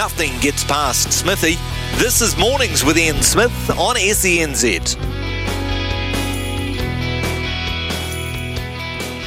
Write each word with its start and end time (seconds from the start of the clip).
Nothing 0.00 0.32
gets 0.40 0.64
past 0.64 1.12
Smithy. 1.12 1.56
This 1.98 2.22
is 2.22 2.34
Mornings 2.38 2.82
with 2.82 2.96
Ian 2.96 3.20
Smith 3.20 3.68
on 3.78 3.96
SENZ. 3.96 4.96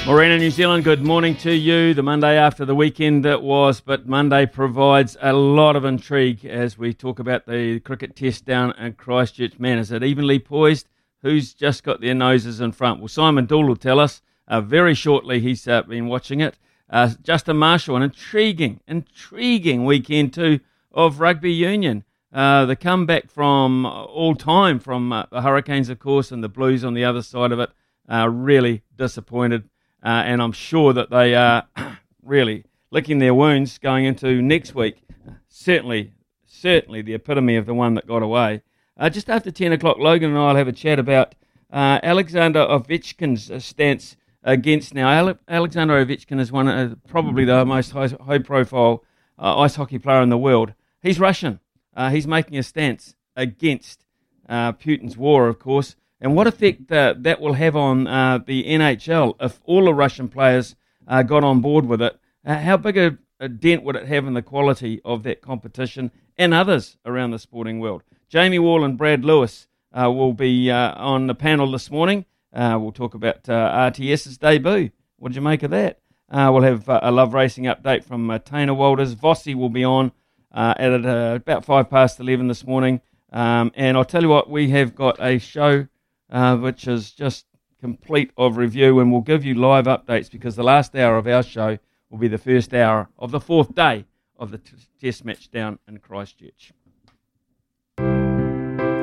Morena, 0.08 0.40
New 0.40 0.50
Zealand, 0.50 0.84
good 0.84 1.06
morning 1.06 1.36
to 1.36 1.54
you. 1.54 1.94
The 1.94 2.02
Monday 2.02 2.40
after 2.40 2.66
the 2.66 2.74
weekend 2.74 3.24
that 3.24 3.44
was, 3.44 3.82
but 3.82 4.08
Monday 4.08 4.48
provides 4.48 5.16
a 5.22 5.32
lot 5.32 5.76
of 5.76 5.86
intrigue 5.86 6.44
as 6.44 6.76
we 6.76 6.92
talk 6.92 7.20
about 7.20 7.46
the 7.46 7.80
cricket 7.82 8.16
test 8.16 8.44
down 8.44 8.72
in 8.80 8.94
Christchurch. 8.94 9.60
Man, 9.60 9.78
is 9.78 9.92
it 9.92 10.04
evenly 10.04 10.40
poised? 10.40 10.90
Who's 11.22 11.54
just 11.54 11.84
got 11.84 12.02
their 12.02 12.16
noses 12.16 12.60
in 12.60 12.72
front? 12.72 13.00
Well, 13.00 13.10
Simon 13.10 13.46
Doull 13.46 13.68
will 13.68 13.76
tell 13.76 14.00
us 14.00 14.24
uh, 14.48 14.60
very 14.60 14.96
shortly. 14.96 15.40
He's 15.40 15.68
uh, 15.68 15.84
been 15.84 16.08
watching 16.08 16.40
it. 16.40 16.58
Uh, 16.94 17.10
Justin 17.24 17.58
Marshall, 17.58 17.96
an 17.96 18.04
intriguing, 18.04 18.80
intriguing 18.88 19.84
weekend 19.84 20.32
too 20.32 20.60
of 20.92 21.20
rugby 21.20 21.52
union. 21.52 22.04
Uh, 22.32 22.66
the 22.66 22.76
comeback 22.76 23.32
from 23.32 23.84
all 23.84 24.36
time 24.36 24.78
from 24.78 25.12
uh, 25.12 25.24
the 25.32 25.42
Hurricanes, 25.42 25.90
of 25.90 25.98
course, 25.98 26.32
and 26.32 26.44
the 26.44 26.50
Blues 26.50 26.84
on 26.84 26.94
the 26.94 27.04
other 27.04 27.24
side 27.24 27.52
of 27.52 27.60
it, 27.60 27.72
uh, 28.08 28.30
really 28.30 28.84
disappointed. 28.96 29.68
Uh, 30.06 30.22
and 30.24 30.40
I'm 30.40 30.52
sure 30.52 30.94
that 30.94 31.10
they 31.10 31.34
are 31.34 31.68
really 32.24 32.64
licking 32.92 33.18
their 33.18 33.34
wounds 33.34 33.80
going 33.80 34.06
into 34.06 34.40
next 34.44 34.76
week. 34.76 35.02
Certainly, 35.48 36.14
certainly 36.46 37.02
the 37.02 37.16
epitome 37.16 37.56
of 37.56 37.66
the 37.66 37.74
one 37.74 37.96
that 37.96 38.06
got 38.06 38.22
away. 38.22 38.62
Uh, 38.96 39.10
just 39.10 39.32
after 39.32 39.50
10 39.50 39.74
o'clock, 39.74 39.98
Logan 39.98 40.30
and 40.30 40.38
I 40.38 40.50
will 40.50 40.58
have 40.58 40.68
a 40.68 40.72
chat 40.72 41.00
about 41.00 41.34
Alexander 41.72 42.60
Ovechkin's 42.60 43.66
stance 43.66 44.16
against 44.44 44.94
now. 44.94 45.36
Alexander 45.48 46.06
Ovechkin 46.06 46.40
is 46.40 46.52
one 46.52 46.68
of 46.68 46.98
probably 47.08 47.46
the 47.46 47.66
most 47.66 47.92
high, 47.92 48.40
profile 48.40 49.04
uh, 49.40 49.60
ice 49.60 49.76
hockey 49.76 50.00
player 50.00 50.22
in 50.22 50.30
the 50.30 50.38
world. 50.38 50.74
He's 51.02 51.20
Russian. 51.20 51.60
Uh, 51.96 52.10
he's 52.10 52.28
making 52.28 52.58
a 52.58 52.64
stance 52.64 53.16
against 53.36 54.06
uh, 54.48 54.74
Putin's 54.74 55.18
war, 55.18 55.48
of 55.48 55.60
course. 55.60 55.96
And 56.20 56.36
what 56.36 56.48
effect 56.48 56.92
uh, 56.92 57.16
that 57.20 57.42
will 57.42 57.54
have 57.54 57.76
on 57.76 58.08
uh, 58.08 58.40
the 58.40 58.64
NHL 58.64 59.36
if 59.40 59.60
all 59.66 59.86
the 59.86 59.94
Russian 59.94 60.30
players 60.30 60.76
uh, 61.08 61.24
got 61.24 61.44
on 61.44 61.62
board 61.62 61.86
with 61.86 62.02
it? 62.02 62.20
how 62.46 62.76
big 62.76 62.98
a, 62.98 63.18
a, 63.40 63.48
dent 63.48 63.84
would 63.84 63.96
it 63.96 64.06
have 64.06 64.28
in 64.28 64.34
the 64.34 64.42
quality 64.42 65.00
of 65.06 65.24
that 65.24 65.42
competition 65.42 66.12
and 66.38 66.54
others 66.54 66.98
around 67.06 67.32
the 67.32 67.40
sporting 67.40 67.80
world? 67.80 68.04
Jamie 68.28 68.60
Wall 68.60 68.84
and 68.84 68.98
Brad 68.98 69.24
Lewis 69.24 69.68
will 69.94 70.34
be 70.34 70.70
on 70.70 71.28
the 71.28 71.36
panel 71.36 71.72
this 71.72 71.90
morning. 71.90 72.26
Uh, 72.54 72.78
we'll 72.80 72.92
talk 72.92 73.16
about 73.16 73.50
uh, 73.50 73.92
RTS's 73.92 74.38
debut. 74.38 74.92
What 75.18 75.30
did 75.30 75.36
you 75.36 75.42
make 75.42 75.64
of 75.64 75.72
that? 75.72 76.00
Uh, 76.30 76.50
we'll 76.54 76.64
have 76.64 76.88
uh, 76.88 77.00
a 77.04 77.12
love 77.12 77.34
racing 77.34 77.66
update 77.66 78.04
from 78.04 78.30
uh, 78.30 78.40
Taina 78.40 78.76
Walters. 78.76 79.16
Vossi 79.16 79.56
will 79.56 79.70
be 79.70 79.84
on 79.84 80.12
uh, 80.52 80.74
at 80.78 80.94
about 80.94 81.66
five 81.66 81.90
past 81.90 82.20
eleven 82.20 82.48
this 82.48 82.66
morning. 82.66 83.02
Um, 83.32 83.72
and 83.76 83.98
I'll 83.98 84.06
tell 84.06 84.22
you 84.22 84.30
what, 84.30 84.50
we 84.50 84.70
have 84.70 84.94
got 84.94 85.18
a 85.20 85.40
show 85.40 85.88
which 86.30 86.88
is 86.88 87.12
just 87.12 87.46
complete 87.80 88.32
of 88.38 88.58
review, 88.58 89.00
and 89.00 89.12
we'll 89.12 89.22
give 89.22 89.44
you 89.44 89.56
live 89.56 89.86
updates 89.86 90.32
because 90.32 90.56
the 90.56 90.64
last 90.64 90.96
hour 90.96 91.18
of 91.18 91.28
our 91.28 91.44
show 91.44 91.78
will 92.10 92.20
be 92.20 92.28
the 92.28 92.38
first 92.38 92.74
hour 92.74 93.10
of 93.18 93.32
the 93.32 93.40
fourth 93.40 93.74
day 93.74 94.06
of 94.38 94.52
the 94.52 94.60
t- 94.60 94.76
test 95.02 95.26
match 95.26 95.50
down 95.50 95.80
in 95.88 95.98
Christchurch. 95.98 96.72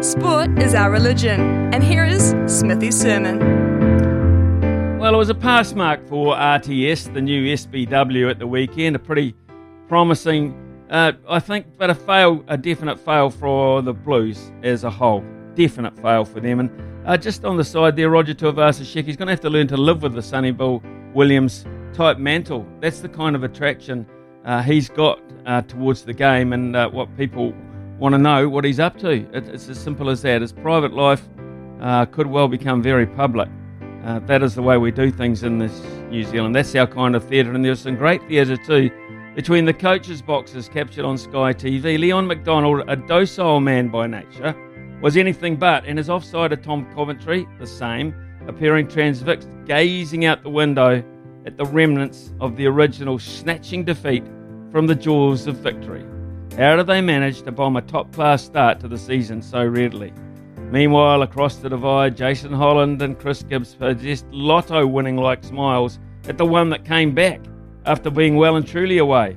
Sport 0.02 0.58
is 0.58 0.74
our 0.74 0.90
religion, 0.90 1.40
and 1.74 1.84
here 1.84 2.06
is 2.06 2.34
Smithy's 2.46 2.98
sermon. 2.98 3.38
Well, 4.98 5.12
it 5.12 5.18
was 5.18 5.28
a 5.28 5.34
pass 5.34 5.74
mark 5.74 6.08
for 6.08 6.34
RTS, 6.34 7.12
the 7.12 7.20
new 7.20 7.54
SBW 7.54 8.30
at 8.30 8.38
the 8.38 8.46
weekend. 8.46 8.96
A 8.96 8.98
pretty 8.98 9.34
promising, 9.88 10.54
uh, 10.88 11.12
I 11.28 11.38
think, 11.38 11.66
but 11.76 11.90
a 11.90 11.94
fail, 11.94 12.42
a 12.48 12.56
definite 12.56 12.98
fail 12.98 13.28
for 13.28 13.82
the 13.82 13.92
Blues 13.92 14.50
as 14.62 14.84
a 14.84 14.90
whole. 14.90 15.22
Definite 15.54 15.94
fail 15.98 16.24
for 16.24 16.40
them. 16.40 16.60
And 16.60 16.70
uh, 17.06 17.18
just 17.18 17.44
on 17.44 17.58
the 17.58 17.64
side 17.64 17.94
there, 17.94 18.08
Roger 18.08 18.32
Tuivasa-Sheck, 18.32 19.04
he's 19.04 19.18
going 19.18 19.26
to 19.26 19.32
have 19.32 19.40
to 19.40 19.50
learn 19.50 19.68
to 19.68 19.76
live 19.76 20.02
with 20.02 20.14
the 20.14 20.22
Sonny 20.22 20.50
Bill 20.50 20.82
Williams 21.12 21.66
type 21.92 22.16
mantle. 22.16 22.66
That's 22.80 23.00
the 23.00 23.08
kind 23.10 23.36
of 23.36 23.44
attraction 23.44 24.06
uh, 24.46 24.62
he's 24.62 24.88
got 24.88 25.20
uh, 25.44 25.60
towards 25.60 26.04
the 26.04 26.14
game 26.14 26.54
and 26.54 26.74
uh, 26.74 26.88
what 26.88 27.14
people 27.18 27.54
want 28.00 28.14
to 28.14 28.18
know 28.18 28.48
what 28.48 28.64
he's 28.64 28.80
up 28.80 28.98
to. 28.98 29.10
It, 29.10 29.46
it's 29.48 29.68
as 29.68 29.78
simple 29.78 30.08
as 30.08 30.22
that. 30.22 30.40
His 30.40 30.52
private 30.52 30.92
life 30.92 31.22
uh, 31.80 32.06
could 32.06 32.26
well 32.26 32.48
become 32.48 32.82
very 32.82 33.06
public. 33.06 33.48
Uh, 34.04 34.18
that 34.20 34.42
is 34.42 34.54
the 34.54 34.62
way 34.62 34.78
we 34.78 34.90
do 34.90 35.10
things 35.10 35.42
in 35.42 35.58
this 35.58 35.82
New 36.08 36.24
Zealand. 36.24 36.56
That's 36.56 36.74
our 36.74 36.86
kind 36.86 37.14
of 37.14 37.28
theatre, 37.28 37.52
and 37.52 37.62
there's 37.62 37.80
some 37.80 37.96
great 37.96 38.26
theatre 38.26 38.56
too. 38.56 38.90
Between 39.36 39.66
the 39.66 39.74
coaches' 39.74 40.22
boxes 40.22 40.68
captured 40.68 41.04
on 41.04 41.18
Sky 41.18 41.52
TV, 41.52 41.98
Leon 41.98 42.26
MacDonald, 42.26 42.84
a 42.88 42.96
docile 42.96 43.60
man 43.60 43.88
by 43.88 44.06
nature, 44.06 44.56
was 45.02 45.18
anything 45.18 45.56
but, 45.56 45.84
and 45.84 45.98
his 45.98 46.08
offside 46.08 46.52
of 46.52 46.62
Tom 46.62 46.90
Coventry, 46.94 47.46
the 47.58 47.66
same, 47.66 48.14
appearing 48.48 48.88
transfixed, 48.88 49.48
gazing 49.66 50.24
out 50.24 50.42
the 50.42 50.50
window 50.50 51.04
at 51.44 51.56
the 51.58 51.66
remnants 51.66 52.32
of 52.40 52.56
the 52.56 52.66
original 52.66 53.18
snatching 53.18 53.84
defeat 53.84 54.24
from 54.72 54.86
the 54.86 54.94
jaws 54.94 55.46
of 55.46 55.56
victory. 55.56 56.04
How 56.56 56.76
do 56.76 56.82
they 56.82 57.00
manage 57.00 57.42
to 57.42 57.52
bomb 57.52 57.76
a 57.76 57.82
top 57.82 58.12
class 58.12 58.42
start 58.42 58.80
to 58.80 58.88
the 58.88 58.98
season 58.98 59.40
so 59.40 59.64
readily? 59.64 60.12
Meanwhile, 60.70 61.22
across 61.22 61.56
the 61.56 61.68
divide, 61.68 62.16
Jason 62.16 62.52
Holland 62.52 63.00
and 63.02 63.18
Chris 63.18 63.42
Gibbs 63.42 63.74
possessed 63.74 64.26
lotto 64.30 64.86
winning 64.86 65.16
like 65.16 65.44
smiles 65.44 65.98
at 66.28 66.38
the 66.38 66.46
one 66.46 66.68
that 66.70 66.84
came 66.84 67.14
back 67.14 67.40
after 67.86 68.10
being 68.10 68.36
well 68.36 68.56
and 68.56 68.66
truly 68.66 68.98
away. 68.98 69.36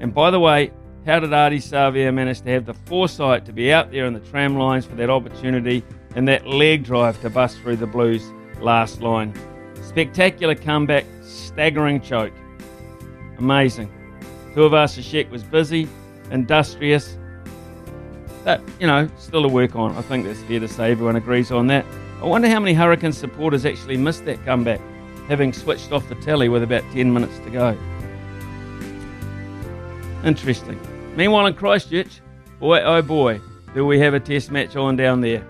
And 0.00 0.12
by 0.12 0.30
the 0.30 0.40
way, 0.40 0.72
how 1.06 1.20
did 1.20 1.30
Ardie 1.30 1.58
Savea 1.58 2.12
manage 2.12 2.40
to 2.40 2.50
have 2.50 2.64
the 2.64 2.74
foresight 2.74 3.44
to 3.44 3.52
be 3.52 3.72
out 3.72 3.92
there 3.92 4.06
in 4.06 4.14
the 4.14 4.20
tram 4.20 4.56
lines 4.56 4.86
for 4.86 4.94
that 4.96 5.10
opportunity 5.10 5.84
and 6.16 6.26
that 6.28 6.46
leg 6.46 6.82
drive 6.82 7.20
to 7.20 7.30
bust 7.30 7.58
through 7.60 7.76
the 7.76 7.86
Blues' 7.86 8.32
last 8.60 9.02
line? 9.02 9.34
Spectacular 9.82 10.54
comeback, 10.54 11.04
staggering 11.22 12.00
choke. 12.00 12.32
Amazing. 13.38 13.92
Tuivasa-Sheck 14.54 15.30
was 15.30 15.42
busy, 15.42 15.88
industrious. 16.30 17.16
That, 18.44 18.60
you 18.78 18.86
know, 18.86 19.08
still 19.18 19.44
a 19.44 19.48
work 19.48 19.74
on. 19.74 19.96
I 19.96 20.02
think 20.02 20.26
that's 20.26 20.40
fair 20.42 20.60
to 20.60 20.68
say. 20.68 20.90
Everyone 20.90 21.16
agrees 21.16 21.50
on 21.50 21.66
that. 21.68 21.84
I 22.20 22.26
wonder 22.26 22.48
how 22.48 22.60
many 22.60 22.74
Hurricane 22.74 23.12
supporters 23.12 23.64
actually 23.64 23.96
missed 23.96 24.24
that 24.26 24.44
comeback, 24.44 24.80
having 25.28 25.52
switched 25.52 25.92
off 25.92 26.08
the 26.08 26.14
telly 26.16 26.48
with 26.48 26.62
about 26.62 26.82
10 26.92 27.12
minutes 27.12 27.38
to 27.40 27.50
go. 27.50 27.76
Interesting. 30.24 30.80
Meanwhile, 31.16 31.46
in 31.46 31.54
Christchurch, 31.54 32.20
boy 32.58 32.80
oh 32.80 33.02
boy, 33.02 33.40
do 33.74 33.84
we 33.84 33.98
have 34.00 34.14
a 34.14 34.20
test 34.20 34.50
match 34.50 34.74
on 34.76 34.96
down 34.96 35.20
there. 35.20 35.46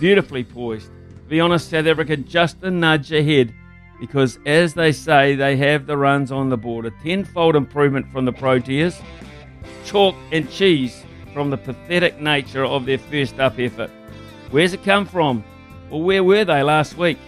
Beautifully 0.00 0.42
poised. 0.42 0.88
To 0.88 1.28
be 1.28 1.40
honest, 1.40 1.70
South 1.70 1.86
Africa 1.86 2.16
just 2.16 2.62
a 2.62 2.70
nudge 2.70 3.12
ahead 3.12 3.54
because, 4.00 4.38
as 4.44 4.74
they 4.74 4.90
say, 4.90 5.36
they 5.36 5.56
have 5.56 5.86
the 5.86 5.96
runs 5.96 6.32
on 6.32 6.48
the 6.48 6.56
board. 6.56 6.86
A 6.86 6.90
tenfold 7.02 7.54
improvement 7.54 8.10
from 8.10 8.24
the 8.24 8.32
Proteas 8.32 9.00
chalk 9.84 10.14
and 10.30 10.50
cheese 10.50 11.04
from 11.32 11.50
the 11.50 11.56
pathetic 11.56 12.20
nature 12.20 12.64
of 12.64 12.86
their 12.86 12.98
first 12.98 13.38
up 13.40 13.58
effort. 13.58 13.90
Where's 14.50 14.72
it 14.72 14.84
come 14.84 15.06
from? 15.06 15.44
Well, 15.90 16.02
where 16.02 16.24
were 16.24 16.44
they 16.44 16.62
last 16.62 16.96
week? 16.96 17.18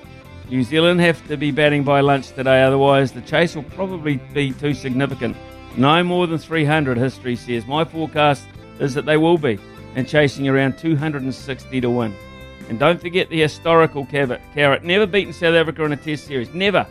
New 0.50 0.62
Zealand 0.62 1.00
have 1.00 1.26
to 1.28 1.36
be 1.36 1.50
batting 1.50 1.84
by 1.84 2.00
lunch 2.00 2.32
today, 2.32 2.62
otherwise, 2.62 3.12
the 3.12 3.22
chase 3.22 3.56
will 3.56 3.62
probably 3.62 4.16
be 4.34 4.52
too 4.52 4.74
significant 4.74 5.36
No 5.76 6.04
more 6.04 6.26
than 6.26 6.38
300, 6.38 6.96
history 6.96 7.34
says. 7.34 7.66
My 7.66 7.84
forecast 7.84 8.46
is 8.78 8.94
that 8.94 9.06
they 9.06 9.16
will 9.16 9.38
be, 9.38 9.58
and 9.96 10.06
chasing 10.06 10.48
around 10.48 10.78
260 10.78 11.80
to 11.80 11.90
win. 11.90 12.14
And 12.68 12.78
don't 12.78 13.00
forget 13.00 13.28
the 13.28 13.40
historical 13.40 14.06
carrot. 14.06 14.84
Never 14.84 15.06
beaten 15.06 15.32
South 15.32 15.54
Africa 15.54 15.84
in 15.84 15.92
a 15.92 15.96
test 15.96 16.26
series. 16.26 16.52
Never. 16.54 16.86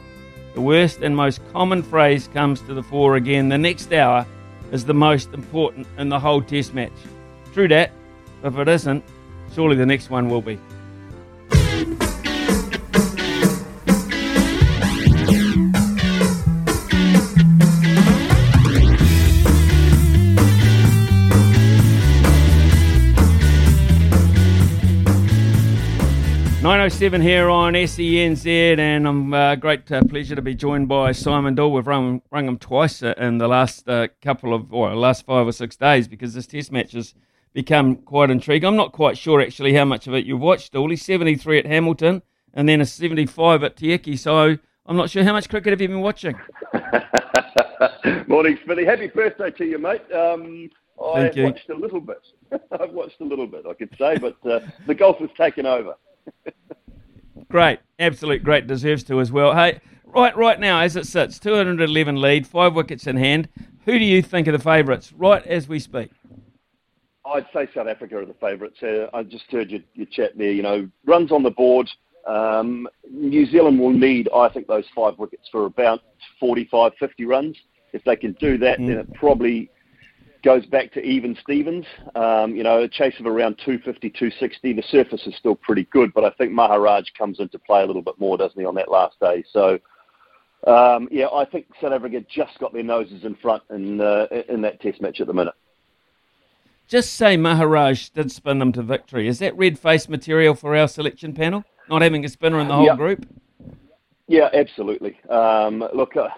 The 0.53 0.61
worst 0.61 1.01
and 1.01 1.15
most 1.15 1.41
common 1.51 1.81
phrase 1.81 2.27
comes 2.33 2.61
to 2.61 2.73
the 2.73 2.83
fore 2.83 3.15
again. 3.15 3.49
The 3.49 3.57
next 3.57 3.91
hour 3.93 4.25
is 4.73 4.83
the 4.83 4.93
most 4.93 5.31
important 5.33 5.87
in 5.99 6.09
the 6.09 6.19
whole 6.19 6.41
test 6.41 6.73
match. 6.73 6.91
True 7.53 7.67
that. 7.67 7.91
If 8.43 8.57
it 8.57 8.67
isn't, 8.67 9.03
surely 9.53 9.77
the 9.77 9.85
next 9.85 10.09
one 10.09 10.29
will 10.29 10.41
be. 10.41 10.59
907 26.73 27.21
here 27.21 27.51
on 27.51 27.73
SENZ, 27.73 28.79
and 28.79 29.07
I'm 29.07 29.31
uh, 29.31 29.53
great 29.53 29.91
uh, 29.91 30.01
pleasure 30.05 30.35
to 30.35 30.41
be 30.41 30.55
joined 30.55 30.87
by 30.87 31.11
Simon 31.11 31.53
Doull. 31.53 31.71
We've 31.71 31.85
rung, 31.85 32.23
rung 32.31 32.47
him 32.47 32.57
twice 32.57 33.03
uh, 33.03 33.13
in 33.15 33.37
the 33.37 33.47
last 33.47 33.87
uh, 33.87 34.07
couple 34.23 34.55
of, 34.55 34.73
or 34.73 34.95
last 34.95 35.23
five 35.23 35.45
or 35.45 35.51
six 35.51 35.75
days 35.75 36.07
because 36.07 36.33
this 36.33 36.47
test 36.47 36.71
match 36.71 36.93
has 36.93 37.13
become 37.53 37.97
quite 37.97 38.31
intriguing. 38.31 38.67
I'm 38.67 38.75
not 38.75 38.91
quite 38.91 39.19
sure 39.19 39.39
actually 39.39 39.75
how 39.75 39.85
much 39.85 40.07
of 40.07 40.15
it 40.15 40.25
you've 40.25 40.39
watched, 40.39 40.73
Doull. 40.73 40.89
He's 40.89 41.05
73 41.05 41.59
at 41.59 41.67
Hamilton 41.67 42.23
and 42.55 42.67
then 42.67 42.81
a 42.81 42.87
75 42.87 43.63
at 43.63 43.77
Te 43.77 43.93
Eke, 43.93 44.17
so 44.17 44.57
I'm 44.87 44.97
not 44.97 45.11
sure 45.11 45.23
how 45.23 45.33
much 45.33 45.49
cricket 45.49 45.73
have 45.73 45.81
you 45.81 45.89
been 45.89 46.01
watching? 46.01 46.33
Morning, 48.27 48.57
Smithy. 48.65 48.83
Happy 48.83 49.07
birthday 49.09 49.51
to 49.51 49.63
you, 49.63 49.77
mate. 49.77 50.11
Um, 50.11 50.71
Thank 51.13 51.33
I 51.33 51.39
you. 51.39 51.43
watched 51.43 51.69
a 51.69 51.75
little 51.75 52.01
bit. 52.01 52.25
I've 52.71 52.93
watched 52.93 53.21
a 53.21 53.25
little 53.25 53.45
bit, 53.45 53.67
I 53.69 53.75
could 53.75 53.95
say, 53.95 54.17
but 54.17 54.37
uh, 54.43 54.61
the 54.87 54.95
golf 54.95 55.19
has 55.19 55.29
taken 55.37 55.67
over. 55.67 55.93
Great, 57.49 57.79
absolute 57.99 58.43
great, 58.43 58.67
deserves 58.67 59.03
to 59.03 59.19
as 59.19 59.31
well. 59.31 59.53
Hey, 59.53 59.79
right, 60.05 60.35
right 60.35 60.59
now 60.59 60.79
as 60.79 60.95
it 60.95 61.07
sits, 61.07 61.39
211 61.39 62.19
lead, 62.19 62.47
five 62.47 62.73
wickets 62.73 63.07
in 63.07 63.17
hand. 63.17 63.49
Who 63.85 63.99
do 63.99 64.05
you 64.05 64.21
think 64.21 64.47
are 64.47 64.51
the 64.51 64.59
favourites 64.59 65.11
right 65.13 65.45
as 65.45 65.67
we 65.67 65.79
speak? 65.79 66.11
I'd 67.25 67.45
say 67.53 67.67
South 67.73 67.87
Africa 67.87 68.17
are 68.17 68.25
the 68.25 68.33
favourites. 68.35 68.81
Uh, 68.81 69.07
I 69.13 69.23
just 69.23 69.45
heard 69.49 69.71
your, 69.71 69.81
your 69.93 70.07
chat 70.07 70.37
there. 70.37 70.51
You 70.51 70.61
know, 70.61 70.89
runs 71.05 71.31
on 71.31 71.43
the 71.43 71.51
board. 71.51 71.89
Um, 72.27 72.87
New 73.09 73.45
Zealand 73.45 73.79
will 73.79 73.91
need, 73.91 74.29
I 74.33 74.49
think, 74.49 74.67
those 74.67 74.85
five 74.95 75.17
wickets 75.17 75.47
for 75.51 75.65
about 75.65 76.01
45, 76.39 76.93
50 76.99 77.25
runs. 77.25 77.57
If 77.91 78.03
they 78.03 78.15
can 78.15 78.33
do 78.33 78.57
that, 78.57 78.79
mm. 78.79 78.87
then 78.87 78.97
it 78.97 79.13
probably 79.13 79.69
goes 80.43 80.65
back 80.65 80.91
to 80.93 81.01
even 81.01 81.37
Stevens. 81.41 81.85
Um, 82.15 82.55
you 82.55 82.63
know, 82.63 82.83
a 82.83 82.87
chase 82.87 83.15
of 83.19 83.25
around 83.25 83.57
250, 83.65 84.09
260. 84.09 84.73
The 84.73 84.83
surface 84.83 85.25
is 85.25 85.35
still 85.35 85.55
pretty 85.55 85.85
good, 85.85 86.13
but 86.13 86.23
I 86.23 86.29
think 86.31 86.51
Maharaj 86.51 87.05
comes 87.17 87.39
into 87.39 87.57
play 87.59 87.81
a 87.81 87.85
little 87.85 88.01
bit 88.01 88.19
more, 88.19 88.37
doesn't 88.37 88.59
he, 88.59 88.65
on 88.65 88.75
that 88.75 88.91
last 88.91 89.19
day? 89.19 89.43
So, 89.51 89.79
um, 90.67 91.07
yeah, 91.11 91.27
I 91.33 91.45
think 91.45 91.67
South 91.81 91.93
Africa 91.93 92.23
just 92.29 92.59
got 92.59 92.73
their 92.73 92.83
noses 92.83 93.23
in 93.23 93.35
front 93.35 93.63
in, 93.69 94.01
uh, 94.01 94.27
in 94.49 94.61
that 94.61 94.81
test 94.81 95.01
match 95.01 95.21
at 95.21 95.27
the 95.27 95.33
minute. 95.33 95.55
Just 96.87 97.13
say 97.13 97.37
Maharaj 97.37 98.09
did 98.09 98.31
spin 98.31 98.59
them 98.59 98.73
to 98.73 98.81
victory. 98.81 99.27
Is 99.27 99.39
that 99.39 99.57
red 99.57 99.79
face 99.79 100.09
material 100.09 100.53
for 100.53 100.75
our 100.75 100.87
selection 100.87 101.33
panel? 101.33 101.63
Not 101.89 102.01
having 102.01 102.23
a 102.25 102.29
spinner 102.29 102.59
in 102.59 102.67
the 102.67 102.75
whole 102.75 102.95
group? 102.95 103.25
Yeah, 104.27 104.49
absolutely. 104.53 105.19
Um, 105.29 105.83
look, 105.93 106.15
uh, 106.15 106.29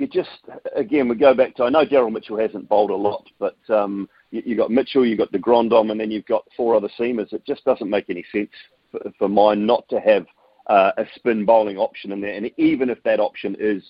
you 0.00 0.06
just 0.06 0.30
again 0.74 1.08
we 1.08 1.14
go 1.14 1.34
back 1.34 1.54
to 1.56 1.64
I 1.64 1.68
know 1.68 1.84
Daryl 1.84 2.10
Mitchell 2.10 2.38
hasn't 2.38 2.68
bowled 2.68 2.90
a 2.90 2.96
lot, 2.96 3.26
but 3.38 3.58
um, 3.68 4.08
you, 4.30 4.42
you 4.46 4.56
got 4.56 4.70
Mitchell, 4.70 5.06
you 5.06 5.16
got 5.16 5.30
de 5.30 5.38
Grandhomme, 5.38 5.90
and 5.90 6.00
then 6.00 6.10
you've 6.10 6.26
got 6.26 6.44
four 6.56 6.74
other 6.74 6.88
seamers. 6.98 7.32
It 7.32 7.44
just 7.46 7.64
doesn't 7.64 7.88
make 7.88 8.08
any 8.08 8.24
sense 8.32 8.50
for, 8.90 9.00
for 9.18 9.28
mine 9.28 9.66
not 9.66 9.86
to 9.90 10.00
have 10.00 10.26
uh, 10.68 10.92
a 10.96 11.04
spin 11.16 11.44
bowling 11.44 11.76
option 11.76 12.12
in 12.12 12.20
there, 12.20 12.34
and 12.34 12.50
even 12.56 12.88
if 12.88 13.02
that 13.02 13.20
option 13.20 13.54
is 13.60 13.82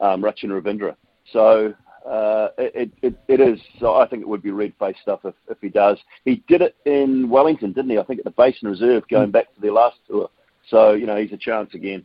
um, 0.00 0.22
Rachin 0.22 0.50
Ravindra. 0.50 0.94
So 1.32 1.74
uh, 2.08 2.48
it, 2.58 2.92
it, 3.02 3.14
it 3.26 3.40
is. 3.40 3.58
So 3.80 3.96
I 3.96 4.06
think 4.06 4.22
it 4.22 4.28
would 4.28 4.42
be 4.42 4.52
red 4.52 4.72
face 4.78 4.96
stuff 5.02 5.20
if, 5.24 5.34
if 5.50 5.58
he 5.60 5.68
does. 5.68 5.98
He 6.24 6.44
did 6.46 6.62
it 6.62 6.76
in 6.84 7.28
Wellington, 7.28 7.72
didn't 7.72 7.90
he? 7.90 7.98
I 7.98 8.04
think 8.04 8.20
at 8.20 8.24
the 8.24 8.30
Basin 8.30 8.68
Reserve, 8.68 9.02
going 9.08 9.32
back 9.32 9.52
to 9.54 9.60
their 9.60 9.72
last 9.72 9.96
tour. 10.08 10.30
So 10.68 10.92
you 10.92 11.06
know 11.06 11.16
he's 11.16 11.32
a 11.32 11.36
chance 11.36 11.74
again. 11.74 12.04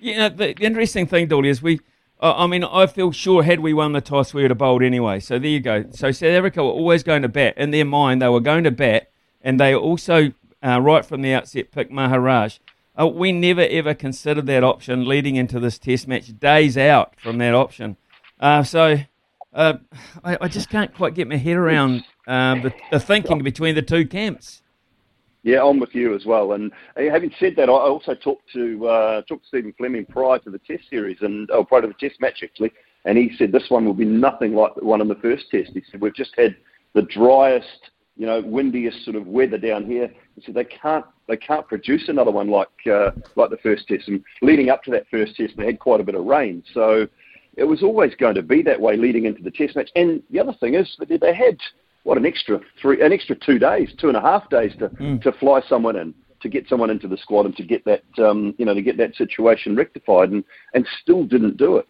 Yeah, 0.00 0.30
the 0.30 0.54
interesting 0.54 1.06
thing, 1.06 1.28
Dolly, 1.28 1.50
is 1.50 1.60
we 1.60 1.80
I 2.22 2.46
mean, 2.46 2.64
I 2.64 2.86
feel 2.86 3.12
sure 3.12 3.42
had 3.42 3.60
we 3.60 3.72
won 3.72 3.92
the 3.92 4.00
toss, 4.00 4.34
we 4.34 4.42
would 4.42 4.50
have 4.50 4.58
bowled 4.58 4.82
anyway. 4.82 5.20
So 5.20 5.38
there 5.38 5.50
you 5.50 5.60
go. 5.60 5.86
So 5.90 6.12
South 6.12 6.30
Africa 6.30 6.62
were 6.62 6.70
always 6.70 7.02
going 7.02 7.22
to 7.22 7.28
bat. 7.28 7.56
In 7.56 7.70
their 7.70 7.86
mind, 7.86 8.20
they 8.20 8.28
were 8.28 8.40
going 8.40 8.64
to 8.64 8.70
bat, 8.70 9.10
and 9.40 9.58
they 9.58 9.74
also, 9.74 10.32
uh, 10.62 10.80
right 10.80 11.04
from 11.04 11.22
the 11.22 11.32
outset, 11.32 11.70
picked 11.70 11.90
Maharaj. 11.90 12.58
Uh, 13.00 13.06
we 13.06 13.32
never 13.32 13.62
ever 13.62 13.94
considered 13.94 14.46
that 14.46 14.62
option 14.62 15.06
leading 15.06 15.36
into 15.36 15.58
this 15.58 15.78
test 15.78 16.06
match, 16.06 16.38
days 16.38 16.76
out 16.76 17.18
from 17.18 17.38
that 17.38 17.54
option. 17.54 17.96
Uh, 18.38 18.62
so 18.62 18.98
uh, 19.54 19.74
I, 20.22 20.36
I, 20.42 20.48
just 20.48 20.68
can't 20.68 20.94
quite 20.94 21.14
get 21.14 21.28
my 21.28 21.36
head 21.36 21.56
around 21.56 22.04
uh, 22.26 22.56
the, 22.56 22.74
the 22.90 23.00
thinking 23.00 23.42
between 23.42 23.74
the 23.74 23.82
two 23.82 24.06
camps. 24.06 24.62
Yeah, 25.42 25.64
I'm 25.64 25.80
with 25.80 25.94
you 25.94 26.14
as 26.14 26.26
well. 26.26 26.52
And 26.52 26.70
having 26.96 27.32
said 27.40 27.54
that, 27.56 27.68
I 27.68 27.72
also 27.72 28.14
talked 28.14 28.52
to 28.52 28.86
uh, 28.86 29.22
talked 29.22 29.44
to 29.44 29.48
Stephen 29.48 29.74
Fleming 29.78 30.04
prior 30.04 30.38
to 30.40 30.50
the 30.50 30.58
Test 30.58 30.88
series 30.90 31.18
and 31.22 31.50
oh, 31.50 31.64
prior 31.64 31.82
to 31.82 31.88
the 31.88 31.94
Test 31.94 32.20
match 32.20 32.40
actually, 32.42 32.72
and 33.04 33.16
he 33.16 33.32
said 33.38 33.50
this 33.50 33.70
one 33.70 33.86
will 33.86 33.94
be 33.94 34.04
nothing 34.04 34.54
like 34.54 34.74
the 34.74 34.84
one 34.84 35.00
in 35.00 35.08
the 35.08 35.14
first 35.16 35.44
Test. 35.50 35.70
He 35.72 35.82
said 35.90 36.00
we've 36.00 36.14
just 36.14 36.34
had 36.36 36.56
the 36.94 37.02
driest, 37.02 37.90
you 38.16 38.26
know, 38.26 38.42
windiest 38.42 39.04
sort 39.04 39.16
of 39.16 39.26
weather 39.26 39.56
down 39.56 39.86
here. 39.86 40.12
He 40.36 40.42
said 40.42 40.54
they 40.54 40.64
can't 40.64 41.06
they 41.26 41.38
can't 41.38 41.66
produce 41.66 42.08
another 42.08 42.30
one 42.30 42.50
like 42.50 42.68
uh, 42.90 43.12
like 43.36 43.48
the 43.48 43.58
first 43.62 43.88
Test. 43.88 44.08
And 44.08 44.22
leading 44.42 44.68
up 44.68 44.82
to 44.84 44.90
that 44.90 45.08
first 45.10 45.36
Test, 45.36 45.54
they 45.56 45.64
had 45.64 45.78
quite 45.78 46.00
a 46.00 46.04
bit 46.04 46.16
of 46.16 46.26
rain, 46.26 46.62
so 46.74 47.08
it 47.56 47.64
was 47.64 47.82
always 47.82 48.14
going 48.14 48.34
to 48.34 48.42
be 48.42 48.62
that 48.62 48.80
way 48.80 48.96
leading 48.96 49.24
into 49.24 49.42
the 49.42 49.50
Test 49.50 49.74
match. 49.74 49.90
And 49.96 50.22
the 50.30 50.38
other 50.38 50.54
thing 50.60 50.74
is 50.74 50.94
that 50.98 51.08
they 51.08 51.34
had 51.34 51.56
what 52.04 52.18
an 52.18 52.26
extra 52.26 52.60
three, 52.80 53.00
an 53.02 53.12
extra 53.12 53.36
two 53.36 53.58
days, 53.58 53.92
two 53.98 54.08
and 54.08 54.16
a 54.16 54.20
half 54.20 54.48
days 54.50 54.72
to 54.78 54.88
mm. 54.88 55.22
to 55.22 55.32
fly 55.32 55.60
someone 55.68 55.96
in, 55.96 56.14
to 56.40 56.48
get 56.48 56.68
someone 56.68 56.90
into 56.90 57.08
the 57.08 57.16
squad, 57.16 57.46
and 57.46 57.56
to 57.56 57.62
get 57.62 57.84
that 57.84 58.02
um, 58.18 58.54
you 58.58 58.64
know 58.64 58.74
to 58.74 58.82
get 58.82 58.96
that 58.96 59.14
situation 59.16 59.76
rectified, 59.76 60.30
and 60.30 60.44
and 60.74 60.86
still 61.02 61.24
didn't 61.24 61.56
do 61.56 61.76
it. 61.76 61.86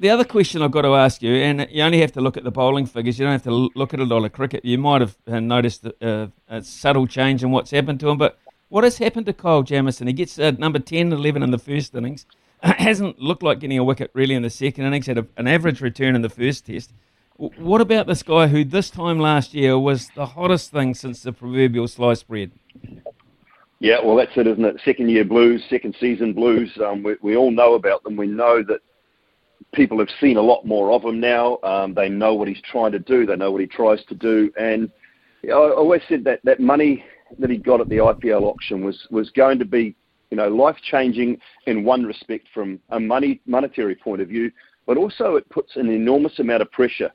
The 0.00 0.08
other 0.08 0.24
question 0.24 0.62
I've 0.62 0.70
got 0.70 0.82
to 0.82 0.94
ask 0.94 1.20
you, 1.20 1.34
and 1.34 1.68
you 1.70 1.82
only 1.82 2.00
have 2.00 2.12
to 2.12 2.22
look 2.22 2.38
at 2.38 2.44
the 2.44 2.50
bowling 2.50 2.86
figures, 2.86 3.18
you 3.18 3.26
don't 3.26 3.32
have 3.32 3.42
to 3.42 3.68
look 3.74 3.92
at 3.92 4.00
a 4.00 4.04
lot 4.04 4.24
of 4.24 4.32
cricket. 4.32 4.64
You 4.64 4.78
might 4.78 5.02
have 5.02 5.18
uh, 5.26 5.40
noticed 5.40 5.86
uh, 6.00 6.28
a 6.48 6.62
subtle 6.62 7.06
change 7.06 7.44
in 7.44 7.50
what's 7.50 7.70
happened 7.70 8.00
to 8.00 8.08
him, 8.08 8.16
but 8.16 8.38
what 8.70 8.82
has 8.82 8.96
happened 8.96 9.26
to 9.26 9.34
Kyle 9.34 9.62
Jamieson? 9.62 10.06
He 10.06 10.14
gets 10.14 10.38
uh, 10.38 10.52
number 10.52 10.78
10, 10.78 11.12
11 11.12 11.42
in 11.42 11.50
the 11.50 11.58
first 11.58 11.94
innings, 11.94 12.24
hasn't 12.62 13.18
looked 13.18 13.42
like 13.42 13.58
getting 13.58 13.76
a 13.76 13.84
wicket 13.84 14.10
really 14.14 14.34
in 14.34 14.40
the 14.40 14.48
second 14.48 14.86
innings, 14.86 15.06
had 15.06 15.18
a, 15.18 15.26
an 15.36 15.46
average 15.46 15.82
return 15.82 16.14
in 16.14 16.22
the 16.22 16.30
first 16.30 16.64
test. 16.64 16.94
What 17.40 17.80
about 17.80 18.06
this 18.06 18.22
guy 18.22 18.48
who 18.48 18.66
this 18.66 18.90
time 18.90 19.18
last 19.18 19.54
year 19.54 19.78
was 19.78 20.10
the 20.14 20.26
hottest 20.26 20.72
thing 20.72 20.92
since 20.92 21.22
the 21.22 21.32
proverbial 21.32 21.88
sliced 21.88 22.28
bread? 22.28 22.50
Yeah, 23.78 23.96
well, 24.04 24.14
that's 24.16 24.36
it, 24.36 24.46
isn't 24.46 24.62
it? 24.62 24.78
Second 24.84 25.08
year 25.08 25.24
blues, 25.24 25.64
second 25.70 25.96
season 25.98 26.34
blues. 26.34 26.70
Um, 26.84 27.02
we, 27.02 27.16
we 27.22 27.36
all 27.36 27.50
know 27.50 27.76
about 27.76 28.04
them. 28.04 28.14
We 28.14 28.26
know 28.26 28.62
that 28.64 28.80
people 29.72 29.98
have 30.00 30.10
seen 30.20 30.36
a 30.36 30.42
lot 30.42 30.66
more 30.66 30.92
of 30.92 31.02
him 31.02 31.18
now. 31.18 31.58
Um, 31.62 31.94
they 31.94 32.10
know 32.10 32.34
what 32.34 32.46
he's 32.46 32.60
trying 32.60 32.92
to 32.92 32.98
do. 32.98 33.24
They 33.24 33.36
know 33.36 33.50
what 33.50 33.62
he 33.62 33.66
tries 33.66 34.04
to 34.10 34.14
do. 34.14 34.52
And 34.60 34.90
you 35.42 35.48
know, 35.48 35.64
I 35.64 35.74
always 35.74 36.02
said 36.10 36.24
that 36.24 36.40
that 36.44 36.60
money 36.60 37.02
that 37.38 37.48
he 37.48 37.56
got 37.56 37.80
at 37.80 37.88
the 37.88 37.96
IPL 37.96 38.42
auction 38.42 38.84
was 38.84 39.06
was 39.10 39.30
going 39.30 39.58
to 39.60 39.64
be, 39.64 39.96
you 40.30 40.36
know, 40.36 40.48
life 40.48 40.76
changing 40.82 41.38
in 41.64 41.84
one 41.84 42.04
respect 42.04 42.48
from 42.52 42.80
a 42.90 43.00
money 43.00 43.40
monetary 43.46 43.94
point 43.94 44.20
of 44.20 44.28
view, 44.28 44.52
but 44.84 44.98
also 44.98 45.36
it 45.36 45.48
puts 45.48 45.76
an 45.76 45.88
enormous 45.88 46.38
amount 46.38 46.60
of 46.60 46.70
pressure 46.70 47.10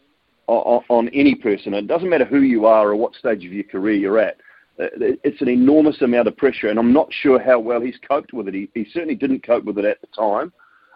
on, 0.47 1.09
any 1.09 1.35
person. 1.35 1.73
It 1.73 1.87
doesn't 1.87 2.09
matter 2.09 2.25
who 2.25 2.41
you 2.41 2.65
are 2.65 2.89
or 2.89 2.95
what 2.95 3.15
stage 3.15 3.45
of 3.45 3.53
your 3.53 3.63
career 3.63 3.95
you're 3.95 4.19
at. 4.19 4.37
Uh, 4.79 4.87
it's 5.23 5.41
an 5.41 5.49
enormous 5.49 6.01
amount 6.01 6.27
of 6.27 6.35
pressure, 6.35 6.69
and 6.69 6.77
I'm 6.77 6.91
not 6.91 7.07
sure 7.11 7.39
how 7.39 7.59
well 7.59 7.79
he's 7.79 7.97
coped 8.07 8.33
with 8.33 8.47
it. 8.47 8.53
He, 8.53 8.69
he 8.73 8.85
certainly 8.91 9.15
didn't 9.15 9.45
cope 9.45 9.63
with 9.63 9.77
it 9.77 9.85
at 9.85 10.01
the 10.01 10.07
time. 10.07 10.51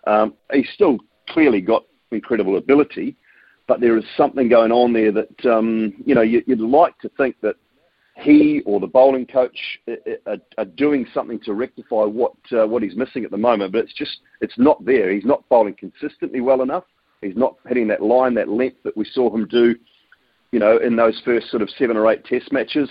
Um, 0.05 0.33
he's 0.51 0.69
still 0.73 0.97
clearly 1.29 1.61
got 1.61 1.85
incredible 2.11 2.57
ability, 2.57 3.15
but 3.67 3.79
there 3.79 3.97
is 3.97 4.03
something 4.17 4.49
going 4.49 4.71
on 4.71 4.91
there 4.91 5.11
that 5.11 5.45
um, 5.45 5.93
you 6.05 6.15
know 6.15 6.21
you, 6.21 6.43
would 6.47 6.59
like 6.59 6.97
to 6.99 7.09
think 7.09 7.37
that 7.41 7.55
he 8.15 8.61
or 8.65 8.79
the 8.79 8.87
bowling 8.87 9.25
coach 9.25 9.57
uh, 9.87 9.91
uh, 9.91 10.31
are, 10.31 10.37
are 10.57 10.65
doing 10.65 11.05
something 11.13 11.39
to 11.41 11.53
rectify 11.53 12.03
what 12.03 12.33
uh, 12.51 12.67
what 12.67 12.83
he's 12.83 12.95
missing 12.95 13.23
at 13.23 13.31
the 13.31 13.37
moment. 13.37 13.71
But 13.71 13.85
it's 13.85 13.93
just 13.93 14.19
it's 14.41 14.57
not 14.57 14.83
there. 14.83 15.11
He's 15.11 15.25
not 15.25 15.47
bowling 15.49 15.75
consistently 15.75 16.41
well 16.41 16.61
enough. 16.61 16.83
He's 17.21 17.35
not 17.35 17.55
hitting 17.67 17.87
that 17.89 18.01
line, 18.01 18.33
that 18.35 18.49
length 18.49 18.83
that 18.83 18.95
we 18.95 19.05
saw 19.05 19.33
him 19.33 19.47
do, 19.47 19.75
you 20.51 20.59
know, 20.59 20.77
in 20.77 20.95
those 20.95 21.21
first 21.25 21.49
sort 21.49 21.61
of 21.61 21.69
seven 21.71 21.97
or 21.97 22.09
eight 22.09 22.23
test 22.25 22.51
matches. 22.51 22.89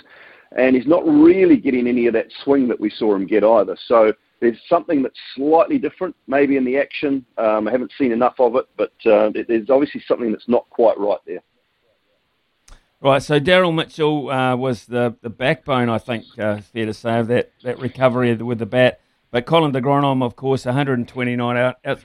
And 0.56 0.74
he's 0.74 0.86
not 0.86 1.06
really 1.06 1.56
getting 1.56 1.86
any 1.86 2.06
of 2.06 2.14
that 2.14 2.28
swing 2.44 2.68
that 2.68 2.80
we 2.80 2.90
saw 2.90 3.14
him 3.14 3.26
get 3.26 3.44
either. 3.44 3.76
So 3.86 4.12
there's 4.40 4.58
something 4.68 5.02
that's 5.02 5.18
slightly 5.34 5.78
different, 5.78 6.14
maybe 6.26 6.56
in 6.56 6.64
the 6.64 6.78
action. 6.78 7.24
Um, 7.36 7.68
I 7.68 7.72
haven't 7.72 7.92
seen 7.98 8.12
enough 8.12 8.36
of 8.38 8.56
it, 8.56 8.66
but 8.76 8.92
uh, 9.04 9.30
there's 9.46 9.70
obviously 9.70 10.02
something 10.06 10.30
that's 10.30 10.48
not 10.48 10.68
quite 10.70 10.98
right 10.98 11.18
there. 11.26 11.40
Right, 13.00 13.22
so 13.22 13.38
Daryl 13.38 13.74
Mitchell 13.74 14.28
uh, 14.28 14.56
was 14.56 14.86
the, 14.86 15.14
the 15.22 15.30
backbone, 15.30 15.88
I 15.88 15.98
think, 15.98 16.24
uh, 16.38 16.60
fair 16.60 16.86
to 16.86 16.94
say, 16.94 17.18
of 17.18 17.28
that, 17.28 17.52
that 17.62 17.78
recovery 17.78 18.34
with 18.34 18.58
the 18.58 18.66
bat. 18.66 19.00
But 19.30 19.44
Colin 19.44 19.72
de 19.72 19.80
Grandhomme, 19.80 20.22
of 20.22 20.36
course, 20.36 20.64
129 20.64 21.56
out, 21.56 21.76
out 21.84 22.00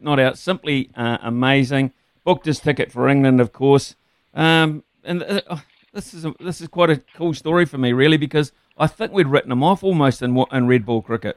not 0.00 0.20
out, 0.20 0.38
simply 0.38 0.90
uh, 0.94 1.18
amazing. 1.22 1.92
Booked 2.24 2.46
his 2.46 2.60
ticket 2.60 2.92
for 2.92 3.08
England, 3.08 3.40
of 3.40 3.52
course. 3.52 3.96
Um, 4.34 4.84
and 5.02 5.22
uh, 5.22 5.40
oh, 5.50 5.62
this 5.92 6.14
is 6.14 6.24
a, 6.24 6.34
this 6.38 6.60
is 6.60 6.68
quite 6.68 6.90
a 6.90 7.02
cool 7.14 7.34
story 7.34 7.64
for 7.64 7.78
me, 7.78 7.92
really, 7.92 8.16
because 8.16 8.52
I 8.76 8.86
think 8.86 9.12
we'd 9.12 9.26
written 9.26 9.50
him 9.50 9.64
off 9.64 9.82
almost 9.82 10.22
in 10.22 10.36
in 10.52 10.66
red 10.66 10.86
ball 10.86 11.02
cricket. 11.02 11.36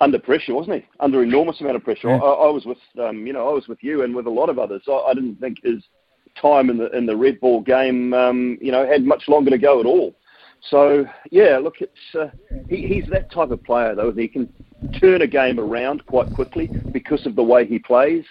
Under 0.00 0.18
pressure, 0.18 0.54
wasn't 0.54 0.82
he? 0.82 0.88
Under 1.00 1.22
enormous 1.22 1.60
amount 1.60 1.76
of 1.76 1.84
pressure. 1.84 2.08
Yeah. 2.08 2.18
I, 2.18 2.46
I, 2.46 2.50
was 2.50 2.66
with, 2.66 2.78
um, 2.98 3.26
you 3.26 3.32
know, 3.32 3.48
I 3.48 3.52
was 3.52 3.66
with 3.66 3.82
you 3.82 4.02
and 4.02 4.14
with 4.14 4.26
a 4.26 4.30
lot 4.30 4.50
of 4.50 4.58
others. 4.58 4.82
I, 4.88 4.92
I 4.92 5.14
didn't 5.14 5.36
think 5.36 5.62
his 5.62 5.82
time 6.40 6.68
in 6.68 6.76
the 6.76 6.90
in 6.90 7.06
the 7.06 7.16
red 7.16 7.40
ball 7.40 7.60
game, 7.60 8.12
um, 8.12 8.58
you 8.60 8.72
know, 8.72 8.86
had 8.86 9.04
much 9.04 9.28
longer 9.28 9.50
to 9.50 9.58
go 9.58 9.80
at 9.80 9.86
all. 9.86 10.14
So 10.60 11.06
yeah, 11.30 11.58
look, 11.58 11.76
it's 11.80 11.92
uh, 12.18 12.28
he, 12.68 12.86
he's 12.86 13.08
that 13.10 13.30
type 13.30 13.50
of 13.50 13.62
player 13.64 13.94
though. 13.94 14.12
He 14.12 14.28
can 14.28 14.52
turn 15.00 15.22
a 15.22 15.26
game 15.26 15.60
around 15.60 16.04
quite 16.06 16.32
quickly 16.34 16.68
because 16.92 17.24
of 17.26 17.36
the 17.36 17.42
way 17.42 17.66
he 17.66 17.78
plays, 17.78 18.24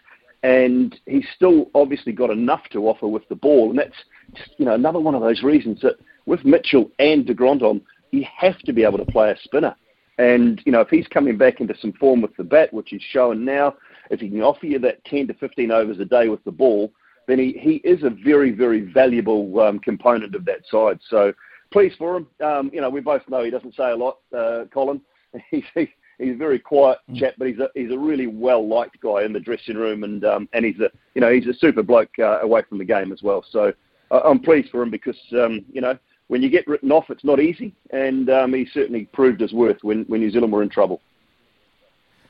and 0.44 1.00
he's 1.06 1.26
still 1.36 1.70
obviously 1.74 2.12
got 2.12 2.30
enough 2.30 2.64
to 2.72 2.88
offer 2.88 3.08
with 3.08 3.28
the 3.30 3.36
ball, 3.36 3.70
and 3.70 3.80
that's 3.80 4.50
you 4.58 4.66
know 4.66 4.74
another 4.74 5.00
one 5.00 5.16
of 5.16 5.22
those 5.22 5.44
reasons 5.44 5.82
that 5.82 5.96
with 6.26 6.44
Mitchell 6.44 6.92
and 7.00 7.26
de 7.26 7.34
Grandhomme, 7.34 7.82
you 8.12 8.26
have 8.36 8.60
to 8.60 8.74
be 8.74 8.84
able 8.84 8.98
to 8.98 9.06
play 9.06 9.32
a 9.32 9.38
spinner. 9.44 9.76
And 10.18 10.62
you 10.66 10.72
know 10.72 10.82
if 10.82 10.90
he's 10.90 11.08
coming 11.08 11.38
back 11.38 11.62
into 11.62 11.76
some 11.80 11.94
form 11.94 12.22
with 12.22 12.36
the 12.36 12.44
bat, 12.44 12.74
which 12.74 12.90
he's 12.90 13.02
showing 13.02 13.46
now, 13.46 13.76
if 14.10 14.20
he 14.20 14.30
can 14.30 14.42
offer 14.42 14.66
you 14.66 14.80
that 14.80 15.04
10 15.06 15.28
to 15.28 15.34
15 15.36 15.72
overs 15.72 16.00
a 16.00 16.06
day 16.06 16.28
with 16.30 16.44
the 16.44 16.52
ball, 16.52 16.92
then 17.28 17.40
he, 17.40 17.58
he 17.60 17.76
is 17.88 18.04
a 18.04 18.10
very, 18.10 18.52
very 18.52 18.82
valuable 18.82 19.60
um, 19.60 19.80
component 19.80 20.36
of 20.36 20.46
that 20.46 20.66
side. 20.70 21.00
So 21.10 21.34
pleased 21.76 21.98
for 21.98 22.16
him. 22.16 22.28
Um, 22.42 22.72
you 22.74 22.80
know, 22.80 22.90
we 22.90 23.02
both 23.02 23.28
know 23.28 23.44
he 23.44 23.52
doesn't 23.52 23.76
say 23.76 23.92
a 23.92 23.96
lot, 23.96 24.20
uh, 24.36 24.64
Colin. 24.72 25.02
He's, 25.52 25.66
he, 25.74 25.90
he's 26.18 26.36
a 26.36 26.38
very 26.38 26.58
quiet 26.58 27.00
mm. 27.12 27.20
chap, 27.20 27.34
but 27.38 27.50
he's 27.50 27.60
a 27.60 27.70
he's 27.76 27.92
a 27.92 27.98
really 27.98 28.28
well 28.28 28.66
liked 28.66 28.98
guy 29.02 29.24
in 29.24 29.34
the 29.34 29.40
dressing 29.40 29.76
room, 29.76 30.06
and 30.06 30.24
um, 30.24 30.48
and 30.54 30.64
he's 30.64 30.80
a 30.80 30.90
you 31.14 31.20
know 31.20 31.30
he's 31.30 31.46
a 31.48 31.54
super 31.54 31.84
bloke 31.84 32.18
uh, 32.20 32.40
away 32.40 32.62
from 32.70 32.78
the 32.78 32.86
game 32.86 33.12
as 33.12 33.22
well. 33.22 33.44
So 33.50 33.74
uh, 34.12 34.22
I'm 34.24 34.40
pleased 34.40 34.70
for 34.70 34.82
him 34.82 34.90
because 34.90 35.18
um, 35.34 35.66
you 35.74 35.82
know 35.82 35.98
when 36.28 36.42
you 36.42 36.50
get 36.50 36.66
written 36.70 36.90
off, 36.90 37.10
it's 37.10 37.26
not 37.26 37.42
easy, 37.42 37.76
and 37.90 38.30
um, 38.30 38.54
he 38.54 38.66
certainly 38.74 39.10
proved 39.12 39.42
his 39.42 39.52
worth 39.52 39.84
when 39.84 40.06
when 40.06 40.22
New 40.22 40.32
Zealand 40.32 40.54
were 40.54 40.64
in 40.64 40.70
trouble. 40.70 41.02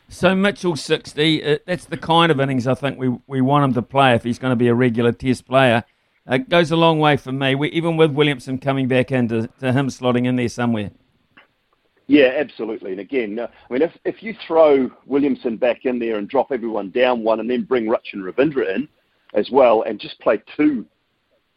So 0.10 0.34
Mitchell 0.36 0.76
60, 0.76 1.44
uh, 1.44 1.58
that's 1.68 1.86
the 1.86 1.98
kind 1.98 2.32
of 2.32 2.40
innings 2.40 2.66
I 2.66 2.74
think 2.74 2.98
we, 2.98 3.16
we 3.28 3.42
want 3.42 3.66
him 3.66 3.74
to 3.74 3.82
play 3.82 4.16
if 4.16 4.24
he's 4.24 4.40
going 4.40 4.52
to 4.52 4.56
be 4.56 4.68
a 4.68 4.76
regular 4.76 5.12
test 5.12 5.48
player. 5.48 5.84
It 6.28 6.50
goes 6.50 6.72
a 6.72 6.76
long 6.76 7.00
way 7.00 7.18
for 7.18 7.32
me, 7.32 7.54
we, 7.54 7.70
even 7.70 7.98
with 7.98 8.12
Williamson 8.12 8.58
coming 8.58 8.88
back 8.88 9.12
into 9.12 9.48
to 9.60 9.72
him 9.72 9.90
slotting 9.90 10.26
in 10.26 10.36
there 10.36 10.50
somewhere. 10.50 10.92
Yeah, 12.08 12.34
absolutely. 12.36 12.92
And 12.92 13.00
again, 13.00 13.38
uh, 13.38 13.48
I 13.70 13.74
mean, 13.74 13.82
if, 13.82 13.92
if 14.06 14.22
you 14.24 14.36
throw 14.48 14.90
Williamson 15.06 15.58
back 15.58 15.86
in 15.86 16.00
there 16.00 16.18
and 16.18 16.28
drop 16.28 16.52
everyone 16.52 16.92
down 16.92 17.24
one 17.24 17.40
and 17.40 17.50
then 17.50 17.64
bring 17.64 17.86
Rachin 17.86 18.22
Ravindra 18.24 18.76
in 18.76 18.88
as 19.34 19.50
well 19.52 19.84
and 19.84 20.00
just 20.00 20.20
play 20.20 20.42
two 20.56 20.86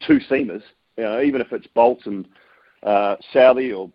two 0.07 0.21
seamers, 0.31 0.63
you 0.97 1.05
know, 1.05 1.21
even 1.21 1.41
if 1.41 1.53
it's 1.53 1.67
Boult 1.75 2.07
and 2.07 2.29
uh, 2.83 3.17
Southee 3.35 3.77
or 3.77 3.91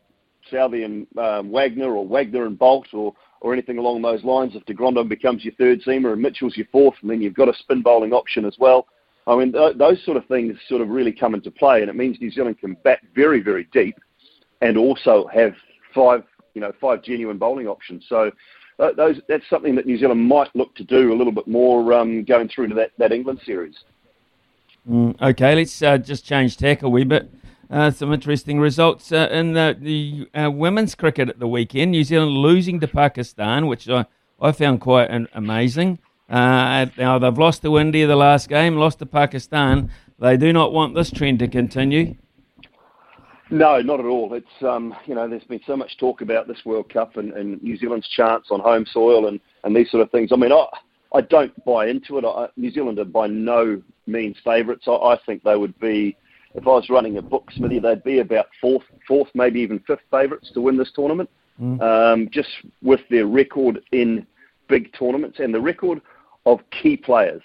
Southee 0.51 0.85
and 0.85 1.07
um, 1.17 1.51
Wagner 1.51 1.95
or 1.95 2.05
Wagner 2.05 2.45
and 2.45 2.57
Boult 2.57 2.93
or, 2.93 3.13
or 3.41 3.53
anything 3.53 3.77
along 3.77 4.01
those 4.01 4.23
lines. 4.23 4.53
If 4.55 4.65
de 4.65 5.03
becomes 5.03 5.45
your 5.45 5.53
third 5.53 5.81
seamer 5.83 6.13
and 6.13 6.21
Mitchell's 6.21 6.57
your 6.57 6.67
fourth, 6.71 6.95
and 7.01 7.09
then 7.09 7.21
you've 7.21 7.33
got 7.33 7.49
a 7.49 7.53
spin 7.53 7.81
bowling 7.81 8.11
option 8.11 8.43
as 8.45 8.57
well. 8.59 8.87
I 9.25 9.35
mean, 9.37 9.53
th- 9.53 9.77
those 9.77 10.03
sort 10.03 10.17
of 10.17 10.25
things 10.25 10.57
sort 10.67 10.81
of 10.81 10.89
really 10.89 11.11
come 11.11 11.33
into 11.33 11.51
play, 11.51 11.81
and 11.81 11.89
it 11.89 11.95
means 11.95 12.19
New 12.19 12.31
Zealand 12.31 12.59
can 12.59 12.75
bat 12.83 12.99
very, 13.15 13.41
very 13.41 13.67
deep, 13.71 13.95
and 14.61 14.77
also 14.77 15.27
have 15.27 15.53
five, 15.93 16.23
you 16.53 16.61
know, 16.61 16.73
five 16.79 17.03
genuine 17.03 17.37
bowling 17.37 17.67
options. 17.67 18.05
So. 18.07 18.31
Uh, 18.79 18.91
those, 18.93 19.21
that's 19.29 19.47
something 19.51 19.75
that 19.75 19.85
New 19.85 19.99
Zealand 19.99 20.19
might 20.19 20.49
look 20.55 20.73
to 20.73 20.83
do 20.83 21.13
a 21.13 21.15
little 21.15 21.31
bit 21.31 21.47
more 21.47 21.93
um, 21.93 22.23
going 22.23 22.49
through 22.49 22.69
to 22.69 22.73
that, 22.73 22.89
that 22.97 23.11
England 23.11 23.39
series. 23.45 23.75
Mm, 24.89 25.21
okay, 25.21 25.53
let's 25.53 25.79
uh, 25.83 25.99
just 25.99 26.25
change 26.25 26.57
tack 26.57 26.81
a 26.81 26.89
wee 26.89 27.03
bit. 27.03 27.31
Uh, 27.69 27.89
some 27.89 28.11
interesting 28.11 28.59
results 28.59 29.11
uh, 29.11 29.29
in 29.31 29.53
the, 29.53 29.77
the 29.79 30.27
uh, 30.39 30.51
women's 30.51 30.95
cricket 30.95 31.29
at 31.29 31.39
the 31.39 31.47
weekend. 31.47 31.91
New 31.91 32.03
Zealand 32.03 32.31
losing 32.31 32.79
to 32.79 32.87
Pakistan, 32.87 33.67
which 33.67 33.87
I, 33.87 34.05
I 34.41 34.51
found 34.51 34.81
quite 34.81 35.09
an, 35.09 35.27
amazing. 35.33 35.99
Uh, 36.29 36.87
now, 36.97 37.19
they've 37.19 37.37
lost 37.37 37.61
to 37.63 37.77
India 37.77 38.07
the 38.07 38.15
last 38.15 38.49
game, 38.49 38.75
lost 38.75 38.99
to 38.99 39.05
Pakistan. 39.05 39.91
They 40.19 40.37
do 40.37 40.53
not 40.53 40.71
want 40.71 40.95
this 40.95 41.11
trend 41.11 41.39
to 41.39 41.47
continue. 41.47 42.15
No, 43.49 43.81
not 43.81 43.99
at 43.99 44.05
all. 44.05 44.33
It's 44.33 44.63
um, 44.63 44.95
you 45.05 45.13
know, 45.13 45.27
there's 45.27 45.43
been 45.43 45.61
so 45.67 45.75
much 45.75 45.97
talk 45.97 46.21
about 46.21 46.47
this 46.47 46.65
World 46.65 46.91
Cup 46.91 47.17
and, 47.17 47.33
and 47.33 47.61
New 47.61 47.77
Zealand's 47.77 48.07
chance 48.07 48.47
on 48.49 48.59
home 48.59 48.85
soil 48.85 49.27
and, 49.27 49.39
and 49.63 49.75
these 49.75 49.91
sort 49.91 50.01
of 50.01 50.09
things. 50.11 50.31
I 50.31 50.37
mean, 50.37 50.51
I 50.51 50.65
I 51.13 51.21
don't 51.21 51.53
buy 51.65 51.87
into 51.87 52.17
it. 52.17 52.25
I, 52.25 52.47
New 52.57 52.71
Zealand 52.71 52.97
are 52.99 53.05
by 53.05 53.27
no 53.27 53.81
means 54.07 54.37
favourites. 54.43 54.85
I, 54.87 54.93
I 54.93 55.19
think 55.25 55.43
they 55.43 55.55
would 55.55 55.77
be 55.79 56.17
if 56.55 56.67
I 56.67 56.71
was 56.71 56.89
running 56.89 57.17
a 57.17 57.21
book, 57.21 57.49
Smithy, 57.55 57.79
they'd 57.79 58.03
be 58.03 58.19
about 58.19 58.47
fourth, 58.61 58.83
fourth, 59.07 59.29
maybe 59.33 59.59
even 59.59 59.79
fifth 59.79 60.03
favourites 60.11 60.51
to 60.53 60.61
win 60.61 60.77
this 60.77 60.91
tournament. 60.95 61.29
Mm. 61.61 61.81
Um, 61.81 62.29
just 62.31 62.49
with 62.81 63.01
their 63.09 63.27
record 63.27 63.81
in 63.91 64.25
big 64.67 64.91
tournaments 64.93 65.39
and 65.39 65.53
the 65.53 65.61
record 65.61 66.01
of 66.45 66.59
key 66.71 66.97
players 66.97 67.41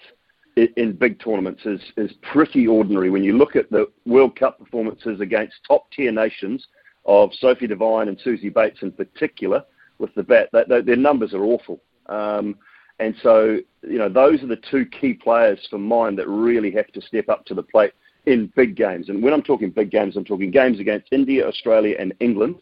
in, 0.55 0.93
big 0.93 1.19
tournaments 1.19 1.65
is 1.65 1.81
is 1.97 2.11
pretty 2.21 2.67
ordinary. 2.67 3.09
When 3.09 3.23
you 3.23 3.37
look 3.37 3.55
at 3.55 3.69
the 3.69 3.87
World 4.05 4.37
Cup 4.37 4.59
performances 4.59 5.21
against 5.21 5.55
top 5.67 5.89
tier 5.91 6.11
nations 6.11 6.67
of 7.05 7.31
Sophie 7.33 7.67
Devine 7.67 8.09
and 8.09 8.19
Suzie 8.19 8.53
Bates 8.53 8.81
in 8.81 8.91
particular 8.91 9.63
with 9.99 10.13
the 10.15 10.23
bat, 10.23 10.49
that, 10.53 10.67
that, 10.69 10.85
their 10.85 10.95
numbers 10.95 11.33
are 11.33 11.43
awful. 11.43 11.79
Um, 12.07 12.55
and 12.99 13.15
so, 13.23 13.59
you 13.83 13.97
know, 13.97 14.09
those 14.09 14.43
are 14.43 14.47
the 14.47 14.61
two 14.69 14.85
key 14.85 15.13
players 15.13 15.59
for 15.69 15.77
mine 15.77 16.15
that 16.17 16.27
really 16.27 16.71
have 16.71 16.87
to 16.87 17.01
step 17.01 17.29
up 17.29 17.45
to 17.45 17.53
the 17.53 17.63
plate 17.63 17.93
in 18.25 18.51
big 18.55 18.75
games. 18.75 19.09
And 19.09 19.23
when 19.23 19.33
I'm 19.33 19.41
talking 19.41 19.69
big 19.69 19.89
games, 19.89 20.17
I'm 20.17 20.25
talking 20.25 20.51
games 20.51 20.79
against 20.79 21.07
India, 21.11 21.47
Australia, 21.47 21.95
and 21.97 22.13
England. 22.19 22.55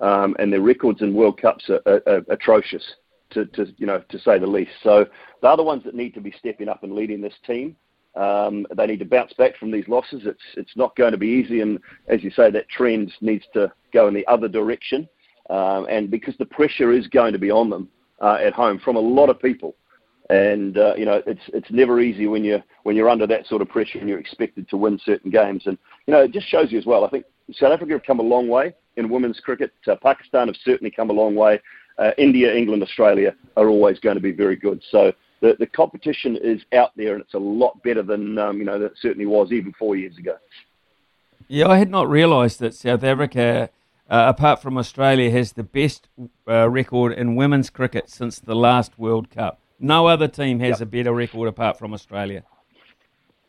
Um, 0.00 0.36
and 0.38 0.52
their 0.52 0.60
records 0.60 1.02
in 1.02 1.14
World 1.14 1.40
Cups 1.40 1.68
are, 1.70 1.80
are, 1.86 2.02
are 2.06 2.22
atrocious, 2.28 2.84
to, 3.34 3.44
to, 3.46 3.66
you 3.76 3.86
know, 3.86 4.02
to 4.08 4.18
say 4.18 4.38
the 4.38 4.46
least. 4.46 4.72
So 4.82 5.06
they're 5.42 5.56
the 5.56 5.62
ones 5.62 5.84
that 5.84 5.94
need 5.94 6.14
to 6.14 6.20
be 6.20 6.34
stepping 6.38 6.68
up 6.68 6.82
and 6.82 6.94
leading 6.94 7.20
this 7.20 7.34
team. 7.46 7.76
Um, 8.16 8.66
they 8.76 8.86
need 8.86 9.00
to 9.00 9.04
bounce 9.04 9.32
back 9.32 9.56
from 9.56 9.70
these 9.72 9.88
losses. 9.88 10.22
It's 10.24 10.42
it's 10.56 10.76
not 10.76 10.94
going 10.94 11.12
to 11.12 11.18
be 11.18 11.26
easy, 11.26 11.60
and 11.60 11.80
as 12.06 12.22
you 12.22 12.30
say, 12.30 12.48
that 12.50 12.68
trend 12.68 13.12
needs 13.20 13.44
to 13.54 13.72
go 13.92 14.06
in 14.06 14.14
the 14.14 14.26
other 14.28 14.46
direction. 14.46 15.08
Um, 15.50 15.86
and 15.90 16.10
because 16.10 16.34
the 16.38 16.46
pressure 16.46 16.92
is 16.92 17.08
going 17.08 17.32
to 17.32 17.38
be 17.38 17.50
on 17.50 17.70
them 17.70 17.88
uh, 18.22 18.38
at 18.40 18.52
home 18.52 18.78
from 18.78 18.96
a 18.96 19.00
lot 19.00 19.30
of 19.30 19.40
people, 19.40 19.74
and 20.30 20.78
uh, 20.78 20.94
you 20.96 21.04
know 21.04 21.22
it's 21.26 21.42
it's 21.48 21.70
never 21.70 22.00
easy 22.00 22.28
when 22.28 22.44
you're 22.44 22.62
when 22.84 22.94
you're 22.94 23.10
under 23.10 23.26
that 23.26 23.46
sort 23.46 23.62
of 23.62 23.68
pressure 23.68 23.98
and 23.98 24.08
you're 24.08 24.20
expected 24.20 24.68
to 24.68 24.76
win 24.76 24.98
certain 25.04 25.30
games. 25.30 25.64
And 25.66 25.76
you 26.06 26.12
know 26.12 26.20
it 26.20 26.30
just 26.30 26.46
shows 26.46 26.70
you 26.70 26.78
as 26.78 26.86
well. 26.86 27.04
I 27.04 27.10
think 27.10 27.24
South 27.52 27.72
Africa 27.72 27.92
have 27.94 28.04
come 28.04 28.20
a 28.20 28.22
long 28.22 28.48
way 28.48 28.74
in 28.96 29.10
women's 29.10 29.40
cricket. 29.40 29.72
Uh, 29.86 29.96
Pakistan 30.00 30.46
have 30.46 30.56
certainly 30.64 30.90
come 30.90 31.10
a 31.10 31.14
long 31.14 31.34
way. 31.34 31.60
Uh, 31.98 32.10
India, 32.18 32.54
England, 32.54 32.82
Australia 32.82 33.34
are 33.56 33.68
always 33.68 33.98
going 34.00 34.16
to 34.16 34.22
be 34.22 34.32
very 34.32 34.56
good. 34.56 34.82
So 34.90 35.12
the 35.40 35.56
the 35.58 35.66
competition 35.66 36.36
is 36.36 36.62
out 36.72 36.92
there, 36.96 37.14
and 37.14 37.22
it's 37.22 37.34
a 37.34 37.38
lot 37.38 37.82
better 37.82 38.02
than 38.02 38.38
um, 38.38 38.58
you 38.58 38.64
know 38.64 38.78
that 38.78 38.92
certainly 39.00 39.26
was 39.26 39.52
even 39.52 39.72
four 39.72 39.96
years 39.96 40.16
ago. 40.18 40.36
Yeah, 41.46 41.68
I 41.68 41.78
had 41.78 41.90
not 41.90 42.08
realised 42.08 42.60
that 42.60 42.74
South 42.74 43.04
Africa. 43.04 43.70
Uh, 44.10 44.26
apart 44.28 44.60
from 44.60 44.76
Australia, 44.76 45.30
has 45.30 45.52
the 45.52 45.62
best 45.62 46.08
uh, 46.46 46.68
record 46.68 47.10
in 47.14 47.36
women's 47.36 47.70
cricket 47.70 48.10
since 48.10 48.38
the 48.38 48.54
last 48.54 48.98
World 48.98 49.30
Cup. 49.30 49.60
No 49.80 50.08
other 50.08 50.28
team 50.28 50.60
has 50.60 50.80
yep. 50.80 50.80
a 50.82 50.86
better 50.86 51.14
record 51.14 51.48
apart 51.48 51.78
from 51.78 51.94
Australia. 51.94 52.42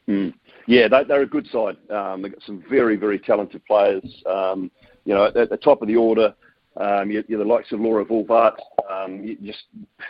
Mm. 0.08 0.34
Yeah, 0.68 0.88
they, 0.88 1.14
are 1.14 1.22
a 1.22 1.26
good 1.26 1.48
side. 1.52 1.78
Um, 1.92 2.22
they've 2.22 2.32
got 2.32 2.44
some 2.44 2.64
very, 2.70 2.96
very 2.96 3.20
talented 3.20 3.64
players. 3.66 4.24
Um, 4.26 4.72
you 5.06 5.14
know, 5.14 5.26
at, 5.26 5.36
at, 5.36 5.50
the 5.50 5.58
top 5.58 5.82
of 5.82 5.88
the 5.88 5.96
order, 5.96 6.34
um, 6.78 7.10
you're, 7.10 7.24
you're, 7.28 7.40
the 7.40 7.46
likes 7.46 7.72
of 7.72 7.80
Laura 7.80 8.06
Wolvaardt. 8.06 8.58
Um, 8.90 9.24
you 9.24 9.38
just 9.42 9.64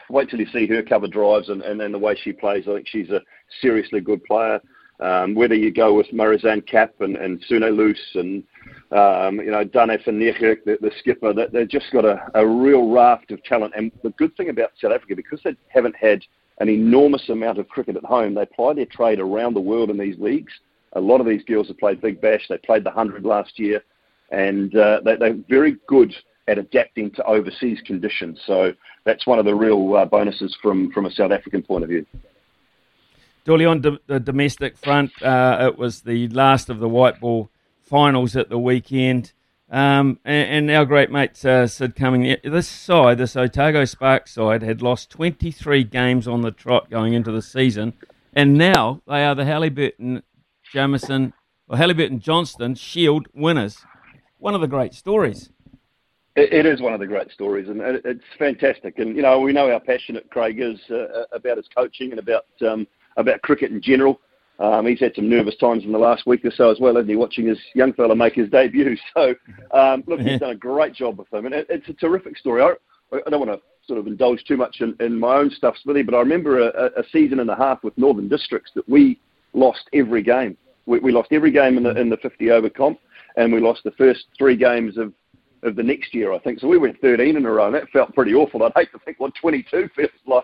wait 0.09 0.29
till 0.29 0.39
you 0.39 0.47
see 0.47 0.65
her 0.67 0.81
cover 0.81 1.07
drives 1.07 1.49
and, 1.49 1.61
and, 1.61 1.81
and 1.81 1.93
the 1.93 1.99
way 1.99 2.17
she 2.21 2.33
plays. 2.33 2.65
I 2.67 2.75
think 2.75 2.87
she's 2.87 3.09
a 3.09 3.21
seriously 3.61 4.01
good 4.01 4.23
player. 4.23 4.59
Um, 4.99 5.35
whether 5.35 5.55
you 5.55 5.71
go 5.71 5.93
with 5.93 6.07
Marizanne 6.07 6.65
Kapp 6.65 7.01
and, 7.01 7.17
and 7.17 7.43
Sune 7.47 7.63
Luus 7.63 7.99
and 8.15 8.43
um, 8.91 9.39
you 9.39 9.51
know, 9.51 9.63
Dane 9.63 9.97
van 10.05 10.19
Niekerk, 10.19 10.63
the, 10.63 10.77
the 10.79 10.91
skipper, 10.99 11.33
that 11.33 11.51
they've 11.51 11.67
just 11.67 11.91
got 11.91 12.05
a, 12.05 12.25
a 12.33 12.47
real 12.47 12.89
raft 12.89 13.31
of 13.31 13.43
talent. 13.43 13.73
And 13.75 13.91
the 14.03 14.11
good 14.11 14.35
thing 14.37 14.49
about 14.49 14.71
South 14.79 14.93
Africa, 14.93 15.15
because 15.15 15.39
they 15.43 15.55
haven't 15.67 15.95
had 15.95 16.21
an 16.59 16.69
enormous 16.69 17.27
amount 17.29 17.57
of 17.57 17.67
cricket 17.67 17.97
at 17.97 18.05
home, 18.05 18.33
they 18.33 18.45
ply 18.45 18.73
their 18.73 18.85
trade 18.85 19.19
around 19.19 19.53
the 19.53 19.59
world 19.59 19.89
in 19.89 19.97
these 19.97 20.17
leagues. 20.17 20.53
A 20.93 21.01
lot 21.01 21.19
of 21.19 21.27
these 21.27 21.43
girls 21.43 21.67
have 21.67 21.77
played 21.77 21.99
Big 21.99 22.21
Bash. 22.21 22.47
They 22.47 22.57
played 22.59 22.85
the 22.85 22.91
100 22.91 23.25
last 23.25 23.59
year. 23.59 23.83
And 24.31 24.75
uh, 24.75 25.01
they, 25.03 25.17
they're 25.17 25.37
very 25.49 25.75
good 25.87 26.13
at 26.47 26.57
adapting 26.57 27.11
to 27.11 27.23
overseas 27.25 27.79
conditions. 27.85 28.39
So 28.45 28.73
that's 29.03 29.25
one 29.25 29.39
of 29.39 29.45
the 29.45 29.55
real 29.55 29.95
uh, 29.95 30.05
bonuses 30.05 30.55
from, 30.61 30.91
from 30.91 31.05
a 31.05 31.11
South 31.11 31.31
African 31.31 31.63
point 31.63 31.83
of 31.83 31.89
view. 31.89 32.05
Dooley, 33.45 33.65
on 33.65 33.81
do- 33.81 33.99
the 34.07 34.19
domestic 34.19 34.77
front, 34.77 35.11
uh, 35.21 35.69
it 35.71 35.77
was 35.77 36.01
the 36.01 36.27
last 36.29 36.69
of 36.69 36.79
the 36.79 36.89
white 36.89 37.19
ball 37.19 37.49
finals 37.81 38.35
at 38.35 38.49
the 38.49 38.57
weekend. 38.57 39.33
Um, 39.69 40.19
and, 40.23 40.69
and, 40.69 40.71
our 40.71 40.85
great 40.85 41.11
mate 41.11 41.43
uh, 41.43 41.65
Sid 41.65 41.95
this 42.43 42.67
side, 42.67 43.17
this 43.17 43.35
Otago 43.35 43.85
Spark 43.85 44.27
side, 44.27 44.61
had 44.61 44.81
lost 44.81 45.09
23 45.09 45.83
games 45.83 46.27
on 46.27 46.41
the 46.41 46.51
trot 46.51 46.89
going 46.91 47.13
into 47.13 47.31
the 47.31 47.41
season. 47.41 47.93
And 48.33 48.57
now 48.57 49.01
they 49.07 49.25
are 49.25 49.33
the 49.33 49.43
Hallyburton 49.43 50.21
Jamieson, 50.71 51.33
or 51.67 51.77
Hallyburton 51.77 52.19
Johnstone 52.19 52.75
Shield 52.75 53.27
winners. 53.33 53.85
One 54.37 54.53
of 54.53 54.61
the 54.61 54.67
great 54.67 54.93
stories. 54.93 55.49
It, 56.35 56.65
is 56.65 56.81
one 56.81 56.93
of 56.93 56.99
the 56.99 57.07
great 57.07 57.31
stories, 57.31 57.69
and 57.69 57.79
it, 57.79 58.01
it's 58.03 58.23
fantastic. 58.37 58.99
And 58.99 59.15
you 59.15 59.21
know, 59.21 59.39
we 59.39 59.53
know 59.53 59.69
how 59.69 59.79
passionate 59.79 60.29
Craig 60.29 60.59
is 60.59 60.77
uh, 60.91 61.23
about 61.31 61.55
his 61.55 61.67
coaching 61.73 62.11
and 62.11 62.19
about 62.19 62.45
um, 62.67 62.85
about 63.15 63.41
cricket 63.41 63.71
in 63.71 63.81
general. 63.81 64.19
Um, 64.59 64.85
he's 64.85 64.99
had 64.99 65.15
some 65.15 65.29
nervous 65.29 65.55
times 65.57 65.83
in 65.83 65.91
the 65.91 65.97
last 65.97 66.25
week 66.25 66.43
or 66.45 66.51
so 66.51 66.71
as 66.71 66.79
well, 66.79 66.95
hasn't 66.95 67.09
he, 67.09 67.15
watching 67.15 67.47
his 67.47 67.59
young 67.73 67.93
fella 67.93 68.15
make 68.15 68.35
his 68.35 68.49
debut. 68.49 68.97
So, 69.13 69.35
um, 69.71 70.03
look, 70.07 70.19
he's 70.19 70.39
done 70.39 70.51
a 70.51 70.55
great 70.55 70.93
job 70.93 71.17
with 71.17 71.31
him, 71.31 71.45
and 71.45 71.55
it, 71.55 71.67
it's 71.69 71.87
a 71.89 71.93
terrific 71.93 72.37
story. 72.37 72.61
I, 72.61 72.73
I 73.15 73.29
don't 73.29 73.45
want 73.45 73.59
to 73.59 73.65
sort 73.87 73.99
of 73.99 74.07
indulge 74.07 74.43
too 74.45 74.57
much 74.57 74.77
in, 74.81 74.95
in 74.99 75.17
my 75.17 75.35
own 75.35 75.49
stuff, 75.51 75.75
Smithy, 75.83 76.03
but 76.03 76.15
I 76.15 76.19
remember 76.19 76.69
a, 76.69 76.99
a 76.99 77.03
season 77.11 77.39
and 77.39 77.49
a 77.49 77.55
half 77.55 77.83
with 77.83 77.97
Northern 77.97 78.27
Districts 78.27 78.71
that 78.75 78.87
we 78.89 79.19
lost 79.53 79.89
every 79.93 80.23
game. 80.23 80.57
We, 80.85 80.99
we 80.99 81.11
lost 81.11 81.29
every 81.31 81.51
game 81.51 81.77
in 81.77 81.83
the 81.83 81.97
in 81.99 82.09
the 82.09 82.17
50 82.17 82.51
over 82.51 82.69
comp, 82.69 82.99
and 83.37 83.53
we 83.53 83.59
lost 83.59 83.83
the 83.83 83.91
first 83.91 84.25
three 84.37 84.55
games 84.55 84.97
of 84.97 85.13
of 85.65 85.75
the 85.75 85.83
next 85.83 86.13
year, 86.13 86.33
I 86.33 86.39
think. 86.39 86.59
So 86.59 86.67
we 86.67 86.77
went 86.77 86.99
13 87.01 87.35
in 87.35 87.45
a 87.45 87.51
row, 87.51 87.71
that 87.71 87.89
felt 87.89 88.13
pretty 88.13 88.33
awful. 88.33 88.63
I'd 88.63 88.71
hate 88.75 88.91
to 88.91 88.99
think 88.99 89.19
what 89.19 89.33
22 89.35 89.89
feels 89.95 90.09
like. 90.25 90.43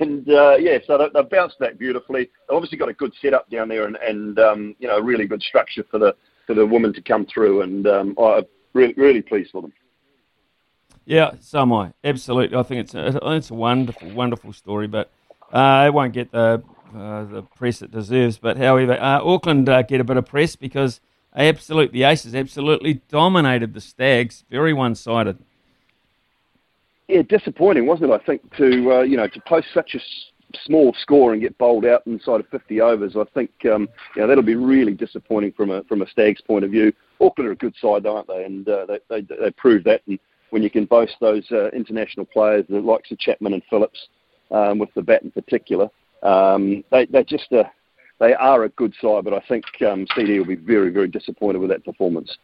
And 0.00 0.28
uh, 0.28 0.56
yeah, 0.58 0.78
so 0.86 0.98
they, 0.98 1.22
bounced 1.22 1.58
back 1.58 1.78
beautifully. 1.78 2.24
They 2.48 2.54
obviously 2.54 2.76
got 2.76 2.90
a 2.90 2.94
good 2.94 3.12
setup 3.22 3.48
down 3.48 3.68
there, 3.68 3.86
and, 3.86 3.96
and 3.96 4.38
um, 4.38 4.76
you 4.78 4.86
know, 4.86 5.00
really 5.00 5.26
good 5.26 5.42
structure 5.42 5.82
for 5.90 5.98
the 5.98 6.14
for 6.46 6.54
the 6.54 6.66
women 6.66 6.92
to 6.92 7.00
come 7.00 7.24
through. 7.24 7.62
And 7.62 7.86
um, 7.86 8.14
I'm 8.22 8.44
really, 8.74 8.92
really 8.98 9.22
pleased 9.22 9.52
for 9.52 9.62
them. 9.62 9.72
Yeah, 11.06 11.32
so 11.40 11.60
am 11.60 11.72
I. 11.72 11.92
Absolutely, 12.04 12.56
I 12.56 12.62
think 12.64 12.80
it's 12.82 12.94
a, 12.94 13.18
it's 13.32 13.50
a 13.50 13.54
wonderful, 13.54 14.10
wonderful 14.12 14.52
story, 14.52 14.88
but 14.88 15.10
uh, 15.50 15.84
it 15.86 15.94
won't 15.94 16.12
get 16.12 16.32
the 16.32 16.62
uh, 16.94 17.24
the 17.24 17.42
press 17.56 17.80
it 17.80 17.90
deserves. 17.90 18.38
But 18.38 18.58
however, 18.58 18.92
uh, 18.92 19.20
Auckland 19.22 19.68
uh, 19.70 19.82
get 19.82 20.00
a 20.00 20.04
bit 20.04 20.18
of 20.18 20.26
press 20.26 20.54
because 20.54 21.00
absolutely 21.36 22.00
the 22.00 22.04
Aces 22.04 22.34
absolutely 22.34 23.00
dominated 23.08 23.74
the 23.74 23.80
Stags, 23.80 24.44
very 24.50 24.72
one 24.72 24.94
sided 24.94 25.38
yeah, 27.12 27.22
disappointing, 27.22 27.86
wasn't 27.86 28.10
it? 28.10 28.14
I 28.14 28.24
think 28.24 28.56
to 28.56 28.92
uh, 28.92 29.02
you 29.02 29.16
know 29.16 29.28
to 29.28 29.40
post 29.42 29.68
such 29.74 29.94
a 29.94 29.98
s- 29.98 30.56
small 30.64 30.94
score 30.94 31.32
and 31.32 31.42
get 31.42 31.56
bowled 31.58 31.84
out 31.84 32.06
inside 32.06 32.40
of 32.40 32.48
50 32.48 32.80
overs. 32.80 33.16
I 33.16 33.24
think 33.34 33.50
um, 33.66 33.88
you 34.16 34.22
know 34.22 34.28
that'll 34.28 34.42
be 34.42 34.54
really 34.54 34.94
disappointing 34.94 35.52
from 35.52 35.70
a 35.70 35.82
from 35.84 36.02
a 36.02 36.06
Stags 36.08 36.40
point 36.40 36.64
of 36.64 36.70
view. 36.70 36.92
Auckland 37.20 37.48
are 37.48 37.52
a 37.52 37.56
good 37.56 37.74
side, 37.80 38.06
aren't 38.06 38.28
they? 38.28 38.44
And 38.44 38.68
uh, 38.68 38.86
they, 38.86 38.98
they 39.08 39.20
they 39.20 39.50
proved 39.50 39.84
that. 39.84 40.02
And 40.06 40.18
when 40.50 40.62
you 40.62 40.70
can 40.70 40.86
boast 40.86 41.16
those 41.20 41.44
uh, 41.52 41.68
international 41.70 42.26
players, 42.26 42.64
the 42.68 42.80
likes 42.80 43.10
of 43.10 43.18
Chapman 43.18 43.54
and 43.54 43.62
Phillips, 43.68 44.08
um, 44.50 44.78
with 44.78 44.92
the 44.94 45.02
bat 45.02 45.22
in 45.22 45.30
particular, 45.30 45.90
um, 46.22 46.82
they 46.90 47.04
they 47.06 47.24
just 47.24 47.52
uh, 47.52 47.64
they 48.22 48.34
are 48.34 48.64
a 48.64 48.68
good 48.70 48.94
side. 49.00 49.24
But 49.24 49.34
I 49.34 49.40
think 49.40 49.64
um, 49.86 50.06
CD 50.14 50.38
will 50.38 50.46
be 50.46 50.54
very 50.54 50.90
very 50.90 51.08
disappointed 51.08 51.58
with 51.58 51.70
that 51.70 51.84
performance. 51.84 52.38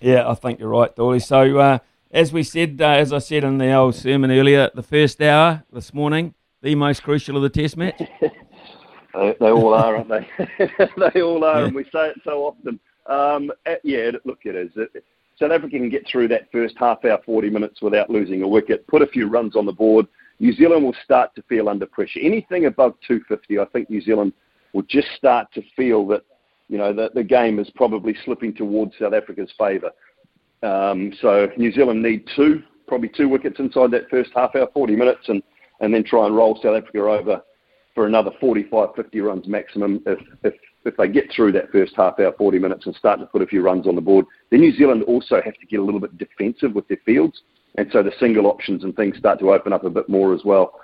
Yeah, 0.00 0.28
I 0.28 0.34
think 0.34 0.60
you're 0.60 0.68
right, 0.68 0.94
Dooley. 0.94 1.20
So. 1.20 1.58
Uh, 1.58 1.78
as 2.14 2.30
we 2.30 2.42
said, 2.42 2.78
uh, 2.78 2.88
as 2.88 3.10
I 3.10 3.20
said 3.20 3.42
in 3.42 3.56
the 3.56 3.72
old 3.72 3.94
sermon 3.94 4.30
earlier, 4.30 4.70
the 4.74 4.82
first 4.82 5.22
hour 5.22 5.64
this 5.72 5.94
morning, 5.94 6.34
the 6.60 6.74
most 6.74 7.02
crucial 7.02 7.36
of 7.36 7.42
the 7.42 7.48
Test 7.48 7.78
match. 7.78 7.98
they, 9.14 9.36
they, 9.40 9.50
all 9.50 9.72
are, 9.72 9.96
aren't 9.96 10.10
they? 10.10 10.28
they 11.14 11.22
all 11.22 11.42
are, 11.42 11.60
yeah. 11.60 11.66
and 11.66 11.74
we 11.74 11.84
say 11.84 12.10
it 12.10 12.20
so 12.22 12.44
often. 12.44 12.78
Um, 13.06 13.50
eh, 13.64 13.76
yeah, 13.82 14.10
look, 14.26 14.40
it 14.44 14.54
is. 14.54 14.70
South 15.38 15.52
Africa 15.52 15.78
can 15.78 15.88
get 15.88 16.06
through 16.06 16.28
that 16.28 16.52
first 16.52 16.74
half 16.78 17.02
hour, 17.06 17.18
40 17.24 17.48
minutes 17.48 17.80
without 17.80 18.10
losing 18.10 18.42
a 18.42 18.48
wicket, 18.48 18.86
put 18.88 19.00
a 19.00 19.06
few 19.06 19.26
runs 19.26 19.56
on 19.56 19.64
the 19.64 19.72
board. 19.72 20.06
New 20.38 20.52
Zealand 20.52 20.84
will 20.84 20.96
start 21.02 21.34
to 21.36 21.42
feel 21.42 21.68
under 21.68 21.86
pressure. 21.86 22.20
Anything 22.22 22.66
above 22.66 22.94
250, 23.08 23.58
I 23.58 23.64
think 23.66 23.88
New 23.88 24.02
Zealand 24.02 24.34
will 24.72 24.82
just 24.82 25.08
start 25.16 25.48
to 25.54 25.62
feel 25.76 26.06
that, 26.08 26.22
you 26.68 26.78
know, 26.78 26.92
that 26.92 27.14
the 27.14 27.22
game 27.22 27.58
is 27.58 27.70
probably 27.74 28.16
slipping 28.24 28.54
towards 28.54 28.92
South 28.98 29.12
Africa's 29.12 29.52
favour. 29.58 29.90
Um, 30.62 31.12
so 31.20 31.48
New 31.56 31.72
Zealand 31.72 32.02
need 32.02 32.28
two, 32.36 32.62
probably 32.86 33.08
two 33.08 33.28
wickets 33.28 33.58
inside 33.58 33.90
that 33.92 34.08
first 34.10 34.30
half 34.34 34.54
hour, 34.54 34.68
40 34.72 34.96
minutes, 34.96 35.28
and, 35.28 35.42
and 35.80 35.92
then 35.92 36.04
try 36.04 36.26
and 36.26 36.36
roll 36.36 36.58
South 36.62 36.76
Africa 36.76 37.00
over 37.00 37.42
for 37.94 38.06
another 38.06 38.30
45, 38.40 38.90
50 38.96 39.20
runs 39.20 39.46
maximum 39.46 40.02
if, 40.06 40.18
if, 40.44 40.54
if 40.84 40.96
they 40.96 41.08
get 41.08 41.30
through 41.34 41.52
that 41.52 41.70
first 41.70 41.92
half 41.96 42.18
hour, 42.18 42.32
40 42.38 42.58
minutes, 42.58 42.86
and 42.86 42.94
start 42.94 43.20
to 43.20 43.26
put 43.26 43.42
a 43.42 43.46
few 43.46 43.62
runs 43.62 43.86
on 43.86 43.94
the 43.94 44.00
board. 44.00 44.24
Then 44.50 44.60
New 44.60 44.74
Zealand 44.74 45.02
also 45.04 45.42
have 45.44 45.54
to 45.54 45.66
get 45.66 45.80
a 45.80 45.82
little 45.82 46.00
bit 46.00 46.16
defensive 46.16 46.74
with 46.74 46.88
their 46.88 46.98
fields, 47.04 47.42
and 47.76 47.88
so 47.92 48.02
the 48.02 48.12
single 48.18 48.46
options 48.46 48.84
and 48.84 48.94
things 48.96 49.18
start 49.18 49.38
to 49.40 49.52
open 49.52 49.72
up 49.72 49.84
a 49.84 49.90
bit 49.90 50.08
more 50.08 50.34
as 50.34 50.42
well. 50.44 50.80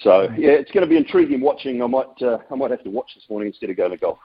So 0.00 0.22
yeah, 0.36 0.50
it's 0.50 0.70
going 0.70 0.82
to 0.82 0.88
be 0.88 0.96
intriguing 0.96 1.40
watching. 1.40 1.82
I 1.82 1.86
might 1.86 2.22
uh, 2.22 2.38
I 2.50 2.54
might 2.54 2.70
have 2.70 2.82
to 2.84 2.90
watch 2.90 3.12
this 3.14 3.24
morning 3.28 3.48
instead 3.48 3.70
of 3.70 3.76
going 3.76 3.92
to 3.92 3.96
golf. 3.96 4.18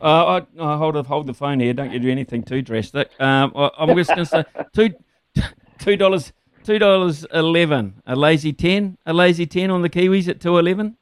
Uh, 0.00 0.40
I, 0.58 0.62
I 0.62 0.76
hold 0.76 1.06
hold 1.06 1.26
the 1.26 1.34
phone 1.34 1.60
here. 1.60 1.74
Don't 1.74 1.92
you 1.92 1.98
do 1.98 2.10
anything 2.10 2.42
too 2.42 2.62
drastic. 2.62 3.10
Um, 3.18 3.52
I, 3.54 3.70
am 3.78 3.96
just 3.96 4.08
going 4.08 4.20
to 4.20 4.26
say 4.26 4.44
two 4.72 4.90
two 5.78 5.96
dollars 5.96 6.32
two 6.64 6.78
dollars 6.78 7.26
eleven. 7.32 8.00
A 8.06 8.16
lazy 8.16 8.52
ten. 8.52 8.96
A 9.06 9.12
lazy 9.12 9.46
ten 9.46 9.70
on 9.70 9.82
the 9.82 9.90
Kiwis 9.90 10.28
at 10.28 10.40
two 10.40 10.58
eleven. 10.58 10.96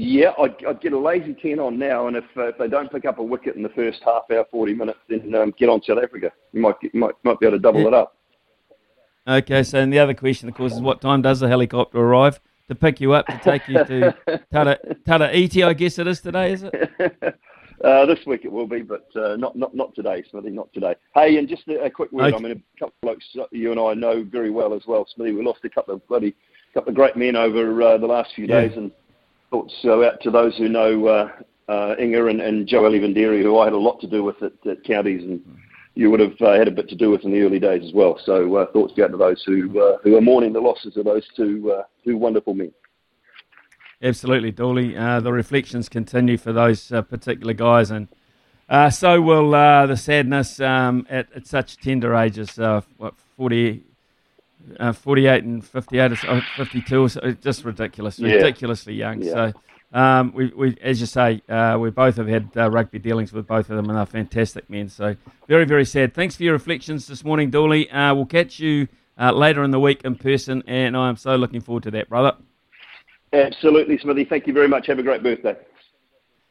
Yeah, 0.00 0.30
I'd, 0.38 0.64
I'd, 0.64 0.80
get 0.80 0.92
a 0.92 0.98
lazy 0.98 1.34
10 1.34 1.58
on 1.58 1.76
now, 1.76 2.06
and 2.06 2.16
if, 2.16 2.24
uh, 2.36 2.50
if 2.50 2.58
they 2.58 2.68
don't 2.68 2.88
pick 2.88 3.04
up 3.04 3.18
a 3.18 3.22
wicket 3.22 3.56
in 3.56 3.64
the 3.64 3.68
first 3.70 4.00
half 4.04 4.30
hour, 4.30 4.46
40 4.48 4.74
minutes, 4.74 5.00
then 5.08 5.34
um, 5.34 5.52
get 5.58 5.68
on 5.68 5.82
South 5.82 5.98
Africa. 6.00 6.30
You 6.52 6.60
might, 6.60 6.80
get, 6.80 6.94
might, 6.94 7.14
might 7.24 7.40
be 7.40 7.46
able 7.46 7.56
to 7.56 7.60
double 7.60 7.80
yeah. 7.80 7.88
it 7.88 7.94
up. 7.94 8.16
Okay, 9.28 9.62
so 9.62 9.78
and 9.78 9.92
the 9.92 9.98
other 9.98 10.14
question, 10.14 10.48
of 10.48 10.54
course, 10.54 10.72
is 10.72 10.80
what 10.80 11.00
time 11.00 11.22
does 11.22 11.40
the 11.40 11.48
helicopter 11.48 11.98
arrive? 11.98 12.40
to 12.68 12.74
pick 12.74 13.00
you 13.00 13.12
up 13.12 13.26
to 13.26 13.38
take 13.38 13.66
you 13.66 13.84
to 13.84 14.14
Tara, 14.52 14.78
Tara 15.06 15.32
Iti, 15.32 15.62
I 15.62 15.72
guess 15.72 15.98
it 15.98 16.06
is 16.06 16.20
today, 16.20 16.52
is 16.52 16.62
it? 16.62 17.34
Uh, 17.84 18.04
this 18.06 18.18
week 18.26 18.44
it 18.44 18.50
will 18.50 18.66
be, 18.66 18.82
but 18.82 19.06
uh, 19.14 19.36
not 19.36 19.54
not 19.54 19.72
not 19.72 19.94
today, 19.94 20.24
Smithy. 20.28 20.50
Not 20.50 20.68
today. 20.72 20.96
Hey, 21.14 21.36
and 21.36 21.48
just 21.48 21.62
a, 21.68 21.84
a 21.84 21.88
quick 21.88 22.10
word. 22.10 22.34
Okay. 22.34 22.36
I 22.36 22.40
mean, 22.40 22.50
a 22.50 22.76
couple 22.76 22.92
of 22.96 23.00
blokes 23.02 23.24
you 23.52 23.70
and 23.70 23.78
I 23.78 23.94
know 23.94 24.24
very 24.24 24.50
well 24.50 24.74
as 24.74 24.82
well, 24.88 25.06
Smithy. 25.14 25.30
We 25.30 25.44
lost 25.44 25.60
a 25.62 25.68
couple 25.68 25.94
of 25.94 26.04
bloody 26.08 26.34
couple 26.74 26.88
of 26.88 26.96
great 26.96 27.14
men 27.14 27.36
over 27.36 27.80
uh, 27.80 27.96
the 27.96 28.06
last 28.08 28.34
few 28.34 28.46
yeah. 28.46 28.62
days, 28.62 28.76
and 28.76 28.90
thoughts 29.50 29.72
go 29.84 30.04
out 30.04 30.20
to 30.22 30.30
those 30.32 30.56
who 30.56 30.68
know 30.68 31.06
uh, 31.06 31.30
uh, 31.68 31.94
Inga 32.00 32.26
and, 32.26 32.40
and 32.40 32.66
Joeli 32.66 32.98
Vidiri, 32.98 33.44
who 33.44 33.56
I 33.60 33.66
had 33.66 33.74
a 33.74 33.78
lot 33.78 34.00
to 34.00 34.08
do 34.08 34.24
with 34.24 34.42
at, 34.42 34.54
at 34.66 34.82
counties 34.82 35.22
and 35.22 35.40
you 35.98 36.12
would 36.12 36.20
have 36.20 36.40
uh, 36.40 36.52
had 36.52 36.68
a 36.68 36.70
bit 36.70 36.88
to 36.88 36.94
do 36.94 37.10
with 37.10 37.24
in 37.24 37.32
the 37.32 37.42
early 37.42 37.58
days 37.58 37.82
as 37.84 37.92
well. 37.92 38.20
So 38.24 38.54
uh, 38.54 38.66
thoughts 38.70 38.94
go 38.96 39.06
out 39.06 39.10
to 39.10 39.16
those 39.16 39.42
who 39.44 39.80
uh, 39.80 39.98
who 40.04 40.16
are 40.16 40.20
mourning 40.20 40.52
the 40.52 40.60
losses 40.60 40.96
of 40.96 41.04
those 41.04 41.26
two 41.34 41.72
uh, 41.72 41.82
two 42.04 42.16
wonderful 42.16 42.54
men. 42.54 42.72
Absolutely, 44.00 44.52
Dooley. 44.52 44.96
Uh, 44.96 45.18
the 45.18 45.32
reflections 45.32 45.88
continue 45.88 46.38
for 46.38 46.52
those 46.52 46.92
uh, 46.92 47.02
particular 47.02 47.52
guys, 47.52 47.90
and 47.90 48.06
so 48.94 49.20
will 49.20 49.50
the 49.50 49.96
sadness 49.96 50.60
um, 50.60 51.04
at, 51.10 51.26
at, 51.34 51.48
such 51.48 51.78
tender 51.78 52.14
ages. 52.14 52.56
what 52.96 53.14
40, 53.36 53.82
48 54.94 55.44
and 55.44 55.66
58, 55.66 56.16
52, 56.56 57.08
just 57.42 57.64
ridiculous, 57.64 58.20
yeah. 58.20 58.34
ridiculously 58.34 58.94
young. 58.94 59.20
Yeah. 59.20 59.32
So 59.32 59.52
um, 59.92 60.32
we, 60.34 60.52
we, 60.54 60.76
as 60.82 61.00
you 61.00 61.06
say, 61.06 61.42
uh, 61.48 61.78
we 61.80 61.90
both 61.90 62.16
have 62.16 62.28
had 62.28 62.50
uh, 62.56 62.70
rugby 62.70 62.98
dealings 62.98 63.32
with 63.32 63.46
both 63.46 63.70
of 63.70 63.76
them, 63.76 63.88
and 63.88 63.96
they're 63.98 64.06
fantastic 64.06 64.68
men. 64.68 64.88
So 64.88 65.16
very, 65.46 65.64
very 65.64 65.84
sad. 65.84 66.14
Thanks 66.14 66.36
for 66.36 66.42
your 66.42 66.52
reflections 66.52 67.06
this 67.06 67.24
morning, 67.24 67.50
Dooley. 67.50 67.90
Uh, 67.90 68.14
we'll 68.14 68.26
catch 68.26 68.60
you 68.60 68.88
uh, 69.18 69.32
later 69.32 69.64
in 69.64 69.70
the 69.70 69.80
week 69.80 70.02
in 70.04 70.16
person, 70.16 70.62
and 70.66 70.96
I 70.96 71.08
am 71.08 71.16
so 71.16 71.36
looking 71.36 71.60
forward 71.60 71.84
to 71.84 71.90
that, 71.92 72.10
brother. 72.10 72.36
Absolutely, 73.32 73.98
Smithy. 73.98 74.24
Thank 74.24 74.46
you 74.46 74.52
very 74.52 74.68
much. 74.68 74.86
Have 74.86 74.98
a 74.98 75.02
great 75.02 75.22
birthday. 75.22 75.56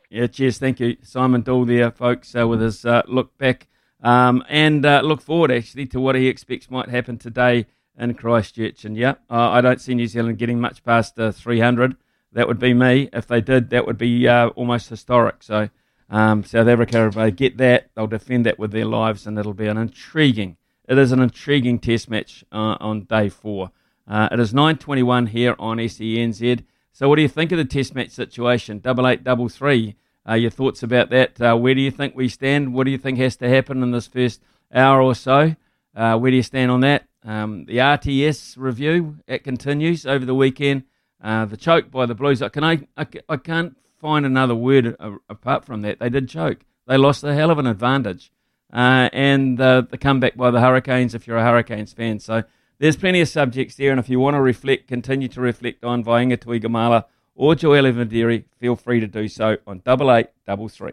Yeah, 0.09 0.27
cheers. 0.27 0.57
Thank 0.57 0.79
you, 0.79 0.97
Simon 1.03 1.41
Doull 1.41 1.65
there, 1.65 1.91
folks, 1.91 2.35
uh, 2.35 2.47
with 2.47 2.61
his 2.61 2.85
uh, 2.85 3.03
look 3.07 3.37
back 3.37 3.67
um, 4.01 4.43
and 4.47 4.83
look 4.83 5.21
forward 5.21 5.51
actually 5.51 5.85
to 5.87 5.99
what 5.99 6.15
he 6.15 6.27
expects 6.27 6.71
might 6.71 6.89
happen 6.89 7.17
today 7.17 7.67
in 7.99 8.13
Christchurch. 8.15 8.85
And 8.85 8.95
yeah, 8.95 9.15
I 9.29 9.61
don't 9.61 9.81
see 9.81 9.93
New 9.93 10.07
Zealand 10.07 10.37
getting 10.37 10.59
much 10.59 10.83
past 10.83 11.17
300 11.17 11.97
that 12.33 12.47
would 12.47 12.59
be 12.59 12.73
me. 12.73 13.09
If 13.13 13.27
they 13.27 13.41
did, 13.41 13.69
that 13.69 13.85
would 13.85 13.97
be 13.97 14.27
uh, 14.27 14.47
almost 14.49 14.89
historic. 14.89 15.43
So 15.43 15.69
um, 16.09 16.43
South 16.43 16.67
Africa, 16.67 17.07
if 17.07 17.15
they 17.15 17.31
get 17.31 17.57
that, 17.57 17.89
they'll 17.95 18.07
defend 18.07 18.45
that 18.45 18.59
with 18.59 18.71
their 18.71 18.85
lives, 18.85 19.25
and 19.25 19.37
it'll 19.37 19.53
be 19.53 19.67
an 19.67 19.77
intriguing. 19.77 20.57
It 20.87 20.97
is 20.97 21.11
an 21.11 21.19
intriguing 21.19 21.79
Test 21.79 22.09
match 22.09 22.45
uh, 22.51 22.77
on 22.79 23.03
day 23.03 23.29
four. 23.29 23.71
Uh, 24.07 24.29
it 24.31 24.39
is 24.39 24.53
9:21 24.53 25.29
here 25.29 25.55
on 25.59 25.77
SENZ. 25.77 26.63
So, 26.93 27.09
what 27.09 27.17
do 27.17 27.21
you 27.21 27.27
think 27.27 27.51
of 27.51 27.57
the 27.57 27.65
Test 27.65 27.93
match 27.93 28.11
situation? 28.11 28.79
Double 28.79 29.07
eight, 29.07 29.23
double 29.23 29.49
three. 29.49 29.95
Uh, 30.27 30.33
your 30.33 30.51
thoughts 30.51 30.83
about 30.83 31.09
that? 31.09 31.39
Uh, 31.39 31.55
where 31.55 31.73
do 31.73 31.81
you 31.81 31.91
think 31.91 32.15
we 32.15 32.27
stand? 32.27 32.73
What 32.73 32.83
do 32.83 32.91
you 32.91 32.97
think 32.97 33.17
has 33.17 33.37
to 33.37 33.49
happen 33.49 33.81
in 33.81 33.91
this 33.91 34.07
first 34.07 34.41
hour 34.73 35.01
or 35.01 35.15
so. 35.15 35.55
Uh, 35.95 36.17
where 36.17 36.31
do 36.31 36.37
you 36.37 36.43
stand 36.43 36.71
on 36.71 36.81
that? 36.81 37.05
Um, 37.23 37.65
the 37.65 37.77
RTS 37.77 38.55
review 38.57 39.17
it 39.27 39.43
continues 39.43 40.05
over 40.05 40.25
the 40.25 40.35
weekend. 40.35 40.83
Uh, 41.21 41.45
the 41.45 41.57
choke 41.57 41.89
by 41.89 42.05
the 42.05 42.15
Blues. 42.15 42.43
Can 42.53 42.63
I, 42.63 42.87
I, 42.95 43.07
I 43.27 43.37
can't 43.37 43.75
find 43.99 44.25
another 44.25 44.55
word 44.55 44.95
apart 45.29 45.65
from 45.65 45.81
that. 45.81 45.99
They 45.99 46.09
did 46.09 46.29
choke. 46.29 46.59
They 46.87 46.97
lost 46.97 47.23
a 47.23 47.33
hell 47.33 47.51
of 47.51 47.57
an 47.57 47.67
advantage. 47.67 48.31
Uh, 48.71 49.09
and 49.13 49.57
the, 49.57 49.87
the 49.89 49.97
comeback 49.97 50.35
by 50.35 50.51
the 50.51 50.59
Hurricanes, 50.59 51.15
if 51.15 51.25
you're 51.25 51.37
a 51.37 51.43
Hurricanes 51.43 51.93
fan. 51.93 52.19
So 52.19 52.43
there's 52.79 52.97
plenty 52.97 53.21
of 53.21 53.29
subjects 53.29 53.75
there. 53.75 53.91
And 53.91 53.99
if 53.99 54.09
you 54.09 54.19
want 54.19 54.35
to 54.35 54.41
reflect, 54.41 54.87
continue 54.87 55.27
to 55.29 55.41
reflect 55.41 55.83
on 55.83 56.03
Vainga 56.03 56.37
Tuigamala 56.37 57.05
or 57.35 57.55
Joeli 57.55 57.93
Vidiri, 57.93 58.43
feel 58.59 58.75
free 58.75 58.99
to 58.99 59.07
do 59.07 59.27
so 59.27 59.57
on 59.65 59.81
double 59.85 60.11
eight 60.11 60.27
double 60.45 60.67
three. 60.69 60.91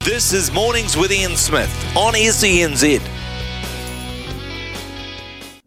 This 0.00 0.32
is 0.32 0.52
Mornings 0.52 0.96
with 0.96 1.10
Ian 1.10 1.36
Smith 1.36 1.96
on 1.96 2.14
SENZ. 2.14 3.35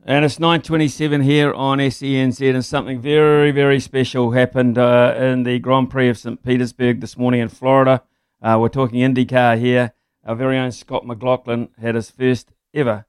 And 0.06 0.24
it's 0.24 0.38
9.27 0.38 1.24
here 1.24 1.54
on 1.54 1.78
SENZ, 1.80 2.54
and 2.54 2.64
something 2.64 3.02
very, 3.02 3.52
very 3.52 3.82
special 3.82 4.32
happened 4.32 4.78
uh, 4.78 5.14
in 5.18 5.44
the 5.44 5.60
Grand 5.60 5.90
Prix 5.90 6.08
of 6.08 6.18
St. 6.18 6.42
Petersburg 6.42 7.02
this 7.02 7.18
morning 7.18 7.42
in 7.42 7.50
Florida. 7.50 8.02
Uh, 8.42 8.58
we're 8.60 8.70
talking 8.70 9.02
IndyCar 9.02 9.60
here. 9.60 9.92
Our 10.26 10.36
very 10.36 10.58
own 10.58 10.72
Scott 10.72 11.06
McLaughlin 11.06 11.68
had 11.82 11.96
his 11.96 12.10
first 12.10 12.54
ever 12.74 13.06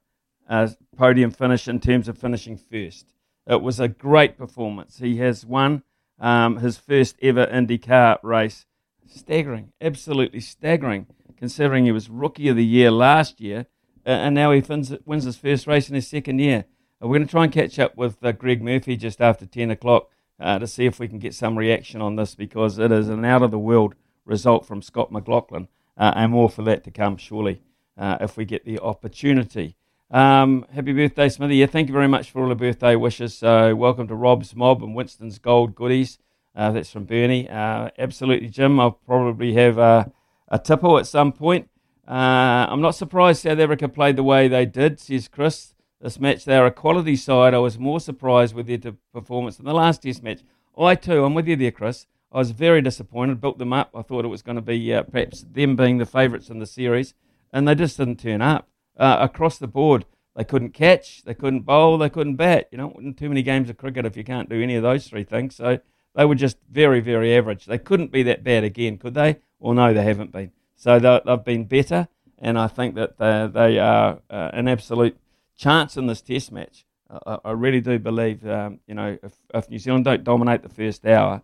uh, 0.49 0.67
podium 0.97 1.31
finish 1.31 1.69
in 1.69 1.79
terms 1.79 2.09
of 2.09 2.17
finishing 2.17 2.57
first. 2.57 3.13
It 3.47 3.61
was 3.61 3.79
a 3.79 3.87
great 3.87 4.37
performance. 4.37 4.97
He 4.97 5.17
has 5.17 5.45
won 5.45 5.83
um, 6.19 6.57
his 6.57 6.77
first 6.77 7.15
ever 7.21 7.47
IndyCar 7.47 8.19
race. 8.21 8.65
Staggering, 9.07 9.71
absolutely 9.79 10.41
staggering, 10.41 11.07
considering 11.37 11.85
he 11.85 11.93
was 11.93 12.09
Rookie 12.09 12.49
of 12.49 12.57
the 12.57 12.65
Year 12.65 12.91
last 12.91 13.39
year, 13.39 13.67
and 14.05 14.35
now 14.35 14.51
he 14.51 14.61
wins 15.05 15.23
his 15.23 15.37
first 15.37 15.67
race 15.67 15.87
in 15.87 15.95
his 15.95 16.07
second 16.07 16.39
year. 16.39 16.65
Uh, 17.01 17.07
we're 17.07 17.17
going 17.17 17.27
to 17.27 17.31
try 17.31 17.43
and 17.43 17.53
catch 17.53 17.79
up 17.79 17.97
with 17.97 18.23
uh, 18.23 18.31
Greg 18.31 18.61
Murphy 18.61 18.95
just 18.95 19.21
after 19.21 19.45
10 19.45 19.71
o'clock 19.71 20.09
uh, 20.39 20.59
to 20.59 20.67
see 20.67 20.85
if 20.85 20.99
we 20.99 21.07
can 21.07 21.19
get 21.19 21.33
some 21.33 21.57
reaction 21.57 22.01
on 22.01 22.15
this 22.15 22.35
because 22.35 22.77
it 22.77 22.91
is 22.91 23.09
an 23.09 23.25
out 23.25 23.41
of 23.41 23.51
the 23.51 23.59
world 23.59 23.95
result 24.25 24.65
from 24.65 24.81
Scott 24.81 25.11
McLaughlin, 25.11 25.67
uh, 25.97 26.13
and 26.15 26.31
more 26.31 26.49
for 26.49 26.61
that 26.63 26.83
to 26.83 26.91
come 26.91 27.17
surely 27.17 27.61
uh, 27.97 28.17
if 28.21 28.37
we 28.37 28.45
get 28.45 28.65
the 28.65 28.79
opportunity. 28.79 29.75
Um, 30.11 30.65
happy 30.73 30.93
birthday, 30.93 31.29
Smithy. 31.29 31.55
Yeah, 31.55 31.65
thank 31.67 31.87
you 31.87 31.93
very 31.93 32.07
much 32.07 32.29
for 32.29 32.43
all 32.43 32.49
the 32.49 32.55
birthday 32.55 32.95
wishes. 32.95 33.35
So, 33.35 33.73
welcome 33.75 34.07
to 34.07 34.15
Rob's 34.15 34.55
Mob 34.55 34.83
and 34.83 34.93
Winston's 34.93 35.39
Gold 35.39 35.73
Goodies. 35.73 36.19
Uh, 36.53 36.71
that's 36.71 36.91
from 36.91 37.05
Bernie. 37.05 37.47
absolutely, 37.49 38.49
Jim. 38.49 38.79
I'll 38.79 38.91
probably 38.91 39.53
have 39.53 39.77
a 39.77 40.11
tipple 40.63 40.99
at 40.99 41.07
some 41.07 41.31
point. 41.31 41.69
I'm 42.05 42.81
not 42.81 42.91
surprised 42.91 43.43
South 43.43 43.57
Africa 43.57 43.87
played 43.87 44.17
the 44.17 44.23
way 44.23 44.49
they 44.49 44.65
did, 44.65 44.99
says 44.99 45.29
Chris 45.29 45.73
this 46.01 46.19
match. 46.19 46.45
They're 46.45 46.65
a 46.65 46.71
quality 46.71 47.15
side. 47.15 47.53
I 47.53 47.59
was 47.59 47.77
more 47.77 47.99
surprised 47.99 48.55
with 48.55 48.67
their 48.67 48.93
performance 49.13 49.57
than 49.57 49.65
the 49.65 49.73
last 49.73 50.03
Test 50.03 50.23
match. 50.23 50.41
I 50.77 50.95
too, 50.95 51.23
I'm 51.23 51.33
with 51.33 51.47
you 51.47 51.55
there, 51.55 51.71
Chris. 51.71 52.07
I 52.31 52.37
was 52.39 52.51
very 52.51 52.81
disappointed. 52.81 53.41
Built 53.41 53.57
them 53.57 53.73
up. 53.73 53.91
I 53.93 54.01
thought 54.01 54.25
it 54.25 54.29
was 54.29 54.41
going 54.41 54.55
to 54.55 54.61
be 54.61 54.93
uh, 54.93 55.03
perhaps 55.03 55.45
them 55.51 55.75
being 55.75 55.97
the 55.97 56.05
favourites 56.05 56.49
in 56.49 56.59
the 56.59 56.65
series, 56.65 57.13
and 57.51 57.67
they 57.67 57.75
just 57.75 57.97
didn't 57.97 58.19
turn 58.19 58.41
up 58.41 58.69
uh, 58.97 59.17
across 59.19 59.57
the 59.57 59.67
board. 59.67 60.05
They 60.35 60.45
couldn't 60.45 60.73
catch, 60.73 61.23
they 61.23 61.33
couldn't 61.33 61.61
bowl, 61.61 61.97
they 61.97 62.09
couldn't 62.09 62.37
bat. 62.37 62.69
You 62.71 62.77
know, 62.77 63.13
too 63.17 63.27
many 63.27 63.43
games 63.43 63.69
of 63.69 63.77
cricket 63.77 64.05
if 64.05 64.15
you 64.15 64.23
can't 64.23 64.49
do 64.49 64.61
any 64.61 64.75
of 64.75 64.83
those 64.83 65.07
three 65.07 65.25
things. 65.25 65.55
So 65.55 65.79
they 66.15 66.23
were 66.23 66.35
just 66.35 66.57
very, 66.69 67.01
very 67.01 67.35
average. 67.35 67.65
They 67.65 67.77
couldn't 67.77 68.13
be 68.13 68.23
that 68.23 68.43
bad 68.43 68.63
again, 68.63 68.97
could 68.97 69.13
they? 69.13 69.39
Well, 69.59 69.73
no, 69.73 69.93
they 69.93 70.03
haven't 70.03 70.31
been. 70.31 70.51
So 70.77 70.99
they've 70.99 71.43
been 71.43 71.65
better, 71.65 72.07
and 72.39 72.57
I 72.57 72.67
think 72.67 72.95
that 72.95 73.17
they, 73.17 73.49
they 73.53 73.77
are 73.77 74.19
uh, 74.29 74.49
an 74.53 74.69
absolute 74.69 75.17
chance 75.61 75.95
in 75.95 76.07
this 76.07 76.21
Test 76.21 76.51
match. 76.51 76.85
I, 77.09 77.37
I 77.45 77.51
really 77.51 77.81
do 77.81 77.99
believe, 77.99 78.45
um, 78.47 78.79
you 78.87 78.95
know, 78.95 79.17
if, 79.21 79.33
if, 79.53 79.69
New 79.69 79.79
Zealand 79.79 80.05
don't 80.05 80.23
dominate 80.23 80.63
the 80.63 80.69
first 80.69 81.05
hour, 81.05 81.41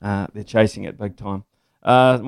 uh, 0.00 0.26
they're 0.32 0.44
chasing 0.44 0.84
it 0.84 0.98
big 0.98 1.16
time. 1.16 1.44
Uh, 1.82 2.18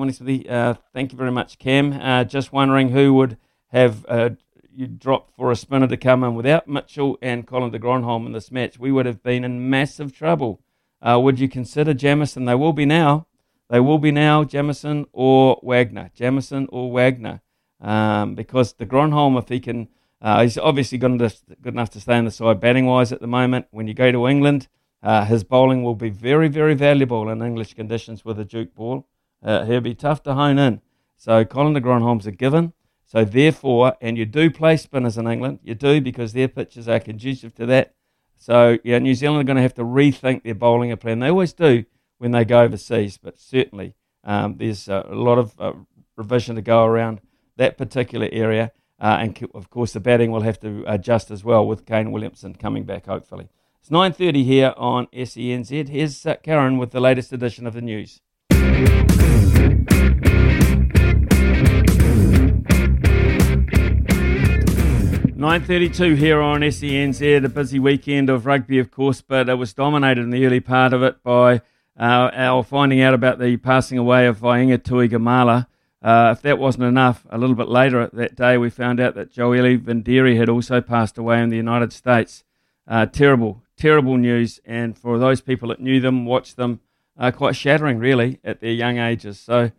uh, 0.49 0.73
thank 0.93 1.11
you 1.11 1.17
very 1.17 1.31
much, 1.31 1.59
Cam. 1.59 1.93
Uh, 1.93 2.23
just 2.23 2.51
wondering 2.51 2.89
who 2.89 3.13
would 3.13 3.37
have 3.67 4.05
uh, 4.09 4.29
you 4.73 4.87
dropped 4.87 5.35
for 5.35 5.51
a 5.51 5.55
spinner 5.55 5.87
to 5.87 5.97
come 5.97 6.23
in 6.23 6.35
without 6.35 6.67
Mitchell 6.67 7.17
and 7.21 7.47
Colin 7.47 7.71
de 7.71 7.79
Grandhomme 7.79 8.25
in 8.25 8.33
this 8.33 8.51
match. 8.51 8.79
We 8.79 8.91
would 8.91 9.05
have 9.05 9.23
been 9.23 9.43
in 9.43 9.69
massive 9.69 10.13
trouble. 10.13 10.61
Uh, 11.01 11.19
would 11.21 11.39
you 11.39 11.47
consider 11.47 11.93
Jamieson? 11.93 12.45
They 12.45 12.55
will 12.55 12.73
be 12.73 12.85
now. 12.85 13.27
They 13.69 13.79
will 13.79 13.99
be 13.99 14.11
now 14.11 14.43
Jamieson 14.43 15.05
or 15.13 15.59
Wagner. 15.63 16.11
Jamieson 16.13 16.67
or 16.71 16.91
Wagner. 16.91 17.41
Um, 17.81 18.35
because 18.35 18.73
de 18.73 18.85
Grandhomme, 18.85 19.37
if 19.37 19.49
he 19.49 19.59
can 19.59 19.87
uh, 20.21 20.41
he's 20.41 20.57
obviously 20.57 20.97
good 20.97 21.11
enough, 21.11 21.41
good 21.61 21.73
enough 21.73 21.89
to 21.91 22.01
stay 22.01 22.17
on 22.17 22.25
the 22.25 22.31
side 22.31 22.59
batting 22.59 22.85
wise 22.85 23.11
at 23.11 23.21
the 23.21 23.27
moment. 23.27 23.67
When 23.71 23.87
you 23.87 23.93
go 23.93 24.11
to 24.11 24.27
England, 24.27 24.67
uh, 25.03 25.25
his 25.25 25.43
bowling 25.43 25.83
will 25.83 25.95
be 25.95 26.09
very, 26.09 26.47
very 26.47 26.73
valuable 26.73 27.29
in 27.29 27.41
English 27.41 27.73
conditions 27.73 28.25
with 28.25 28.39
a 28.39 28.45
Duke 28.45 28.73
ball. 28.73 29.07
Uh, 29.43 29.65
he'll 29.65 29.81
be 29.81 29.93
tough 29.93 30.23
to 30.23 30.33
hone 30.33 30.57
in. 30.57 30.81
So 31.17 31.45
Colin 31.45 31.73
de 31.73 31.79
Grandhomme's 31.79 32.25
a 32.25 32.31
given. 32.31 32.73
So 33.05 33.23
therefore, 33.23 33.95
and 34.01 34.17
you 34.17 34.25
do 34.25 34.49
play 34.49 34.77
spinners 34.77 35.17
in 35.17 35.27
England, 35.27 35.59
you 35.63 35.75
do 35.75 36.01
because 36.01 36.33
their 36.33 36.47
pitches 36.47 36.89
are 36.89 36.99
conducive 36.99 37.53
to 37.55 37.65
that. 37.67 37.93
So 38.35 38.79
yeah, 38.83 38.99
New 38.99 39.13
Zealand 39.13 39.41
are 39.41 39.45
going 39.45 39.57
to 39.57 39.61
have 39.61 39.75
to 39.75 39.83
rethink 39.83 40.43
their 40.43 40.55
bowling 40.55 40.95
plan. 40.97 41.19
They 41.19 41.29
always 41.29 41.53
do 41.53 41.85
when 42.17 42.31
they 42.31 42.45
go 42.45 42.61
overseas, 42.61 43.17
but 43.17 43.39
certainly 43.39 43.95
um, 44.23 44.57
there's 44.57 44.87
a 44.87 45.05
lot 45.11 45.37
of 45.37 45.53
uh, 45.59 45.73
revision 46.15 46.55
to 46.55 46.61
go 46.61 46.83
around 46.83 47.21
that 47.57 47.77
particular 47.77 48.27
area. 48.31 48.71
Uh, 48.99 49.17
and 49.19 49.47
of 49.53 49.69
course, 49.69 49.93
the 49.93 49.99
batting 49.99 50.31
will 50.31 50.41
have 50.41 50.59
to 50.61 50.83
adjust 50.87 51.29
as 51.31 51.43
well 51.43 51.67
with 51.67 51.85
Kane 51.85 52.11
Williamson 52.11 52.55
coming 52.55 52.83
back, 52.83 53.05
hopefully. 53.07 53.49
It's 53.81 53.89
9.30 53.89 54.43
here 54.45 54.73
on 54.77 55.07
SENZ. 55.07 55.89
Here's 55.89 56.25
uh, 56.25 56.35
Karen 56.37 56.77
with 56.77 56.91
the 56.91 56.99
latest 56.99 57.31
edition 57.33 57.67
of 57.67 57.73
the 57.73 57.81
news. 57.81 58.21
9.32 65.45 66.17
here 66.17 66.41
on 66.41 66.61
SENZ, 66.61 67.43
a 67.43 67.49
busy 67.49 67.77
weekend 67.77 68.29
of 68.31 68.45
rugby, 68.47 68.79
of 68.79 68.89
course, 68.89 69.21
but 69.21 69.47
it 69.47 69.53
was 69.55 69.73
dominated 69.73 70.21
in 70.21 70.31
the 70.31 70.45
early 70.45 70.61
part 70.61 70.93
of 70.93 71.03
it 71.03 71.21
by 71.21 71.57
uh, 71.99 72.31
our 72.33 72.63
finding 72.63 73.01
out 73.01 73.13
about 73.13 73.37
the 73.37 73.57
passing 73.57 73.97
away 73.97 74.25
of 74.25 74.37
Vainga 74.37 74.79
Tuigamala, 74.79 75.67
uh, 76.05 76.29
if 76.37 76.43
that 76.43 76.59
wasn't 76.59 76.83
enough, 76.83 77.25
a 77.31 77.37
little 77.39 77.55
bit 77.55 77.67
later 77.67 78.07
that 78.13 78.35
day 78.35 78.59
we 78.59 78.69
found 78.69 78.99
out 78.99 79.15
that 79.15 79.33
Joeli 79.33 79.79
Vidiri 79.79 80.37
had 80.37 80.49
also 80.49 80.79
passed 80.79 81.17
away 81.17 81.41
in 81.41 81.49
the 81.49 81.57
United 81.57 81.91
States. 81.91 82.43
Uh, 82.87 83.07
terrible, 83.07 83.63
terrible 83.75 84.15
news, 84.15 84.59
and 84.65 84.95
for 84.95 85.17
those 85.17 85.41
people 85.41 85.69
that 85.69 85.79
knew 85.79 85.99
them, 85.99 86.27
watched 86.27 86.57
them, 86.57 86.79
uh, 87.17 87.31
quite 87.31 87.55
shattering 87.55 87.97
really 87.97 88.39
at 88.43 88.61
their 88.61 88.71
young 88.71 88.99
ages. 88.99 89.39
So 89.39 89.71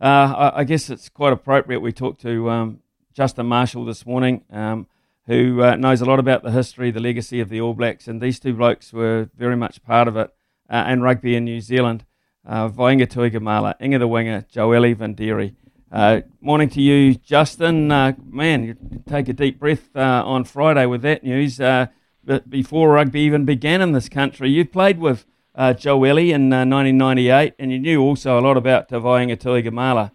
uh, 0.00 0.50
I, 0.54 0.60
I, 0.60 0.64
guess 0.64 0.88
it's 0.88 1.10
quite 1.10 1.34
appropriate 1.34 1.80
we 1.80 1.92
talked 1.92 2.22
to 2.22 2.48
um, 2.48 2.80
Justin 3.12 3.44
Marshall 3.44 3.84
this 3.84 4.06
morning, 4.06 4.42
um, 4.50 4.86
who 5.26 5.62
uh, 5.62 5.76
knows 5.76 6.00
a 6.00 6.06
lot 6.06 6.18
about 6.18 6.42
the 6.42 6.50
history, 6.50 6.92
the 6.92 6.98
legacy 6.98 7.40
of 7.40 7.50
the 7.50 7.60
All 7.60 7.74
Blacks, 7.74 8.08
and 8.08 8.22
these 8.22 8.40
two 8.40 8.54
blokes 8.54 8.90
were 8.94 9.28
very 9.36 9.56
much 9.56 9.82
part 9.82 10.08
of 10.08 10.16
it 10.16 10.30
uh, 10.70 10.84
and 10.86 11.02
rugby 11.02 11.36
in 11.36 11.44
New 11.44 11.60
Zealand. 11.60 12.06
Uh, 12.42 12.68
Vainga 12.68 13.06
Tuigamala, 13.06 13.74
Inga 13.82 13.98
the 13.98 14.08
Winger, 14.08 14.46
Joeli 14.50 14.94
Vidiri. 14.94 15.54
Uh, 15.94 16.22
morning 16.40 16.68
to 16.68 16.82
you, 16.82 17.14
Justin. 17.14 17.92
Uh, 17.92 18.14
man, 18.28 18.64
you 18.64 18.76
take 19.06 19.28
a 19.28 19.32
deep 19.32 19.60
breath 19.60 19.94
uh, 19.94 20.24
on 20.26 20.42
Friday 20.42 20.86
with 20.86 21.02
that 21.02 21.22
news. 21.22 21.60
Uh, 21.60 21.86
but 22.24 22.50
before 22.50 22.90
rugby 22.90 23.20
even 23.20 23.44
began 23.44 23.80
in 23.80 23.92
this 23.92 24.08
country, 24.08 24.50
you 24.50 24.64
played 24.64 24.98
with 24.98 25.24
uh, 25.54 25.72
Joeli 25.72 26.30
in 26.30 26.50
1998, 26.50 27.30
uh, 27.30 27.54
and 27.60 27.70
you 27.70 27.78
knew 27.78 28.02
also 28.02 28.36
a 28.36 28.42
lot 28.42 28.56
about 28.56 28.92
uh, 28.92 28.98
Vainga 28.98 29.36
Tuigamala. 29.36 30.10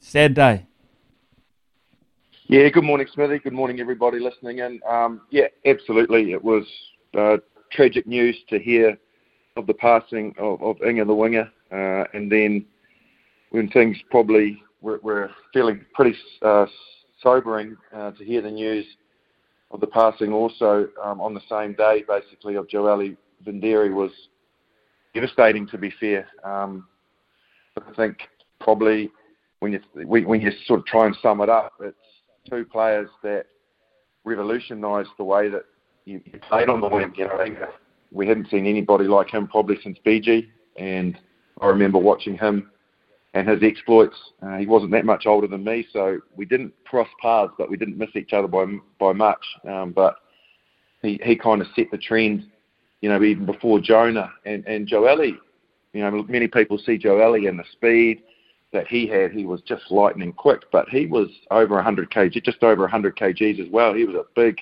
Sad 0.00 0.34
day. 0.34 0.66
Yeah, 2.48 2.68
good 2.70 2.82
morning, 2.82 3.06
Smithy. 3.14 3.38
Good 3.38 3.52
morning, 3.52 3.78
everybody 3.78 4.18
listening 4.18 4.58
in. 4.58 4.80
Um, 4.84 5.20
yeah, 5.30 5.46
absolutely. 5.64 6.32
It 6.32 6.42
was 6.42 6.64
uh, 7.16 7.36
tragic 7.70 8.04
news 8.04 8.36
to 8.48 8.58
hear 8.58 8.98
of 9.56 9.68
the 9.68 9.74
passing 9.74 10.34
of, 10.38 10.60
of 10.60 10.82
Inga 10.82 11.04
the 11.04 11.14
winger, 11.14 11.48
and 11.70 12.32
then 12.32 12.66
when 13.50 13.68
things 13.68 13.96
probably 14.10 14.60
we're, 14.80 14.98
we're 15.02 15.30
feeling 15.52 15.84
pretty 15.94 16.16
uh, 16.42 16.66
sobering 17.22 17.76
uh, 17.94 18.12
to 18.12 18.24
hear 18.24 18.40
the 18.42 18.50
news 18.50 18.86
of 19.70 19.80
the 19.80 19.86
passing 19.86 20.32
also 20.32 20.88
um, 21.02 21.20
on 21.20 21.34
the 21.34 21.40
same 21.48 21.74
day, 21.74 22.04
basically, 22.06 22.56
of 22.56 22.66
Joeli 22.66 23.16
Vidiri 23.46 23.92
was 23.92 24.10
devastating, 25.14 25.66
to 25.68 25.78
be 25.78 25.92
fair. 26.00 26.26
Um, 26.44 26.86
I 27.76 27.92
think 27.94 28.18
probably 28.60 29.10
when 29.60 29.72
you 29.72 29.80
when 30.06 30.40
you 30.40 30.50
sort 30.66 30.80
of 30.80 30.86
try 30.86 31.06
and 31.06 31.16
sum 31.22 31.40
it 31.40 31.48
up, 31.48 31.72
it's 31.80 31.96
two 32.48 32.64
players 32.64 33.08
that 33.22 33.46
revolutionised 34.24 35.10
the 35.18 35.24
way 35.24 35.48
that 35.48 35.64
you, 36.04 36.20
you 36.24 36.38
played 36.48 36.68
on 36.68 36.80
the 36.80 36.88
wing. 36.88 37.12
You 37.16 37.26
know, 37.26 37.68
we 38.10 38.26
hadn't 38.26 38.50
seen 38.50 38.66
anybody 38.66 39.04
like 39.04 39.30
him 39.30 39.46
probably 39.46 39.76
since 39.82 39.98
BG, 40.04 40.48
and 40.76 41.18
I 41.60 41.66
remember 41.66 41.98
watching 41.98 42.36
him 42.36 42.70
and 43.34 43.48
his 43.48 43.62
exploits. 43.62 44.16
Uh, 44.42 44.56
he 44.56 44.66
wasn't 44.66 44.90
that 44.92 45.04
much 45.04 45.26
older 45.26 45.46
than 45.46 45.64
me, 45.64 45.86
so 45.92 46.20
we 46.36 46.44
didn't 46.44 46.72
cross 46.84 47.08
paths, 47.20 47.52
but 47.58 47.70
we 47.70 47.76
didn't 47.76 47.98
miss 47.98 48.10
each 48.14 48.32
other 48.32 48.48
by 48.48 48.64
by 48.98 49.12
much. 49.12 49.44
Um, 49.68 49.92
but 49.92 50.16
he 51.02 51.20
he 51.22 51.36
kind 51.36 51.60
of 51.60 51.68
set 51.76 51.90
the 51.90 51.98
trend, 51.98 52.50
you 53.00 53.08
know, 53.08 53.22
even 53.22 53.46
before 53.46 53.80
Jonah 53.80 54.30
and 54.44 54.66
and 54.66 54.88
Joeli. 54.88 55.36
You 55.92 56.02
know, 56.02 56.22
many 56.28 56.46
people 56.46 56.78
see 56.78 56.98
Joeli 56.98 57.48
and 57.48 57.58
the 57.58 57.64
speed 57.72 58.22
that 58.72 58.86
he 58.86 59.06
had. 59.06 59.32
He 59.32 59.44
was 59.44 59.60
just 59.62 59.90
lightning 59.90 60.32
quick, 60.32 60.62
but 60.70 60.88
he 60.88 61.06
was 61.06 61.28
over 61.50 61.74
100 61.74 62.10
kg, 62.10 62.44
just 62.44 62.62
over 62.62 62.82
100 62.82 63.16
kgs 63.16 63.60
as 63.60 63.70
well. 63.72 63.92
He 63.94 64.04
was 64.04 64.14
a 64.14 64.24
big, 64.36 64.56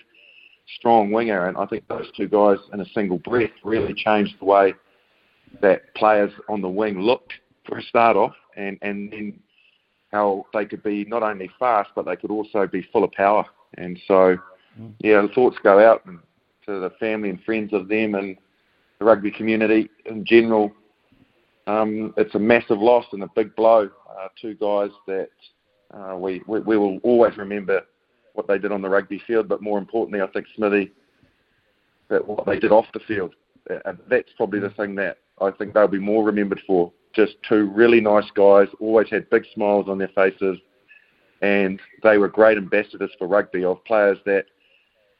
strong 0.78 1.10
winger, 1.10 1.48
and 1.48 1.58
I 1.58 1.66
think 1.66 1.86
those 1.86 2.10
two 2.16 2.28
guys 2.28 2.56
in 2.72 2.80
a 2.80 2.88
single 2.94 3.18
breath 3.18 3.50
really 3.62 3.92
changed 3.92 4.36
the 4.40 4.46
way 4.46 4.74
that 5.60 5.94
players 5.94 6.32
on 6.48 6.62
the 6.62 6.68
wing 6.68 7.00
looked 7.00 7.32
for 7.66 7.78
a 7.78 7.82
start 7.82 8.16
off 8.16 8.34
and 8.58 8.78
and 8.82 9.12
then 9.12 9.40
how 10.12 10.44
they 10.52 10.66
could 10.66 10.82
be 10.82 11.04
not 11.04 11.22
only 11.22 11.50
fast 11.58 11.90
but 11.94 12.04
they 12.04 12.16
could 12.16 12.30
also 12.30 12.66
be 12.66 12.86
full 12.92 13.04
of 13.04 13.12
power. 13.12 13.44
And 13.76 13.98
so, 14.06 14.36
mm. 14.80 14.92
yeah, 15.00 15.20
the 15.22 15.28
thoughts 15.28 15.56
go 15.62 15.78
out 15.78 16.04
to 16.06 16.80
the 16.80 16.90
family 16.98 17.30
and 17.30 17.42
friends 17.44 17.72
of 17.72 17.88
them 17.88 18.14
and 18.14 18.36
the 18.98 19.04
rugby 19.04 19.30
community 19.30 19.90
in 20.06 20.24
general. 20.24 20.72
Um, 21.66 22.14
it's 22.16 22.34
a 22.34 22.38
massive 22.38 22.78
loss 22.78 23.04
and 23.12 23.22
a 23.22 23.28
big 23.36 23.54
blow. 23.54 23.90
Uh, 24.08 24.28
two 24.40 24.54
guys 24.54 24.90
that 25.06 25.28
uh, 25.92 26.16
we, 26.16 26.42
we, 26.46 26.60
we 26.60 26.78
will 26.78 26.98
always 27.02 27.36
remember 27.36 27.82
what 28.32 28.48
they 28.48 28.58
did 28.58 28.72
on 28.72 28.80
the 28.80 28.88
rugby 28.88 29.20
field, 29.26 29.48
but 29.48 29.62
more 29.62 29.78
importantly, 29.78 30.22
I 30.22 30.26
think 30.28 30.46
Smithy, 30.56 30.92
that 32.08 32.26
what 32.26 32.46
they 32.46 32.58
did 32.58 32.72
off 32.72 32.86
the 32.94 33.00
field. 33.00 33.34
Uh, 33.70 33.78
and 33.84 33.98
that's 34.08 34.30
probably 34.36 34.60
the 34.60 34.68
mm. 34.68 34.76
thing 34.76 34.94
that 34.94 35.18
I 35.40 35.50
think 35.50 35.74
they'll 35.74 35.88
be 35.88 35.98
more 35.98 36.24
remembered 36.24 36.60
for 36.66 36.90
just 37.14 37.34
two 37.48 37.70
really 37.74 38.00
nice 38.00 38.30
guys, 38.34 38.68
always 38.80 39.08
had 39.08 39.28
big 39.30 39.44
smiles 39.54 39.88
on 39.88 39.98
their 39.98 40.08
faces, 40.08 40.58
and 41.42 41.80
they 42.02 42.18
were 42.18 42.28
great 42.28 42.58
ambassadors 42.58 43.10
for 43.18 43.26
rugby 43.26 43.64
of 43.64 43.84
players 43.84 44.18
that 44.26 44.46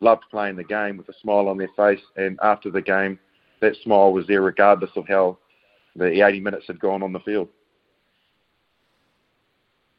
loved 0.00 0.24
playing 0.30 0.56
the 0.56 0.64
game 0.64 0.96
with 0.96 1.08
a 1.08 1.14
smile 1.20 1.48
on 1.48 1.58
their 1.58 1.70
face. 1.76 2.00
And 2.16 2.38
after 2.42 2.70
the 2.70 2.82
game, 2.82 3.18
that 3.60 3.74
smile 3.82 4.12
was 4.12 4.26
there 4.26 4.42
regardless 4.42 4.90
of 4.96 5.08
how 5.08 5.38
the 5.96 6.24
80 6.24 6.40
minutes 6.40 6.66
had 6.66 6.78
gone 6.78 7.02
on 7.02 7.12
the 7.12 7.20
field. 7.20 7.48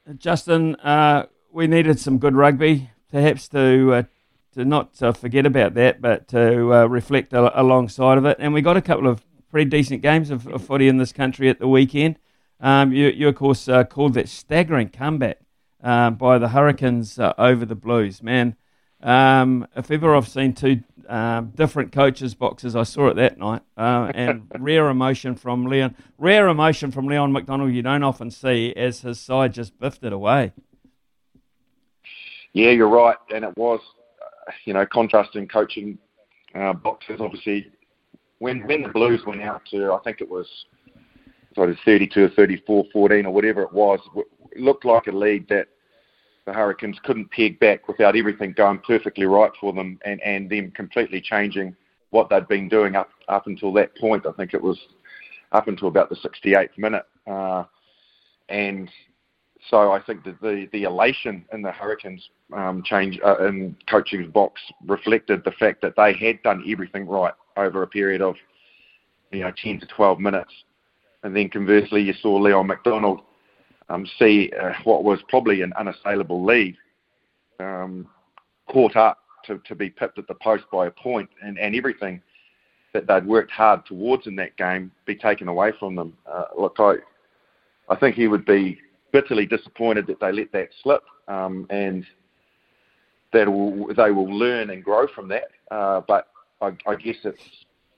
Uh, 0.10 0.14
Justin, 0.14 0.76
uh, 0.78 1.26
we 1.52 1.68
needed 1.68 2.00
some 2.00 2.18
good 2.18 2.36
rugby, 2.36 2.92
perhaps 3.12 3.48
to 3.50 3.94
uh, 3.94 4.04
to 4.54 4.66
not 4.66 5.02
uh, 5.02 5.12
forget 5.12 5.46
about 5.46 5.74
that, 5.76 6.02
but 6.02 6.28
to 6.30 6.74
uh, 6.74 6.86
reflect 6.86 7.34
alongside 7.34 8.18
of 8.18 8.26
it. 8.26 8.38
And 8.40 8.54
we 8.54 8.62
got 8.62 8.78
a 8.78 8.82
couple 8.82 9.08
of 9.08 9.24
pretty 9.50 9.70
decent 9.70 10.02
games 10.02 10.30
of, 10.30 10.48
of 10.48 10.64
footy 10.64 10.88
in 10.88 10.98
this 10.98 11.12
country 11.12 11.50
at 11.50 11.60
the 11.60 11.68
weekend. 11.68 12.18
Um, 12.60 12.92
you, 12.92 13.08
you, 13.08 13.28
of 13.28 13.36
course, 13.36 13.68
uh, 13.68 13.84
called 13.84 14.14
that 14.16 14.30
staggering 14.30 14.90
comeback 14.90 15.40
uh, 15.84 16.12
by 16.12 16.38
the 16.38 16.50
Hurricanes 16.50 17.18
uh, 17.18 17.34
over 17.38 17.66
the 17.66 17.76
Blues. 17.76 18.22
Man, 18.22 18.56
um, 19.02 19.68
if 19.76 19.90
ever 19.92 20.16
I've 20.16 20.28
seen 20.28 20.54
two 20.54 20.84
um, 21.08 21.52
different 21.56 21.92
coaches' 21.92 22.36
boxes, 22.36 22.76
I 22.76 22.84
saw 22.84 23.08
it 23.08 23.16
that 23.16 23.38
night. 23.38 23.62
Uh, 23.78 24.12
and 24.14 24.52
rare 24.60 24.90
emotion 24.90 25.36
from 25.36 25.66
Leon. 25.66 25.96
Rare 26.18 26.48
emotion 26.50 26.92
from 26.92 27.08
Leon 27.08 27.32
MacDonald 27.32 27.74
you 27.74 27.82
don't 27.82 28.04
often 28.04 28.30
see 28.30 28.74
as 28.76 29.02
his 29.02 29.20
side 29.20 29.54
just 29.54 29.80
biffed 29.80 30.04
it 30.04 30.14
away. 30.14 30.52
Yeah, 32.54 32.72
you're 32.72 32.90
right. 32.90 33.18
And 33.34 33.46
it 33.46 33.56
was, 33.58 33.80
uh, 34.22 34.52
you 34.66 34.74
know, 34.74 34.86
contrasting 34.86 35.48
coaching 35.48 35.98
boxes. 36.54 37.22
Obviously, 37.22 37.72
when 38.40 38.62
when 38.68 38.82
the 38.84 38.90
Blues 38.90 39.22
went 39.26 39.42
out 39.42 39.62
to 39.72 39.94
I 39.94 40.00
think 40.04 40.22
it 40.22 40.30
was 40.30 40.48
sort 41.56 41.70
of 41.70 41.78
32, 41.86 42.30
34, 42.36 42.86
14 42.92 43.26
or 43.26 43.34
whatever 43.34 43.62
it 43.62 43.74
was, 43.74 44.00
it 44.16 44.60
looked 44.60 44.86
like 44.86 45.08
a 45.08 45.12
lead 45.12 45.48
that 45.50 45.68
the 46.46 46.54
Hurricanes 46.54 46.98
couldn't 47.04 47.32
peg 47.32 47.60
back 47.60 47.88
without 47.88 48.16
everything 48.16 48.54
going 48.54 48.80
perfectly 48.80 49.26
right 49.26 49.52
for 49.60 49.74
them 49.74 50.00
and, 50.06 50.22
and 50.22 50.50
them 50.50 50.72
completely 50.72 51.22
changing 51.22 51.76
what 52.12 52.30
they'd 52.30 52.48
been 52.48 52.68
doing 52.68 52.96
up 52.96 53.10
up 53.28 53.48
until 53.48 53.72
that 53.74 53.96
point. 53.98 54.26
I 54.26 54.32
think 54.32 54.54
it 54.54 54.62
was 54.62 54.80
up 55.52 55.68
until 55.68 55.88
about 55.88 56.10
the 56.10 56.16
68th 56.16 56.78
minute, 56.78 57.06
uh, 57.28 57.66
and 58.50 58.90
so 59.70 59.92
I 59.92 60.02
think 60.02 60.24
that 60.24 60.42
the 60.42 60.68
the 60.72 60.84
elation 60.84 61.46
in 61.54 61.62
the 61.62 61.72
Hurricanes 61.72 62.30
um, 62.54 62.82
change 62.84 63.20
uh, 63.24 63.46
in 63.46 63.76
coaching's 63.90 64.32
box 64.32 64.62
reflected 64.88 65.44
the 65.44 65.52
fact 65.52 65.82
that 65.82 65.96
they 65.96 66.14
had 66.14 66.42
done 66.42 66.64
everything 66.68 67.08
right 67.08 67.34
over 67.60 67.84
a 67.84 67.88
period 67.88 68.22
of 68.22 68.36
you 69.32 69.42
know 69.42 69.52
10 69.62 69.80
to 69.82 69.88
12 69.88 70.20
minutes. 70.20 70.54
And 71.24 71.36
then 71.36 71.50
conversely, 71.50 72.02
you 72.02 72.14
saw 72.22 72.38
Leon 72.38 72.68
MacDonald 72.68 73.22
um, 73.90 74.08
see 74.18 74.52
uh, 74.62 74.72
what 74.84 75.04
was 75.04 75.20
probably 75.28 75.62
an 75.62 75.74
unassailable 75.78 76.46
lead 76.46 76.78
um, 77.60 78.08
caught 78.68 78.96
up 78.96 79.20
to, 79.46 79.60
to 79.68 79.76
be 79.76 79.90
pipped 79.90 80.18
at 80.18 80.28
the 80.28 80.36
post 80.36 80.64
by 80.72 80.88
a 80.88 80.92
point 80.92 81.30
and, 81.42 81.58
and 81.58 81.76
everything 81.76 82.22
that 82.94 83.08
they'd 83.08 83.26
worked 83.26 83.52
hard 83.52 83.86
towards 83.86 84.28
in 84.28 84.36
that 84.36 84.56
game 84.58 84.92
be 85.06 85.16
taken 85.16 85.48
away 85.48 85.72
from 85.80 85.96
them. 85.96 86.14
Uh, 86.32 86.46
look, 86.58 86.76
I, 86.80 86.96
I 87.90 87.96
think 87.96 88.16
he 88.16 88.28
would 88.28 88.46
be 88.46 88.80
bitterly 89.12 89.46
disappointed 89.46 90.08
that 90.08 90.20
they 90.20 90.32
let 90.32 90.52
that 90.52 90.70
slip 90.82 91.04
um, 91.28 91.68
and 91.70 92.06
that 93.34 93.48
will, 93.52 93.94
they 93.96 94.12
will 94.12 94.32
learn 94.32 94.70
and 94.72 94.84
grow 94.84 95.08
from 95.14 95.28
that. 95.30 95.50
Uh, 95.72 96.02
but 96.08 96.28
I, 96.62 96.72
I 96.88 96.96
guess 96.96 97.18
it's 97.24 97.42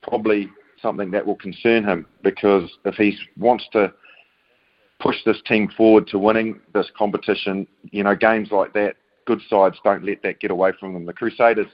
probably 0.02 0.48
something 0.80 1.10
that 1.12 1.26
will 1.26 1.36
concern 1.36 1.84
him 1.84 2.06
because 2.22 2.70
if 2.84 2.94
he 2.96 3.16
wants 3.38 3.66
to 3.72 3.92
push 5.00 5.16
this 5.24 5.40
team 5.46 5.68
forward 5.76 6.06
to 6.08 6.18
winning 6.18 6.60
this 6.74 6.90
competition, 6.96 7.66
you 7.90 8.02
know, 8.02 8.14
games 8.14 8.50
like 8.50 8.72
that, 8.74 8.96
good 9.26 9.40
sides 9.48 9.76
don't 9.84 10.04
let 10.04 10.22
that 10.22 10.40
get 10.40 10.50
away 10.50 10.72
from 10.78 10.94
them. 10.94 11.06
The 11.06 11.12
Crusaders, 11.12 11.66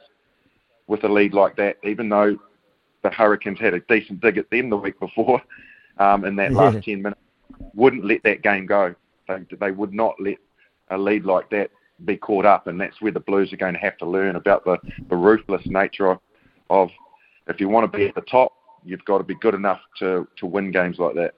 with 0.86 1.04
a 1.04 1.08
lead 1.08 1.34
like 1.34 1.56
that, 1.56 1.76
even 1.84 2.08
though 2.08 2.36
the 3.02 3.10
Hurricanes 3.10 3.60
had 3.60 3.74
a 3.74 3.80
decent 3.80 4.20
dig 4.20 4.38
at 4.38 4.50
them 4.50 4.70
the 4.70 4.76
week 4.76 4.98
before 4.98 5.40
um, 5.98 6.24
in 6.24 6.36
that 6.36 6.52
yeah. 6.52 6.58
last 6.58 6.82
10 6.84 7.02
minutes, 7.02 7.20
wouldn't 7.74 8.04
let 8.04 8.22
that 8.24 8.42
game 8.42 8.66
go. 8.66 8.94
They, 9.28 9.44
they 9.60 9.70
would 9.70 9.92
not 9.92 10.14
let 10.20 10.38
a 10.90 10.98
lead 10.98 11.24
like 11.24 11.50
that 11.50 11.70
be 12.04 12.16
caught 12.16 12.46
up, 12.46 12.66
and 12.66 12.80
that's 12.80 13.00
where 13.00 13.12
the 13.12 13.20
Blues 13.20 13.52
are 13.52 13.56
going 13.56 13.74
to 13.74 13.80
have 13.80 13.98
to 13.98 14.06
learn 14.06 14.36
about 14.36 14.64
the, 14.64 14.78
the 15.10 15.16
ruthless 15.16 15.62
nature 15.66 16.10
of, 16.10 16.18
of 16.70 16.90
if 17.46 17.60
you 17.60 17.68
want 17.68 17.90
to 17.90 17.96
be 17.96 18.06
at 18.06 18.14
the 18.14 18.20
top, 18.22 18.52
you've 18.84 19.04
got 19.04 19.18
to 19.18 19.24
be 19.24 19.34
good 19.34 19.54
enough 19.54 19.80
to, 19.98 20.26
to 20.36 20.46
win 20.46 20.70
games 20.70 20.98
like 20.98 21.14
that. 21.14 21.34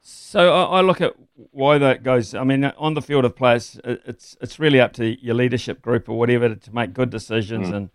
So 0.00 0.52
I, 0.52 0.78
I 0.78 0.80
look 0.82 1.00
at 1.00 1.14
why 1.50 1.78
that 1.78 2.02
goes. 2.02 2.34
I 2.34 2.44
mean, 2.44 2.64
on 2.64 2.92
the 2.92 3.00
field 3.00 3.24
of 3.24 3.34
play, 3.34 3.56
it's 3.56 4.36
it's 4.38 4.58
really 4.58 4.78
up 4.78 4.92
to 4.94 5.18
your 5.24 5.34
leadership 5.34 5.80
group 5.80 6.10
or 6.10 6.18
whatever 6.18 6.54
to 6.54 6.74
make 6.74 6.92
good 6.92 7.08
decisions. 7.08 7.68
Mm. 7.68 7.74
And 7.74 7.90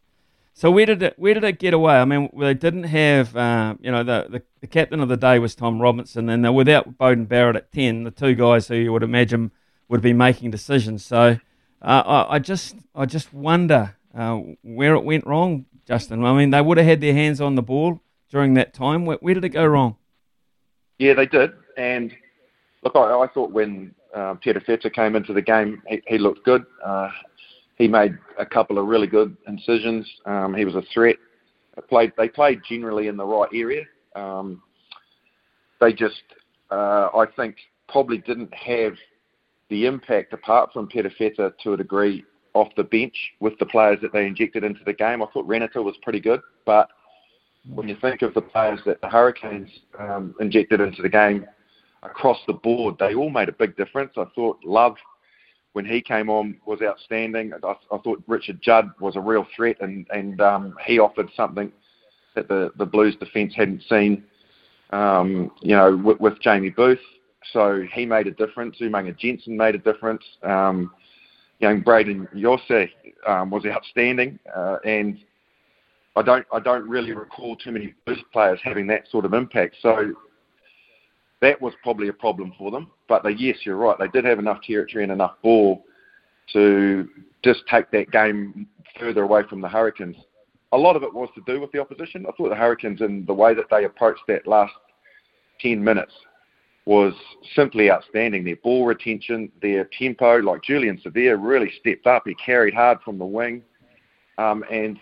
so 0.56 0.72
where 0.72 0.88
did 0.88 1.04
it 1.04 1.20
where 1.20 1.36
did 1.36 1.44
it 1.44 1.60
get 1.60 1.76
away? 1.76 1.98
I 1.98 2.06
mean, 2.06 2.32
they 2.36 2.56
didn't 2.56 2.86
have 2.86 3.36
uh, 3.36 3.76
you 3.80 3.92
know 3.92 4.04
the, 4.04 4.26
the, 4.28 4.44
the 4.62 4.68
captain 4.68 5.02
of 5.02 5.08
the 5.08 5.18
day 5.18 5.38
was 5.38 5.54
Tom 5.54 5.80
Robinson, 5.80 6.30
and 6.30 6.44
they're 6.44 6.52
without 6.52 6.98
Beauden 6.98 7.28
Barrett 7.28 7.56
at 7.56 7.72
ten, 7.72 8.06
the 8.06 8.12
two 8.12 8.34
guys 8.34 8.68
who 8.68 8.76
you 8.76 8.92
would 8.92 9.04
imagine 9.04 9.52
would 9.88 10.02
be 10.02 10.14
making 10.14 10.50
decisions. 10.50 11.06
So 11.06 11.38
uh, 11.82 12.04
I, 12.06 12.36
I, 12.36 12.40
just 12.40 12.76
I 12.96 13.06
just 13.06 13.32
wonder 13.34 13.96
uh, 14.16 14.40
where 14.64 14.96
it 14.96 15.04
went 15.04 15.28
wrong 15.28 15.66
Justin. 15.90 16.24
I 16.24 16.34
mean, 16.34 16.52
they 16.52 16.62
would 16.62 16.78
have 16.78 16.86
had 16.86 17.02
their 17.02 17.14
hands 17.14 17.42
on 17.42 17.56
the 17.56 17.64
ball 17.64 18.00
during 18.30 18.54
that 18.54 18.76
time. 18.76 19.08
Where, 19.08 19.18
where 19.22 19.34
did 19.34 19.44
it 19.44 19.50
go 19.50 19.66
wrong? 19.66 19.96
Yeah, 21.00 21.16
they 21.16 21.26
did. 21.26 21.52
And 21.78 22.14
look, 22.84 22.96
I, 22.96 23.00
I 23.00 23.28
thought 23.34 23.52
when 23.52 23.96
um, 24.14 24.38
Peter 24.38 24.60
Fetzer 24.60 24.94
came 24.94 25.16
into 25.16 25.34
the 25.34 25.42
game, 25.42 25.82
he, 25.88 26.00
he 26.06 26.18
looked 26.20 26.46
good. 26.46 26.64
Uh, 26.86 27.10
he 27.76 27.88
made 27.88 28.16
a 28.38 28.46
couple 28.46 28.78
of 28.78 28.86
really 28.86 29.08
good 29.08 29.36
incisions. 29.48 30.08
Um, 30.26 30.54
he 30.54 30.64
was 30.64 30.76
a 30.76 30.84
threat. 30.94 31.16
They 31.76 31.82
played, 31.82 32.14
they 32.18 32.30
played 32.30 32.62
generally 32.70 33.08
in 33.08 33.18
the 33.18 33.26
right 33.26 33.50
area. 33.52 33.84
Um, 34.16 34.62
they 35.82 35.92
just, 35.92 36.22
uh, 36.70 37.10
I 37.16 37.26
think, 37.36 37.56
probably 37.88 38.20
didn't 38.20 38.54
have 38.54 38.94
the 39.70 39.88
impact 39.88 40.34
apart 40.34 40.72
from 40.72 40.88
Peter 40.88 41.12
Fetzer 41.20 41.52
to 41.64 41.74
a 41.74 41.78
degree 41.78 42.24
off 42.54 42.70
the 42.76 42.84
bench 42.84 43.16
with 43.40 43.58
the 43.60 43.66
players 43.66 44.00
that 44.02 44.14
they 44.14 44.26
injected 44.26 44.64
into 44.64 44.84
the 44.86 44.94
game. 44.94 45.22
I 45.22 45.28
thought 45.28 45.48
Renata 45.48 45.82
was 45.82 45.96
pretty 46.02 46.20
good, 46.20 46.42
but 46.66 46.90
when 47.74 47.88
you 47.88 47.96
think 48.02 48.22
of 48.22 48.34
the 48.34 48.42
players 48.42 48.80
that 48.86 49.02
the 49.02 49.08
Hurricanes 49.08 49.70
um, 50.00 50.34
injected 50.40 50.82
into 50.82 51.02
the 51.02 51.10
game 51.10 51.46
across 52.04 52.38
the 52.48 52.54
board, 52.54 52.96
they 53.00 53.14
all 53.14 53.30
made 53.30 53.50
a 53.50 53.54
big 53.54 53.76
difference. 53.76 54.14
I 54.18 54.26
thought 54.34 54.60
Love, 54.64 54.96
when 55.74 55.86
he 55.86 56.02
came 56.02 56.30
on, 56.30 56.58
was 56.66 56.82
outstanding. 56.82 57.52
I, 57.64 57.72
I 57.92 57.98
thought 58.00 58.24
Richard 58.28 58.62
Judd 58.62 58.90
was 59.00 59.16
a 59.16 59.22
real 59.22 59.46
threat, 59.56 59.78
and, 59.82 60.08
and 60.12 60.40
um, 60.42 60.76
he 60.86 61.00
offered 61.00 61.30
something 61.36 61.72
that 62.36 62.48
the, 62.48 62.72
the 62.78 62.86
Blues 62.86 63.16
defence 63.18 63.54
hadn't 63.56 63.84
seen, 63.90 64.24
um, 64.92 65.52
you 65.62 65.76
know, 65.76 65.96
with, 65.96 66.20
with 66.20 66.42
Jamie 66.42 66.70
Booth. 66.70 67.00
So 67.54 67.84
he 67.94 68.06
made 68.06 68.28
a 68.28 68.32
difference. 68.32 68.78
Umaga 68.82 69.18
Jensen 69.18 69.56
made 69.58 69.76
a 69.76 69.80
difference. 69.80 70.24
Um, 70.44 70.92
young 71.60 71.84
Brayden 71.84 72.28
Iose 72.36 72.90
um, 73.28 73.50
was 73.50 73.66
outstanding, 73.66 74.40
uh, 74.56 74.78
and 74.86 75.18
I 76.16 76.22
don't 76.22 76.46
I 76.52 76.60
don't 76.60 76.88
really 76.88 77.12
recall 77.12 77.56
too 77.56 77.72
many 77.72 77.94
Blues 78.06 78.20
players 78.34 78.60
having 78.64 78.88
that 78.88 79.04
sort 79.10 79.26
of 79.26 79.34
impact. 79.34 79.76
So 79.82 80.14
that 81.42 81.62
was 81.62 81.74
probably 81.84 82.08
a 82.10 82.14
problem 82.14 82.54
for 82.58 82.72
them. 82.72 82.90
But 83.08 83.24
they, 83.24 83.32
yes, 83.32 83.58
you're 83.64 83.78
right. 83.78 83.98
They 84.00 84.08
did 84.08 84.26
have 84.26 84.40
enough 84.40 84.62
territory 84.62 85.04
and 85.04 85.12
enough 85.12 85.36
ball 85.44 85.86
to 86.54 87.08
just 87.44 87.62
take 87.70 87.92
that 87.92 88.12
game 88.12 88.68
further 89.00 89.24
away 89.24 89.44
from 89.50 89.62
the 89.62 89.70
Hurricanes. 89.70 90.18
A 90.72 90.78
lot 90.78 90.96
of 90.96 91.04
it 91.04 91.14
was 91.14 91.30
to 91.36 91.42
do 91.46 91.60
with 91.60 91.72
the 91.72 91.80
opposition. 91.80 92.26
I 92.28 92.32
thought 92.34 92.50
the 92.50 92.56
Hurricanes 92.56 93.02
and 93.02 93.26
the 93.26 93.34
way 93.34 93.54
that 93.54 93.66
they 93.72 93.86
approached 93.86 94.22
that 94.28 94.48
last 94.48 94.74
10 95.62 95.84
minutes 95.84 96.14
was 96.90 97.14
simply 97.56 97.92
outstanding. 97.92 98.44
Their 98.44 98.56
ball 98.56 98.84
retention, 98.84 99.52
their 99.62 99.88
tempo, 99.96 100.38
like 100.38 100.64
Julian 100.64 101.00
Savea 101.06 101.38
really 101.40 101.72
stepped 101.80 102.08
up. 102.08 102.24
He 102.26 102.34
carried 102.34 102.74
hard 102.74 102.98
from 103.06 103.20
the 103.20 103.26
wing. 103.26 103.62
Um, 104.40 104.66
and 104.72 104.98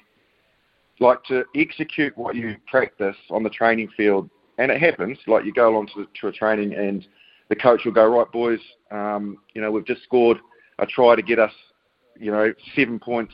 like 0.99 1.23
to 1.29 1.45
execute 1.55 2.17
what 2.17 2.35
you 2.35 2.57
practice 2.69 3.15
on 3.29 3.41
the 3.41 3.49
training 3.49 3.87
field, 3.95 4.29
and 4.57 4.69
it 4.69 4.81
happens, 4.81 5.17
like 5.27 5.45
you 5.45 5.53
go 5.53 5.69
along 5.69 5.87
to, 5.95 6.05
to 6.19 6.27
a 6.27 6.31
training 6.33 6.73
and 6.73 7.07
the 7.47 7.55
coach 7.55 7.85
will 7.85 7.93
go, 7.93 8.05
right, 8.05 8.29
boys, 8.33 8.59
um, 8.91 9.37
you 9.53 9.61
know, 9.61 9.71
we've 9.71 9.85
just 9.85 10.03
scored 10.03 10.39
a 10.79 10.85
try 10.85 11.15
to 11.15 11.21
get 11.21 11.39
us, 11.39 11.53
you 12.19 12.31
know, 12.31 12.53
seven 12.75 12.99
points 12.99 13.33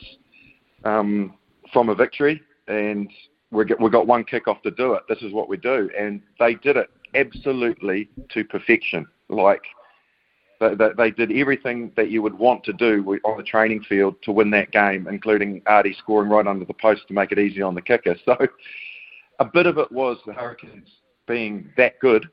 um, 0.84 1.34
from 1.72 1.88
a 1.88 1.94
victory, 1.96 2.40
and 2.68 3.10
we 3.50 3.64
we've 3.80 3.90
got 3.90 4.06
one 4.06 4.22
kick 4.22 4.46
off 4.46 4.62
to 4.62 4.70
do 4.70 4.92
it. 4.92 5.02
This 5.08 5.18
is 5.22 5.32
what 5.32 5.48
we 5.48 5.56
do. 5.56 5.90
And 5.98 6.22
they 6.38 6.54
did 6.54 6.76
it 6.76 6.88
absolutely 7.14 8.08
to 8.30 8.44
perfection. 8.44 9.06
Like 9.28 9.62
they, 10.60 10.74
they, 10.96 11.10
did 11.10 11.32
everything 11.32 11.92
that 11.96 12.10
you 12.10 12.22
would 12.22 12.34
want 12.34 12.64
to 12.64 12.72
do 12.72 13.18
on 13.24 13.36
the 13.36 13.42
training 13.42 13.82
field 13.88 14.16
to 14.22 14.32
win 14.32 14.50
that 14.50 14.70
game, 14.70 15.06
including 15.08 15.60
Ardie 15.62 15.96
scoring 15.96 16.30
right 16.30 16.46
under 16.46 16.64
the 16.64 16.74
post 16.74 17.02
to 17.08 17.14
make 17.14 17.32
it 17.32 17.38
easy 17.38 17.62
on 17.62 17.74
the 17.74 17.82
kicker. 17.82 18.16
So 18.24 18.36
a 19.40 19.44
bit 19.44 19.66
of 19.66 19.78
it 19.78 19.90
was 19.90 20.18
the 20.26 20.32
Hurricanes 20.32 20.88
being 21.26 21.70
that 21.76 21.98
good 21.98 22.28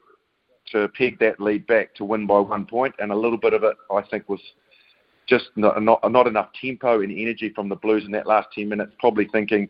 to 0.72 0.88
peg 0.90 1.20
that 1.20 1.40
lead 1.40 1.66
back 1.68 1.96
to 1.96 2.06
win 2.06 2.28
by 2.28 2.40
one 2.40 2.66
point, 2.66 2.94
and 3.00 3.12
a 3.12 3.16
little 3.16 3.38
bit 3.38 3.54
of 3.54 3.64
it, 3.64 3.76
I 3.92 4.02
think, 4.04 4.30
was 4.30 4.42
just 5.28 5.50
not, 5.56 5.82
not, 5.82 6.00
not 6.12 6.28
enough 6.28 6.50
tempo 6.60 7.02
and 7.02 7.12
energy 7.12 7.52
from 7.54 7.70
the 7.70 7.76
Blues 7.76 8.04
in 8.06 8.12
that 8.12 8.28
last 8.28 8.50
10 8.54 8.70
minutes, 8.70 8.92
probably 9.00 9.28
thinking 9.32 9.68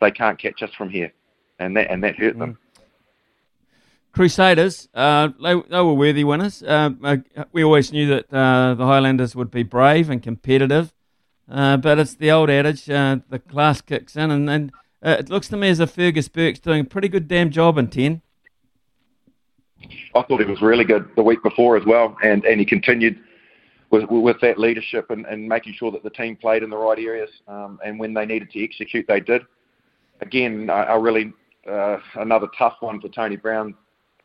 they 0.00 0.10
can't 0.10 0.40
catch 0.40 0.62
us 0.62 0.70
from 0.76 0.88
here, 0.88 1.12
and 1.58 1.76
that 1.76 1.90
and 1.90 2.02
that 2.02 2.16
hurt 2.16 2.38
them. 2.38 2.52
Mm. 2.52 2.69
Crusaders, 4.12 4.88
uh, 4.92 5.28
they, 5.40 5.54
they, 5.54 5.80
were 5.80 5.94
worthy 5.94 6.24
winners. 6.24 6.64
Uh, 6.64 6.90
uh, 7.02 7.16
we 7.52 7.62
always 7.62 7.92
knew 7.92 8.08
that 8.08 8.32
uh, 8.32 8.74
the 8.74 8.84
Highlanders 8.84 9.36
would 9.36 9.52
be 9.52 9.62
brave 9.62 10.10
and 10.10 10.20
competitive, 10.20 10.92
uh, 11.48 11.76
but 11.76 11.98
it's 12.00 12.14
the 12.14 12.30
old 12.30 12.50
adage: 12.50 12.90
uh, 12.90 13.18
the 13.28 13.38
class 13.38 13.80
kicks 13.80 14.16
in, 14.16 14.32
and, 14.32 14.50
and 14.50 14.72
it 15.00 15.30
looks 15.30 15.46
to 15.48 15.56
me 15.56 15.68
as 15.68 15.78
if 15.78 15.92
Fergus 15.92 16.28
Burke's 16.28 16.58
doing 16.58 16.80
a 16.80 16.84
pretty 16.84 17.08
good 17.08 17.28
damn 17.28 17.50
job 17.50 17.78
in 17.78 17.86
ten. 17.86 18.20
I 20.14 20.22
thought 20.22 20.40
he 20.40 20.44
was 20.46 20.60
really 20.60 20.84
good 20.84 21.08
the 21.14 21.22
week 21.22 21.42
before 21.44 21.76
as 21.76 21.86
well, 21.86 22.16
and, 22.22 22.44
and 22.44 22.58
he 22.58 22.66
continued 22.66 23.20
with, 23.90 24.04
with 24.10 24.40
that 24.40 24.58
leadership 24.58 25.10
and, 25.10 25.24
and 25.26 25.48
making 25.48 25.74
sure 25.74 25.92
that 25.92 26.02
the 26.02 26.10
team 26.10 26.36
played 26.36 26.64
in 26.64 26.70
the 26.70 26.76
right 26.76 26.98
areas, 26.98 27.30
um, 27.46 27.78
and 27.84 27.98
when 27.98 28.12
they 28.12 28.26
needed 28.26 28.50
to 28.50 28.62
execute, 28.62 29.06
they 29.06 29.20
did. 29.20 29.42
Again, 30.20 30.68
I, 30.68 30.82
I 30.82 30.94
really 30.96 31.32
another 31.66 32.48
tough 32.58 32.76
one 32.80 33.00
for 33.00 33.08
Tony 33.08 33.36
Brown 33.36 33.76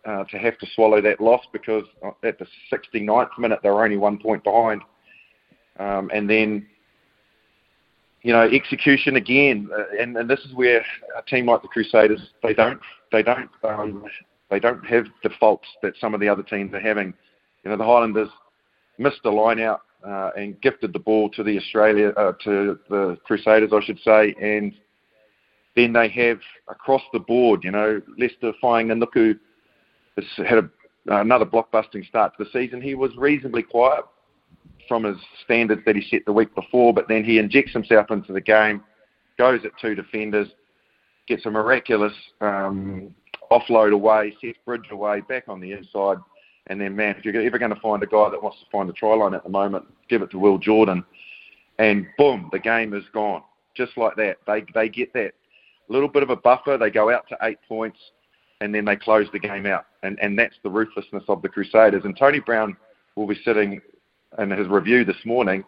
uh, 0.06 0.24
to 0.26 0.38
have 0.38 0.58
to 0.60 0.68
swallow 0.76 1.02
that 1.02 1.20
loss 1.20 1.42
because 1.52 1.84
at 2.24 2.38
the 2.40 2.46
69th 2.72 3.30
minute 3.40 3.60
they 3.64 3.70
were 3.70 3.84
only 3.84 3.98
one 3.98 4.18
point 4.18 4.44
behind. 4.44 4.82
Um, 5.80 6.10
and 6.14 6.30
then, 6.30 6.66
you 8.22 8.32
know, 8.32 8.42
execution 8.48 9.18
again, 9.18 9.70
uh, 9.78 10.02
and, 10.02 10.16
and 10.16 10.30
this 10.30 10.40
is 10.42 10.54
where 10.54 10.86
a 11.18 11.22
team 11.28 11.48
like 11.48 11.62
the 11.62 11.68
Crusaders 11.68 12.22
they 12.42 12.54
don't 12.54 12.80
they 13.12 13.22
don't 13.22 13.50
um, 13.64 14.06
they 14.50 14.60
don't 14.60 14.86
have 14.86 15.06
the 15.24 15.30
faults 15.40 15.68
that 15.82 15.94
some 16.00 16.14
of 16.14 16.20
the 16.20 16.30
other 16.30 16.44
teams 16.44 16.74
are 16.74 16.80
having. 16.80 17.14
You 17.64 17.72
know, 17.72 17.78
the 17.78 17.84
Highlanders 17.84 18.30
missed 18.98 19.22
a 19.26 19.30
line 19.30 19.60
out 19.60 19.82
uh, 20.08 20.32
and 20.38 20.60
gifted 20.62 20.94
the 20.94 21.00
ball 21.00 21.30
to 21.32 21.44
the 21.44 21.58
Australia 21.58 22.10
uh, 22.10 22.34
to 22.44 22.80
the 22.90 23.18
Crusaders, 23.26 23.72
I 23.74 23.84
should 23.84 24.00
say, 24.00 24.36
and 24.42 24.74
then 25.76 25.94
they 25.94 26.08
have 26.10 26.40
across 26.70 27.02
the 27.12 27.20
board, 27.20 27.64
you 27.64 27.72
know, 27.72 28.02
Leicester 28.18 28.54
Fainga'anuku 28.64 29.38
has 30.16 30.48
had 30.48 30.58
a, 30.58 30.70
another 31.08 31.46
blockbusting 31.46 32.08
start 32.08 32.34
to 32.38 32.44
the 32.44 32.50
season. 32.52 32.82
He 32.82 32.96
was 32.96 33.12
reasonably 33.18 33.64
quiet 33.64 34.06
from 34.88 35.04
his 35.04 35.18
standards 35.44 35.82
that 35.86 35.96
he 35.96 36.02
set 36.10 36.26
the 36.26 36.34
week 36.34 36.54
before, 36.56 36.94
but 36.94 37.08
then 37.08 37.24
he 37.24 37.40
injects 37.40 37.74
himself 37.74 38.12
into 38.12 38.34
the 38.34 38.42
game, 38.42 38.84
goes 39.38 39.66
at 39.66 39.72
two 39.82 39.96
defenders, 39.96 40.48
gets 41.28 41.46
a 41.46 41.52
miraculous 41.52 42.14
um, 42.42 43.14
offload 43.52 43.94
away, 43.94 44.36
sets 44.42 44.58
Bridge 44.66 44.90
away, 44.92 45.22
back 45.22 45.46
on 45.48 45.60
the 45.60 45.72
inside, 45.72 46.18
and 46.68 46.82
then, 46.82 46.96
man, 46.96 47.16
if 47.18 47.26
you're 47.26 47.40
ever 47.42 47.60
going 47.60 47.74
to 47.74 47.80
find 47.80 48.02
a 48.02 48.08
guy 48.08 48.30
that 48.30 48.42
wants 48.42 48.60
to 48.60 48.66
find 48.72 48.90
a 48.90 48.94
try 48.94 49.14
line 49.14 49.34
at 49.34 49.44
the 49.44 49.50
moment, 49.50 49.86
give 50.10 50.22
it 50.22 50.32
to 50.32 50.40
Will 50.40 50.58
Jordan. 50.58 51.04
And 51.78 52.08
boom, 52.18 52.50
the 52.52 52.60
game 52.60 52.94
is 52.94 53.04
gone. 53.14 53.44
Just 53.76 53.98
like 53.98 54.16
that. 54.16 54.38
They, 54.48 54.66
they 54.74 54.90
get 54.90 55.14
that 55.14 55.34
little 55.90 56.08
bit 56.08 56.24
of 56.24 56.30
a 56.30 56.36
buffer. 56.36 56.78
They 56.78 56.90
go 56.90 57.14
out 57.14 57.28
to 57.30 57.38
eight 57.44 57.60
points 57.68 58.00
and 58.66 58.74
then 58.74 58.84
they 58.84 58.96
close 58.96 59.28
the 59.32 59.40
game 59.40 59.66
out. 59.66 59.86
And, 60.04 60.18
and 60.22 60.38
that's 60.38 60.56
the 60.64 60.70
ruthlessness 60.70 61.24
of 61.30 61.42
the 61.42 61.50
Crusaders. 61.50 62.04
And 62.04 62.18
Tony 62.18 62.40
Brown 62.40 62.76
will 63.16 63.28
be 63.28 63.40
sitting 63.46 63.80
in 64.40 64.52
his 64.52 64.68
review 64.68 65.06
this 65.06 65.24
morning, 65.24 65.64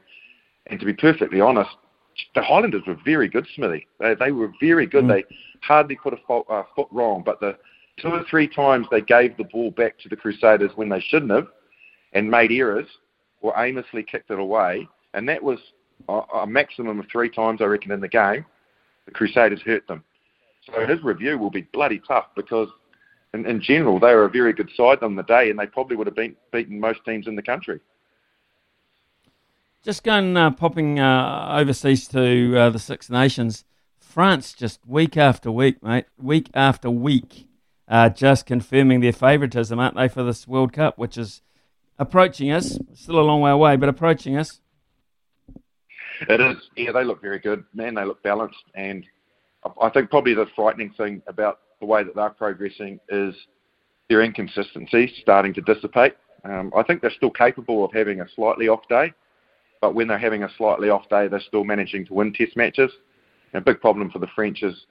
and 0.65 0.79
to 0.79 0.85
be 0.85 0.93
perfectly 0.93 1.39
honest, 1.39 1.69
the 2.35 2.41
Highlanders 2.41 2.81
were 2.87 2.97
very 3.05 3.29
good, 3.29 3.47
Smithy. 3.55 3.87
They, 3.99 4.15
they 4.15 4.31
were 4.31 4.51
very 4.59 4.87
good. 4.87 5.05
Mm. 5.05 5.09
They 5.09 5.23
hardly 5.61 5.95
put 5.95 6.13
a 6.13 6.33
uh, 6.33 6.63
foot 6.75 6.87
wrong, 6.91 7.21
but 7.25 7.39
the 7.39 7.55
two 8.01 8.09
or 8.09 8.23
three 8.29 8.47
times 8.47 8.87
they 8.91 9.01
gave 9.01 9.37
the 9.37 9.45
ball 9.45 9.71
back 9.71 9.97
to 9.99 10.09
the 10.09 10.15
Crusaders 10.15 10.71
when 10.75 10.89
they 10.89 10.99
shouldn't 10.99 11.31
have 11.31 11.47
and 12.13 12.29
made 12.29 12.51
errors 12.51 12.87
or 13.41 13.53
aimlessly 13.57 14.03
kicked 14.03 14.31
it 14.31 14.39
away, 14.39 14.87
and 15.13 15.29
that 15.29 15.41
was 15.41 15.59
a, 16.09 16.13
a 16.13 16.47
maximum 16.47 16.99
of 16.99 17.05
three 17.11 17.29
times, 17.29 17.61
I 17.61 17.65
reckon, 17.65 17.91
in 17.91 18.01
the 18.01 18.07
game, 18.07 18.43
the 19.05 19.11
Crusaders 19.11 19.61
hurt 19.61 19.87
them. 19.87 20.03
So 20.65 20.85
his 20.85 21.01
review 21.03 21.37
will 21.37 21.49
be 21.49 21.61
bloody 21.73 22.01
tough 22.05 22.25
because, 22.35 22.67
in, 23.37 23.45
in 23.45 23.61
general, 23.61 23.99
they 23.99 24.13
were 24.13 24.25
a 24.25 24.29
very 24.29 24.53
good 24.53 24.69
side 24.75 25.03
on 25.03 25.15
the 25.15 25.23
day, 25.23 25.49
and 25.49 25.59
they 25.59 25.67
probably 25.67 25.95
would 25.95 26.07
have 26.07 26.15
been, 26.15 26.35
beaten 26.51 26.79
most 26.79 26.99
teams 27.05 27.27
in 27.27 27.35
the 27.35 27.41
country. 27.41 27.79
Just 29.83 30.03
going 30.03 30.35
uh, 30.35 30.51
popping 30.51 30.99
uh, 30.99 31.55
overseas 31.57 32.07
to 32.09 32.57
uh, 32.57 32.69
the 32.69 32.79
Six 32.79 33.09
Nations, 33.09 33.63
France 33.99 34.53
just 34.53 34.79
week 34.85 35.15
after 35.15 35.51
week, 35.51 35.81
mate, 35.83 36.05
week 36.17 36.49
after 36.53 36.89
week, 36.89 37.47
uh, 37.87 38.09
just 38.09 38.45
confirming 38.45 38.99
their 38.99 39.13
favouritism, 39.13 39.79
aren't 39.79 39.95
they, 39.95 40.07
for 40.07 40.23
this 40.23 40.47
World 40.47 40.73
Cup, 40.73 40.97
which 40.97 41.17
is 41.17 41.41
approaching 41.99 42.51
us. 42.51 42.79
Still 42.93 43.19
a 43.19 43.21
long 43.21 43.41
way 43.41 43.51
away, 43.51 43.75
but 43.75 43.87
approaching 43.87 44.35
us. 44.35 44.61
It 46.27 46.41
is. 46.41 46.57
Yeah, 46.75 46.91
they 46.91 47.03
look 47.03 47.21
very 47.21 47.39
good. 47.39 47.63
Man, 47.75 47.93
they 47.93 48.03
look 48.03 48.23
balanced, 48.23 48.63
and 48.73 49.05
I 49.79 49.89
think 49.89 50.09
probably 50.09 50.33
the 50.33 50.47
frightening 50.55 50.89
thing 50.91 51.21
about 51.27 51.59
the 51.79 51.85
way 51.85 52.03
that 52.03 52.15
they're 52.15 52.29
progressing 52.29 52.99
is 53.09 53.35
their 54.09 54.21
inconsistency 54.21 55.13
starting 55.21 55.53
to 55.53 55.61
dissipate. 55.61 56.15
Um, 56.43 56.71
I 56.75 56.83
think 56.83 57.01
they're 57.01 57.11
still 57.11 57.31
capable 57.31 57.83
of 57.83 57.91
having 57.93 58.21
a 58.21 58.27
slightly 58.35 58.67
off 58.67 58.87
day, 58.87 59.13
but 59.81 59.95
when 59.95 60.07
they're 60.07 60.17
having 60.17 60.43
a 60.43 60.49
slightly 60.57 60.89
off 60.89 61.09
day, 61.09 61.27
they're 61.27 61.39
still 61.39 61.63
managing 61.63 62.05
to 62.07 62.13
win 62.13 62.33
test 62.33 62.55
matches. 62.55 62.91
And 63.53 63.61
a 63.61 63.65
big 63.65 63.81
problem 63.81 64.09
for 64.09 64.19
the 64.19 64.27
French 64.35 64.63
is, 64.63 64.85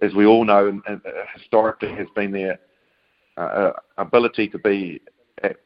as 0.00 0.14
we 0.14 0.26
all 0.26 0.44
know, 0.44 0.68
and, 0.68 0.82
and, 0.86 1.00
uh, 1.06 1.24
historically 1.34 1.94
has 1.94 2.06
been 2.14 2.32
their 2.32 2.58
uh, 3.36 3.40
uh 3.40 3.72
ability 3.98 4.48
to 4.48 4.58
be 4.58 5.00
at 5.42 5.56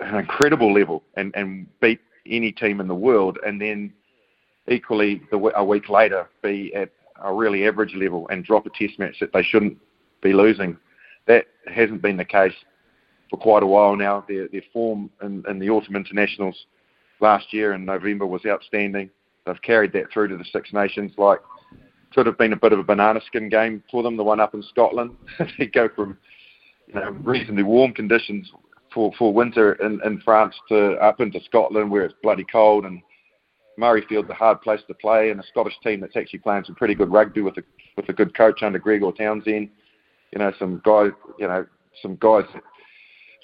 an 0.00 0.16
incredible 0.16 0.72
level 0.72 1.02
and, 1.16 1.34
and 1.36 1.66
beat 1.80 2.00
any 2.26 2.52
team 2.52 2.80
in 2.80 2.88
the 2.88 2.94
world, 2.94 3.38
and 3.46 3.60
then 3.60 3.92
equally 4.68 5.22
the, 5.30 5.38
a 5.56 5.64
week 5.64 5.88
later 5.88 6.28
be 6.42 6.74
at 6.74 6.90
a 7.22 7.32
really 7.32 7.66
average 7.66 7.94
level 7.94 8.28
and 8.28 8.44
drop 8.44 8.66
a 8.66 8.70
test 8.70 8.98
match 8.98 9.16
that 9.20 9.32
they 9.32 9.42
shouldn't 9.42 9.76
be 10.22 10.32
losing. 10.32 10.76
That 11.26 11.46
hasn't 11.66 12.02
been 12.02 12.16
the 12.16 12.24
case 12.24 12.54
for 13.30 13.38
quite 13.38 13.62
a 13.62 13.66
while 13.66 13.96
now. 13.96 14.24
Their, 14.28 14.48
their 14.48 14.62
form 14.72 15.10
in, 15.22 15.44
in 15.48 15.58
the 15.58 15.70
autumn 15.70 15.96
internationals 15.96 16.66
last 17.20 17.52
year 17.52 17.74
in 17.74 17.84
November 17.84 18.26
was 18.26 18.42
outstanding. 18.46 19.10
They've 19.46 19.62
carried 19.62 19.92
that 19.92 20.12
through 20.12 20.28
to 20.28 20.36
the 20.36 20.44
Six 20.52 20.72
Nations. 20.72 21.12
Like, 21.16 21.40
could 22.14 22.26
have 22.26 22.38
been 22.38 22.52
a 22.52 22.56
bit 22.56 22.72
of 22.72 22.78
a 22.78 22.84
banana 22.84 23.20
skin 23.26 23.48
game 23.48 23.82
for 23.90 24.02
them, 24.02 24.16
the 24.16 24.24
one 24.24 24.40
up 24.40 24.54
in 24.54 24.62
Scotland. 24.62 25.16
they 25.58 25.66
go 25.66 25.88
from 25.94 26.16
you 26.86 26.94
know, 26.94 27.10
reasonably 27.22 27.62
warm 27.62 27.92
conditions 27.92 28.50
for, 28.92 29.12
for 29.18 29.32
winter 29.32 29.74
in, 29.74 30.00
in 30.04 30.20
France 30.22 30.54
to 30.68 30.92
up 30.94 31.20
into 31.20 31.40
Scotland 31.44 31.90
where 31.90 32.04
it's 32.04 32.14
bloody 32.22 32.44
cold 32.50 32.86
and 32.86 33.02
Murrayfield's 33.78 34.28
a 34.28 34.34
hard 34.34 34.60
place 34.60 34.80
to 34.88 34.94
play, 34.94 35.30
and 35.30 35.40
a 35.40 35.46
Scottish 35.46 35.78
team 35.82 36.00
that's 36.00 36.16
actually 36.16 36.40
playing 36.40 36.64
some 36.64 36.74
pretty 36.74 36.94
good 36.94 37.12
rugby 37.12 37.40
with 37.40 37.56
a 37.58 37.62
with 37.96 38.08
a 38.08 38.12
good 38.12 38.36
coach 38.36 38.62
under 38.62 38.78
Gregor 38.78 39.12
Townsend. 39.12 39.70
You 40.32 40.38
know, 40.38 40.52
some 40.58 40.80
guys, 40.84 41.12
you 41.38 41.48
know, 41.48 41.66
some 42.02 42.16
guys 42.16 42.44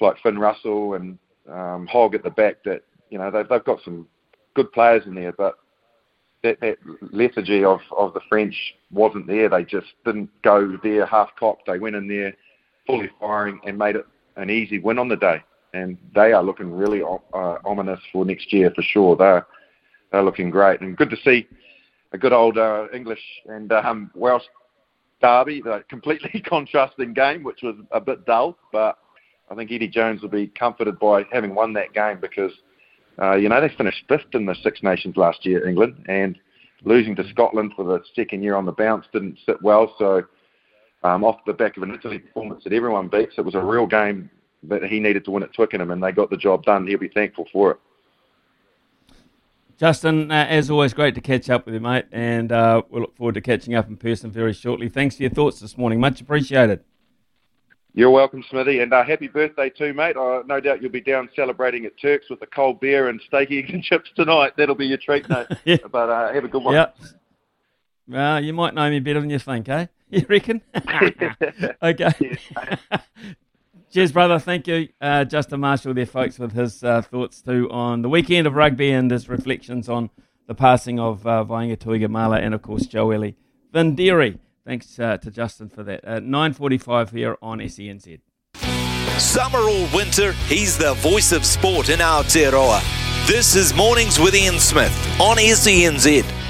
like 0.01 0.17
Finn 0.23 0.39
Russell 0.39 0.95
and 0.95 1.19
um, 1.51 1.87
Hogg 1.87 2.15
at 2.15 2.23
the 2.23 2.31
back 2.31 2.63
that 2.65 2.83
you 3.11 3.19
know 3.19 3.31
they've 3.31 3.49
they've 3.49 3.65
got 3.65 3.83
some 3.85 4.07
good 4.55 4.71
players 4.73 5.05
in 5.07 5.15
there, 5.15 5.33
but 5.33 5.59
that, 6.43 6.61
that 6.61 6.79
lethargy 7.11 7.65
of, 7.65 7.81
of 7.97 8.13
the 8.15 8.21
French 8.29 8.55
wasn't 8.93 9.27
there. 9.27 9.49
They 9.49 9.65
just 9.65 9.87
didn't 10.05 10.31
go 10.43 10.79
there 10.83 11.07
half 11.07 11.31
cocked. 11.39 11.67
They 11.67 11.79
went 11.79 11.97
in 11.97 12.07
there 12.07 12.35
fully 12.87 13.11
firing 13.19 13.61
and 13.67 13.79
made 13.79 13.97
it 13.97 14.07
an 14.37 14.51
easy 14.51 14.79
win 14.79 14.99
on 14.99 15.09
the 15.09 15.17
day, 15.17 15.43
and 15.73 15.97
they 16.15 16.33
are 16.33 16.43
looking 16.43 16.71
really 16.73 17.03
uh, 17.03 17.57
ominous 17.65 18.01
for 18.13 18.25
next 18.25 18.53
year 18.53 18.71
for 18.75 18.83
sure. 18.83 19.17
They're 19.17 19.47
they're 20.13 20.23
looking 20.23 20.51
great, 20.51 20.81
and 20.81 20.97
good 20.97 21.11
to 21.11 21.17
see 21.25 21.49
a 22.13 22.19
good 22.19 22.33
old 22.33 22.57
uh, 22.57 22.87
English 22.95 23.23
and 23.47 23.73
um, 23.73 24.11
Welsh 24.15 24.45
derby, 25.21 25.61
the 25.61 25.85
completely 25.89 26.41
contrasting 26.49 27.15
game, 27.15 27.43
which 27.43 27.61
was 27.63 27.77
a 27.91 28.01
bit 28.01 28.25
dull, 28.27 28.57
but 28.73 28.99
I 29.51 29.55
think 29.55 29.71
Eddie 29.71 29.89
Jones 29.89 30.23
will 30.23 30.29
be 30.29 30.47
comforted 30.49 30.99
by 30.99 31.25
having 31.33 31.55
won 31.55 31.73
that 31.75 31.93
game 31.93 32.19
because, 32.21 32.53
uh, 33.21 33.35
you 33.35 33.49
know, 33.49 33.61
they 33.61 33.75
finished 33.77 34.05
fifth 34.09 34.35
in 34.35 34.47
the 34.47 34.55
Six 34.63 34.83
Nations 34.83 35.17
last 35.17 35.45
year, 35.45 35.69
England, 35.69 36.05
and 36.09 36.39
losing 36.85 37.15
to 37.17 37.29
Scotland 37.31 37.73
for 37.77 37.85
the 37.85 38.01
second 38.15 38.43
year 38.43 38.57
on 38.57 38.67
the 38.67 38.73
bounce 38.73 39.07
didn't 39.13 39.39
sit 39.47 39.61
well. 39.63 39.95
So, 39.99 40.23
um, 41.03 41.23
off 41.23 41.41
the 41.47 41.53
back 41.53 41.77
of 41.77 41.83
an 41.83 41.95
Italy 41.95 42.19
performance 42.19 42.65
that 42.65 42.73
everyone 42.73 43.09
beats, 43.09 43.35
it 43.37 43.45
was 43.45 43.55
a 43.55 43.61
real 43.61 43.87
game 43.87 44.31
that 44.63 44.85
he 44.85 44.99
needed 44.99 45.25
to 45.27 45.31
win 45.31 45.43
at 45.43 45.53
Twickenham, 45.53 45.91
and 45.91 46.03
they 46.03 46.13
got 46.13 46.31
the 46.31 46.37
job 46.37 46.65
done. 46.65 46.87
He'll 46.87 46.99
be 46.99 47.09
thankful 47.09 47.47
for 47.53 47.73
it. 47.73 47.81
Justin, 49.77 50.31
uh, 50.31 50.47
as 50.49 50.71
always, 50.71 50.95
great 50.95 51.15
to 51.17 51.21
catch 51.21 51.51
up 51.51 51.67
with 51.67 51.75
you, 51.75 51.81
mate, 51.81 52.07
and 52.13 52.53
uh, 52.53 52.83
we 52.91 53.01
look 53.01 53.17
forward 53.17 53.35
to 53.35 53.41
catching 53.41 53.75
up 53.75 53.89
in 53.89 53.97
person 53.97 54.31
very 54.31 54.53
shortly. 54.53 54.89
Thanks 54.89 55.17
for 55.17 55.25
your 55.25 55.31
thoughts 55.31 55.61
this 55.61 55.77
morning. 55.77 55.99
Much 55.99 56.21
appreciated. 56.21 56.81
You're 57.97 58.11
welcome, 58.11 58.45
Smithy, 58.51 58.81
and 58.81 58.93
uh, 58.93 59.05
happy 59.05 59.29
birthday 59.29 59.71
too, 59.71 59.95
mate. 59.95 60.17
Uh, 60.17 60.43
no 60.47 60.61
doubt 60.61 60.83
you'll 60.83 60.91
be 60.91 61.01
down 61.01 61.29
celebrating 61.37 61.85
at 61.87 61.93
Turks 62.01 62.27
with 62.29 62.43
a 62.43 62.47
cold 62.47 62.81
beer 62.81 63.09
and 63.09 63.21
steak, 63.27 63.53
eggs 63.53 63.71
and 63.73 63.83
chips 63.83 64.11
tonight. 64.17 64.53
That'll 64.57 64.75
be 64.75 64.87
your 64.87 64.99
treat, 64.99 65.29
mate. 65.29 65.47
yeah. 65.65 65.77
But 65.91 66.11
uh, 66.11 66.33
have 66.33 66.45
a 66.45 66.49
good 66.49 66.63
one. 66.63 66.75
Yep. 66.75 66.99
Well, 68.09 68.45
you 68.45 68.53
might 68.53 68.75
know 68.75 68.91
me 68.91 69.01
better 69.01 69.21
than 69.21 69.31
you 69.31 69.39
think, 69.39 69.69
eh? 69.69 69.87
You 70.11 70.27
reckon? 70.29 70.61
okay. 71.83 72.39
Cheers, 73.95 74.11
brother. 74.11 74.41
Thank 74.41 74.67
you. 74.67 74.89
Uh, 75.01 75.25
Justin 75.25 75.61
Marshall 75.61 75.95
there, 75.95 76.05
folks, 76.05 76.37
with 76.37 76.51
his 76.51 76.83
uh, 76.83 77.01
thoughts 77.03 77.41
too 77.41 77.71
on 77.71 78.03
the 78.03 78.09
weekend 78.09 78.45
of 78.49 78.57
rugby 78.57 78.91
and 78.91 79.09
his 79.09 79.29
reflections 79.29 79.89
on 79.89 80.11
the 80.49 80.55
passing 80.57 80.99
of 80.99 81.25
uh, 81.25 81.45
Va'aiga 81.45 81.77
Tuigamala 81.77 82.41
and, 82.41 82.55
of 82.55 82.63
course, 82.63 82.87
Joe 82.87 83.07
Joeli 83.07 83.37
Vidiri. 83.73 84.41
Thanks 84.67 84.99
uh, 84.99 85.19
to 85.19 85.31
Justin 85.31 85.69
for 85.69 85.85
that. 85.85 86.05
At 86.05 86.25
9.45 86.25 87.11
here 87.11 87.37
on 87.41 87.61
SENZ. 87.61 88.19
Summer 89.21 89.61
or 89.61 89.89
winter, 89.95 90.33
he's 90.49 90.77
the 90.77 90.95
voice 90.95 91.31
of 91.31 91.45
sport 91.47 91.89
in 91.89 92.01
Aotearoa. 92.01 92.83
This 93.29 93.55
is 93.55 93.73
Mornings 93.75 94.19
with 94.19 94.35
Ian 94.35 94.59
Smith 94.59 95.21
on 95.21 95.37
SENZ. 95.37 96.44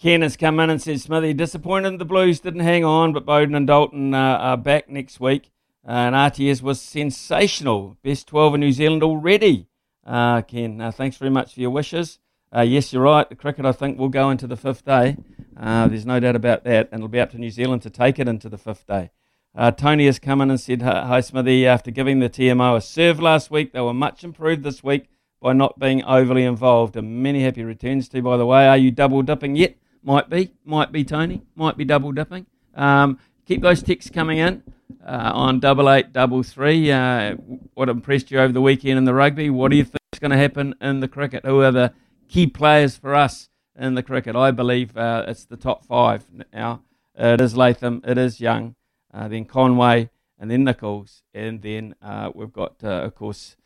Ken 0.00 0.22
has 0.22 0.36
come 0.36 0.60
in 0.60 0.70
and 0.70 0.80
says, 0.80 1.02
Smithy, 1.02 1.34
disappointed 1.34 1.98
the 1.98 2.04
Blues 2.04 2.38
didn't 2.38 2.60
hang 2.60 2.84
on, 2.84 3.12
but 3.12 3.26
Beauden 3.26 3.56
and 3.56 3.66
Dalton 3.66 4.14
uh, 4.14 4.16
are 4.16 4.56
back 4.56 4.88
next 4.88 5.18
week. 5.18 5.50
Uh, 5.84 5.90
and 5.90 6.14
RTS 6.14 6.62
was 6.62 6.80
sensational. 6.80 7.96
Best 8.04 8.28
12 8.28 8.54
in 8.54 8.60
New 8.60 8.70
Zealand 8.70 9.02
already. 9.02 9.66
Uh, 10.06 10.42
Ken, 10.42 10.80
uh, 10.80 10.92
thanks 10.92 11.16
very 11.16 11.32
much 11.32 11.54
for 11.54 11.60
your 11.60 11.70
wishes. 11.70 12.20
Uh, 12.54 12.60
yes, 12.60 12.92
you're 12.92 13.02
right. 13.02 13.28
The 13.28 13.34
cricket, 13.34 13.66
I 13.66 13.72
think, 13.72 13.98
will 13.98 14.08
go 14.08 14.30
into 14.30 14.46
the 14.46 14.56
fifth 14.56 14.84
day. 14.84 15.16
Uh, 15.56 15.88
there's 15.88 16.06
no 16.06 16.20
doubt 16.20 16.36
about 16.36 16.62
that. 16.62 16.90
And 16.92 17.00
it'll 17.00 17.08
be 17.08 17.18
up 17.18 17.32
to 17.32 17.38
New 17.38 17.50
Zealand 17.50 17.82
to 17.82 17.90
take 17.90 18.20
it 18.20 18.28
into 18.28 18.48
the 18.48 18.58
fifth 18.58 18.86
day. 18.86 19.10
Tony 19.76 20.06
has 20.06 20.20
come 20.20 20.40
in 20.40 20.50
and 20.50 20.60
said, 20.60 20.82
Hi, 20.82 21.20
Smithy. 21.20 21.66
After 21.66 21.90
giving 21.90 22.20
the 22.20 22.30
TMO 22.30 22.76
a 22.76 22.80
serve 22.80 23.18
last 23.18 23.50
week, 23.50 23.72
they 23.72 23.80
were 23.80 23.92
much 23.92 24.22
improved 24.22 24.62
this 24.62 24.84
week 24.84 25.08
by 25.42 25.52
not 25.54 25.80
being 25.80 26.04
overly 26.04 26.44
involved. 26.44 26.94
And 26.94 27.20
many 27.20 27.42
happy 27.42 27.64
returns 27.64 28.08
to 28.10 28.18
you, 28.18 28.22
by 28.22 28.36
the 28.36 28.46
way. 28.46 28.68
Are 28.68 28.76
you 28.76 28.92
double 28.92 29.22
dipping 29.22 29.56
yet? 29.56 29.74
Might 30.02 30.30
be, 30.30 30.52
might 30.64 30.92
be 30.92 31.04
Tony, 31.04 31.42
might 31.54 31.76
be 31.76 31.84
double 31.84 32.12
dipping. 32.12 32.46
Um, 32.74 33.18
keep 33.46 33.62
those 33.62 33.82
ticks 33.82 34.08
coming 34.08 34.38
in 34.38 34.62
uh, 35.04 35.32
on 35.34 35.60
double 35.60 35.90
eight 35.90 36.12
double 36.12 36.42
three. 36.42 36.90
Uh, 36.90 37.34
what 37.74 37.88
impressed 37.88 38.30
you 38.30 38.38
over 38.38 38.52
the 38.52 38.60
weekend 38.60 38.98
in 38.98 39.04
the 39.04 39.14
rugby? 39.14 39.50
What 39.50 39.70
do 39.70 39.76
you 39.76 39.84
think 39.84 39.98
is 40.12 40.20
going 40.20 40.30
to 40.30 40.36
happen 40.36 40.74
in 40.80 41.00
the 41.00 41.08
cricket? 41.08 41.44
Who 41.44 41.62
are 41.62 41.72
the 41.72 41.92
key 42.28 42.46
players 42.46 42.96
for 42.96 43.14
us 43.14 43.48
in 43.76 43.94
the 43.94 44.02
cricket? 44.02 44.36
I 44.36 44.50
believe 44.50 44.96
uh, 44.96 45.24
it's 45.26 45.44
the 45.44 45.56
top 45.56 45.84
five 45.84 46.24
now. 46.52 46.82
it 47.14 47.40
is 47.40 47.56
Latham, 47.56 48.02
it 48.06 48.18
is 48.18 48.40
Young, 48.40 48.76
uh, 49.12 49.28
then 49.28 49.44
Conway, 49.44 50.10
and 50.38 50.50
then 50.50 50.64
Nicholls, 50.64 51.22
and 51.34 51.62
then 51.62 51.94
uh, 52.00 52.30
we've 52.34 52.52
got, 52.52 52.76
uh, 52.82 52.88
of 52.88 53.14
course. 53.14 53.56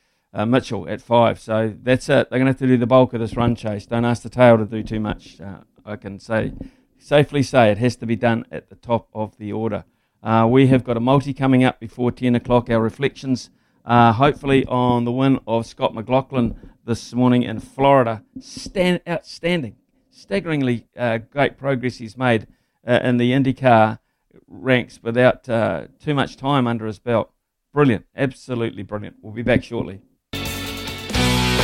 Mitchell 0.47 0.89
at 0.89 1.03
five. 1.03 1.39
So 1.39 1.75
that's 1.83 2.09
it. 2.09 2.31
They're 2.31 2.39
going 2.39 2.47
to 2.47 2.53
have 2.53 2.59
to 2.61 2.67
do 2.67 2.79
the 2.79 2.87
bulk 2.87 3.13
of 3.13 3.21
this 3.21 3.37
run 3.37 3.55
chase. 3.55 3.85
Don't 3.85 4.07
ask 4.07 4.23
the 4.23 4.31
tail 4.31 4.57
to 4.57 4.65
do 4.65 4.83
too 4.83 4.99
much. 4.99 5.39
I 5.85 5.97
can 5.97 6.19
say 6.19 6.53
safely 6.99 7.43
say 7.43 7.71
it 7.71 7.79
has 7.79 7.97
to 7.97 8.07
be 8.07 8.17
done 8.17 8.47
at 8.51 8.69
the 8.69 8.77
top 8.77 9.09
of 9.13 9.37
the 9.39 9.53
order. 9.53 9.85
Uh, 10.23 10.47
we 10.49 10.69
have 10.69 10.85
got 10.85 10.97
a 10.97 11.01
multi 11.01 11.35
coming 11.35 11.65
up 11.65 11.81
before 11.81 12.13
10 12.13 12.37
o'clock. 12.37 12.71
Our 12.71 12.81
reflections, 12.81 13.51
uh, 13.85 14.13
hopefully, 14.13 14.65
on 14.67 15.05
the 15.05 15.13
win 15.13 15.41
of 15.47 15.67
Scott 15.67 15.95
McLaughlin 15.95 16.57
this 16.85 17.13
morning 17.13 17.43
in 17.43 17.59
Florida. 17.59 18.23
Stand, 18.41 19.01
outstanding, 19.09 19.77
staggeringly 20.11 20.87
uh, 20.97 21.19
great 21.19 21.59
progress 21.59 21.97
he's 21.97 22.17
made 22.17 22.47
uh, 22.87 23.01
in 23.03 23.17
the 23.17 23.33
IndyCar 23.33 23.99
ranks 24.47 25.01
without 25.03 25.49
uh, 25.49 25.87
too 25.99 26.15
much 26.15 26.37
time 26.37 26.69
under 26.69 26.87
his 26.87 27.01
belt. 27.01 27.33
Brilliant, 27.73 28.07
absolutely 28.15 28.85
brilliant. 28.85 29.17
We'll 29.23 29.33
be 29.33 29.43
back 29.43 29.65
shortly. 29.65 30.01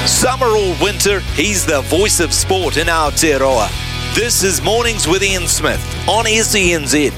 Summer 0.06 0.46
or 0.46 0.74
winter, 0.82 1.20
he's 1.34 1.66
the 1.66 1.82
voice 1.82 2.18
of 2.18 2.32
sport 2.32 2.76
in 2.78 2.88
our 2.88 3.10
Aotearoa. 3.10 3.87
This 4.18 4.42
is 4.42 4.60
Mornings 4.60 5.06
with 5.06 5.22
Ian 5.22 5.46
Smith 5.46 5.80
on 6.08 6.24
SENZ. 6.24 7.12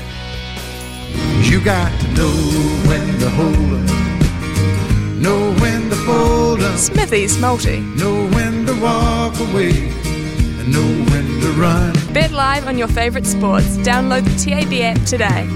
You 1.50 1.64
got 1.64 1.98
to 1.98 2.08
know 2.08 2.30
when 2.86 3.18
to 3.20 3.30
hold 3.30 3.56
up, 3.56 5.16
know 5.16 5.54
when 5.62 5.88
to 5.88 5.96
fold 6.04 6.60
up, 6.60 6.76
Smithy's 6.76 7.38
multi. 7.38 7.80
know 7.80 8.28
when 8.34 8.66
to 8.66 8.78
walk 8.82 9.34
away, 9.40 9.88
and 9.88 10.70
know 10.70 11.10
when 11.10 11.40
to 11.40 11.48
run. 11.52 11.94
Bet 12.12 12.32
live 12.32 12.68
on 12.68 12.76
your 12.76 12.88
favourite 12.88 13.26
sports. 13.26 13.78
Download 13.78 14.22
the 14.22 14.50
TAB 14.50 14.74
app 14.82 15.02
today. 15.06 15.48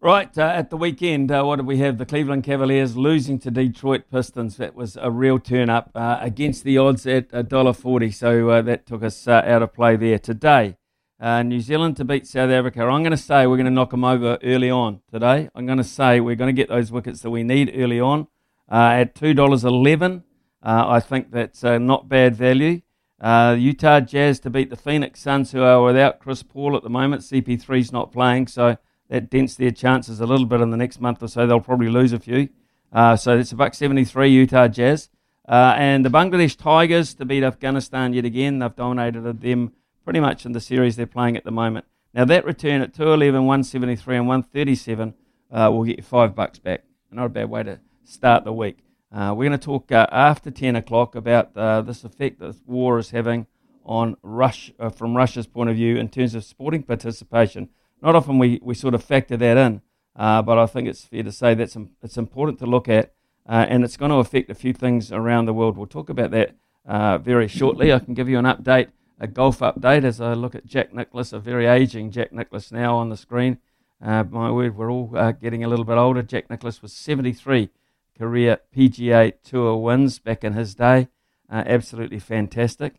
Right, 0.00 0.38
uh, 0.38 0.42
at 0.42 0.70
the 0.70 0.76
weekend, 0.76 1.32
uh, 1.32 1.42
what 1.42 1.56
did 1.56 1.66
we 1.66 1.78
have? 1.78 1.98
The 1.98 2.06
Cleveland 2.06 2.44
Cavaliers 2.44 2.96
losing 2.96 3.40
to 3.40 3.50
Detroit 3.50 4.04
Pistons. 4.12 4.56
That 4.56 4.76
was 4.76 4.96
a 4.96 5.10
real 5.10 5.40
turn 5.40 5.68
up 5.68 5.90
uh, 5.92 6.18
against 6.20 6.62
the 6.62 6.78
odds 6.78 7.04
at 7.04 7.30
$1.40, 7.30 8.14
so 8.14 8.48
uh, 8.48 8.62
that 8.62 8.86
took 8.86 9.02
us 9.02 9.26
uh, 9.26 9.42
out 9.44 9.60
of 9.60 9.74
play 9.74 9.96
there. 9.96 10.20
Today, 10.20 10.76
uh, 11.18 11.42
New 11.42 11.58
Zealand 11.58 11.96
to 11.96 12.04
beat 12.04 12.28
South 12.28 12.48
Africa. 12.48 12.82
I'm 12.82 13.02
going 13.02 13.10
to 13.10 13.16
say 13.16 13.48
we're 13.48 13.56
going 13.56 13.64
to 13.64 13.72
knock 13.72 13.90
them 13.90 14.04
over 14.04 14.38
early 14.44 14.70
on 14.70 15.00
today. 15.10 15.50
I'm 15.52 15.66
going 15.66 15.78
to 15.78 15.84
say 15.84 16.20
we're 16.20 16.36
going 16.36 16.54
to 16.54 16.62
get 16.62 16.68
those 16.68 16.92
wickets 16.92 17.22
that 17.22 17.30
we 17.30 17.42
need 17.42 17.72
early 17.74 17.98
on 17.98 18.28
at 18.70 19.16
$2.11. 19.16 20.22
I 20.62 21.00
think 21.00 21.32
that's 21.32 21.64
not 21.64 22.08
bad 22.08 22.36
value. 22.36 22.82
Utah 23.20 23.98
Jazz 23.98 24.38
to 24.40 24.50
beat 24.50 24.70
the 24.70 24.76
Phoenix 24.76 25.18
Suns, 25.18 25.50
who 25.50 25.62
are 25.62 25.82
without 25.82 26.20
Chris 26.20 26.44
Paul 26.44 26.76
at 26.76 26.84
the 26.84 26.88
moment. 26.88 27.22
CP3's 27.22 27.90
not 27.90 28.12
playing, 28.12 28.46
so 28.46 28.76
that 29.08 29.30
dents 29.30 29.54
their 29.54 29.70
chances 29.70 30.20
a 30.20 30.26
little 30.26 30.46
bit 30.46 30.60
in 30.60 30.70
the 30.70 30.76
next 30.76 31.00
month 31.00 31.22
or 31.22 31.28
so. 31.28 31.46
They'll 31.46 31.60
probably 31.60 31.88
lose 31.88 32.12
a 32.12 32.18
few. 32.18 32.48
Uh, 32.92 33.16
so 33.16 33.38
it's 33.38 33.52
a 33.52 33.56
buck 33.56 33.74
73 33.74 34.28
Utah 34.28 34.68
Jazz. 34.68 35.08
Uh, 35.48 35.74
and 35.76 36.04
the 36.04 36.10
Bangladesh 36.10 36.56
Tigers 36.56 37.14
to 37.14 37.24
beat 37.24 37.42
Afghanistan 37.42 38.12
yet 38.12 38.24
again. 38.24 38.58
They've 38.58 38.74
dominated 38.74 39.40
them 39.40 39.72
pretty 40.04 40.20
much 40.20 40.44
in 40.44 40.52
the 40.52 40.60
series 40.60 40.96
they're 40.96 41.06
playing 41.06 41.36
at 41.36 41.44
the 41.44 41.50
moment. 41.50 41.86
Now 42.12 42.24
that 42.26 42.44
return 42.44 42.82
at 42.82 42.94
211, 42.94 43.46
173 43.46 44.16
and 44.16 44.28
137 44.28 45.14
uh, 45.50 45.70
will 45.72 45.84
get 45.84 45.96
you 45.98 46.02
five 46.02 46.34
bucks 46.34 46.58
back. 46.58 46.84
Not 47.10 47.26
a 47.26 47.30
bad 47.30 47.48
way 47.48 47.62
to 47.62 47.80
start 48.04 48.44
the 48.44 48.52
week. 48.52 48.78
Uh, 49.10 49.34
we're 49.34 49.48
going 49.48 49.58
to 49.58 49.64
talk 49.64 49.90
uh, 49.90 50.06
after 50.12 50.50
10 50.50 50.76
o'clock 50.76 51.14
about 51.14 51.56
uh, 51.56 51.80
this 51.80 52.04
effect 52.04 52.40
that 52.40 52.48
this 52.48 52.62
war 52.66 52.98
is 52.98 53.10
having 53.10 53.46
on 53.84 54.16
Rush, 54.22 54.70
from 54.94 55.16
Russia's 55.16 55.46
point 55.46 55.70
of 55.70 55.76
view 55.76 55.96
in 55.96 56.10
terms 56.10 56.34
of 56.34 56.44
sporting 56.44 56.82
participation 56.82 57.70
not 58.02 58.14
often 58.14 58.38
we, 58.38 58.60
we 58.62 58.74
sort 58.74 58.94
of 58.94 59.02
factor 59.02 59.36
that 59.36 59.56
in, 59.56 59.82
uh, 60.16 60.42
but 60.42 60.58
I 60.58 60.66
think 60.66 60.88
it's 60.88 61.04
fair 61.04 61.22
to 61.22 61.32
say 61.32 61.54
that's 61.54 61.76
it's 62.02 62.16
important 62.16 62.58
to 62.58 62.66
look 62.66 62.88
at, 62.88 63.12
uh, 63.48 63.66
and 63.68 63.84
it's 63.84 63.96
going 63.96 64.10
to 64.10 64.16
affect 64.16 64.50
a 64.50 64.54
few 64.54 64.72
things 64.72 65.12
around 65.12 65.46
the 65.46 65.54
world. 65.54 65.76
We'll 65.76 65.86
talk 65.86 66.10
about 66.10 66.30
that 66.32 66.56
uh, 66.84 67.18
very 67.18 67.48
shortly. 67.48 67.92
I 67.92 68.00
can 68.00 68.14
give 68.14 68.28
you 68.28 68.38
an 68.38 68.44
update, 68.44 68.88
a 69.20 69.26
golf 69.26 69.60
update, 69.60 70.04
as 70.04 70.20
I 70.20 70.34
look 70.34 70.54
at 70.54 70.66
Jack 70.66 70.92
Nicklaus, 70.92 71.32
a 71.32 71.38
very 71.38 71.66
aging 71.66 72.10
Jack 72.10 72.32
Nicklaus 72.32 72.72
now 72.72 72.96
on 72.96 73.10
the 73.10 73.16
screen. 73.16 73.58
Uh, 74.04 74.24
my 74.24 74.50
word, 74.50 74.76
we're 74.76 74.90
all 74.90 75.10
uh, 75.14 75.32
getting 75.32 75.64
a 75.64 75.68
little 75.68 75.84
bit 75.84 75.96
older. 75.96 76.22
Jack 76.22 76.50
Nicklaus 76.50 76.82
was 76.82 76.92
73 76.92 77.70
career 78.16 78.58
PGA 78.76 79.32
Tour 79.44 79.76
wins 79.76 80.18
back 80.18 80.42
in 80.42 80.54
his 80.54 80.74
day. 80.74 81.08
Uh, 81.50 81.62
absolutely 81.66 82.18
fantastic. 82.18 82.94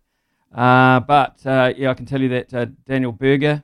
but 0.52 1.40
yeah, 1.44 1.90
I 1.90 1.94
can 1.94 2.06
tell 2.06 2.22
you 2.22 2.30
that 2.30 2.86
Daniel 2.86 3.12
Berger, 3.12 3.64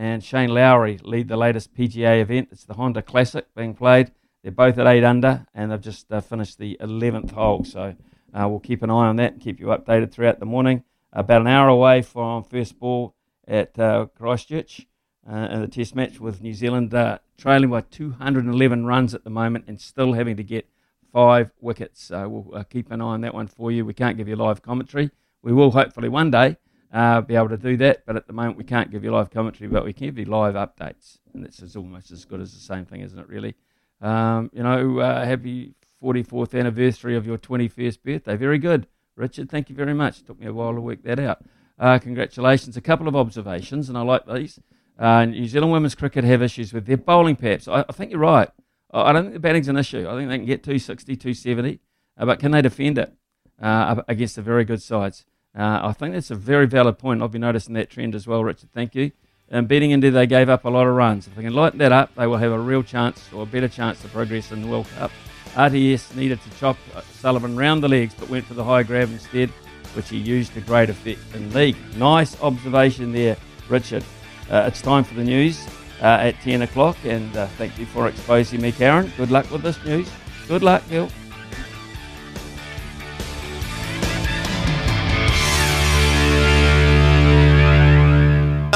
and 0.00 0.24
Shane 0.24 0.48
Lowry 0.48 0.98
lead 1.02 1.28
the 1.28 1.36
latest 1.36 1.74
PGA 1.74 2.22
event. 2.22 2.48
It's 2.50 2.64
the 2.64 2.72
Honda 2.72 3.02
Classic 3.02 3.44
being 3.54 3.74
played. 3.74 4.10
They're 4.42 4.50
both 4.50 4.78
at 4.78 4.86
8 4.86 5.04
under, 5.04 5.46
and 5.54 5.70
they've 5.70 5.80
just 5.80 6.10
uh, 6.10 6.22
finished 6.22 6.56
the 6.56 6.78
11th 6.80 7.32
hole. 7.32 7.64
So 7.64 7.94
uh, 8.32 8.48
we'll 8.48 8.60
keep 8.60 8.82
an 8.82 8.88
eye 8.88 9.08
on 9.08 9.16
that 9.16 9.34
and 9.34 9.42
keep 9.42 9.60
you 9.60 9.66
updated 9.66 10.10
throughout 10.10 10.40
the 10.40 10.46
morning. 10.46 10.84
About 11.12 11.42
an 11.42 11.48
hour 11.48 11.68
away 11.68 12.00
from 12.00 12.44
first 12.44 12.78
ball 12.78 13.14
at 13.46 13.78
uh, 13.78 14.06
Christchurch. 14.18 14.86
uh, 15.30 15.48
in 15.50 15.60
the 15.60 15.68
Test 15.68 15.94
match 15.94 16.18
with 16.18 16.40
New 16.40 16.54
Zealand, 16.54 16.94
uh, 16.94 17.18
trailing 17.36 17.68
by 17.68 17.82
211 17.82 18.86
runs 18.86 19.12
at 19.12 19.24
the 19.24 19.28
moment 19.28 19.66
and 19.68 19.78
still 19.78 20.14
having 20.14 20.36
to 20.38 20.42
get 20.42 20.66
five 21.12 21.50
wickets. 21.60 22.02
So 22.04 22.26
we'll 22.26 22.58
uh, 22.58 22.62
keep 22.62 22.90
an 22.90 23.02
eye 23.02 23.04
on 23.04 23.20
that 23.20 23.34
one 23.34 23.48
for 23.48 23.70
you. 23.70 23.84
We 23.84 23.92
can't 23.92 24.16
give 24.16 24.28
you 24.28 24.36
live 24.36 24.62
commentary. 24.62 25.10
We 25.42 25.52
will 25.52 25.72
hopefully 25.72 26.08
one 26.08 26.30
day 26.30 26.56
uh, 26.92 27.20
be 27.20 27.36
able 27.36 27.48
to 27.48 27.56
do 27.56 27.76
that, 27.76 28.04
but 28.06 28.16
at 28.16 28.26
the 28.26 28.32
moment 28.32 28.56
we 28.56 28.64
can't 28.64 28.90
give 28.90 29.04
you 29.04 29.12
live 29.12 29.30
commentary, 29.30 29.68
but 29.68 29.84
we 29.84 29.92
can 29.92 30.06
give 30.06 30.18
you 30.18 30.24
live 30.24 30.54
updates, 30.54 31.18
and 31.32 31.44
this 31.44 31.60
is 31.60 31.76
almost 31.76 32.10
as 32.10 32.24
good 32.24 32.40
as 32.40 32.52
the 32.52 32.60
same 32.60 32.84
thing, 32.84 33.00
isn't 33.00 33.18
it? 33.18 33.28
Really, 33.28 33.54
um, 34.00 34.50
you 34.52 34.62
know, 34.62 34.98
uh, 34.98 35.24
happy 35.24 35.74
44th 36.02 36.58
anniversary 36.58 37.16
of 37.16 37.26
your 37.26 37.38
21st 37.38 38.02
birthday. 38.02 38.36
Very 38.36 38.58
good, 38.58 38.86
Richard. 39.16 39.50
Thank 39.50 39.68
you 39.68 39.76
very 39.76 39.94
much. 39.94 40.20
It 40.20 40.26
took 40.26 40.40
me 40.40 40.46
a 40.46 40.52
while 40.52 40.74
to 40.74 40.80
work 40.80 41.02
that 41.04 41.20
out. 41.20 41.44
Uh, 41.78 41.98
congratulations. 41.98 42.76
A 42.76 42.80
couple 42.80 43.08
of 43.08 43.16
observations, 43.16 43.88
and 43.88 43.96
I 43.96 44.02
like 44.02 44.26
these. 44.26 44.58
Uh, 44.98 45.24
New 45.24 45.46
Zealand 45.46 45.72
women's 45.72 45.94
cricket 45.94 46.24
have 46.24 46.42
issues 46.42 46.72
with 46.72 46.86
their 46.86 46.98
bowling 46.98 47.36
perhaps. 47.36 47.68
I, 47.68 47.84
I 47.88 47.92
think 47.92 48.10
you're 48.10 48.20
right. 48.20 48.50
I 48.92 49.12
don't 49.12 49.24
think 49.24 49.34
the 49.34 49.40
batting's 49.40 49.68
an 49.68 49.76
issue. 49.76 50.06
I 50.08 50.16
think 50.16 50.28
they 50.28 50.38
can 50.38 50.46
get 50.46 50.62
260, 50.62 51.16
270, 51.16 51.80
uh, 52.18 52.26
but 52.26 52.38
can 52.40 52.50
they 52.50 52.60
defend 52.60 52.98
it 52.98 53.14
uh, 53.62 54.02
against 54.08 54.36
the 54.36 54.42
very 54.42 54.64
good 54.64 54.82
sides? 54.82 55.24
Uh, 55.56 55.80
I 55.82 55.92
think 55.92 56.14
that's 56.14 56.30
a 56.30 56.36
very 56.36 56.66
valid 56.66 56.98
point. 56.98 57.22
I've 57.22 57.32
been 57.32 57.40
noticing 57.40 57.74
that 57.74 57.90
trend 57.90 58.14
as 58.14 58.26
well, 58.26 58.44
Richard. 58.44 58.70
Thank 58.72 58.94
you. 58.94 59.10
And 59.48 59.66
beating 59.66 59.90
India, 59.90 60.12
they 60.12 60.26
gave 60.26 60.48
up 60.48 60.64
a 60.64 60.68
lot 60.68 60.86
of 60.86 60.94
runs. 60.94 61.26
If 61.26 61.34
they 61.34 61.42
can 61.42 61.54
lighten 61.54 61.78
that 61.80 61.90
up, 61.90 62.14
they 62.14 62.26
will 62.26 62.36
have 62.36 62.52
a 62.52 62.58
real 62.58 62.84
chance 62.84 63.28
or 63.32 63.42
a 63.42 63.46
better 63.46 63.68
chance 63.68 64.00
to 64.02 64.08
progress 64.08 64.52
in 64.52 64.62
the 64.62 64.68
World 64.68 64.86
Cup. 64.96 65.10
RTS 65.54 66.14
needed 66.14 66.40
to 66.42 66.50
chop 66.58 66.76
Sullivan 67.14 67.56
round 67.56 67.82
the 67.82 67.88
legs, 67.88 68.14
but 68.14 68.28
went 68.28 68.44
for 68.44 68.54
the 68.54 68.62
high 68.62 68.84
grab 68.84 69.10
instead, 69.10 69.50
which 69.94 70.08
he 70.08 70.18
used 70.18 70.54
to 70.54 70.60
great 70.60 70.88
effect 70.88 71.20
in 71.34 71.52
league. 71.52 71.76
Nice 71.96 72.40
observation 72.40 73.10
there, 73.10 73.36
Richard. 73.68 74.04
Uh, 74.48 74.64
it's 74.68 74.80
time 74.80 75.02
for 75.02 75.14
the 75.14 75.24
news 75.24 75.66
uh, 76.00 76.18
at 76.20 76.40
10 76.42 76.62
o'clock, 76.62 76.96
and 77.04 77.36
uh, 77.36 77.48
thank 77.58 77.76
you 77.76 77.86
for 77.86 78.06
exposing 78.06 78.60
me, 78.60 78.70
Karen. 78.70 79.10
Good 79.16 79.32
luck 79.32 79.50
with 79.50 79.62
this 79.62 79.82
news. 79.84 80.08
Good 80.46 80.62
luck, 80.62 80.84
Gil. 80.88 81.08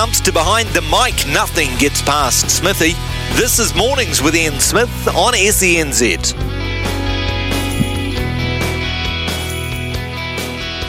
Comes 0.04 0.20
to 0.20 0.32
behind 0.32 0.68
the 0.68 0.82
mic, 0.82 1.26
nothing 1.32 1.70
gets 1.78 2.02
past 2.02 2.50
Smithy. 2.50 2.92
This 3.38 3.58
is 3.58 3.74
Mornings 3.74 4.20
with 4.20 4.36
Ian 4.36 4.60
Smith 4.60 5.08
on 5.08 5.32
SENZ. 5.32 6.34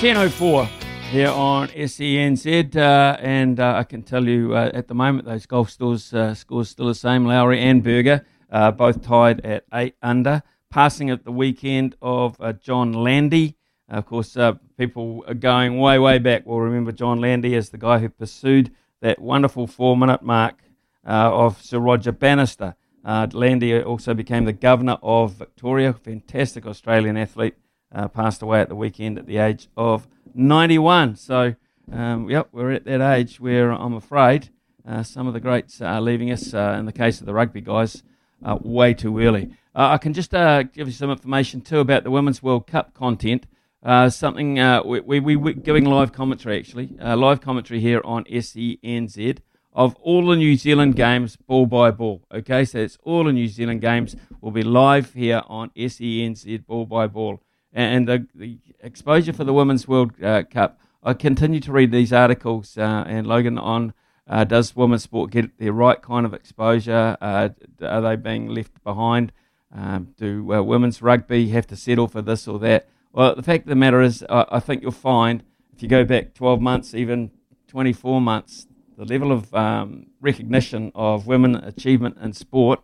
10.04 0.02 0.68
here 1.12 1.30
on 1.30 1.70
SENZ, 1.70 2.76
uh, 2.76 3.18
and 3.22 3.58
uh, 3.62 3.76
I 3.78 3.84
can 3.84 4.04
tell 4.04 4.28
you 4.28 4.54
uh, 4.54 4.72
at 4.74 4.90
the 4.90 4.94
moment 4.94 5.26
those 5.26 5.46
golf 5.46 5.70
scores, 5.70 6.14
uh, 6.14 6.34
scores 6.34 6.68
still 6.68 6.88
the 6.88 6.94
same. 6.94 7.26
Lowry 7.26 7.62
and 7.62 7.82
Berger 7.82 8.26
uh, 8.52 8.72
both 8.72 9.02
tied 9.02 9.40
at 9.46 9.64
8 9.74 9.96
under. 10.02 10.44
Passing 10.70 11.10
at 11.10 11.24
the 11.24 11.32
weekend 11.32 11.96
of 12.02 12.36
uh, 12.42 12.52
John 12.52 12.92
Landy. 12.92 13.56
of 13.88 14.06
course, 14.08 14.36
people 14.78 15.24
are 15.26 15.34
going 15.34 15.80
way, 15.80 16.00
way 16.00 16.20
back 16.20 16.46
will 16.46 16.60
remember 16.60 16.92
John 16.92 17.22
Landy 17.22 17.56
as 17.56 17.70
the 17.70 17.78
guy 17.78 18.00
who 18.00 18.10
pursued 18.10 18.72
that 19.02 19.20
wonderful 19.20 19.68
four 19.68 19.96
minute 19.98 20.22
mark 20.22 20.62
uh, 21.06 21.32
of 21.32 21.62
Sir 21.62 21.80
Roger 21.80 22.12
Bannister. 22.12 22.76
Uh, 23.04 23.28
Landy 23.32 23.80
also 23.82 24.14
became 24.14 24.46
the 24.46 24.54
governor 24.54 24.98
of 25.04 25.34
Victoria, 25.34 25.94
fantastic 25.94 26.66
Australian 26.66 27.18
athlete, 27.18 27.56
uh, 27.94 28.08
passed 28.08 28.42
away 28.42 28.62
at 28.62 28.70
the 28.70 28.76
weekend 28.76 29.20
at 29.20 29.28
the 29.28 29.38
age 29.38 29.68
of 29.78 30.08
91. 30.34 31.16
So, 31.16 31.56
um, 31.92 32.30
yep, 32.30 32.50
we're 32.52 32.72
at 32.72 32.86
that 32.86 33.02
age 33.02 33.40
where 33.40 33.72
I'm 33.72 33.94
afraid 33.94 34.50
uh, 34.88 35.04
some 35.04 35.28
of 35.28 35.34
the 35.34 35.40
greats 35.40 35.82
are 35.82 36.02
leaving 36.02 36.32
us, 36.32 36.54
uh, 36.54 36.76
in 36.78 36.86
the 36.86 36.92
case 36.92 37.20
of 37.20 37.26
the 37.26 37.34
rugby 37.34 37.62
guys, 37.62 38.04
uh, 38.44 38.58
way 38.62 38.94
too 38.94 39.20
early. 39.20 39.52
I 39.78 39.98
can 39.98 40.14
just 40.14 40.32
give 40.32 40.88
you 40.88 40.92
some 40.92 41.12
information 41.12 41.60
too 41.60 41.80
about 41.80 42.06
the 42.06 42.12
Women's 42.12 42.42
World 42.42 42.66
Cup 42.66 42.94
content. 42.94 43.46
Uh, 43.86 44.10
something 44.10 44.58
uh, 44.58 44.82
we, 44.84 45.00
we, 45.20 45.36
we, 45.36 45.52
are 45.52 45.54
giving 45.54 45.86
live 45.86 46.12
commentary 46.12 46.58
actually, 46.58 46.90
uh, 47.00 47.16
live 47.16 47.40
commentary 47.40 47.80
here 47.80 48.02
on 48.04 48.24
SENZ 48.24 49.38
of 49.74 49.96
all 49.98 50.26
the 50.26 50.36
New 50.36 50.56
Zealand 50.56 50.96
games 50.96 51.36
ball 51.36 51.68
by 51.68 51.92
ball. 51.92 52.24
Okay, 52.34 52.66
so 52.66 52.80
it's 52.80 52.98
all 53.04 53.26
the 53.26 53.32
New 53.32 53.48
Zealand 53.48 53.82
games 53.82 54.16
will 54.42 54.50
be 54.50 54.64
live 54.64 55.14
here 55.14 55.44
on 55.46 55.70
SENZ 55.78 56.66
ball 56.66 56.88
by 56.88 57.06
ball. 57.06 57.44
And, 57.72 58.08
the, 58.08 58.26
the 58.34 58.58
exposure 58.80 59.34
for 59.34 59.44
the 59.44 59.54
Women's 59.54 59.88
World 59.88 60.14
uh, 60.24 60.42
Cup, 60.50 60.80
I 61.04 61.14
continue 61.14 61.60
to 61.60 61.72
read 61.72 61.92
these 61.92 62.12
articles, 62.12 62.80
uh, 62.80 63.04
and 63.06 63.28
Logan, 63.28 63.60
on 63.60 63.94
uh, 64.28 64.46
does 64.46 64.76
women's 64.76 65.04
sport 65.04 65.30
get 65.30 65.60
the 65.60 65.70
right 65.70 66.02
kind 66.02 66.26
of 66.26 66.34
exposure? 66.34 67.18
are 67.22 67.52
they 67.80 68.16
being 68.16 68.48
left 68.48 68.84
behind? 68.84 69.32
Um, 69.72 70.16
do 70.18 70.44
women's 70.44 71.04
rugby 71.04 71.50
have 71.50 71.68
to 71.68 71.76
settle 71.76 72.08
for 72.08 72.24
this 72.24 72.48
or 72.48 72.58
that? 72.60 72.88
Well, 73.16 73.34
the 73.34 73.44
fact 73.44 73.64
of 73.64 73.70
the 73.70 73.76
matter 73.76 74.02
is, 74.02 74.26
I, 74.30 74.46
I 74.52 74.60
think 74.60 74.82
you'll 74.82 74.92
find 74.92 75.42
if 75.74 75.82
you 75.82 75.88
go 75.88 76.04
back 76.04 76.34
12 76.34 76.60
months, 76.60 76.94
even 76.94 77.32
24 77.70 78.20
months, 78.20 78.68
the 78.98 79.06
level 79.06 79.32
of 79.32 79.54
um, 79.56 80.08
recognition 80.20 80.92
of 80.94 81.26
women 81.26 81.56
achievement 81.56 82.18
in 82.22 82.34
sport 82.34 82.82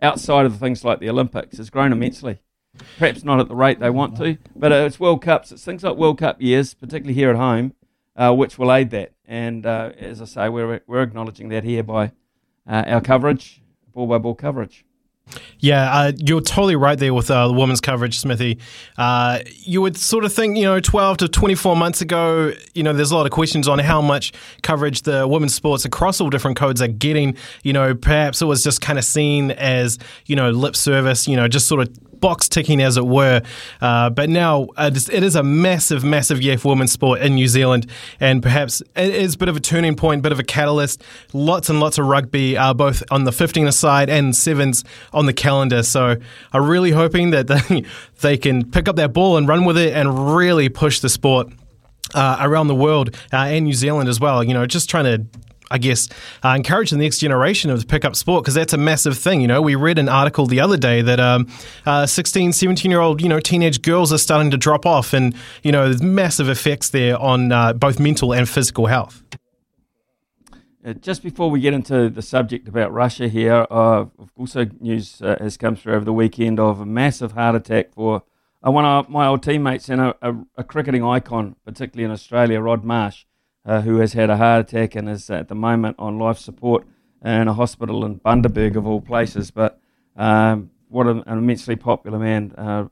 outside 0.00 0.46
of 0.46 0.58
things 0.58 0.82
like 0.82 0.98
the 0.98 1.10
Olympics 1.10 1.58
has 1.58 1.68
grown 1.68 1.92
immensely. 1.92 2.40
Perhaps 2.98 3.22
not 3.22 3.38
at 3.38 3.48
the 3.48 3.54
rate 3.54 3.78
they 3.78 3.90
want 3.90 4.16
to, 4.16 4.38
but 4.54 4.72
it's 4.72 4.98
World 4.98 5.20
Cups. 5.20 5.52
It's 5.52 5.64
things 5.64 5.82
like 5.82 5.98
World 5.98 6.18
Cup 6.18 6.40
years, 6.40 6.72
particularly 6.72 7.12
here 7.12 7.28
at 7.28 7.36
home, 7.36 7.74
uh, 8.16 8.34
which 8.34 8.58
will 8.58 8.72
aid 8.72 8.88
that. 8.90 9.12
And 9.26 9.66
uh, 9.66 9.92
as 9.98 10.22
I 10.22 10.24
say, 10.24 10.48
we're, 10.48 10.80
we're 10.86 11.02
acknowledging 11.02 11.50
that 11.50 11.64
here 11.64 11.82
by 11.82 12.12
uh, 12.66 12.84
our 12.86 13.02
coverage, 13.02 13.60
ball 13.92 14.06
by 14.06 14.16
ball 14.16 14.34
coverage. 14.34 14.85
Yeah, 15.58 15.92
uh, 15.92 16.12
you're 16.16 16.40
totally 16.40 16.76
right 16.76 16.98
there 16.98 17.12
with 17.12 17.30
uh, 17.30 17.48
the 17.48 17.52
women's 17.52 17.80
coverage, 17.80 18.18
Smithy. 18.18 18.58
Uh, 18.96 19.40
you 19.56 19.80
would 19.82 19.96
sort 19.96 20.24
of 20.24 20.32
think, 20.32 20.56
you 20.56 20.64
know, 20.64 20.78
12 20.78 21.16
to 21.18 21.28
24 21.28 21.76
months 21.76 22.00
ago, 22.00 22.52
you 22.74 22.82
know, 22.82 22.92
there's 22.92 23.10
a 23.10 23.16
lot 23.16 23.26
of 23.26 23.32
questions 23.32 23.66
on 23.66 23.78
how 23.78 24.00
much 24.00 24.32
coverage 24.62 25.02
the 25.02 25.26
women's 25.26 25.54
sports 25.54 25.84
across 25.84 26.20
all 26.20 26.30
different 26.30 26.56
codes 26.56 26.80
are 26.80 26.88
getting. 26.88 27.36
You 27.64 27.72
know, 27.72 27.94
perhaps 27.94 28.40
it 28.40 28.44
was 28.44 28.62
just 28.62 28.80
kind 28.80 28.98
of 28.98 29.04
seen 29.04 29.50
as, 29.52 29.98
you 30.26 30.36
know, 30.36 30.50
lip 30.50 30.76
service, 30.76 31.26
you 31.26 31.36
know, 31.36 31.48
just 31.48 31.66
sort 31.66 31.80
of 31.80 32.05
box 32.20 32.48
ticking, 32.48 32.80
as 32.80 32.96
it 32.96 33.06
were. 33.06 33.42
Uh, 33.80 34.10
but 34.10 34.28
now 34.28 34.68
uh, 34.76 34.90
it 34.92 35.22
is 35.22 35.36
a 35.36 35.42
massive, 35.42 36.04
massive 36.04 36.42
year 36.42 36.58
for 36.58 36.68
women's 36.68 36.92
sport 36.92 37.20
in 37.20 37.34
New 37.34 37.48
Zealand, 37.48 37.90
and 38.20 38.42
perhaps 38.42 38.80
it 38.94 39.14
is 39.14 39.34
a 39.34 39.38
bit 39.38 39.48
of 39.48 39.56
a 39.56 39.60
turning 39.60 39.96
point, 39.96 40.22
bit 40.22 40.32
of 40.32 40.38
a 40.38 40.44
catalyst. 40.44 41.02
Lots 41.32 41.68
and 41.68 41.80
lots 41.80 41.98
of 41.98 42.06
rugby, 42.06 42.56
uh, 42.56 42.74
both 42.74 43.02
on 43.10 43.24
the 43.24 43.32
15 43.32 43.70
side 43.72 44.10
and 44.10 44.34
sevens 44.34 44.84
on 45.12 45.26
the 45.26 45.32
calendar. 45.32 45.82
So 45.82 46.16
I'm 46.52 46.66
really 46.66 46.90
hoping 46.90 47.30
that 47.30 47.46
they, 47.68 47.84
they 48.20 48.36
can 48.36 48.70
pick 48.70 48.88
up 48.88 48.96
that 48.96 49.12
ball 49.12 49.36
and 49.36 49.48
run 49.48 49.64
with 49.64 49.78
it 49.78 49.94
and 49.94 50.36
really 50.36 50.68
push 50.68 51.00
the 51.00 51.08
sport. 51.08 51.48
Uh, 52.14 52.36
around 52.40 52.68
the 52.68 52.74
world 52.74 53.16
uh, 53.32 53.38
and 53.38 53.64
New 53.64 53.72
Zealand 53.72 54.08
as 54.08 54.20
well. 54.20 54.44
You 54.44 54.54
know, 54.54 54.64
just 54.64 54.88
trying 54.88 55.04
to 55.04 55.26
I 55.70 55.78
guess, 55.78 56.08
uh, 56.44 56.50
encourage 56.50 56.90
the 56.90 56.96
next 56.96 57.18
generation 57.18 57.70
of 57.70 57.88
pick 57.88 58.04
up 58.04 58.14
sport 58.14 58.44
because 58.44 58.54
that's 58.54 58.72
a 58.72 58.78
massive 58.78 59.18
thing. 59.18 59.40
You 59.40 59.48
know, 59.48 59.60
we 59.60 59.74
read 59.74 59.98
an 59.98 60.08
article 60.08 60.46
the 60.46 60.60
other 60.60 60.76
day 60.76 61.02
that 61.02 61.18
um, 61.18 61.48
uh, 61.84 62.06
16, 62.06 62.52
17 62.52 62.90
year 62.90 63.00
old, 63.00 63.20
you 63.20 63.28
know, 63.28 63.40
teenage 63.40 63.82
girls 63.82 64.12
are 64.12 64.18
starting 64.18 64.50
to 64.52 64.56
drop 64.56 64.86
off, 64.86 65.12
and 65.12 65.34
you 65.62 65.72
know, 65.72 65.84
there's 65.84 66.02
massive 66.02 66.48
effects 66.48 66.90
there 66.90 67.18
on 67.18 67.52
uh, 67.52 67.72
both 67.72 67.98
mental 67.98 68.32
and 68.32 68.48
physical 68.48 68.86
health. 68.86 69.22
Uh, 70.84 70.92
just 70.94 71.22
before 71.22 71.50
we 71.50 71.58
get 71.58 71.74
into 71.74 72.08
the 72.08 72.22
subject 72.22 72.68
about 72.68 72.92
Russia 72.92 73.26
here, 73.26 73.66
uh, 73.70 74.04
also 74.36 74.66
news 74.78 75.20
uh, 75.20 75.36
has 75.40 75.56
come 75.56 75.74
through 75.74 75.94
over 75.94 76.04
the 76.04 76.12
weekend 76.12 76.60
of 76.60 76.80
a 76.80 76.86
massive 76.86 77.32
heart 77.32 77.56
attack 77.56 77.92
for 77.92 78.22
uh, 78.64 78.70
one 78.70 78.84
of 78.84 79.08
my 79.08 79.26
old 79.26 79.42
teammates 79.42 79.88
and 79.88 80.00
a, 80.00 80.14
a, 80.22 80.34
a 80.58 80.64
cricketing 80.64 81.02
icon, 81.02 81.56
particularly 81.64 82.04
in 82.04 82.12
Australia, 82.12 82.60
Rod 82.60 82.84
Marsh 82.84 83.24
uh, 83.66 83.80
who 83.80 83.98
has 83.98 84.12
had 84.12 84.30
a 84.30 84.36
heart 84.36 84.72
attack 84.72 84.94
and 84.94 85.08
is 85.08 85.28
at 85.28 85.48
the 85.48 85.54
moment 85.54 85.96
on 85.98 86.18
life 86.18 86.38
support 86.38 86.86
in 87.24 87.48
a 87.48 87.52
hospital 87.52 88.04
in 88.04 88.20
Bundaberg, 88.20 88.76
of 88.76 88.86
all 88.86 89.00
places. 89.00 89.50
But 89.50 89.80
um, 90.14 90.70
what 90.88 91.06
an, 91.08 91.24
immensely 91.26 91.76
popular 91.76 92.18
man. 92.18 92.54
Uh, 92.56 92.86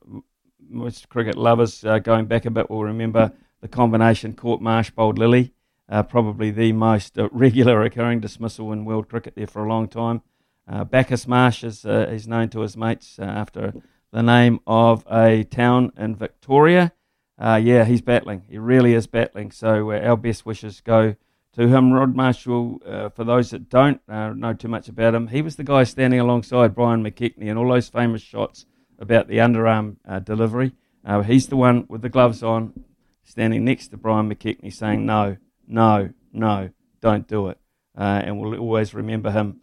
most 0.67 1.07
cricket 1.09 1.37
lovers 1.37 1.85
uh, 1.85 1.99
going 1.99 2.25
back 2.25 2.45
a 2.45 2.51
bit 2.51 2.69
will 2.69 2.83
remember 2.83 3.31
the 3.61 3.67
combination 3.67 4.33
Court 4.33 4.61
Marsh 4.61 4.89
bowled 4.89 5.17
Lillee, 5.17 5.51
uh, 5.87 6.03
probably 6.03 6.51
the 6.51 6.73
most 6.73 7.17
uh, 7.17 7.29
regular 7.31 7.81
occurring 7.83 8.19
dismissal 8.19 8.71
in 8.73 8.83
world 8.83 9.07
cricket 9.07 9.35
there 9.35 9.47
for 9.47 9.63
a 9.63 9.69
long 9.69 9.87
time. 9.87 10.21
Uh, 10.67 10.83
Bacchus 10.83 11.27
Marsh 11.27 11.63
is, 11.63 11.85
is 11.85 12.27
known 12.27 12.49
to 12.49 12.61
his 12.61 12.75
mates 12.75 13.17
after 13.19 13.73
the 14.11 14.23
name 14.23 14.59
of 14.65 15.05
a 15.09 15.43
town 15.43 15.91
in 15.97 16.15
Victoria 16.15 16.91
uh, 17.37 17.59
yeah, 17.61 17.83
he's 17.83 18.01
battling. 18.01 18.43
He 18.49 18.57
really 18.57 18.93
is 18.93 19.07
battling. 19.07 19.51
So 19.51 19.91
uh, 19.91 19.99
our 19.99 20.17
best 20.17 20.45
wishes 20.45 20.81
go 20.81 21.15
to 21.53 21.67
him. 21.67 21.91
Rod 21.91 22.15
Marshall, 22.15 22.81
uh, 22.85 23.09
for 23.09 23.23
those 23.23 23.49
that 23.49 23.69
don't 23.69 24.01
uh, 24.07 24.29
know 24.29 24.53
too 24.53 24.69
much 24.69 24.87
about 24.87 25.15
him, 25.15 25.27
he 25.27 25.41
was 25.41 25.57
the 25.57 25.63
guy 25.63 25.83
standing 25.83 26.19
alongside 26.19 26.75
Brian 26.75 27.03
McKechnie 27.03 27.49
and 27.49 27.59
all 27.59 27.69
those 27.69 27.89
famous 27.89 28.21
shots 28.21 28.65
about 28.97 29.27
the 29.27 29.37
underarm 29.37 29.97
uh, 30.07 30.19
delivery. 30.19 30.71
Uh, 31.03 31.21
he's 31.21 31.47
the 31.47 31.57
one 31.57 31.85
with 31.89 32.01
the 32.01 32.09
gloves 32.09 32.41
on, 32.41 32.85
standing 33.23 33.65
next 33.65 33.89
to 33.89 33.97
Brian 33.97 34.33
McKechnie 34.33 34.73
saying, 34.73 35.05
no, 35.05 35.35
no, 35.67 36.09
no, 36.31 36.69
don't 37.01 37.27
do 37.27 37.49
it. 37.49 37.59
and 37.95 38.39
we'll 38.39 38.57
always 38.57 38.93
remember 38.93 39.29
him 39.31 39.59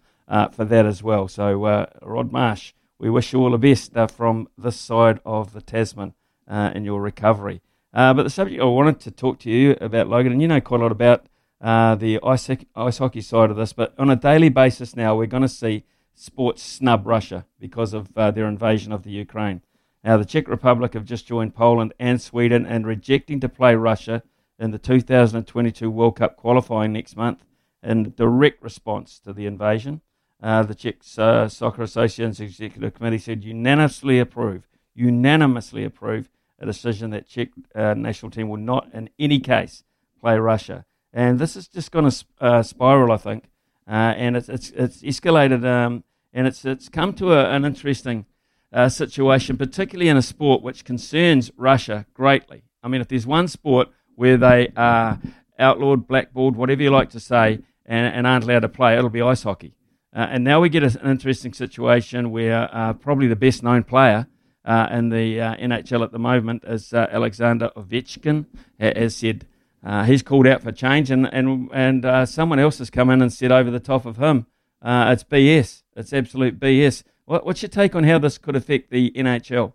for 0.53 0.64
that 0.64 0.85
as 0.85 1.03
well. 1.03 1.27
So, 1.27 1.87
Rod 2.03 2.31
Marsh, 2.31 2.75
we 2.99 3.09
wish 3.09 3.33
you 3.33 3.41
all 3.41 3.51
the 3.51 3.59
best 3.59 3.93
from 4.14 4.49
this 4.59 4.77
side 4.77 5.20
of 5.25 5.55
the 5.55 5.62
Tasman 5.62 6.14
in 6.49 6.84
your 6.84 7.01
recovery. 7.01 7.61
but 7.93 8.22
the 8.22 8.30
subject 8.30 8.61
I 8.61 8.64
wanted 8.64 9.01
to 9.01 9.11
talk 9.11 9.38
to 9.40 9.51
you 9.51 9.76
about, 9.80 10.09
Logan, 10.09 10.32
and 10.32 10.43
you 10.43 10.49
know 10.49 10.61
quite 10.61 10.80
a 10.80 10.82
lot 10.82 10.93
about 10.93 11.26
the 11.61 12.18
ice, 12.22 12.51
ice 12.74 12.99
hockey 12.99 13.20
side 13.20 13.51
of 13.51 13.57
this, 13.57 13.72
but 13.72 13.95
on 13.99 14.11
a 14.11 14.16
daily 14.16 14.49
basis 14.49 14.97
now, 14.97 15.16
we're 15.16 15.26
going 15.26 15.43
to 15.43 15.49
see 15.49 15.84
sports 16.14 16.62
snub 16.62 17.07
Russia 17.07 17.47
because 17.59 17.95
of 17.95 18.12
their 18.14 18.47
invasion 18.47 18.93
of 18.93 19.03
the 19.03 19.11
Ukraine. 19.11 19.62
Now, 20.05 20.16
the 20.16 20.24
Czech 20.24 20.49
Republic 20.49 20.95
have 20.95 21.05
just 21.05 21.26
joined 21.26 21.55
Poland 21.55 21.95
and 21.99 22.20
Sweden 22.20 22.66
and 22.66 22.86
rejecting 22.86 23.38
to 23.40 23.49
play 23.49 23.76
Russia 23.76 24.22
in 24.59 24.72
the 24.72 24.78
2022 24.78 25.90
World 25.90 26.16
Cup 26.16 26.36
qualifying 26.36 26.93
next 26.93 27.16
month 27.16 27.45
in 27.82 28.12
direct 28.16 28.62
response 28.62 29.18
to 29.20 29.32
the 29.32 29.47
invasion. 29.47 30.01
Uh, 30.43 30.64
the 30.64 30.74
Czech 30.74 30.97
uh, 31.18 31.47
Soccer 31.49 31.82
Association's 31.82 32.40
executive 32.40 32.95
committee 32.95 33.18
said 33.18 33.45
unanimously 33.45 34.18
approve, 34.18 34.66
unanimously 34.95 35.84
approve 35.84 36.28
a 36.59 36.66
decision 36.66 37.11
that 37.11 37.28
Czech 37.28 37.49
uh, 37.74 37.95
national 37.95 38.30
team 38.30 38.49
will 38.49 38.57
not, 38.61 38.88
in 38.93 39.11
any 39.18 39.40
case, 39.40 39.84
play 40.20 40.38
Russia. 40.38 40.84
And 41.12 41.38
this 41.38 41.57
is 41.57 41.68
just 41.68 41.90
going 41.90 42.11
to 42.11 42.24
uh, 42.40 42.62
spiral, 42.62 43.12
I 43.12 43.16
think, 43.16 43.51
uh, 43.86 44.14
and 44.16 44.36
it's 44.36 44.49
it's, 44.49 44.70
it's 44.70 45.03
escalated, 45.03 45.64
um, 45.64 46.05
and 46.32 46.47
it's 46.47 46.64
it's 46.64 46.88
come 46.88 47.12
to 47.14 47.32
a, 47.32 47.51
an 47.51 47.64
interesting 47.64 48.26
uh, 48.72 48.88
situation, 48.88 49.57
particularly 49.57 50.09
in 50.09 50.16
a 50.16 50.22
sport 50.22 50.62
which 50.62 50.84
concerns 50.84 51.51
Russia 51.57 52.07
greatly. 52.14 52.62
I 52.82 52.88
mean, 52.88 53.01
if 53.01 53.09
there's 53.09 53.26
one 53.26 53.49
sport 53.49 53.88
where 54.14 54.36
they 54.36 54.72
are 54.76 55.18
outlawed, 55.59 56.07
blackballed, 56.07 56.57
whatever 56.57 56.82
you 56.82 56.90
like 56.90 57.11
to 57.11 57.20
say, 57.20 57.61
and, 57.84 58.14
and 58.14 58.26
aren't 58.26 58.45
allowed 58.45 58.61
to 58.61 58.68
play, 58.68 58.97
it'll 58.97 59.11
be 59.11 59.22
ice 59.22 59.43
hockey. 59.43 59.74
Uh, 60.14 60.28
and 60.30 60.45
now 60.45 60.61
we 60.61 60.68
get 60.68 60.82
an 60.82 61.11
interesting 61.11 61.53
situation 61.53 62.30
where 62.30 62.68
uh, 62.74 62.93
probably 62.93 63.26
the 63.26 63.36
best 63.36 63.62
known 63.62 63.82
player 63.82 64.26
uh, 64.65 64.89
in 64.91 65.09
the 65.09 65.41
uh, 65.41 65.57
NHL 65.57 66.05
at 66.05 66.13
the 66.13 66.19
moment 66.19 66.65
is 66.65 66.93
uh, 66.93 67.09
Alexander 67.11 67.71
Ovechkin, 67.77 68.47
has 68.79 69.17
said 69.17 69.47
uh, 69.85 70.05
he's 70.05 70.23
called 70.23 70.47
out 70.47 70.63
for 70.63 70.73
change, 70.73 71.11
and, 71.11 71.27
and, 71.33 71.69
and 71.73 72.29
someone 72.29 72.59
else 72.59 72.79
has 72.79 72.91
come 72.91 73.11
in 73.11 73.21
and 73.21 73.33
said 73.33 73.51
over 73.51 73.71
the 73.71 73.81
top 73.81 74.07
of 74.07 74.19
him, 74.19 74.47
it's 74.85 75.25
BS. 75.25 75.83
It's 75.97 76.13
absolute 76.13 76.59
BS. 76.59 77.03
What, 77.25 77.45
what's 77.45 77.63
your 77.63 77.69
take 77.69 77.95
on 77.95 78.05
how 78.05 78.19
this 78.19 78.39
could 78.39 78.57
affect 78.57 78.91
the 78.91 79.11
NHL? 79.13 79.73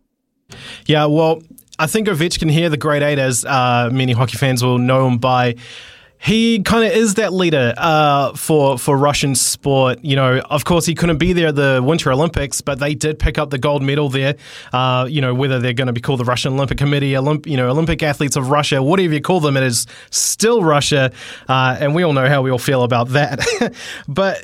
Yeah, 0.85 1.05
well, 1.05 1.41
I 1.77 1.87
think 1.87 2.07
Ovechkin 2.07 2.49
here, 2.49 2.69
the 2.69 2.77
great 2.77 3.03
eight, 3.03 3.19
as 3.19 3.43
many 3.43 4.13
hockey 4.13 4.37
fans 4.37 4.63
will 4.63 4.77
know 4.77 5.07
him 5.07 5.17
by, 5.17 5.55
he 6.19 6.61
kind 6.63 6.83
of 6.85 6.91
is 6.91 7.15
that 7.15 7.31
leader 7.31 7.73
uh, 7.77 8.33
for 8.33 8.77
for 8.77 8.97
Russian 8.97 9.35
sport. 9.35 9.99
You 10.03 10.15
know, 10.15 10.39
of 10.39 10.65
course, 10.65 10.85
he 10.85 10.95
couldn't 10.95 11.17
be 11.17 11.33
there 11.33 11.49
at 11.49 11.55
the 11.55 11.81
Winter 11.83 12.11
Olympics, 12.11 12.61
but 12.61 12.79
they 12.79 12.95
did 12.95 13.19
pick 13.19 13.37
up 13.37 13.49
the 13.49 13.57
gold 13.57 13.83
medal 13.83 14.09
there. 14.09 14.35
Uh, 14.73 15.07
you 15.09 15.21
know, 15.21 15.33
whether 15.33 15.59
they're 15.59 15.73
going 15.73 15.87
to 15.87 15.93
be 15.93 16.01
called 16.01 16.19
the 16.19 16.25
Russian 16.25 16.53
Olympic 16.53 16.77
Committee, 16.77 17.11
Olymp- 17.11 17.45
you 17.45 17.57
know, 17.57 17.69
Olympic 17.69 18.01
athletes 18.01 18.35
of 18.35 18.49
Russia, 18.49 18.81
whatever 18.81 19.13
you 19.13 19.21
call 19.21 19.39
them, 19.39 19.57
it 19.57 19.63
is 19.63 19.85
still 20.09 20.63
Russia, 20.63 21.11
uh, 21.47 21.77
and 21.79 21.93
we 21.93 22.03
all 22.03 22.13
know 22.13 22.27
how 22.27 22.41
we 22.41 22.49
all 22.49 22.57
feel 22.57 22.83
about 22.83 23.09
that. 23.09 23.39
but 24.07 24.43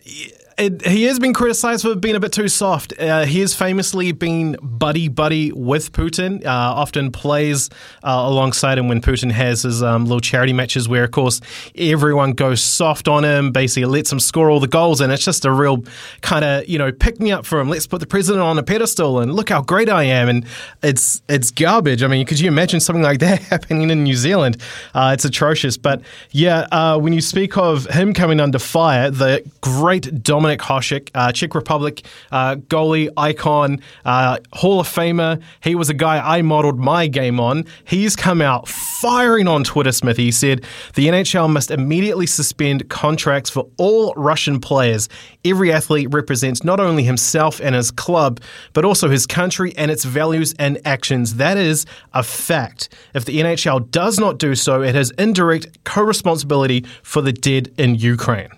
it, 0.58 0.86
he 0.86 1.04
has 1.04 1.20
been 1.20 1.34
criticized 1.34 1.84
for 1.84 1.95
being 1.95 2.16
a 2.16 2.20
bit 2.20 2.32
too 2.32 2.47
soft. 2.47 2.93
Uh, 2.99 3.26
he 3.26 3.39
has 3.39 3.54
famously 3.54 4.12
been 4.12 4.58
buddy 4.62 5.08
buddy 5.08 5.51
with 5.51 5.91
Putin. 5.91 6.45
Uh, 6.45 6.49
often 6.49 7.12
plays 7.12 7.70
uh, 8.04 8.24
alongside 8.26 8.78
him 8.78 8.88
when 8.88 9.01
Putin 9.01 9.32
has 9.32 9.64
his 9.64 9.82
um, 9.82 10.06
little 10.06 10.20
charity 10.20 10.54
matches, 10.54 10.88
where 10.88 11.04
of 11.04 11.12
course 11.12 11.41
everyone 11.76 12.34
goes 12.34 12.62
soft 12.62 13.08
on 13.08 13.24
him, 13.24 13.51
basically 13.51 13.86
lets 13.86 14.12
him 14.12 14.20
score 14.20 14.49
all 14.49 14.60
the 14.60 14.68
goals, 14.68 15.01
and 15.01 15.12
it's 15.12 15.26
just 15.26 15.45
a 15.45 15.51
real 15.51 15.84
kind 16.22 16.45
of 16.45 16.68
you 16.68 16.78
know 16.78 16.91
pick 16.91 17.20
me 17.20 17.32
up 17.32 17.45
for 17.45 17.60
him. 17.60 17.70
Let's 17.70 17.88
put 17.88 17.99
the 17.99 18.08
president 18.08 18.43
on 18.43 18.58
a 18.58 18.64
pedestal 18.64 19.20
and 19.20 19.34
look 19.34 19.49
how 19.49 19.62
great 19.62 19.89
I 19.89 20.04
am. 20.04 20.30
And 20.30 20.45
it's 20.82 21.22
it's 21.30 21.51
garbage. 21.51 22.04
I 22.04 22.08
mean, 22.08 22.26
could 22.26 22.39
you 22.39 22.47
imagine 22.47 22.80
something 22.80 23.04
like 23.04 23.20
that 23.20 23.41
happening 23.54 23.89
in 23.89 24.04
New 24.04 24.16
Zealand? 24.16 24.62
Uh, 24.93 25.12
it's 25.14 25.26
atrocious. 25.26 25.78
But 25.78 26.01
yeah, 26.32 26.68
uh, 26.72 26.99
when 26.99 27.14
you 27.14 27.22
speak 27.22 27.58
of 27.58 27.86
him 27.88 28.14
coming 28.14 28.39
under 28.39 28.60
fire, 28.60 29.10
the 29.10 29.49
great 29.62 30.24
Dominik 30.44 30.60
Hasek, 30.60 31.10
uh, 31.16 31.32
Czech 31.32 31.56
Republic 31.56 32.06
uh, 32.32 32.56
goalie, 32.56 33.10
icon, 33.18 33.80
uh, 34.06 34.38
Hall 34.54 34.80
of 34.80 34.88
Famer. 34.88 35.41
He 35.62 35.76
was 35.76 35.89
a 35.89 35.94
guy 35.94 36.20
I 36.20 36.41
modeled 36.41 36.80
my 36.80 37.08
game 37.08 37.39
on. 37.39 37.66
He's 37.86 38.16
come 38.16 38.41
out 38.41 38.68
firing 38.68 39.48
on 39.48 39.64
Twitter, 39.64 39.91
Smith. 39.91 40.18
He 40.18 40.32
said 40.32 40.66
the 40.96 41.08
NHL 41.08 41.50
must 41.50 41.72
immediately 41.72 42.28
suspend 42.28 42.89
contracts 42.89 43.50
for 43.50 43.68
all 43.78 44.14
Russian 44.16 44.60
players. 44.60 45.08
Every 45.46 45.72
athlete 45.72 46.10
represents 46.12 46.64
not 46.64 46.80
only 46.80 47.04
himself 47.04 47.60
and 47.62 47.76
his 47.76 47.91
club, 47.91 48.41
but 48.74 48.86
also 48.86 49.10
his 49.10 49.26
country 49.26 49.74
and 49.78 49.89
its 49.89 50.04
values 50.04 50.54
and 50.60 50.80
actions. 50.86 51.36
That 51.36 51.58
is 51.58 51.86
a 52.14 52.24
fact. 52.24 52.89
If 53.14 53.26
the 53.26 53.39
NHL 53.39 53.91
does 53.91 54.20
not 54.20 54.38
do 54.38 54.56
so, 54.56 54.82
it 54.82 54.96
has 54.96 55.12
indirect 55.12 55.84
co 55.84 56.02
responsibility 56.02 56.86
for 57.02 57.22
the 57.22 57.34
dead 57.34 57.74
in 57.78 57.96
Ukraine. 57.96 58.50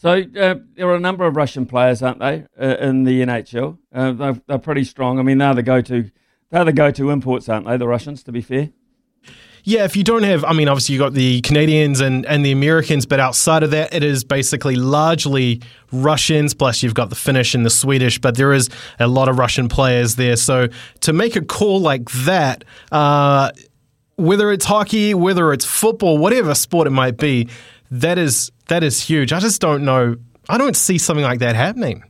So 0.00 0.12
uh, 0.12 0.54
there 0.76 0.88
are 0.88 0.94
a 0.94 0.98
number 0.98 1.26
of 1.26 1.36
Russian 1.36 1.66
players, 1.66 2.02
aren't 2.02 2.20
they, 2.20 2.46
uh, 2.58 2.76
in 2.78 3.04
the 3.04 3.20
NHL? 3.20 3.76
Uh, 3.92 4.12
they're, 4.12 4.40
they're, 4.46 4.58
pretty 4.58 4.84
strong. 4.84 5.18
I 5.18 5.22
mean, 5.22 5.36
they're 5.36 5.52
the 5.52 5.62
go-to, 5.62 6.10
they're 6.48 6.64
the 6.64 6.72
go-to 6.72 7.10
imports, 7.10 7.50
aren't 7.50 7.66
they? 7.66 7.76
The 7.76 7.86
Russians, 7.86 8.22
to 8.22 8.32
be 8.32 8.40
fair. 8.40 8.70
Yeah, 9.62 9.84
if 9.84 9.96
you 9.96 10.02
don't 10.02 10.22
have, 10.22 10.42
I 10.42 10.54
mean, 10.54 10.68
obviously 10.68 10.94
you've 10.94 11.00
got 11.00 11.12
the 11.12 11.42
Canadians 11.42 12.00
and, 12.00 12.24
and 12.24 12.42
the 12.42 12.50
Americans, 12.50 13.04
but 13.04 13.20
outside 13.20 13.62
of 13.62 13.72
that, 13.72 13.92
it 13.92 14.02
is 14.02 14.24
basically 14.24 14.74
largely 14.74 15.60
Russians. 15.92 16.54
Plus, 16.54 16.82
you've 16.82 16.94
got 16.94 17.10
the 17.10 17.14
Finnish 17.14 17.54
and 17.54 17.66
the 17.66 17.68
Swedish, 17.68 18.18
but 18.18 18.38
there 18.38 18.54
is 18.54 18.70
a 19.00 19.06
lot 19.06 19.28
of 19.28 19.38
Russian 19.38 19.68
players 19.68 20.16
there. 20.16 20.36
So 20.36 20.68
to 21.00 21.12
make 21.12 21.36
a 21.36 21.42
call 21.42 21.78
like 21.78 22.10
that, 22.24 22.64
uh, 22.90 23.50
whether 24.16 24.50
it's 24.50 24.64
hockey, 24.64 25.12
whether 25.12 25.52
it's 25.52 25.66
football, 25.66 26.16
whatever 26.16 26.54
sport 26.54 26.86
it 26.86 26.90
might 26.90 27.18
be, 27.18 27.50
that 27.90 28.16
is 28.16 28.50
that 28.70 28.82
is 28.82 29.02
huge. 29.02 29.32
I 29.32 29.40
just 29.40 29.60
don't 29.60 29.84
know. 29.84 30.16
I 30.48 30.56
don't 30.56 30.76
see 30.76 30.96
something 30.96 31.24
like 31.24 31.40
that 31.40 31.54
happening. 31.54 32.04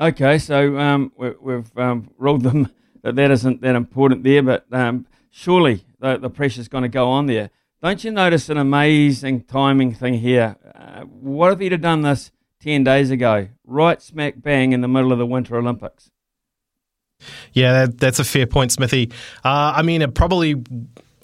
Okay, 0.00 0.38
so 0.38 0.78
um, 0.78 1.12
we, 1.16 1.52
have 1.52 1.76
um, 1.76 2.10
ruled 2.16 2.42
them 2.42 2.70
that 3.02 3.16
that 3.16 3.30
isn't 3.30 3.60
that 3.60 3.74
important 3.74 4.24
there, 4.24 4.42
but 4.42 4.64
um, 4.72 5.06
surely 5.30 5.84
the, 5.98 6.16
the 6.16 6.30
pressure's 6.30 6.68
going 6.68 6.82
to 6.82 6.88
go 6.88 7.08
on 7.10 7.26
there. 7.26 7.50
Don't 7.82 8.02
you 8.02 8.10
notice 8.10 8.48
an 8.48 8.56
amazing 8.56 9.42
timing 9.44 9.94
thing 9.94 10.14
here? 10.14 10.56
Uh, 10.74 11.02
what 11.02 11.52
if 11.52 11.60
he'd 11.60 11.72
have 11.72 11.80
done 11.80 12.02
this 12.02 12.30
10 12.62 12.84
days 12.84 13.10
ago, 13.10 13.48
right 13.64 14.00
smack 14.00 14.34
bang 14.36 14.72
in 14.72 14.80
the 14.80 14.88
middle 14.88 15.12
of 15.12 15.18
the 15.18 15.26
Winter 15.26 15.56
Olympics? 15.56 16.10
Yeah, 17.52 17.72
that, 17.72 17.98
that's 17.98 18.18
a 18.18 18.24
fair 18.24 18.46
point, 18.46 18.72
Smithy. 18.72 19.10
Uh, 19.44 19.74
I 19.76 19.82
mean, 19.82 20.02
it 20.02 20.14
probably 20.14 20.54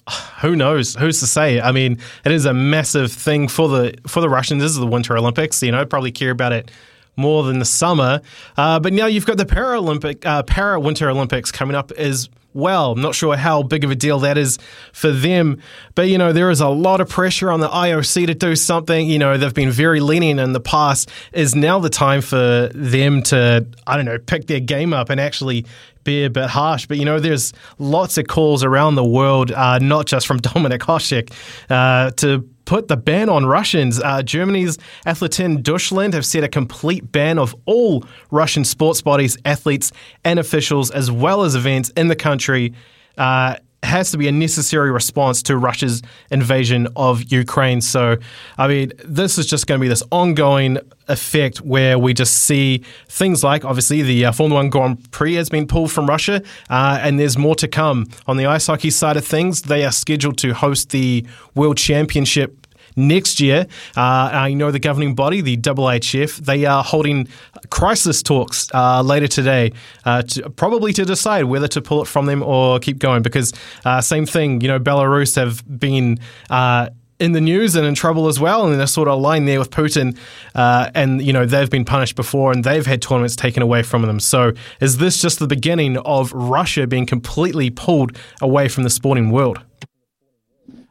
who 0.41 0.55
knows? 0.55 0.95
Who's 0.95 1.19
to 1.19 1.27
say? 1.27 1.59
I 1.59 1.71
mean, 1.71 1.99
it 2.25 2.31
is 2.31 2.45
a 2.45 2.53
massive 2.53 3.11
thing 3.11 3.47
for 3.47 3.67
the 3.69 3.95
for 4.07 4.21
the 4.21 4.29
Russians. 4.29 4.61
This 4.61 4.71
is 4.71 4.77
the 4.77 4.87
Winter 4.87 5.17
Olympics. 5.17 5.61
You 5.61 5.71
know, 5.71 5.85
probably 5.85 6.11
care 6.11 6.31
about 6.31 6.53
it 6.53 6.71
more 7.15 7.43
than 7.43 7.59
the 7.59 7.65
summer. 7.65 8.21
Uh, 8.55 8.79
but 8.79 8.93
now 8.93 9.07
you've 9.07 9.25
got 9.25 9.37
the 9.37 9.45
Paralympic, 9.45 10.25
uh, 10.25 10.43
Para 10.43 10.79
Winter 10.79 11.09
Olympics 11.09 11.51
coming 11.51 11.75
up 11.75 11.91
as 11.93 12.29
well. 12.57 12.91
I'm 12.93 13.01
not 13.01 13.15
sure 13.15 13.37
how 13.37 13.63
big 13.63 13.83
of 13.83 13.91
a 13.91 13.95
deal 13.95 14.19
that 14.19 14.37
is 14.37 14.57
for 14.91 15.11
them, 15.11 15.61
but 15.95 16.09
you 16.09 16.17
know 16.17 16.33
there 16.33 16.49
is 16.49 16.59
a 16.59 16.67
lot 16.67 16.99
of 16.99 17.09
pressure 17.09 17.51
on 17.51 17.59
the 17.59 17.69
IOC 17.69 18.27
to 18.27 18.33
do 18.33 18.55
something. 18.55 19.07
You 19.07 19.19
know 19.19 19.37
they've 19.37 19.53
been 19.53 19.71
very 19.71 19.99
lenient 19.99 20.39
in 20.39 20.53
the 20.53 20.59
past. 20.59 21.09
Is 21.33 21.55
now 21.55 21.79
the 21.79 21.89
time 21.89 22.21
for 22.21 22.69
them 22.73 23.21
to 23.23 23.65
I 23.85 23.95
don't 23.95 24.05
know 24.05 24.17
pick 24.17 24.47
their 24.47 24.59
game 24.59 24.93
up 24.93 25.09
and 25.09 25.21
actually 25.21 25.65
be 26.03 26.23
a 26.23 26.29
bit 26.29 26.49
harsh, 26.49 26.87
but 26.87 26.97
you 26.97 27.05
know, 27.05 27.19
there's 27.19 27.53
lots 27.79 28.17
of 28.17 28.27
calls 28.27 28.63
around 28.63 28.95
the 28.95 29.03
world, 29.03 29.51
uh, 29.51 29.77
not 29.77 30.05
just 30.07 30.25
from 30.25 30.39
Dominik 30.47 30.79
Hasek, 30.79 31.31
uh, 31.69 32.11
to 32.11 32.49
put 32.67 32.89
the 32.89 32.97
ban 32.97 33.29
on 33.29 33.45
Russians. 33.47 33.99
Uh, 33.99 34.21
Germany's 34.21 34.77
Athleten 35.07 35.63
Deutschland 35.63 36.13
have 36.13 36.25
set 36.25 36.43
a 36.43 36.47
complete 36.49 37.11
ban 37.11 37.39
of 37.39 37.55
all 37.65 38.05
Russian 38.29 38.63
sports 38.63 39.01
bodies, 39.01 39.37
athletes, 39.45 39.91
and 40.23 40.37
officials, 40.37 40.91
as 40.91 41.09
well 41.09 41.43
as 41.43 41.55
events 41.55 41.89
in 41.97 42.09
the 42.09 42.15
country. 42.15 42.73
Uh, 43.17 43.55
has 43.83 44.11
to 44.11 44.17
be 44.17 44.27
a 44.27 44.31
necessary 44.31 44.91
response 44.91 45.43
to 45.43 45.57
Russia's 45.57 46.01
invasion 46.31 46.87
of 46.95 47.31
Ukraine. 47.31 47.81
So, 47.81 48.17
I 48.57 48.67
mean, 48.67 48.91
this 49.05 49.37
is 49.37 49.45
just 49.45 49.67
going 49.67 49.79
to 49.79 49.81
be 49.81 49.87
this 49.87 50.03
ongoing 50.11 50.79
effect 51.07 51.61
where 51.61 51.97
we 51.97 52.13
just 52.13 52.33
see 52.33 52.83
things 53.07 53.43
like 53.43 53.63
obviously 53.63 54.01
the 54.01 54.25
uh, 54.25 54.31
Formula 54.31 54.61
One 54.61 54.69
Grand 54.69 55.11
Prix 55.11 55.35
has 55.35 55.49
been 55.49 55.67
pulled 55.67 55.91
from 55.91 56.07
Russia, 56.07 56.41
uh, 56.69 56.99
and 57.01 57.19
there's 57.19 57.37
more 57.37 57.55
to 57.55 57.67
come. 57.67 58.07
On 58.25 58.37
the 58.37 58.45
ice 58.45 58.67
hockey 58.67 58.89
side 58.89 59.15
of 59.15 59.25
things, 59.25 59.63
they 59.63 59.85
are 59.85 59.91
scheduled 59.91 60.37
to 60.39 60.53
host 60.53 60.89
the 60.89 61.25
World 61.55 61.77
Championship 61.77 62.66
next 62.97 63.39
year. 63.39 63.67
Uh, 63.95 64.29
I 64.33 64.53
know 64.53 64.71
the 64.71 64.79
governing 64.79 65.15
body, 65.15 65.39
the 65.39 65.55
IIHF, 65.55 66.37
they 66.37 66.65
are 66.65 66.83
holding 66.83 67.27
crisis 67.69 68.21
talks 68.21 68.67
uh, 68.73 69.01
later 69.01 69.27
today, 69.27 69.71
uh, 70.03 70.23
to, 70.23 70.49
probably 70.49 70.91
to 70.93 71.05
decide 71.05 71.45
whether 71.45 71.67
to 71.69 71.81
pull 71.81 72.01
it 72.01 72.07
from 72.07 72.25
them 72.25 72.43
or 72.43 72.79
keep 72.79 72.99
going. 72.99 73.21
Because 73.21 73.53
uh, 73.85 74.01
same 74.01 74.25
thing, 74.25 74.59
you 74.61 74.67
know, 74.67 74.79
Belarus 74.79 75.35
have 75.35 75.63
been 75.79 76.19
uh, 76.49 76.89
in 77.19 77.31
the 77.31 77.41
news 77.41 77.75
and 77.75 77.85
in 77.85 77.95
trouble 77.95 78.27
as 78.27 78.39
well, 78.39 78.67
and 78.67 78.79
they're 78.79 78.87
sort 78.87 79.07
of 79.07 79.15
aligned 79.15 79.47
there 79.47 79.59
with 79.59 79.71
Putin. 79.71 80.17
Uh, 80.55 80.89
and 80.93 81.21
you 81.21 81.33
know 81.33 81.45
they've 81.45 81.69
been 81.69 81.85
punished 81.85 82.15
before, 82.15 82.51
and 82.51 82.63
they've 82.63 82.85
had 82.85 83.01
tournaments 83.01 83.35
taken 83.35 83.63
away 83.63 83.83
from 83.83 84.03
them. 84.03 84.19
So 84.19 84.53
is 84.79 84.97
this 84.97 85.21
just 85.21 85.39
the 85.39 85.47
beginning 85.47 85.97
of 85.99 86.31
Russia 86.33 86.87
being 86.87 87.05
completely 87.05 87.69
pulled 87.69 88.17
away 88.41 88.67
from 88.67 88.83
the 88.83 88.89
sporting 88.89 89.31
world? 89.31 89.61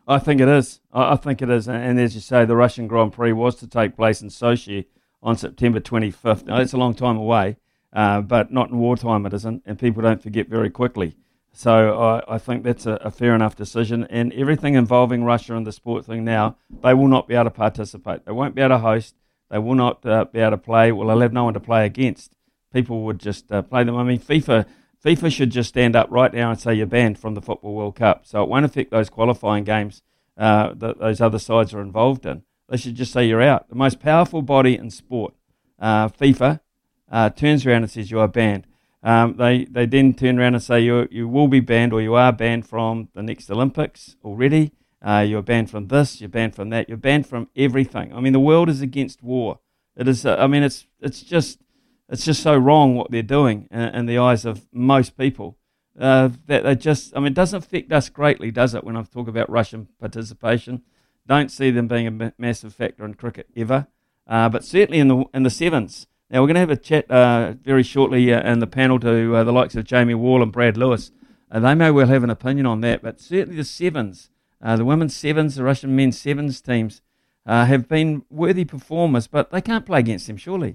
I 0.06 0.18
think 0.18 0.40
it 0.40 0.48
is. 0.48 0.80
I 0.92 1.16
think 1.16 1.42
it 1.42 1.50
is. 1.50 1.68
And 1.68 1.98
as 1.98 2.14
you 2.14 2.20
say, 2.20 2.44
the 2.44 2.56
Russian 2.56 2.86
Grand 2.86 3.12
Prix 3.12 3.32
was 3.32 3.56
to 3.56 3.66
take 3.66 3.96
place 3.96 4.22
in 4.22 4.28
Sochi 4.28 4.86
on 5.22 5.36
September 5.36 5.80
25th. 5.80 6.46
Now, 6.46 6.60
a 6.60 6.76
long 6.76 6.94
time 6.94 7.16
away, 7.16 7.56
uh, 7.92 8.20
but 8.20 8.52
not 8.52 8.70
in 8.70 8.78
wartime 8.78 9.26
it 9.26 9.32
isn't, 9.32 9.62
and 9.66 9.78
people 9.78 10.02
don't 10.02 10.22
forget 10.22 10.48
very 10.48 10.70
quickly. 10.70 11.16
So 11.52 11.98
I, 11.98 12.34
I 12.34 12.38
think 12.38 12.62
that's 12.62 12.86
a, 12.86 12.92
a, 13.02 13.10
fair 13.10 13.34
enough 13.34 13.56
decision. 13.56 14.06
And 14.10 14.32
everything 14.34 14.74
involving 14.74 15.24
Russia 15.24 15.56
and 15.56 15.66
the 15.66 15.72
sport 15.72 16.04
thing 16.04 16.22
now, 16.22 16.56
they 16.82 16.92
will 16.92 17.08
not 17.08 17.26
be 17.26 17.34
able 17.34 17.44
to 17.44 17.50
participate. 17.50 18.26
They 18.26 18.32
won't 18.32 18.54
be 18.54 18.60
able 18.60 18.76
to 18.76 18.78
host. 18.78 19.14
They 19.50 19.58
will 19.58 19.74
not 19.74 20.04
uh, 20.04 20.26
be 20.26 20.40
able 20.40 20.50
to 20.50 20.58
play. 20.58 20.92
Well, 20.92 21.08
they'll 21.08 21.20
have 21.20 21.32
no 21.32 21.44
one 21.44 21.54
to 21.54 21.60
play 21.60 21.86
against. 21.86 22.32
People 22.74 23.04
would 23.04 23.18
just 23.18 23.50
uh, 23.50 23.62
play 23.62 23.84
them. 23.84 23.96
I 23.96 24.02
mean, 24.02 24.18
FIFA 24.18 24.66
FIFA 25.06 25.32
should 25.32 25.50
just 25.50 25.68
stand 25.68 25.94
up 25.94 26.08
right 26.10 26.34
now 26.34 26.50
and 26.50 26.58
say 26.58 26.74
you're 26.74 26.84
banned 26.84 27.16
from 27.16 27.34
the 27.34 27.40
Football 27.40 27.74
World 27.74 27.94
Cup. 27.94 28.26
So 28.26 28.42
it 28.42 28.48
won't 28.48 28.64
affect 28.64 28.90
those 28.90 29.08
qualifying 29.08 29.62
games 29.62 30.02
uh, 30.36 30.74
that 30.74 30.98
those 30.98 31.20
other 31.20 31.38
sides 31.38 31.72
are 31.72 31.80
involved 31.80 32.26
in. 32.26 32.42
They 32.68 32.76
should 32.76 32.96
just 32.96 33.12
say 33.12 33.24
you're 33.24 33.40
out. 33.40 33.68
The 33.68 33.76
most 33.76 34.00
powerful 34.00 34.42
body 34.42 34.76
in 34.76 34.90
sport, 34.90 35.34
uh, 35.78 36.08
FIFA, 36.08 36.58
uh, 37.08 37.30
turns 37.30 37.64
around 37.64 37.84
and 37.84 37.90
says 37.90 38.10
you 38.10 38.18
are 38.18 38.26
banned. 38.26 38.66
Um, 39.04 39.36
they 39.36 39.66
they 39.66 39.86
then 39.86 40.14
turn 40.14 40.40
around 40.40 40.54
and 40.54 40.62
say 40.62 40.80
you 40.80 41.06
you 41.12 41.28
will 41.28 41.46
be 41.46 41.60
banned 41.60 41.92
or 41.92 42.02
you 42.02 42.14
are 42.14 42.32
banned 42.32 42.66
from 42.66 43.08
the 43.14 43.22
next 43.22 43.48
Olympics 43.48 44.16
already. 44.24 44.72
Uh, 45.00 45.24
you're 45.24 45.42
banned 45.42 45.70
from 45.70 45.86
this. 45.86 46.20
You're 46.20 46.28
banned 46.28 46.56
from 46.56 46.70
that. 46.70 46.88
You're 46.88 46.98
banned 46.98 47.28
from 47.28 47.48
everything. 47.54 48.12
I 48.12 48.18
mean, 48.18 48.32
the 48.32 48.40
world 48.40 48.68
is 48.68 48.80
against 48.80 49.22
war. 49.22 49.60
It 49.96 50.08
is. 50.08 50.26
Uh, 50.26 50.34
I 50.40 50.48
mean, 50.48 50.64
it's 50.64 50.88
it's 51.00 51.22
just 51.22 51.60
it's 52.08 52.24
just 52.24 52.42
so 52.42 52.56
wrong 52.56 52.94
what 52.94 53.10
they're 53.10 53.22
doing 53.22 53.68
in, 53.70 54.06
the 54.06 54.18
eyes 54.18 54.44
of 54.44 54.66
most 54.72 55.16
people. 55.16 55.58
Uh, 55.98 56.28
that 56.46 56.62
they 56.62 56.74
just. 56.74 57.16
I 57.16 57.20
mean, 57.20 57.28
it 57.28 57.34
doesn't 57.34 57.64
affect 57.64 57.90
us 57.90 58.10
greatly, 58.10 58.50
does 58.50 58.74
it? 58.74 58.84
When 58.84 58.96
I 58.96 59.02
talk 59.02 59.28
about 59.28 59.48
Russian 59.48 59.88
participation, 59.98 60.82
don't 61.26 61.50
see 61.50 61.70
them 61.70 61.88
being 61.88 62.06
a 62.06 62.32
massive 62.36 62.74
factor 62.74 63.04
in 63.04 63.14
cricket 63.14 63.48
ever. 63.56 63.86
Uh, 64.26 64.50
but 64.50 64.62
certainly 64.62 64.98
in 64.98 65.08
the 65.08 65.24
in 65.32 65.42
the 65.42 65.50
sevens 65.50 66.06
now, 66.30 66.40
we're 66.40 66.48
going 66.48 66.54
to 66.54 66.60
have 66.60 66.70
a 66.70 66.76
chat 66.76 67.08
uh, 67.08 67.54
very 67.62 67.84
shortly 67.84 68.32
uh, 68.32 68.50
in 68.50 68.58
the 68.58 68.66
panel 68.66 68.98
to 68.98 69.36
uh, 69.36 69.44
the 69.44 69.52
likes 69.52 69.76
of 69.76 69.84
Jamie 69.84 70.14
Wall 70.14 70.42
and 70.42 70.50
Brad 70.50 70.76
Lewis. 70.76 71.12
Uh, 71.52 71.60
they 71.60 71.74
may 71.74 71.92
well 71.92 72.08
have 72.08 72.24
an 72.24 72.30
opinion 72.30 72.66
on 72.66 72.80
that, 72.80 73.00
but 73.00 73.20
certainly 73.20 73.56
the 73.56 73.64
sevens, 73.64 74.30
the 74.60 74.84
women's 74.84 75.14
sevens, 75.14 75.54
the 75.54 75.62
Russian 75.62 75.94
men's 75.94 76.20
sevens 76.20 76.60
teams 76.60 77.00
have 77.46 77.86
been 77.88 78.24
worthy 78.28 78.64
performers, 78.64 79.28
but 79.28 79.50
they 79.52 79.60
can't 79.60 79.86
play 79.86 80.00
against 80.00 80.26
them, 80.26 80.36
surely. 80.36 80.74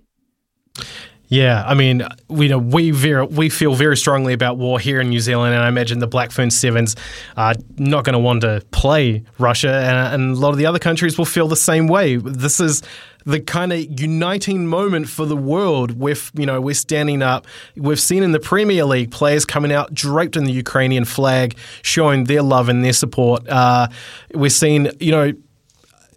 Yeah, 1.31 1.63
I 1.65 1.75
mean, 1.75 2.05
we 2.27 2.49
know 2.49 2.57
we 2.57 2.91
very, 2.91 3.25
we 3.25 3.47
feel 3.47 3.73
very 3.73 3.95
strongly 3.95 4.33
about 4.33 4.57
war 4.57 4.81
here 4.81 4.99
in 4.99 5.07
New 5.07 5.21
Zealand, 5.21 5.55
and 5.55 5.63
I 5.63 5.69
imagine 5.69 5.99
the 5.99 6.05
Black 6.07 6.29
Fern 6.29 6.51
Sevens 6.51 6.97
are 7.37 7.53
not 7.77 8.03
going 8.03 8.15
to 8.15 8.19
want 8.19 8.41
to 8.41 8.61
play 8.71 9.23
Russia, 9.39 9.71
and, 9.71 10.13
and, 10.13 10.35
a 10.35 10.37
lot 10.37 10.49
of 10.49 10.57
the 10.57 10.65
other 10.65 10.77
countries 10.77 11.17
will 11.17 11.23
feel 11.23 11.47
the 11.47 11.55
same 11.55 11.87
way. 11.87 12.17
This 12.17 12.59
is 12.59 12.83
the 13.25 13.39
kind 13.39 13.71
of 13.71 13.79
uniting 13.97 14.67
moment 14.67 15.07
for 15.07 15.25
the 15.25 15.37
world. 15.37 15.97
With 15.97 16.31
you 16.33 16.45
know, 16.45 16.59
we're 16.59 16.73
standing 16.73 17.21
up. 17.21 17.47
We've 17.77 17.97
seen 17.97 18.23
in 18.23 18.33
the 18.33 18.39
Premier 18.41 18.83
League 18.83 19.11
players 19.11 19.45
coming 19.45 19.71
out 19.71 19.93
draped 19.93 20.35
in 20.35 20.43
the 20.43 20.51
Ukrainian 20.51 21.05
flag, 21.05 21.55
showing 21.81 22.25
their 22.25 22.41
love 22.41 22.67
and 22.67 22.83
their 22.83 22.91
support. 22.91 23.47
Uh, 23.47 23.87
we're 24.33 24.49
seeing 24.49 24.89
you 24.99 25.13
know 25.13 25.31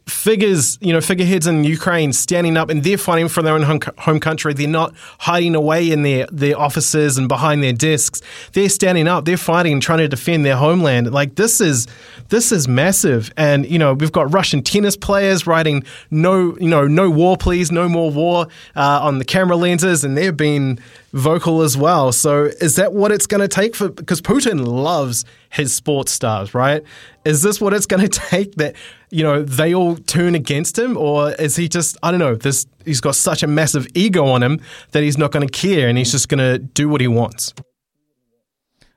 figures, 0.06 0.78
you 0.82 0.92
know, 0.92 1.00
figureheads 1.00 1.46
in 1.46 1.64
Ukraine 1.64 2.12
standing 2.12 2.56
up 2.56 2.68
and 2.68 2.84
they're 2.84 2.98
fighting 2.98 3.28
for 3.28 3.42
their 3.42 3.54
own 3.54 3.80
home 3.98 4.20
country. 4.20 4.52
They're 4.52 4.68
not 4.68 4.94
hiding 5.18 5.54
away 5.54 5.90
in 5.90 6.02
their, 6.02 6.26
their 6.30 6.58
offices 6.58 7.16
and 7.16 7.26
behind 7.26 7.62
their 7.62 7.72
desks. 7.72 8.20
They're 8.52 8.68
standing 8.68 9.08
up. 9.08 9.24
They're 9.24 9.38
fighting 9.38 9.72
and 9.72 9.82
trying 9.82 10.00
to 10.00 10.08
defend 10.08 10.44
their 10.44 10.56
homeland. 10.56 11.10
Like 11.12 11.36
this 11.36 11.60
is 11.60 11.86
this 12.28 12.52
is 12.52 12.68
massive. 12.68 13.32
And 13.36 13.66
you 13.66 13.78
know, 13.78 13.94
we've 13.94 14.12
got 14.12 14.32
Russian 14.32 14.62
tennis 14.62 14.96
players 14.96 15.46
writing 15.46 15.84
no, 16.10 16.56
you 16.58 16.68
know, 16.68 16.86
no 16.86 17.08
war, 17.08 17.36
please, 17.36 17.72
no 17.72 17.88
more 17.88 18.10
war 18.10 18.46
uh, 18.76 19.00
on 19.02 19.18
the 19.18 19.24
camera 19.24 19.56
lenses, 19.56 20.04
and 20.04 20.16
they've 20.16 20.36
been 20.36 20.78
vocal 21.14 21.62
as 21.62 21.76
well. 21.76 22.12
So 22.12 22.46
is 22.60 22.76
that 22.76 22.92
what 22.92 23.12
it's 23.12 23.26
going 23.26 23.40
to 23.40 23.48
take 23.48 23.76
for? 23.76 23.88
Because 23.88 24.20
Putin 24.20 24.66
loves 24.66 25.24
his 25.48 25.72
sports 25.72 26.10
stars, 26.10 26.54
right? 26.54 26.82
Is 27.24 27.42
this 27.42 27.60
what 27.60 27.72
it's 27.72 27.86
going 27.86 28.02
to 28.08 28.08
take 28.08 28.56
that 28.56 28.74
you 29.14 29.22
know 29.22 29.44
they 29.44 29.72
all 29.72 29.94
turn 29.96 30.34
against 30.34 30.76
him, 30.76 30.96
or 30.96 31.32
is 31.34 31.54
he 31.54 31.68
just 31.68 31.96
I 32.02 32.10
don't 32.10 32.18
know? 32.18 32.34
This 32.34 32.66
he's 32.84 33.00
got 33.00 33.14
such 33.14 33.44
a 33.44 33.46
massive 33.46 33.86
ego 33.94 34.26
on 34.26 34.42
him 34.42 34.60
that 34.90 35.04
he's 35.04 35.16
not 35.16 35.30
going 35.30 35.46
to 35.46 35.52
care 35.52 35.88
and 35.88 35.96
he's 35.96 36.10
just 36.10 36.28
going 36.28 36.40
to 36.40 36.58
do 36.58 36.88
what 36.88 37.00
he 37.00 37.06
wants. 37.06 37.54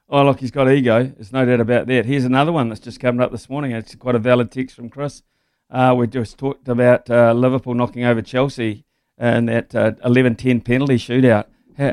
Oh, 0.10 0.24
look, 0.24 0.40
he's 0.40 0.50
got 0.50 0.72
ego. 0.72 1.04
There's 1.04 1.32
no 1.32 1.46
doubt 1.46 1.60
about 1.60 1.86
that. 1.88 2.06
Here's 2.06 2.26
another 2.26 2.52
one 2.52 2.70
that's 2.70 2.82
just 2.82 3.00
coming 3.00 3.22
up 3.22 3.32
this 3.32 3.48
morning. 3.48 3.74
It's 3.74 3.94
quite 3.94 4.16
a 4.16 4.20
valid 4.20 4.52
text 4.52 4.76
from 4.76 4.90
Chris. 4.90 5.22
Uh, 5.70 5.94
we 5.96 6.08
just 6.08 6.40
talked 6.40 6.68
about 6.68 7.10
uh, 7.12 7.34
Liverpool 7.34 7.76
knocking 7.76 8.04
over 8.04 8.22
Chelsea 8.22 8.86
in 9.20 9.46
that 9.46 9.76
uh, 9.76 9.92
11-10 10.04 10.64
penalty 10.64 10.98
shootout. 10.98 11.46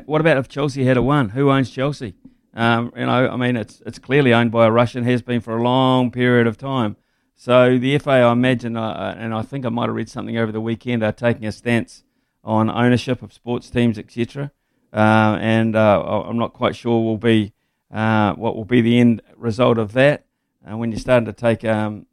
What 0.06 0.20
about 0.20 0.38
if 0.38 0.48
Chelsea 0.48 0.84
had 0.84 0.96
a 0.96 1.02
won? 1.02 1.30
Who 1.30 1.50
owns 1.50 1.70
Chelsea? 1.70 2.14
Um, 2.54 2.92
you 2.96 3.04
know, 3.04 3.28
I 3.28 3.36
mean, 3.36 3.56
it's 3.56 3.82
it's 3.84 3.98
clearly 3.98 4.32
owned 4.32 4.52
by 4.52 4.66
a 4.66 4.70
Russian, 4.70 5.04
has 5.04 5.20
been 5.20 5.40
for 5.40 5.56
a 5.58 5.62
long 5.62 6.10
period 6.12 6.46
of 6.46 6.56
time. 6.56 6.96
So 7.34 7.78
the 7.78 7.98
FA, 7.98 8.10
I 8.10 8.32
imagine, 8.32 8.76
uh, 8.76 9.14
and 9.18 9.34
I 9.34 9.42
think 9.42 9.66
I 9.66 9.68
might 9.68 9.86
have 9.86 9.94
read 9.94 10.08
something 10.08 10.38
over 10.38 10.52
the 10.52 10.60
weekend, 10.60 11.02
are 11.02 11.12
taking 11.12 11.46
a 11.46 11.52
stance 11.52 12.04
on 12.42 12.70
ownership 12.70 13.22
of 13.22 13.32
sports 13.32 13.70
teams, 13.70 13.98
etc. 13.98 14.52
Uh, 14.92 15.38
and 15.40 15.74
uh, 15.74 16.00
I'm 16.26 16.38
not 16.38 16.52
quite 16.52 16.76
sure 16.76 17.02
will 17.02 17.18
be 17.18 17.52
uh, 17.92 18.34
what 18.34 18.56
will 18.56 18.64
be 18.64 18.80
the 18.80 18.98
end 18.98 19.22
result 19.36 19.78
of 19.78 19.92
that. 19.92 20.24
And 20.64 20.78
when 20.78 20.90
you're 20.92 21.00
starting 21.00 21.26
to 21.26 21.32
take 21.32 21.64
um, 21.64 22.06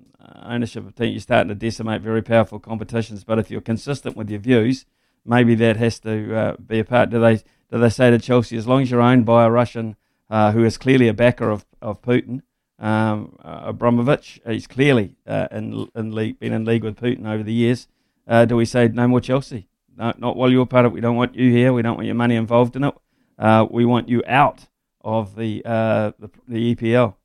ownership 0.44 0.86
of 0.86 0.96
teams, 0.96 1.14
you're 1.14 1.22
starting 1.22 1.50
to 1.50 1.56
decimate 1.56 2.02
very 2.02 2.22
powerful 2.22 2.60
competitions. 2.60 3.24
But 3.24 3.40
if 3.40 3.52
you're 3.52 3.62
consistent 3.62 4.18
with 4.18 4.30
your 4.30 4.40
views, 4.40 4.86
maybe 5.26 5.56
that 5.56 5.78
has 5.78 6.00
to 6.00 6.36
uh, 6.36 6.56
be 6.58 6.80
a 6.80 6.86
part. 6.86 7.10
Do 7.10 7.20
they 7.20 7.38
do 7.72 7.80
they 7.80 7.90
say 7.90 8.12
to 8.12 8.20
Chelsea, 8.20 8.58
as 8.58 8.68
long 8.68 8.82
as 8.82 8.92
you're 8.92 9.02
owned 9.02 9.26
by 9.26 9.46
a 9.46 9.50
Russian 9.50 9.96
uh, 10.30 10.52
who 10.52 10.64
is 10.64 10.78
clearly 10.78 11.08
a 11.08 11.14
backer 11.14 11.50
of, 11.50 11.66
of 11.82 12.02
Putin, 12.02 12.42
um, 12.82 13.38
uh, 13.44 13.62
Abramovich, 13.66 14.42
he's 14.46 14.66
clearly 14.66 15.16
uh, 15.28 15.48
in, 15.52 15.88
in 15.96 16.14
league, 16.14 16.40
been 16.40 16.52
in 16.52 16.66
league 16.66 16.84
with 16.84 17.00
Putin 17.00 17.28
over 17.28 17.44
the 17.44 17.54
years. 17.54 17.88
Uh, 18.28 18.44
do 18.46 18.56
we 18.56 18.66
say 18.66 18.88
no 18.88 19.08
more 19.08 19.22
Chelsea? 19.22 19.68
No, 19.96 20.14
not 20.18 20.36
while 20.36 20.50
you're 20.50 20.66
part 20.66 20.86
of 20.86 20.92
it. 20.92 20.96
We 20.96 21.02
don't 21.02 21.16
want 21.16 21.36
you 21.36 21.52
here. 21.52 21.74
We 21.74 21.84
don't 21.84 21.96
want 21.96 22.08
your 22.08 22.16
money 22.16 22.36
involved 22.36 22.76
in 22.76 22.84
it. 22.84 22.96
Uh, 23.38 23.68
we 23.70 23.86
want 23.86 24.10
you 24.10 24.24
out 24.26 24.68
of 25.02 25.36
the, 25.36 25.62
uh, 25.64 26.12
the, 26.18 26.30
the 26.48 26.76
EPL. 26.76 27.16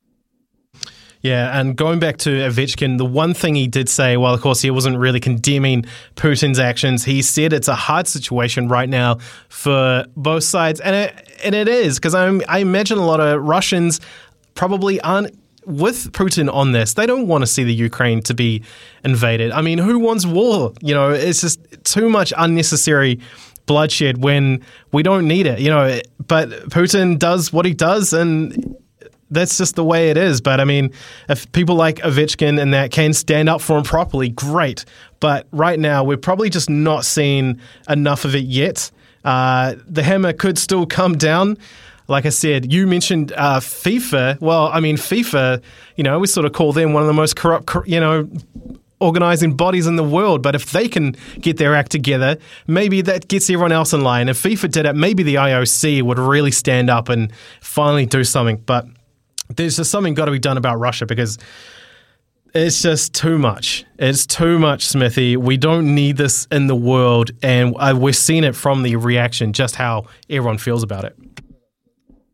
Yeah, 1.22 1.58
and 1.58 1.74
going 1.74 1.98
back 2.00 2.18
to 2.18 2.30
Ovechkin, 2.30 2.98
the 2.98 3.06
one 3.06 3.32
thing 3.32 3.54
he 3.54 3.66
did 3.66 3.88
say, 3.88 4.16
well, 4.18 4.34
of 4.34 4.42
course, 4.42 4.60
he 4.60 4.70
wasn't 4.70 4.98
really 4.98 5.20
condemning 5.20 5.86
Putin's 6.14 6.58
actions. 6.58 7.04
He 7.04 7.22
said 7.22 7.52
it's 7.52 7.68
a 7.68 7.74
hard 7.74 8.06
situation 8.06 8.68
right 8.68 8.88
now 8.88 9.18
for 9.48 10.04
both 10.16 10.44
sides, 10.44 10.80
and 10.80 10.94
it, 10.94 11.40
and 11.42 11.54
it 11.54 11.66
is 11.66 11.98
because 11.98 12.14
I 12.14 12.58
imagine 12.58 12.98
a 12.98 13.06
lot 13.06 13.20
of 13.20 13.42
Russians 13.42 14.00
probably 14.54 15.00
aren't 15.00 15.34
with 15.66 16.12
Putin 16.12 16.52
on 16.52 16.72
this. 16.72 16.94
They 16.94 17.06
don't 17.06 17.26
want 17.26 17.42
to 17.42 17.46
see 17.46 17.64
the 17.64 17.74
Ukraine 17.74 18.22
to 18.22 18.34
be 18.34 18.62
invaded. 19.04 19.50
I 19.50 19.60
mean, 19.60 19.78
who 19.78 19.98
wants 19.98 20.24
war? 20.24 20.72
You 20.80 20.94
know, 20.94 21.10
it's 21.10 21.40
just 21.40 21.60
too 21.84 22.08
much 22.08 22.32
unnecessary 22.36 23.20
bloodshed 23.66 24.22
when 24.22 24.64
we 24.92 25.02
don't 25.02 25.26
need 25.26 25.46
it. 25.46 25.58
You 25.58 25.70
know, 25.70 26.00
but 26.26 26.48
Putin 26.70 27.18
does 27.18 27.52
what 27.52 27.66
he 27.66 27.74
does, 27.74 28.12
and 28.12 28.76
that's 29.30 29.58
just 29.58 29.74
the 29.74 29.84
way 29.84 30.10
it 30.10 30.16
is. 30.16 30.40
But 30.40 30.60
I 30.60 30.64
mean, 30.64 30.92
if 31.28 31.50
people 31.52 31.74
like 31.74 31.96
Ovechkin 31.96 32.60
and 32.60 32.72
that 32.72 32.92
can 32.92 33.12
stand 33.12 33.48
up 33.48 33.60
for 33.60 33.76
him 33.76 33.84
properly, 33.84 34.28
great. 34.28 34.84
But 35.18 35.48
right 35.50 35.78
now, 35.78 36.04
we're 36.04 36.16
probably 36.16 36.48
just 36.48 36.70
not 36.70 37.04
seeing 37.04 37.60
enough 37.88 38.24
of 38.24 38.34
it 38.34 38.44
yet. 38.44 38.90
Uh, 39.24 39.74
the 39.88 40.04
hammer 40.04 40.32
could 40.32 40.56
still 40.58 40.86
come 40.86 41.18
down. 41.18 41.58
Like 42.08 42.26
I 42.26 42.30
said, 42.30 42.72
you 42.72 42.86
mentioned 42.86 43.32
uh, 43.32 43.60
FIFA. 43.60 44.40
Well, 44.40 44.68
I 44.72 44.80
mean, 44.80 44.96
FIFA, 44.96 45.62
you 45.96 46.04
know, 46.04 46.18
we 46.18 46.26
sort 46.26 46.46
of 46.46 46.52
call 46.52 46.72
them 46.72 46.92
one 46.92 47.02
of 47.02 47.06
the 47.06 47.12
most 47.12 47.36
corrupt, 47.36 47.70
you 47.86 47.98
know, 47.98 48.28
organizing 49.00 49.54
bodies 49.54 49.86
in 49.86 49.96
the 49.96 50.04
world. 50.04 50.42
But 50.42 50.54
if 50.54 50.70
they 50.70 50.88
can 50.88 51.16
get 51.40 51.56
their 51.56 51.74
act 51.74 51.90
together, 51.90 52.38
maybe 52.66 53.02
that 53.02 53.28
gets 53.28 53.50
everyone 53.50 53.72
else 53.72 53.92
in 53.92 54.02
line. 54.02 54.28
If 54.28 54.42
FIFA 54.42 54.70
did 54.70 54.86
it, 54.86 54.94
maybe 54.94 55.22
the 55.22 55.34
IOC 55.36 56.02
would 56.02 56.18
really 56.18 56.52
stand 56.52 56.90
up 56.90 57.08
and 57.08 57.32
finally 57.60 58.06
do 58.06 58.24
something. 58.24 58.58
But 58.58 58.86
there's 59.54 59.76
just 59.76 59.90
something 59.90 60.14
got 60.14 60.26
to 60.26 60.32
be 60.32 60.38
done 60.38 60.56
about 60.56 60.78
Russia 60.78 61.06
because 61.06 61.38
it's 62.54 62.80
just 62.80 63.14
too 63.14 63.38
much. 63.38 63.84
It's 63.98 64.26
too 64.26 64.58
much, 64.58 64.86
Smithy. 64.86 65.36
We 65.36 65.56
don't 65.56 65.94
need 65.94 66.16
this 66.16 66.46
in 66.50 66.68
the 66.68 66.76
world, 66.76 67.30
and 67.42 67.74
we're 68.00 68.14
seeing 68.14 68.44
it 68.44 68.56
from 68.56 68.82
the 68.82 68.96
reaction, 68.96 69.52
just 69.52 69.76
how 69.76 70.06
everyone 70.30 70.58
feels 70.58 70.82
about 70.82 71.04
it. 71.04 71.16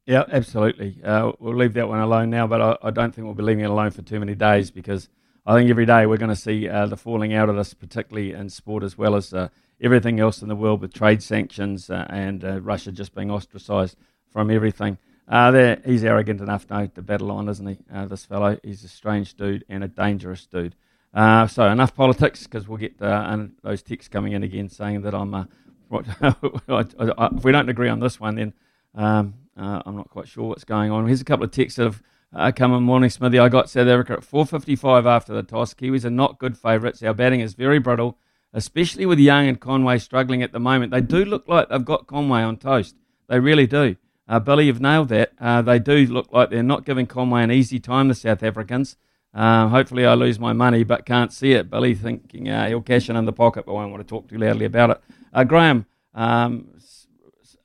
Yeah, 0.06 0.24
absolutely. 0.30 0.98
Uh, 1.04 1.32
we'll 1.38 1.56
leave 1.56 1.74
that 1.74 1.88
one 1.88 2.00
alone 2.00 2.30
now, 2.30 2.46
but 2.48 2.60
I, 2.60 2.88
I, 2.88 2.90
don't 2.90 3.14
think 3.14 3.24
we'll 3.24 3.34
be 3.34 3.44
leaving 3.44 3.64
it 3.64 3.70
alone 3.70 3.92
for 3.92 4.02
too 4.02 4.18
many 4.18 4.34
days 4.34 4.72
because 4.72 5.08
I 5.46 5.54
think 5.54 5.70
every 5.70 5.86
day 5.86 6.06
we're 6.06 6.16
going 6.16 6.28
to 6.28 6.36
see 6.36 6.68
uh, 6.68 6.86
the 6.86 6.96
falling 6.96 7.34
out 7.34 7.48
of 7.48 7.54
this, 7.54 7.72
particularly 7.72 8.32
in 8.32 8.48
sport 8.48 8.82
as 8.82 8.98
well 8.98 9.14
as 9.14 9.32
uh, 9.32 9.48
everything 9.80 10.18
else 10.18 10.42
in 10.42 10.48
the 10.48 10.56
world 10.56 10.80
with 10.80 10.92
trade 10.92 11.22
sanctions 11.22 11.88
uh, 11.88 12.06
and 12.10 12.44
uh, 12.44 12.60
Russia 12.60 12.90
just 12.90 13.14
being 13.14 13.30
ostracised 13.30 13.96
from 14.28 14.50
everything. 14.50 14.98
Uh, 15.28 15.76
he's 15.84 16.02
arrogant 16.02 16.40
enough 16.40 16.68
now 16.68 16.84
to 16.84 17.00
battle 17.00 17.30
on, 17.30 17.48
isn't 17.48 17.66
he? 17.66 17.78
This 18.08 18.24
fellow, 18.24 18.58
he's 18.64 18.82
a 18.82 18.88
strange 18.88 19.34
dude 19.34 19.64
and 19.68 19.84
a 19.84 19.88
dangerous 19.88 20.46
dude. 20.46 20.74
So 21.14 21.68
enough 21.70 21.94
politics 21.94 22.42
because 22.42 22.66
we'll 22.66 22.78
get 22.78 22.98
those 22.98 23.82
texts 23.84 24.08
coming 24.08 24.32
in 24.32 24.42
again 24.42 24.68
saying 24.68 25.02
that 25.02 25.14
I'm. 25.14 25.48
If 26.68 27.44
we 27.44 27.52
don't 27.52 27.68
agree 27.68 27.88
on 27.88 28.00
this 28.00 28.18
one, 28.18 28.34
then 28.34 28.52
um, 28.94 29.34
uh, 29.56 29.82
I'm 29.84 29.96
not 29.96 30.10
quite 30.10 30.28
sure 30.28 30.48
what's 30.48 30.64
going 30.64 30.90
on. 30.90 31.06
Here's 31.06 31.20
a 31.20 31.24
couple 31.24 31.44
of 31.44 31.50
texts 31.50 31.76
that 31.76 31.84
have 31.84 32.02
uh, 32.34 32.52
come 32.54 32.72
in 32.72 32.82
morning, 32.82 33.10
Smithy. 33.10 33.38
I 33.38 33.48
got 33.48 33.68
South 33.68 33.88
Africa 33.88 34.14
at 34.14 34.20
4:55 34.20 35.06
after 35.06 35.34
the 35.34 35.42
toss. 35.42 35.74
Kiwis 35.74 36.04
are 36.04 36.10
not 36.10 36.38
good 36.38 36.56
favourites. 36.56 37.02
Our 37.02 37.12
batting 37.12 37.40
is 37.40 37.54
very 37.54 37.78
brittle, 37.78 38.16
especially 38.54 39.04
with 39.04 39.18
Young 39.18 39.48
and 39.48 39.60
Conway 39.60 39.98
struggling 39.98 40.42
at 40.42 40.52
the 40.52 40.60
moment. 40.60 40.92
They 40.92 41.02
do 41.02 41.24
look 41.24 41.46
like 41.46 41.68
they've 41.68 41.84
got 41.84 42.06
Conway 42.06 42.42
on 42.42 42.56
toast. 42.56 42.96
They 43.28 43.38
really 43.38 43.66
do. 43.66 43.96
Uh, 44.26 44.38
Billy, 44.38 44.66
you've 44.66 44.80
nailed 44.80 45.08
that. 45.10 45.32
Uh, 45.38 45.60
they 45.60 45.78
do 45.78 46.06
look 46.06 46.32
like 46.32 46.48
they're 46.48 46.62
not 46.62 46.86
giving 46.86 47.06
Conway 47.06 47.42
an 47.42 47.50
easy 47.50 47.78
time, 47.78 48.08
the 48.08 48.14
South 48.14 48.42
Africans. 48.42 48.96
Uh, 49.34 49.68
hopefully, 49.68 50.06
I 50.06 50.14
lose 50.14 50.38
my 50.38 50.52
money, 50.52 50.84
but 50.84 51.04
can't 51.04 51.32
see 51.32 51.52
it. 51.52 51.70
Billy 51.70 51.94
thinking 51.94 52.48
uh, 52.48 52.68
he'll 52.68 52.82
cash 52.82 53.10
in 53.10 53.16
in 53.16 53.26
the 53.26 53.32
pocket, 53.32 53.66
but 53.66 53.74
won't 53.74 53.90
want 53.90 54.06
to 54.06 54.08
talk 54.08 54.28
too 54.28 54.38
loudly 54.38 54.64
about 54.64 54.90
it. 54.90 55.00
Uh, 55.34 55.44
Graham, 55.44 55.86
um, 56.14 56.68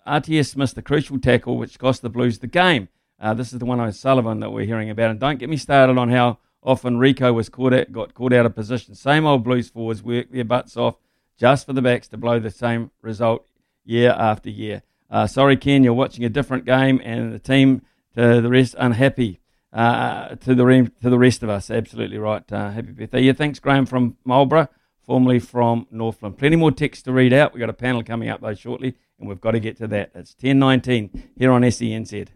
RTS 0.08 0.56
missed 0.56 0.76
the 0.76 0.82
crucial 0.82 1.20
tackle, 1.20 1.58
which 1.58 1.78
cost 1.80 2.02
the 2.02 2.10
Blues 2.10 2.40
the 2.40 2.48
game. 2.48 2.88
Uh, 3.20 3.34
this 3.34 3.52
is 3.52 3.60
the 3.60 3.66
one 3.66 3.80
O'Sullivan 3.80 4.40
that 4.40 4.52
we're 4.52 4.66
hearing 4.66 4.90
about. 4.90 5.12
And 5.12 5.20
don't 5.20 5.40
get 5.40 5.50
me 5.50 5.58
started 5.58 5.98
on 5.98 6.10
how 6.10 6.38
often 6.64 6.98
Rieko 6.98 7.34
was 7.34 7.50
caught 7.50 7.74
at, 7.74 7.92
got 7.92 8.14
caught 8.14 8.34
out 8.34 8.46
of 8.46 8.56
position. 8.56 8.96
Same 8.96 9.26
old 9.26 9.44
Blues 9.44 9.70
forwards 9.70 10.04
work 10.04 10.32
their 10.32 10.44
butts 10.44 10.78
off 10.78 10.96
just 11.38 11.66
for 11.66 11.74
the 11.74 11.82
backs 11.82 12.08
to 12.10 12.18
blow 12.18 12.40
the 12.40 12.52
same 12.52 12.92
result 13.02 13.48
year 13.86 14.12
after 14.18 14.50
year. 14.50 14.84
Uh, 15.10 15.28
sorry, 15.28 15.56
Ken, 15.56 15.84
you're 15.84 15.94
watching 15.94 16.26
a 16.26 16.30
different 16.30 16.66
game, 16.66 17.00
and 17.04 17.34
the 17.34 17.40
team 17.40 17.82
to 18.16 18.42
the 18.42 18.50
rest 18.50 18.76
unhappy 18.78 19.40
uh, 19.72 20.36
to 20.36 20.56
the 20.56 20.66
re- 20.66 20.90
to 21.02 21.10
the 21.10 21.18
rest 21.18 21.44
of 21.44 21.50
us. 21.50 21.72
Absolutely 21.72 22.18
right. 22.18 22.44
Uh, 22.52 22.72
happy 22.72 22.92
birthday. 22.92 23.22
Yeah, 23.22 23.34
thanks, 23.34 23.60
Graham 23.60 23.86
from 23.86 24.18
Marlborough, 24.26 24.68
formerly 25.06 25.40
from 25.40 25.88
Northland. 25.92 26.38
Plenty 26.38 26.58
more 26.58 26.72
text 26.72 27.06
to 27.06 27.14
read 27.14 27.32
out. 27.32 27.54
We've 27.54 27.62
got 27.62 27.70
a 27.70 27.74
panel 27.74 28.04
coming 28.04 28.30
up, 28.30 28.42
though, 28.42 28.54
shortly, 28.54 28.96
and 29.20 29.28
we've 29.28 29.42
got 29.42 29.52
to 29.52 29.60
get 29.60 29.78
to 29.78 29.88
that. 29.88 30.12
It's 30.16 30.36
10.19 30.36 31.10
here 31.36 31.52
on 31.52 31.62
SENZ. 31.62 32.28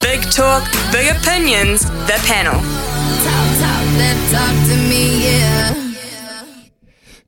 Big 0.00 0.20
talk, 0.30 0.70
big 0.92 1.16
opinions, 1.16 1.82
the 1.82 2.20
panel. 2.26 2.60
Talk, 3.24 3.48
talk, 3.58 4.30
talk 4.30 4.68
to 4.68 4.76
me, 4.88 5.24
yeah. 5.24 5.84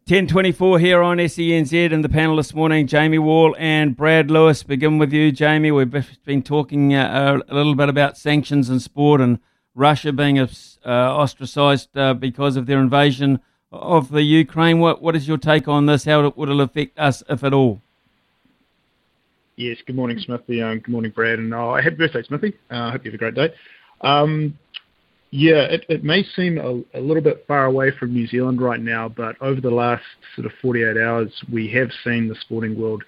1024 0.08 0.78
here 0.78 1.02
on 1.02 1.16
SENZ 1.16 1.92
and 1.92 2.04
the 2.04 2.08
panel 2.08 2.36
this 2.36 2.54
morning, 2.54 2.86
Jamie 2.86 3.18
Wall 3.18 3.56
and 3.58 3.96
Brad 3.96 4.30
Lewis. 4.30 4.62
Begin 4.62 4.98
with 4.98 5.12
you, 5.12 5.32
Jamie. 5.32 5.72
We've 5.72 5.92
been 6.24 6.42
talking 6.42 6.94
uh, 6.94 7.40
a 7.48 7.54
little 7.54 7.74
bit 7.74 7.88
about 7.88 8.16
sanctions 8.16 8.70
in 8.70 8.78
sport 8.78 9.20
and 9.20 9.40
Russia 9.74 10.12
being 10.12 10.38
uh, 10.38 10.46
ostracised 10.84 11.96
uh, 11.96 12.14
because 12.14 12.54
of 12.54 12.66
their 12.66 12.78
invasion 12.78 13.40
of 13.80 14.10
the 14.10 14.22
Ukraine. 14.22 14.80
What 14.80 15.02
What 15.02 15.16
is 15.16 15.28
your 15.28 15.38
take 15.38 15.68
on 15.68 15.86
this? 15.86 16.04
How 16.04 16.32
would 16.34 16.48
it 16.48 16.60
affect 16.60 16.98
us, 16.98 17.22
if 17.28 17.44
at 17.44 17.52
all? 17.52 17.80
Yes, 19.56 19.78
good 19.86 19.96
morning, 19.96 20.18
Smithy. 20.18 20.62
Um, 20.62 20.80
good 20.80 20.92
morning, 20.92 21.12
Brad. 21.12 21.38
And 21.38 21.54
oh, 21.54 21.74
happy 21.76 21.96
birthday, 21.96 22.22
Smithy. 22.22 22.54
Uh, 22.70 22.74
I 22.74 22.90
hope 22.90 23.04
you 23.04 23.10
have 23.10 23.14
a 23.14 23.18
great 23.18 23.34
day. 23.34 23.54
Um, 24.02 24.58
yeah, 25.30 25.62
it, 25.62 25.84
it 25.88 26.04
may 26.04 26.22
seem 26.22 26.58
a, 26.58 26.98
a, 26.98 27.00
little 27.00 27.22
bit 27.22 27.44
far 27.48 27.64
away 27.64 27.90
from 27.90 28.12
New 28.12 28.26
Zealand 28.26 28.60
right 28.60 28.80
now, 28.80 29.08
but 29.08 29.36
over 29.40 29.60
the 29.60 29.70
last 29.70 30.04
sort 30.34 30.46
of 30.46 30.52
48 30.62 30.96
hours, 30.96 31.32
we 31.50 31.68
have 31.72 31.90
seen 32.04 32.28
the 32.28 32.36
sporting 32.36 32.80
world 32.80 33.02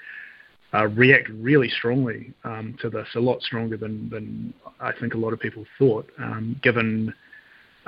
uh, 0.74 0.86
react 0.88 1.28
really 1.28 1.68
strongly 1.68 2.32
um, 2.44 2.76
to 2.80 2.90
this, 2.90 3.08
a 3.14 3.20
lot 3.20 3.40
stronger 3.42 3.76
than, 3.76 4.08
than 4.10 4.52
I 4.80 4.92
think 4.92 5.14
a 5.14 5.18
lot 5.18 5.32
of 5.32 5.40
people 5.40 5.64
thought, 5.78 6.10
um, 6.18 6.58
given 6.62 7.14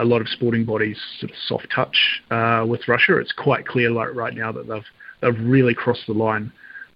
a 0.00 0.04
lot 0.04 0.20
of 0.20 0.28
sporting 0.28 0.64
bodies 0.64 0.98
sort 1.18 1.30
of 1.30 1.36
soft 1.46 1.68
touch 1.74 2.22
uh, 2.30 2.64
with 2.66 2.88
Russia. 2.88 3.18
It's 3.18 3.32
quite 3.32 3.66
clear 3.66 3.90
like, 3.90 4.14
right 4.14 4.34
now 4.34 4.50
that 4.52 4.66
they've, 4.66 4.90
they've 5.20 5.40
really 5.46 5.74
crossed 5.74 6.06
the 6.06 6.14
line 6.14 6.52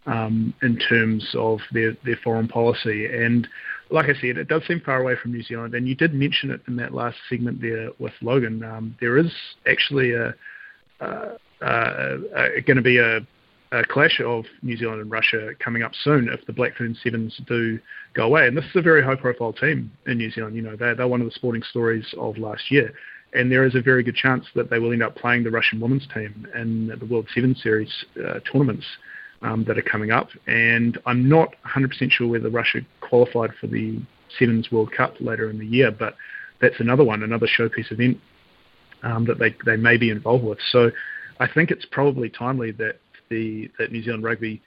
um, 0.07 0.55
in 0.63 0.77
terms 0.79 1.35
of 1.37 1.61
their, 1.73 1.97
their 2.05 2.19
foreign 2.25 2.49
policy. 2.49 3.07
And 3.07 3.47
like 3.91 4.07
I 4.07 4.15
said, 4.15 4.39
it 4.39 4.49
does 4.49 4.63
seem 4.67 4.81
far 4.81 5.01
away 5.01 5.15
from 5.21 5.33
New 5.33 5.43
Zealand, 5.43 5.75
and 5.75 5.87
you 5.87 5.95
did 5.95 6.15
mention 6.15 6.51
it 6.51 6.63
in 6.67 6.77
that 6.77 6.95
last 6.95 7.17
segment 7.29 7.61
there 7.61 7.91
with 7.99 8.13
Logan. 8.23 8.63
Um, 8.65 8.97
there 9.01 9.19
is 9.19 9.33
actually 9.71 10.13
a, 10.13 10.35
uh, 11.01 11.37
going 12.67 12.77
to 12.77 12.83
be 12.83 12.99
a, 12.99 13.21
clash 13.83 14.21
of 14.21 14.45
New 14.63 14.77
Zealand 14.77 15.01
and 15.01 15.11
Russia 15.11 15.51
coming 15.59 15.83
up 15.83 15.93
soon 16.03 16.29
if 16.29 16.45
the 16.47 16.53
Blackfern 16.53 16.97
Sevens 17.03 17.41
do 17.47 17.79
go 18.15 18.25
away. 18.25 18.47
And 18.47 18.57
this 18.57 18.65
is 18.67 18.77
a 18.77 18.83
very 18.83 19.03
high-profile 19.03 19.55
team 19.55 19.91
in 20.07 20.19
New 20.19 20.31
Zealand. 20.31 20.55
You 20.55 20.63
know, 20.63 20.77
they're, 20.77 20.95
they're 20.95 21.09
one 21.09 21.21
of 21.21 21.27
the 21.27 21.33
sporting 21.33 21.63
stories 21.63 22.07
of 22.19 22.39
last 22.39 22.71
year. 22.71 22.93
And 23.33 23.51
there 23.51 23.65
is 23.65 23.75
a 23.75 23.81
very 23.81 24.05
good 24.05 24.15
chance 24.15 24.47
that 24.55 24.71
they 24.71 24.79
will 24.79 24.93
end 24.93 25.03
up 25.03 25.17
playing 25.17 25.43
the 25.43 25.51
Russian 25.51 25.81
women's 25.81 26.07
team 26.15 26.47
in 26.55 26.97
the 26.99 27.07
World 27.07 27.27
Seven 27.35 27.55
Series 27.57 27.93
uh, 28.25 28.39
tournaments 28.51 28.87
um, 29.43 29.65
that 29.65 29.77
are 29.77 29.83
coming 29.83 30.13
up. 30.13 30.29
And 30.47 30.99
I'm 31.07 31.29
not 31.29 31.55
100% 31.67 32.11
sure 32.11 32.29
whether 32.29 32.51
Russia 32.51 32.81
qualified 33.01 33.51
for 33.61 33.67
the 33.67 34.01
Sevens 34.39 34.71
World 34.71 34.93
Cup 34.93 35.15
later 35.21 35.51
in 35.51 35.59
the 35.59 35.67
year, 35.67 35.91
but 35.91 36.15
that's 36.61 36.79
another 36.79 37.05
one, 37.05 37.23
another 37.23 37.47
showpiece 37.47 37.91
event 37.91 38.19
um, 39.03 39.27
that 39.27 39.39
they, 39.39 39.55
they 39.67 39.77
may 39.77 39.97
be 39.97 40.11
involved 40.11 40.45
with. 40.45 40.59
So 40.71 40.91
I 41.41 41.49
think 41.53 41.71
it's 41.71 41.85
probably 41.85 42.31
timely 42.31 42.71
that 42.73 42.99
the 43.35 43.71
that 43.79 43.93
New 43.93 44.03
Zealand 44.03 44.25
Rugby 44.25 44.63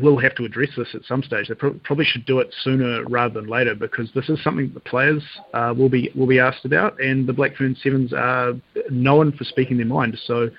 will 0.00 0.18
have 0.18 0.34
to 0.34 0.44
address 0.44 0.68
this 0.76 0.88
at 0.94 1.04
some 1.04 1.22
stage. 1.22 1.48
They 1.48 1.54
pro- 1.54 1.78
probably 1.84 2.04
should 2.04 2.26
do 2.26 2.40
it 2.40 2.54
sooner 2.62 3.04
rather 3.04 3.40
than 3.40 3.48
later 3.48 3.74
because 3.74 4.10
this 4.14 4.28
is 4.28 4.42
something 4.42 4.70
the 4.74 4.80
players 4.80 5.22
uh, 5.54 5.74
will 5.76 5.88
be 5.88 6.10
will 6.14 6.26
be 6.26 6.38
asked 6.38 6.64
about, 6.64 7.00
and 7.00 7.26
the 7.26 7.32
Black 7.32 7.54
Blackfern 7.54 7.80
Sevens 7.82 8.12
are 8.12 8.52
known 8.90 9.32
for 9.32 9.44
speaking 9.44 9.76
their 9.76 9.86
mind. 9.86 10.18
So 10.26 10.50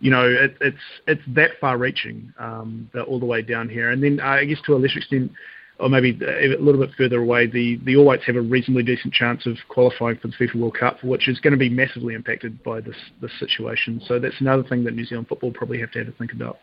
you 0.00 0.10
know, 0.10 0.26
it, 0.28 0.56
it's 0.60 0.76
it's 1.06 1.22
that 1.28 1.52
far-reaching 1.60 2.32
um, 2.38 2.90
all 3.06 3.18
the 3.18 3.26
way 3.26 3.42
down 3.42 3.68
here. 3.68 3.90
And 3.90 4.02
then 4.02 4.20
uh, 4.20 4.26
I 4.40 4.44
guess 4.44 4.58
to 4.66 4.74
a 4.74 4.76
lesser 4.76 4.98
extent, 4.98 5.30
or 5.80 5.88
maybe 5.88 6.18
a 6.24 6.56
little 6.60 6.80
bit 6.80 6.94
further 6.96 7.20
away, 7.20 7.46
the, 7.46 7.80
the 7.84 7.96
All 7.96 8.04
Whites 8.04 8.24
have 8.26 8.36
a 8.36 8.40
reasonably 8.40 8.84
decent 8.84 9.12
chance 9.12 9.44
of 9.44 9.56
qualifying 9.68 10.16
for 10.18 10.28
the 10.28 10.34
FIFA 10.34 10.54
World 10.56 10.78
Cup, 10.78 11.02
which 11.02 11.28
is 11.28 11.40
going 11.40 11.52
to 11.52 11.58
be 11.58 11.68
massively 11.68 12.14
impacted 12.14 12.62
by 12.62 12.80
this 12.80 12.96
this 13.20 13.32
situation. 13.40 14.00
So 14.06 14.18
that's 14.18 14.40
another 14.40 14.62
thing 14.62 14.84
that 14.84 14.94
New 14.94 15.04
Zealand 15.04 15.28
football 15.28 15.50
probably 15.50 15.80
have 15.80 15.90
to 15.92 15.98
have 15.98 16.06
to 16.06 16.12
think 16.12 16.32
about. 16.32 16.58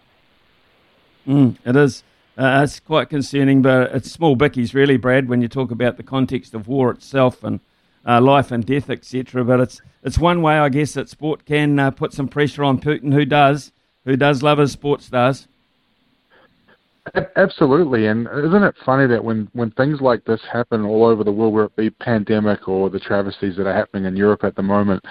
Mm, 1.28 1.58
it 1.66 1.76
is. 1.76 2.04
Uh, 2.38 2.62
it's 2.64 2.80
quite 2.80 3.10
concerning, 3.10 3.62
but 3.62 3.94
it's 3.94 4.10
small 4.10 4.38
bickies, 4.38 4.74
really, 4.74 4.98
Brad, 4.98 5.28
when 5.28 5.42
you 5.42 5.50
talk 5.50 5.70
about 5.70 5.98
the 5.98 6.04
context 6.04 6.54
of 6.54 6.68
war 6.68 6.90
itself 6.92 7.44
and 7.44 7.60
uh, 8.08 8.22
life 8.22 8.52
and 8.52 8.66
death, 8.66 8.90
etc. 8.90 9.44
But 9.44 9.60
it's 9.60 9.82
it's 10.04 10.18
one 10.18 10.42
way, 10.42 10.58
I 10.58 10.70
guess, 10.70 10.94
that 10.94 11.10
sport 11.10 11.46
can 11.46 11.78
uh, 11.78 11.92
put 11.92 12.14
some 12.14 12.28
pressure 12.28 12.64
on 12.64 12.80
Putin, 12.80 13.14
who 13.14 13.26
does, 13.26 13.72
who 14.06 14.16
does 14.16 14.42
love 14.42 14.58
his 14.58 14.72
sports 14.72 15.06
stars. 15.06 15.48
Absolutely, 17.36 18.08
and 18.08 18.28
isn't 18.28 18.64
it 18.64 18.76
funny 18.86 19.06
that 19.08 19.24
when 19.24 19.50
when 19.52 19.72
things 19.72 20.00
like 20.00 20.24
this 20.24 20.40
happen 20.52 20.86
all 20.86 21.04
over 21.04 21.24
the 21.26 21.32
world, 21.32 21.54
whether 21.54 21.66
it 21.66 21.76
be 21.76 21.90
pandemic 21.90 22.70
or 22.70 22.90
the 22.90 23.00
travesties 23.00 23.58
that 23.58 23.68
are 23.68 23.74
happening 23.74 24.06
in 24.06 24.16
Europe 24.16 24.46
at 24.46 24.56
the 24.56 24.64
moment, 24.64 25.04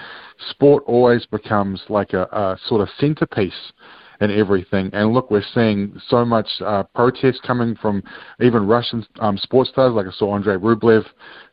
sport 0.49 0.83
always 0.87 1.25
becomes 1.27 1.81
like 1.89 2.13
a, 2.13 2.23
a 2.23 2.57
sort 2.67 2.81
of 2.81 2.89
centerpiece 2.97 3.71
in 4.19 4.31
everything. 4.31 4.89
And 4.93 5.13
look, 5.13 5.29
we're 5.29 5.43
seeing 5.53 5.99
so 6.07 6.25
much 6.25 6.47
uh, 6.61 6.83
protest 6.95 7.41
coming 7.43 7.75
from 7.75 8.03
even 8.39 8.65
Russian 8.67 9.05
um, 9.19 9.37
sports 9.37 9.69
stars, 9.69 9.93
like 9.93 10.07
I 10.07 10.11
saw 10.11 10.35
Andrei 10.35 10.55
Rublev 10.55 11.05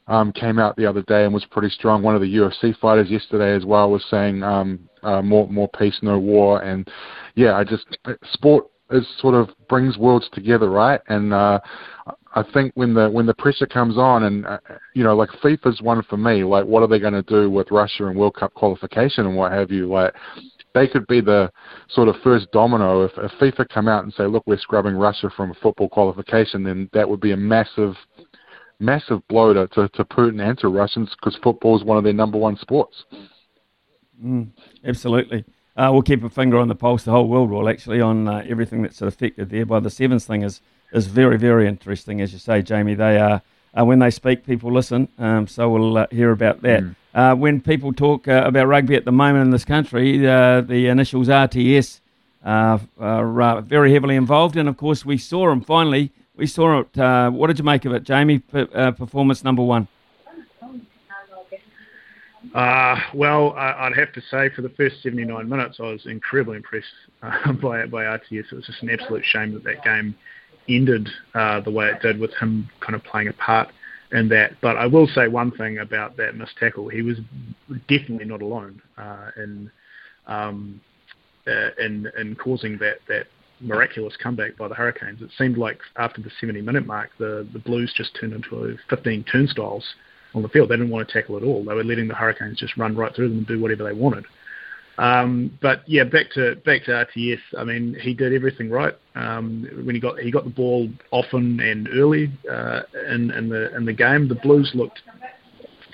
um, 0.07 0.32
came 0.32 0.59
out 0.59 0.76
the 0.76 0.86
other 0.86 1.03
day 1.03 1.24
and 1.24 1.34
was 1.34 1.44
pretty 1.44 1.70
strong. 1.70 2.03
One 2.03 2.14
of 2.14 2.22
the 2.22 2.34
UFC 2.34 2.76
fighters 2.78 3.11
yesterday 3.11 3.55
as 3.55 3.64
well 3.64 3.90
was 3.90 4.05
saying 4.11 4.42
um, 4.42 4.88
uh, 5.03 5.20
more 5.20 5.46
more 5.49 5.68
peace, 5.78 5.99
no 6.03 6.18
war. 6.18 6.62
And 6.62 6.88
yeah, 7.34 7.55
I 7.55 7.64
just 7.64 7.86
sport 8.32 8.66
is 8.91 9.07
sort 9.20 9.34
of 9.34 9.51
brings 9.68 9.99
worlds 9.99 10.28
together, 10.32 10.70
right? 10.70 11.01
And 11.09 11.32
uh, 11.32 11.61
I 12.34 12.43
think 12.55 12.72
when 12.74 12.95
the 12.95 13.09
when 13.11 13.26
the 13.26 13.34
pressure 13.34 13.66
comes 13.66 13.99
on, 13.99 14.24
and 14.24 14.47
uh, 14.47 14.59
you 14.95 15.05
know, 15.05 15.16
like 15.16 15.30
FIFA's 15.43 15.82
one 15.82 16.03
for 16.05 16.16
me. 16.16 16.45
Like, 16.45 16.64
what 16.64 16.82
are 16.82 16.89
they 16.89 16.99
going 16.99 17.14
to 17.14 17.22
do 17.22 17.51
with 17.51 17.70
Russia 17.70 18.07
and 18.07 18.16
World 18.16 18.34
Cup 18.34 18.55
qualification 18.55 19.26
and 19.26 19.36
what 19.36 19.53
have 19.53 19.70
you? 19.70 19.89
Like, 19.89 20.14
they 20.74 20.86
could 20.86 21.07
be 21.07 21.20
the 21.20 21.51
sort 21.91 22.09
of 22.09 22.16
first 22.22 22.51
domino. 22.53 23.05
If, 23.05 23.12
if 23.16 23.32
FIFA 23.41 23.68
come 23.68 23.89
out 23.89 24.05
and 24.05 24.12
say, 24.14 24.26
look, 24.26 24.45
we're 24.47 24.59
scrubbing 24.59 24.95
Russia 24.95 25.30
from 25.36 25.51
a 25.51 25.55
football 25.55 25.89
qualification, 25.89 26.62
then 26.62 26.89
that 26.93 27.09
would 27.09 27.20
be 27.20 27.32
a 27.32 27.36
massive 27.36 27.95
massive 28.80 29.26
blow 29.26 29.53
to, 29.53 29.66
to, 29.68 29.89
to 29.89 30.05
Putin 30.05 30.41
and 30.41 30.57
to 30.59 30.68
Russians 30.68 31.11
because 31.16 31.36
football 31.43 31.76
is 31.76 31.84
one 31.84 31.99
of 31.99 32.05
their 32.05 32.12
number 32.12 32.39
one 32.39 32.57
sports. 32.59 33.05
Mm, 34.22 34.51
absolutely. 34.84 35.45
Uh, 35.79 35.91
we'll 35.93 36.03
keep 36.03 36.24
a 36.24 36.29
finger 36.29 36.59
on 36.59 36.66
the 36.66 36.74
pulse, 36.74 37.05
the 37.05 37.12
whole 37.12 37.29
world 37.29 37.51
will 37.51 37.68
actually, 37.68 38.01
on 38.01 38.26
uh, 38.26 38.45
everything 38.49 38.83
that's 38.83 39.01
affected 39.01 39.49
there. 39.51 39.64
By 39.64 39.79
the 39.79 39.91
sevens 39.91 40.26
thing 40.26 40.43
is 40.43 40.61
is 40.93 41.07
very, 41.07 41.37
very 41.37 41.68
interesting, 41.68 42.20
as 42.20 42.33
you 42.33 42.39
say, 42.39 42.62
Jamie. 42.62 42.95
They 42.95 43.18
are 43.18 43.43
uh, 43.79 43.85
when 43.85 43.99
they 43.99 44.11
speak, 44.11 44.45
people 44.45 44.72
listen. 44.72 45.09
Um, 45.18 45.47
so 45.47 45.68
we'll 45.68 45.99
uh, 45.99 46.07
hear 46.11 46.31
about 46.33 46.62
that. 46.62 46.83
Mm. 46.83 46.97
uh, 47.14 47.35
when 47.37 47.61
people 47.61 47.93
talk 47.93 48.26
uh, 48.26 48.43
about 48.45 48.66
rugby 48.66 48.97
at 48.97 49.05
the 49.05 49.12
moment 49.12 49.45
in 49.45 49.51
this 49.51 49.64
country, 49.64 50.26
uh, 50.26 50.62
the 50.62 50.89
initials 50.89 51.29
RTS 51.29 52.01
uh, 52.45 52.79
are 52.99 53.43
uh, 53.43 53.61
very 53.61 53.93
heavily 53.93 54.16
involved. 54.16 54.57
And 54.57 54.68
of 54.68 54.76
course, 54.76 55.05
we 55.05 55.18
saw 55.18 55.49
them 55.49 55.61
finally. 55.61 56.11
We 56.35 56.47
saw 56.47 56.81
it. 56.81 56.99
Uh, 56.99 57.31
what 57.31 57.49
did 57.49 57.59
you 57.59 57.64
make 57.64 57.85
of 57.85 57.93
it, 57.93 58.05
Jamie? 58.05 58.39
P- 58.39 58.64
performance 58.64 59.45
number 59.45 59.62
one. 59.62 59.89
Well, 63.14 63.53
I, 63.53 63.89
would 63.89 63.99
have 63.99 64.12
to 64.12 64.20
say 64.30 64.49
for 64.55 64.62
the 64.62 64.68
first 64.70 65.03
79 65.03 65.49
minutes, 65.49 65.78
I 65.80 65.84
was 65.84 66.07
incredibly 66.07 66.57
impressed 66.57 66.86
by 67.61 67.86
by 67.86 68.05
RTS. 68.05 68.53
It 68.53 68.53
was 68.53 68.66
just 68.66 68.82
an 68.82 68.91
absolute 68.91 69.24
shame 69.24 69.53
that 69.55 69.64
that 69.64 69.82
game 69.82 70.14
ended 70.68 71.09
the 71.34 71.70
way 71.70 71.89
it 71.89 72.01
did, 72.01 72.18
with 72.18 72.34
him 72.34 72.68
kind 72.80 72.95
of 72.95 73.03
playing 73.05 73.28
a 73.28 73.32
part 73.32 73.68
in 74.12 74.28
that. 74.28 74.53
But 74.61 74.76
I 74.76 74.86
will 74.86 75.07
say 75.07 75.28
one 75.28 75.51
thing 75.51 75.78
about 75.78 76.16
that 76.16 76.36
missed 76.36 76.57
tackle. 76.59 76.89
He 76.89 77.03
was 77.03 77.18
definitely 77.89 78.24
not 78.24 78.43
alone 78.43 78.80
uh, 78.97 79.30
in, 79.36 79.70
um, 80.26 80.80
uh, 81.47 81.70
in 81.78 82.11
in 82.18 82.36
causing 82.36 82.78
that 82.78 82.99
that 83.09 83.26
miraculous 83.61 84.16
comeback 84.22 84.57
by 84.57 84.68
the 84.68 84.74
Hurricanes. 84.74 85.20
It 85.20 85.30
seemed 85.36 85.59
like 85.59 85.80
after 85.97 86.22
the 86.22 86.30
70 86.41 86.62
minute 86.62 86.86
mark, 86.86 87.11
the 87.18 87.47
the 87.53 87.59
Blues 87.59 87.93
just 87.97 88.16
turned 88.20 88.32
into 88.32 88.76
15 88.89 89.24
turnstiles 89.24 89.84
on 90.39 90.43
the 90.43 90.49
field. 90.49 90.70
They 90.70 90.76
didn't 90.76 90.91
want 90.91 91.07
to 91.07 91.12
tackle 91.12 91.36
at 91.36 91.43
all. 91.43 91.64
They 91.64 91.74
were 91.74 91.84
letting 91.84 92.09
the 92.09 92.14
Hurricanes 92.14 92.59
just 92.59 92.76
run 92.76 92.97
right 92.97 93.14
through 93.14 93.28
them 93.28 93.39
and 93.39 93.47
do 93.47 93.61
whatever 93.61 93.84
they 93.84 93.93
wanted. 93.93 94.24
Um, 94.99 95.57
but 95.62 95.82
yeah, 95.86 96.05
back 96.05 96.30
to 96.34 96.57
back 96.64 96.84
to 96.84 96.91
RTS. 96.91 97.39
I 97.57 97.64
mean, 97.64 97.97
he 98.01 98.14
did 98.14 98.32
everything 98.32 98.68
right. 98.68 98.95
Um, 99.14 99.68
when 99.84 99.95
he 99.95 100.01
got 100.01 100.18
he 100.18 100.32
got 100.32 100.45
the 100.45 100.51
ball 100.51 100.89
often 101.12 101.61
and 101.61 101.89
early 101.93 102.32
uh, 102.51 102.82
in 103.12 103.30
in 103.30 103.49
the 103.49 103.74
in 103.76 103.84
the 103.84 103.93
game, 103.93 104.26
the 104.26 104.34
Blues 104.34 104.72
looked 104.74 105.01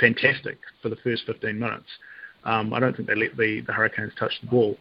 fantastic 0.01 0.59
for 0.83 0.89
the 0.89 0.97
first 0.97 1.25
15 1.27 1.59
minutes. 1.59 1.87
Um, 2.45 2.73
I 2.73 2.81
don't 2.81 2.97
think 2.97 3.09
they 3.09 3.15
let 3.15 3.37
the, 3.37 3.63
the 3.67 3.73
Hurricanes 3.73 4.13
touch 4.19 4.33
the 4.43 4.49
ball. 4.49 4.77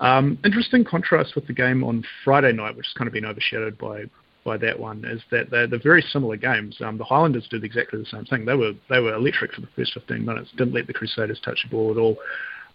Um, 0.00 0.38
interesting 0.44 0.84
contrast 0.84 1.34
with 1.34 1.46
the 1.46 1.52
game 1.52 1.84
on 1.84 2.04
Friday 2.24 2.52
night, 2.52 2.76
which 2.76 2.86
has 2.86 2.94
kind 2.94 3.08
of 3.08 3.12
been 3.12 3.24
overshadowed 3.24 3.76
by 3.78 4.04
by 4.44 4.56
that 4.58 4.78
one, 4.78 5.04
is 5.04 5.20
that 5.30 5.50
they're, 5.50 5.66
they're 5.66 5.78
very 5.82 6.02
similar 6.02 6.36
games. 6.36 6.76
Um, 6.80 6.98
the 6.98 7.04
Highlanders 7.04 7.46
did 7.48 7.64
exactly 7.64 7.98
the 7.98 8.06
same 8.06 8.24
thing. 8.24 8.44
They 8.44 8.54
were 8.54 8.72
they 8.88 9.00
were 9.00 9.14
electric 9.14 9.52
for 9.52 9.60
the 9.60 9.68
first 9.76 9.94
15 9.94 10.24
minutes. 10.24 10.50
Didn't 10.56 10.74
let 10.74 10.86
the 10.86 10.92
Crusaders 10.92 11.40
touch 11.44 11.60
the 11.62 11.70
ball 11.70 11.90
at 11.90 11.98
all. 11.98 12.16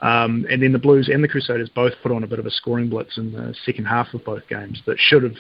Um, 0.02 0.46
and 0.50 0.62
then 0.62 0.74
the 0.74 0.80
Blues 0.80 1.10
and 1.12 1.24
the 1.24 1.28
Crusaders 1.28 1.70
both 1.70 1.94
put 2.04 2.12
on 2.12 2.24
a 2.24 2.28
bit 2.28 2.40
of 2.40 2.46
a 2.46 2.52
scoring 2.52 2.90
blitz 2.90 3.18
in 3.18 3.32
the 3.32 3.56
second 3.66 3.86
half 3.86 4.14
of 4.14 4.26
both 4.26 4.48
games 4.50 4.82
that 4.86 4.98
should 5.00 5.24
have 5.24 5.36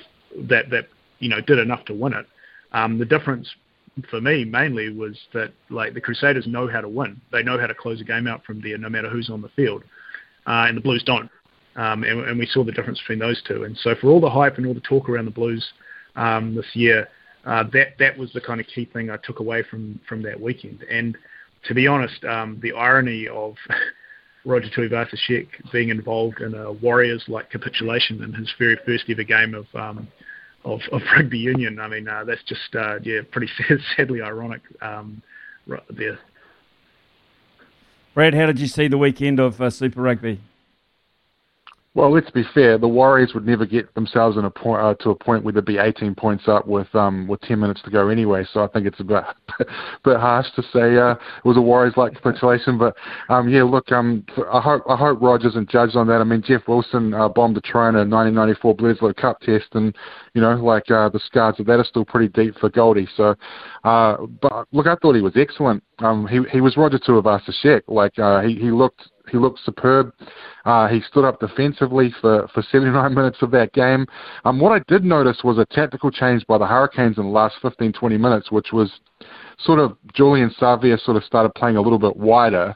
that 0.49 0.69
that 0.69 0.87
you 1.19 1.29
know 1.29 1.41
did 1.41 1.59
enough 1.59 1.85
to 1.85 1.93
win 1.93 2.13
it. 2.13 2.25
Um, 2.71 2.97
the 2.97 3.05
difference 3.05 3.49
for 4.09 4.19
me 4.19 4.43
mainly 4.43 4.89
was 4.89 5.17
that 5.33 5.53
like 5.69 5.93
the 5.93 6.01
Crusaders 6.01 6.47
know 6.47 6.67
how 6.67 6.81
to 6.81 6.89
win. 6.89 7.19
They 7.31 7.43
know 7.43 7.59
how 7.59 7.67
to 7.67 7.75
close 7.75 8.01
a 8.01 8.03
game 8.03 8.27
out 8.27 8.43
from 8.45 8.61
there, 8.61 8.77
no 8.77 8.89
matter 8.89 9.09
who's 9.09 9.29
on 9.29 9.41
the 9.41 9.49
field, 9.49 9.83
uh, 10.47 10.65
and 10.67 10.77
the 10.77 10.81
Blues 10.81 11.03
don't. 11.05 11.29
Um, 11.75 12.03
and, 12.03 12.21
and, 12.21 12.39
we 12.39 12.45
saw 12.45 12.63
the 12.63 12.71
difference 12.71 12.99
between 12.99 13.19
those 13.19 13.41
two. 13.45 13.65
And 13.65 13.77
so 13.77 13.95
for 13.99 14.07
all 14.07 14.21
the 14.21 14.29
hype 14.29 14.57
and 14.57 14.65
all 14.65 14.73
the 14.73 14.79
talk 14.79 15.09
around 15.09 15.25
the 15.25 15.31
Blues 15.31 15.73
um, 16.15 16.55
this 16.55 16.65
year, 16.73 17.07
uh, 17.45 17.63
that 17.73 17.97
that 17.99 18.17
was 18.17 18.31
the 18.33 18.41
kind 18.41 18.59
of 18.59 18.67
key 18.67 18.85
thing 18.85 19.09
I 19.09 19.17
took 19.17 19.39
away 19.39 19.63
from 19.63 19.99
from 20.07 20.21
that 20.23 20.39
weekend. 20.39 20.83
And 20.89 21.17
to 21.67 21.73
be 21.73 21.87
honest, 21.87 22.23
um, 22.25 22.59
the 22.61 22.73
irony 22.73 23.27
of 23.27 23.55
Roger 24.45 24.69
Tuivasa-Sheck 24.69 25.47
being 25.71 25.89
involved 25.89 26.39
in 26.41 26.53
a 26.53 26.71
Warriors-like 26.71 27.49
capitulation 27.49 28.23
in 28.23 28.33
his 28.33 28.53
very 28.59 28.77
first 28.85 29.05
ever 29.09 29.23
game 29.23 29.55
of 29.55 29.65
um, 29.73 30.07
of, 30.63 30.81
of, 30.91 31.01
rugby 31.15 31.39
union. 31.39 31.79
I 31.79 31.87
mean, 31.87 32.07
uh, 32.07 32.23
that's 32.23 32.43
just 32.43 32.75
uh, 32.75 32.99
yeah, 33.03 33.21
pretty 33.31 33.51
sad, 33.67 33.79
sadly 33.95 34.21
ironic 34.21 34.61
um, 34.81 35.21
right 35.67 35.83
there. 35.89 36.19
Brad, 38.13 38.33
how 38.33 38.45
did 38.45 38.59
you 38.59 38.67
see 38.67 38.87
the 38.87 38.97
weekend 38.97 39.39
of 39.39 39.61
uh, 39.61 39.69
Super 39.69 40.01
Rugby? 40.01 40.39
Well, 41.95 42.11
let's 42.11 42.29
be 42.29 42.43
fair. 42.53 42.77
The 42.77 42.89
Warriors 42.89 43.33
would 43.33 43.47
never 43.47 43.65
get 43.65 43.93
themselves 43.95 44.35
a 44.35 44.49
point, 44.49 44.81
uh, 44.81 44.95
to 44.95 45.11
a 45.11 45.15
point 45.15 45.45
where 45.45 45.53
they'd 45.53 45.63
be 45.63 45.77
18 45.77 46.13
points 46.13 46.43
up 46.45 46.67
with 46.67 46.93
um, 46.93 47.25
with 47.25 47.39
10 47.41 47.57
minutes 47.57 47.81
to 47.83 47.89
go 47.89 48.09
anyway. 48.09 48.45
So 48.51 48.65
I 48.65 48.67
think 48.67 48.85
it's 48.85 48.99
a 48.99 49.05
bit 49.05 49.23
bit 50.03 50.19
harsh 50.19 50.47
to 50.57 50.61
say 50.73 50.97
uh, 50.97 51.11
it 51.13 51.45
was 51.45 51.55
a 51.55 51.61
Warriors-like 51.61 52.15
capitulation. 52.15 52.77
But 52.77 52.97
um, 53.29 53.47
yeah, 53.47 53.63
look, 53.63 53.93
um, 53.93 54.25
I 54.51 54.59
hope 54.59 54.83
I 54.89 54.97
hope 54.97 55.21
Rogers 55.21 55.53
isn't 55.53 55.69
judged 55.69 55.95
on 55.95 56.05
that. 56.07 56.19
I 56.19 56.25
mean, 56.25 56.43
Jeff 56.45 56.67
Wilson 56.67 57.13
uh, 57.13 57.29
bombed 57.29 57.55
a 57.55 57.61
try 57.61 57.87
in 57.87 57.95
a 57.95 57.99
1994 57.99 58.75
Bledisloe 58.75 59.15
Cup 59.15 59.39
test, 59.39 59.67
and 59.71 59.95
you 60.33 60.41
know, 60.41 60.53
like 60.55 60.91
uh, 60.91 61.07
the 61.07 61.21
scars 61.25 61.55
of 61.59 61.65
that 61.67 61.79
are 61.79 61.85
still 61.85 62.03
pretty 62.03 62.27
deep 62.27 62.59
for 62.59 62.69
Goldie. 62.69 63.07
So, 63.15 63.35
uh, 63.85 64.17
but 64.41 64.67
look, 64.73 64.87
I 64.87 64.95
thought 65.01 65.15
he 65.15 65.21
was 65.21 65.37
excellent. 65.37 65.81
Um, 65.99 66.27
he 66.27 66.41
he 66.51 66.59
was 66.59 66.75
Roger 66.75 66.99
Tuivasa-Sheck. 66.99 67.83
Like 67.87 68.19
uh, 68.19 68.41
he 68.41 68.55
he 68.55 68.69
looked 68.69 69.07
he 69.31 69.37
looked 69.37 69.59
superb. 69.63 70.13
Uh, 70.65 70.87
he 70.87 71.01
stood 71.01 71.25
up 71.25 71.39
defensively 71.39 72.13
for, 72.21 72.47
for 72.53 72.63
79 72.71 73.13
minutes 73.15 73.37
of 73.41 73.51
that 73.51 73.73
game. 73.73 74.05
Um, 74.43 74.59
what 74.59 74.71
I 74.71 74.83
did 74.87 75.03
notice 75.03 75.41
was 75.43 75.57
a 75.57 75.65
tactical 75.65 76.11
change 76.11 76.45
by 76.47 76.57
the 76.57 76.65
Hurricanes 76.67 77.17
in 77.17 77.23
the 77.25 77.29
last 77.29 77.55
15, 77.61 77.93
20 77.93 78.17
minutes, 78.17 78.51
which 78.51 78.71
was 78.71 78.91
sort 79.59 79.79
of 79.79 79.97
Julian 80.13 80.53
Savea 80.59 80.99
sort 81.03 81.17
of 81.17 81.23
started 81.23 81.53
playing 81.55 81.77
a 81.77 81.81
little 81.81 81.99
bit 81.99 82.15
wider 82.15 82.75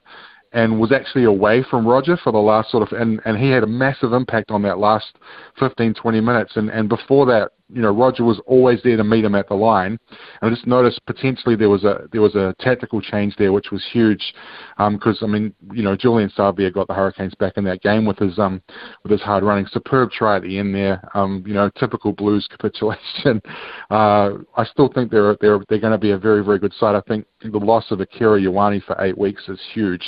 and 0.51 0.79
was 0.79 0.91
actually 0.91 1.25
away 1.25 1.63
from 1.69 1.87
Roger 1.87 2.17
for 2.17 2.31
the 2.31 2.39
last 2.39 2.71
sort 2.71 2.81
of, 2.91 2.99
and, 2.99 3.21
and 3.25 3.37
he 3.37 3.49
had 3.49 3.63
a 3.63 3.67
massive 3.67 4.13
impact 4.13 4.49
on 4.49 4.61
that 4.63 4.79
last 4.79 5.17
15, 5.59 5.93
20 5.93 6.21
minutes. 6.21 6.53
And, 6.55 6.69
and 6.69 6.89
before 6.89 7.25
that, 7.27 7.51
you 7.71 7.81
know, 7.81 7.91
Roger 7.91 8.23
was 8.23 8.41
always 8.45 8.79
there 8.83 8.97
to 8.97 9.03
meet 9.03 9.23
him 9.23 9.35
at 9.35 9.47
the 9.47 9.55
line. 9.55 9.99
And 10.41 10.51
I 10.51 10.53
just 10.53 10.65
noticed 10.65 11.05
potentially 11.05 11.55
there 11.55 11.69
was 11.69 11.83
a 11.83 12.07
there 12.11 12.21
was 12.21 12.35
a 12.35 12.55
tactical 12.59 13.01
change 13.01 13.35
there, 13.37 13.53
which 13.53 13.71
was 13.71 13.85
huge, 13.91 14.33
because 14.77 15.21
um, 15.21 15.29
I 15.29 15.39
mean, 15.39 15.53
you 15.71 15.83
know, 15.83 15.95
Julian 15.95 16.31
Savea 16.35 16.73
got 16.73 16.87
the 16.87 16.93
Hurricanes 16.93 17.35
back 17.35 17.53
in 17.57 17.63
that 17.65 17.81
game 17.81 18.05
with 18.05 18.17
his 18.17 18.39
um 18.39 18.61
with 19.03 19.11
his 19.11 19.21
hard 19.21 19.43
running, 19.43 19.67
superb 19.67 20.11
try 20.11 20.37
at 20.37 20.43
the 20.43 20.57
end 20.57 20.73
there. 20.73 21.01
Um, 21.13 21.43
you 21.45 21.53
know, 21.53 21.69
typical 21.79 22.11
Blues 22.11 22.47
capitulation. 22.51 23.41
Uh, 23.89 24.31
I 24.57 24.65
still 24.65 24.89
think 24.89 25.11
they're 25.11 25.37
they're 25.39 25.59
they're 25.69 25.79
going 25.79 25.93
to 25.93 25.97
be 25.97 26.11
a 26.11 26.17
very 26.17 26.43
very 26.43 26.59
good 26.59 26.73
side. 26.73 26.95
I 26.95 27.01
think 27.01 27.25
the 27.41 27.57
loss 27.57 27.91
of 27.91 28.01
Akira 28.01 28.39
Ioane 28.41 28.83
for 28.83 28.99
eight 29.01 29.17
weeks 29.17 29.43
is 29.47 29.59
huge 29.73 30.03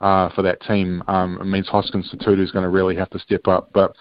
uh, 0.00 0.28
for 0.30 0.42
that 0.42 0.60
team. 0.62 1.02
Um, 1.08 1.38
it 1.40 1.44
means 1.44 1.68
Hoskins 1.68 2.10
Sotutu 2.12 2.42
is 2.42 2.50
going 2.50 2.64
to 2.64 2.68
really 2.68 2.96
have 2.96 3.10
to 3.10 3.18
step 3.18 3.46
up. 3.48 3.70
But 3.72 3.94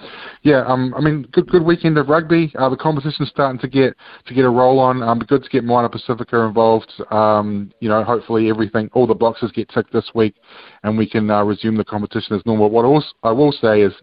yeah, 0.43 0.64
um, 0.66 0.93
I 0.96 1.02
mean, 1.02 1.24
good 1.32 1.48
good 1.48 1.64
weekend 1.64 1.98
of 1.98 2.10
rugby. 2.10 2.54
Uh, 2.58 2.70
the 2.70 2.78
competition's 2.78 3.30
starting 3.30 3.60
to 3.60 3.68
get 3.68 3.96
to 4.26 4.34
get 4.34 4.46
a 4.46 4.50
roll 4.50 4.80
on. 4.80 5.02
Um, 5.04 5.20
good 5.20 5.43
to 5.43 5.50
get 5.50 5.64
Moana 5.64 5.89
Pacifica 5.89 6.39
involved. 6.41 6.91
Um, 7.12 7.72
you 7.80 7.89
know, 7.89 8.04
hopefully 8.04 8.50
everything, 8.50 8.89
all 8.93 9.08
the 9.08 9.16
boxes 9.16 9.52
get 9.52 9.70
ticked 9.70 9.93
this 9.93 10.10
week, 10.14 10.36
and 10.84 10.98
we 10.98 11.10
can 11.10 11.30
uh, 11.30 11.43
resume 11.43 11.78
the 11.78 11.86
competition 11.86 12.36
as 12.36 12.46
normal. 12.46 12.70
What 12.70 12.86
I 13.24 13.32
will 13.32 13.52
say 13.52 13.82
is, 13.82 13.93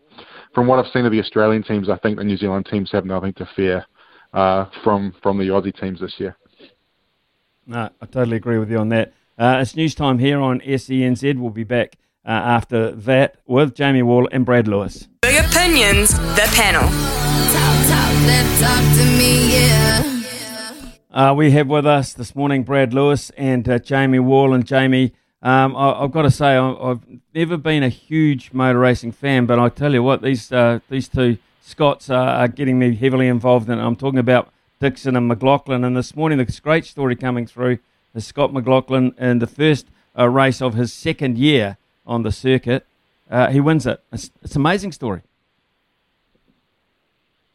from 0.54 0.66
what 0.66 0.78
I've 0.78 0.90
seen 0.92 1.06
of 1.06 1.12
the 1.12 1.20
Australian 1.20 1.62
teams, 1.62 1.88
I 1.88 1.98
think 1.98 2.18
the 2.18 2.24
New 2.24 2.36
Zealand 2.36 2.66
teams 2.70 2.90
have 2.92 3.04
nothing 3.04 3.32
to 3.34 3.48
fear 3.54 3.84
uh, 4.32 4.66
from 4.82 5.14
from 5.22 5.38
the 5.38 5.44
Aussie 5.44 5.78
teams 5.78 6.00
this 6.00 6.14
year. 6.18 6.36
No, 7.66 7.88
I 8.00 8.06
totally 8.06 8.36
agree 8.36 8.58
with 8.58 8.70
you 8.70 8.78
on 8.78 8.88
that. 8.88 9.12
Uh, 9.42 9.58
it's 9.60 9.74
news 9.74 9.92
time 9.92 10.20
here 10.20 10.40
on 10.40 10.60
SENZ. 10.60 11.36
We'll 11.36 11.50
be 11.50 11.64
back 11.64 11.96
uh, 12.24 12.28
after 12.28 12.92
that 12.92 13.38
with 13.44 13.74
Jamie 13.74 14.04
Wall 14.04 14.28
and 14.30 14.46
Brad 14.46 14.68
Lewis. 14.68 15.08
Big 15.22 15.44
opinions, 15.44 16.10
the 16.10 16.48
panel. 16.54 16.82
Talk, 16.82 17.76
talk, 17.88 18.60
talk 18.60 18.96
to 18.98 19.04
me, 19.18 19.52
yeah. 19.52 20.92
Uh, 21.10 21.34
we 21.36 21.50
have 21.50 21.66
with 21.66 21.84
us 21.84 22.12
this 22.12 22.36
morning 22.36 22.62
Brad 22.62 22.94
Lewis 22.94 23.30
and 23.30 23.68
uh, 23.68 23.80
Jamie 23.80 24.20
Wall. 24.20 24.54
And 24.54 24.64
Jamie, 24.64 25.12
um, 25.42 25.74
I, 25.74 26.02
have 26.02 26.12
got 26.12 26.22
to 26.22 26.30
say, 26.30 26.56
I, 26.56 26.90
have 26.90 27.00
never 27.34 27.56
been 27.56 27.82
a 27.82 27.88
huge 27.88 28.52
motor 28.52 28.78
racing 28.78 29.10
fan, 29.10 29.46
but 29.46 29.58
I 29.58 29.70
tell 29.70 29.92
you 29.92 30.04
what, 30.04 30.22
these 30.22 30.52
uh, 30.52 30.78
these 30.88 31.08
two 31.08 31.38
Scots 31.62 32.10
are 32.10 32.46
getting 32.46 32.78
me 32.78 32.94
heavily 32.94 33.26
involved 33.26 33.68
in. 33.68 33.80
I'm 33.80 33.96
talking 33.96 34.20
about 34.20 34.52
Dixon 34.78 35.16
and 35.16 35.26
McLaughlin. 35.26 35.82
And 35.82 35.96
this 35.96 36.14
morning, 36.14 36.38
this 36.38 36.60
great 36.60 36.84
story 36.84 37.16
coming 37.16 37.48
through 37.48 37.78
is 38.14 38.26
Scott 38.26 38.52
McLaughlin 38.52 39.14
in 39.18 39.38
the 39.38 39.46
first 39.46 39.86
uh, 40.18 40.28
race 40.28 40.60
of 40.60 40.74
his 40.74 40.92
second 40.92 41.38
year 41.38 41.76
on 42.06 42.22
the 42.22 42.32
circuit. 42.32 42.86
Uh, 43.30 43.48
he 43.48 43.60
wins 43.60 43.86
it. 43.86 44.02
It's, 44.12 44.30
it's, 44.42 44.54
an 44.54 44.60
amazing 44.60 44.92
story. 44.92 45.22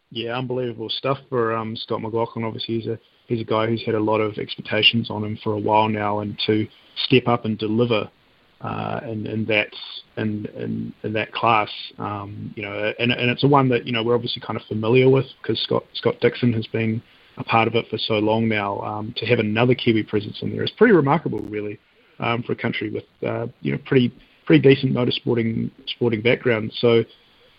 Yeah, 0.09 0.37
unbelievable 0.37 0.89
stuff 0.89 1.19
for 1.29 1.55
um, 1.55 1.75
Scott 1.75 2.01
McLaughlin. 2.01 2.45
Obviously, 2.45 2.79
he's 2.79 2.87
a 2.87 2.99
he's 3.27 3.41
a 3.41 3.43
guy 3.43 3.67
who's 3.67 3.83
had 3.85 3.93
a 3.93 3.99
lot 3.99 4.19
of 4.19 4.37
expectations 4.37 5.09
on 5.09 5.23
him 5.23 5.37
for 5.43 5.53
a 5.53 5.59
while 5.59 5.89
now, 5.89 6.19
and 6.19 6.39
to 6.47 6.67
step 7.05 7.27
up 7.27 7.45
and 7.45 7.57
deliver 7.57 8.09
uh, 8.61 9.01
in, 9.03 9.27
in 9.27 9.45
that 9.45 9.69
in, 10.15 10.47
in, 10.55 10.93
in 11.03 11.13
that 11.13 11.31
class, 11.31 11.69
um, 11.99 12.51
you 12.55 12.63
know, 12.63 12.91
and, 12.97 13.11
and 13.11 13.29
it's 13.29 13.43
a 13.43 13.47
one 13.47 13.69
that 13.69 13.85
you 13.85 13.91
know 13.91 14.01
we're 14.01 14.15
obviously 14.15 14.41
kind 14.41 14.59
of 14.59 14.65
familiar 14.65 15.09
with 15.09 15.27
because 15.41 15.59
Scott 15.59 15.83
Scott 15.93 16.15
Dixon 16.21 16.53
has 16.53 16.65
been 16.67 17.01
a 17.37 17.43
part 17.43 17.67
of 17.67 17.75
it 17.75 17.87
for 17.89 17.97
so 17.97 18.15
long 18.15 18.47
now. 18.47 18.79
Um, 18.81 19.13
to 19.17 19.25
have 19.25 19.39
another 19.39 19.75
Kiwi 19.75 20.03
presence 20.03 20.41
in 20.41 20.51
there 20.51 20.63
is 20.63 20.71
pretty 20.71 20.93
remarkable, 20.93 21.39
really, 21.39 21.79
um, 22.19 22.43
for 22.43 22.53
a 22.53 22.55
country 22.55 22.89
with 22.89 23.05
uh, 23.27 23.47
you 23.61 23.71
know 23.71 23.79
pretty 23.85 24.13
pretty 24.45 24.61
decent 24.61 24.93
motorsporting 24.93 25.71
sporting 25.87 26.21
background. 26.21 26.71
So 26.77 27.03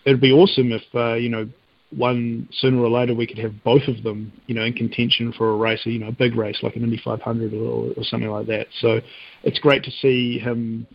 it'd 0.05 0.20
be 0.20 0.33
awesome 0.33 0.72
if 0.72 0.83
uh, 0.95 1.14
you 1.14 1.29
know 1.29 1.49
one 1.91 2.49
sooner 2.53 2.83
or 2.83 2.91
later 2.91 3.14
we 3.14 3.26
could 3.26 3.39
have 3.39 3.62
both 3.64 3.87
of 3.89 4.03
them, 4.03 4.33
you 4.47 4.55
know, 4.55 4.62
in 4.62 4.74
contention 4.74 5.33
for 5.33 5.51
a 5.51 5.57
race, 5.57 5.81
you 5.85 5.99
know, 5.99 6.09
a 6.09 6.12
big 6.12 6.35
race 6.35 6.59
like 6.62 6.76
an 6.76 6.83
Indy 6.83 7.01
500 7.03 7.55
or, 7.55 7.93
or 7.97 8.05
something 8.05 8.29
like 8.29 8.47
that. 8.47 8.66
So 8.81 9.01
it's 9.43 9.59
great 9.59 9.83
to 9.85 9.91
see 9.91 10.39
him, 10.39 10.87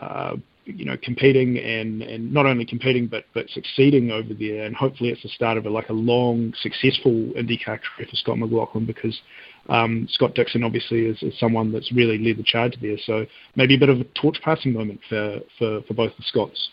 uh, 0.00 0.36
you 0.64 0.84
know, 0.84 0.96
competing 1.02 1.58
and, 1.58 2.02
and 2.02 2.32
not 2.32 2.46
only 2.46 2.64
competing 2.64 3.06
but 3.06 3.24
but 3.34 3.48
succeeding 3.50 4.10
over 4.10 4.34
there. 4.34 4.64
And 4.64 4.74
hopefully 4.76 5.10
it's 5.10 5.22
the 5.22 5.28
start 5.28 5.58
of 5.58 5.66
a, 5.66 5.70
like 5.70 5.88
a 5.88 5.94
long, 5.94 6.52
successful 6.60 7.12
IndyCar 7.12 7.80
career 7.80 8.08
for 8.08 8.16
Scott 8.16 8.38
McLaughlin 8.38 8.86
because 8.86 9.20
um, 9.68 10.06
Scott 10.10 10.34
Dixon 10.34 10.64
obviously 10.64 11.06
is, 11.06 11.22
is 11.22 11.38
someone 11.38 11.72
that's 11.72 11.92
really 11.92 12.18
led 12.18 12.36
the 12.36 12.42
charge 12.42 12.76
there. 12.80 12.98
So 13.04 13.26
maybe 13.56 13.76
a 13.76 13.78
bit 13.78 13.88
of 13.88 14.00
a 14.00 14.04
torch 14.04 14.40
passing 14.42 14.72
moment 14.72 15.00
for, 15.08 15.40
for, 15.58 15.82
for 15.82 15.94
both 15.94 16.16
the 16.16 16.22
Scots. 16.24 16.70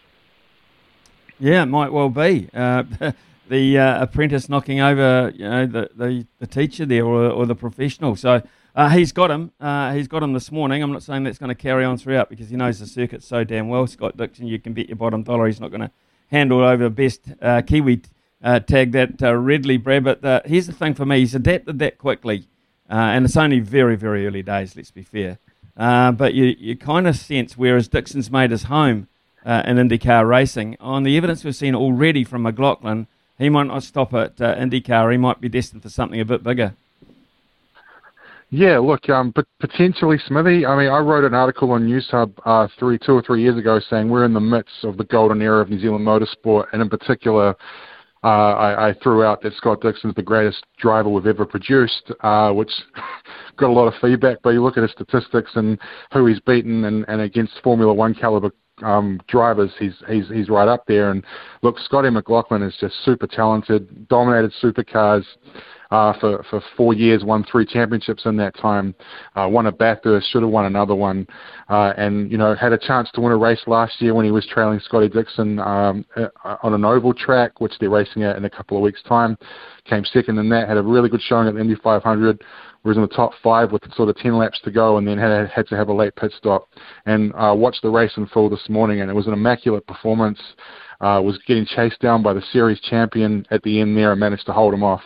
Yeah, 1.39 1.63
it 1.63 1.67
might 1.67 1.91
well 1.91 2.09
be. 2.09 2.49
Uh, 2.53 2.83
the 3.49 3.77
uh, 3.77 4.03
apprentice 4.03 4.49
knocking 4.49 4.81
over, 4.81 5.31
you 5.35 5.47
know, 5.47 5.65
the, 5.67 5.89
the, 5.95 6.27
the 6.39 6.47
teacher 6.47 6.85
there 6.85 7.05
or, 7.05 7.29
or 7.29 7.45
the 7.45 7.55
professional. 7.55 8.15
So 8.15 8.41
uh, 8.77 8.89
he's 8.89 9.11
got 9.11 9.31
him. 9.31 9.51
Uh, 9.59 9.91
he's 9.93 10.07
got 10.07 10.21
him 10.21 10.33
this 10.33 10.51
morning. 10.51 10.83
I'm 10.83 10.91
not 10.91 11.01
saying 11.01 11.23
that's 11.23 11.39
going 11.39 11.49
to 11.49 11.55
carry 11.55 11.83
on 11.83 11.97
throughout 11.97 12.29
because 12.29 12.49
he 12.49 12.55
knows 12.55 12.79
the 12.79 12.85
circuit 12.85 13.23
so 13.23 13.43
damn 13.43 13.67
well. 13.67 13.87
Scott 13.87 14.15
Dixon, 14.15 14.47
you 14.47 14.59
can 14.59 14.73
bet 14.73 14.87
your 14.87 14.95
bottom 14.95 15.23
dollar 15.23 15.47
he's 15.47 15.59
not 15.59 15.71
going 15.71 15.81
to 15.81 15.91
handle 16.31 16.61
over 16.61 16.83
the 16.83 16.89
best 16.91 17.21
uh, 17.41 17.61
Kiwi 17.63 18.03
uh, 18.43 18.59
tag 18.59 18.91
that 18.91 19.21
uh, 19.21 19.35
readily, 19.35 19.77
Brad. 19.77 20.03
But 20.03 20.45
here's 20.45 20.67
the 20.67 20.73
thing 20.73 20.93
for 20.93 21.05
me: 21.05 21.19
he's 21.19 21.33
adapted 21.33 21.79
that 21.79 21.97
quickly, 21.97 22.47
and 22.87 23.25
it's 23.25 23.35
only 23.35 23.59
very, 23.59 23.95
very 23.95 24.27
early 24.27 24.43
days. 24.43 24.75
Let's 24.75 24.91
be 24.91 25.01
fair. 25.01 25.39
but 25.75 26.35
you, 26.35 26.55
you 26.59 26.77
kind 26.77 27.07
of 27.07 27.15
sense, 27.17 27.57
whereas 27.57 27.87
Dixon's 27.87 28.29
made 28.29 28.51
his 28.51 28.63
home 28.63 29.07
in 29.43 29.77
IndyCar 29.77 30.27
racing, 30.29 30.77
on 30.79 31.03
the 31.03 31.17
evidence 31.17 31.43
we've 31.43 31.55
seen 31.55 31.73
already 31.73 32.23
from 32.23 32.43
McLaughlin 32.43 33.07
he 33.37 33.49
might 33.49 33.67
not 33.67 33.83
stop 33.83 34.13
at 34.13 34.41
uh, 34.41 34.55
IndyCar. 34.55 35.11
He 35.11 35.17
might 35.17 35.39
be 35.39 35.49
destined 35.49 35.83
for 35.83 35.89
something 35.89 36.19
a 36.19 36.25
bit 36.25 36.43
bigger. 36.43 36.75
Yeah, 38.49 38.79
look, 38.79 39.09
um, 39.09 39.31
but 39.35 39.45
potentially 39.59 40.17
Smithy. 40.25 40.65
I 40.65 40.77
mean, 40.77 40.89
I 40.89 40.99
wrote 40.99 41.25
an 41.25 41.33
article 41.33 41.71
on 41.71 41.85
Newshub 41.85 42.31
uh, 42.45 42.67
three, 42.79 42.97
two 42.97 43.11
or 43.11 43.21
three 43.21 43.41
years 43.41 43.57
ago 43.57 43.81
saying 43.89 44.09
we're 44.09 44.23
in 44.23 44.33
the 44.33 44.39
midst 44.39 44.83
of 44.83 44.95
the 44.95 45.03
golden 45.03 45.41
era 45.41 45.61
of 45.61 45.69
New 45.69 45.79
Zealand 45.79 46.07
motorsport, 46.07 46.67
and 46.71 46.81
in 46.81 46.89
particular, 46.89 47.55
uh, 48.23 48.27
I, 48.27 48.89
I 48.89 48.93
threw 49.03 49.23
out 49.23 49.41
that 49.41 49.53
Scott 49.55 49.81
Dixon's 49.81 50.15
the 50.15 50.23
greatest 50.23 50.65
driver 50.79 51.09
we've 51.09 51.27
ever 51.27 51.45
produced, 51.45 52.11
uh, 52.21 52.53
which 52.53 52.71
got 53.57 53.69
a 53.69 53.73
lot 53.73 53.87
of 53.87 53.93
feedback. 54.01 54.37
But 54.43 54.51
you 54.51 54.63
look 54.63 54.77
at 54.77 54.83
his 54.83 54.91
statistics 54.91 55.51
and 55.55 55.77
who 56.13 56.25
he's 56.25 56.39
beaten, 56.39 56.85
and, 56.85 57.03
and 57.09 57.21
against 57.21 57.61
Formula 57.63 57.93
One 57.93 58.15
caliber 58.15 58.51
um, 58.81 59.19
drivers, 59.27 59.71
he's 59.77 59.93
he's 60.07 60.29
he's 60.29 60.47
right 60.47 60.69
up 60.69 60.85
there. 60.87 61.11
And 61.11 61.21
look, 61.63 61.77
Scotty 61.79 62.09
McLaughlin 62.09 62.63
is 62.63 62.75
just 62.79 62.95
super 63.03 63.27
talented, 63.27 64.07
dominated 64.07 64.53
supercars 64.63 65.25
uh, 65.91 66.13
for 66.19 66.43
for 66.49 66.61
four 66.75 66.93
years, 66.93 67.23
won 67.23 67.43
three 67.43 67.65
championships 67.65 68.25
in 68.25 68.37
that 68.37 68.57
time, 68.57 68.95
uh, 69.35 69.47
won 69.49 69.67
a 69.67 69.71
Bathurst, 69.71 70.29
should 70.31 70.41
have 70.41 70.51
won 70.51 70.65
another 70.65 70.95
one, 70.95 71.27
uh, 71.69 71.93
and 71.97 72.31
you 72.31 72.37
know 72.37 72.55
had 72.55 72.73
a 72.73 72.77
chance 72.77 73.09
to 73.13 73.21
win 73.21 73.31
a 73.31 73.37
race 73.37 73.61
last 73.67 74.01
year 74.01 74.13
when 74.13 74.25
he 74.25 74.31
was 74.31 74.45
trailing 74.47 74.79
Scotty 74.79 75.09
Dixon 75.09 75.59
um, 75.59 76.05
uh, 76.15 76.57
on 76.63 76.73
an 76.73 76.85
oval 76.85 77.13
track, 77.13 77.59
which 77.61 77.73
they're 77.79 77.89
racing 77.89 78.23
at 78.23 78.35
in 78.35 78.45
a 78.45 78.49
couple 78.49 78.77
of 78.77 78.83
weeks' 78.83 79.01
time. 79.03 79.37
Came 79.85 80.03
second 80.05 80.37
in 80.37 80.49
that, 80.49 80.67
had 80.67 80.77
a 80.77 80.83
really 80.83 81.09
good 81.09 81.21
showing 81.21 81.47
at 81.47 81.53
the 81.53 81.61
Indy 81.61 81.75
500 81.75 82.43
was 82.87 82.95
in 82.95 83.01
the 83.01 83.07
top 83.09 83.33
five 83.43 83.71
with 83.71 83.83
sort 83.93 84.09
of 84.09 84.15
10 84.17 84.37
laps 84.37 84.59
to 84.63 84.71
go 84.71 84.97
and 84.97 85.07
then 85.07 85.17
had, 85.17 85.49
had 85.49 85.67
to 85.67 85.75
have 85.75 85.89
a 85.89 85.93
late 85.93 86.15
pit 86.15 86.33
stop. 86.37 86.69
And 87.05 87.33
uh, 87.33 87.53
watched 87.55 87.81
the 87.81 87.89
race 87.89 88.13
in 88.17 88.27
full 88.27 88.49
this 88.49 88.69
morning, 88.69 89.01
and 89.01 89.11
it 89.11 89.13
was 89.13 89.27
an 89.27 89.33
immaculate 89.33 89.85
performance. 89.85 90.39
Uh, 90.99 91.21
was 91.23 91.37
getting 91.45 91.65
chased 91.65 91.99
down 91.99 92.23
by 92.23 92.33
the 92.33 92.41
series 92.51 92.79
champion 92.79 93.45
at 93.51 93.61
the 93.61 93.81
end 93.81 93.95
there 93.95 94.13
and 94.13 94.19
managed 94.19 94.47
to 94.47 94.53
hold 94.53 94.73
him 94.73 94.83
off. 94.83 95.01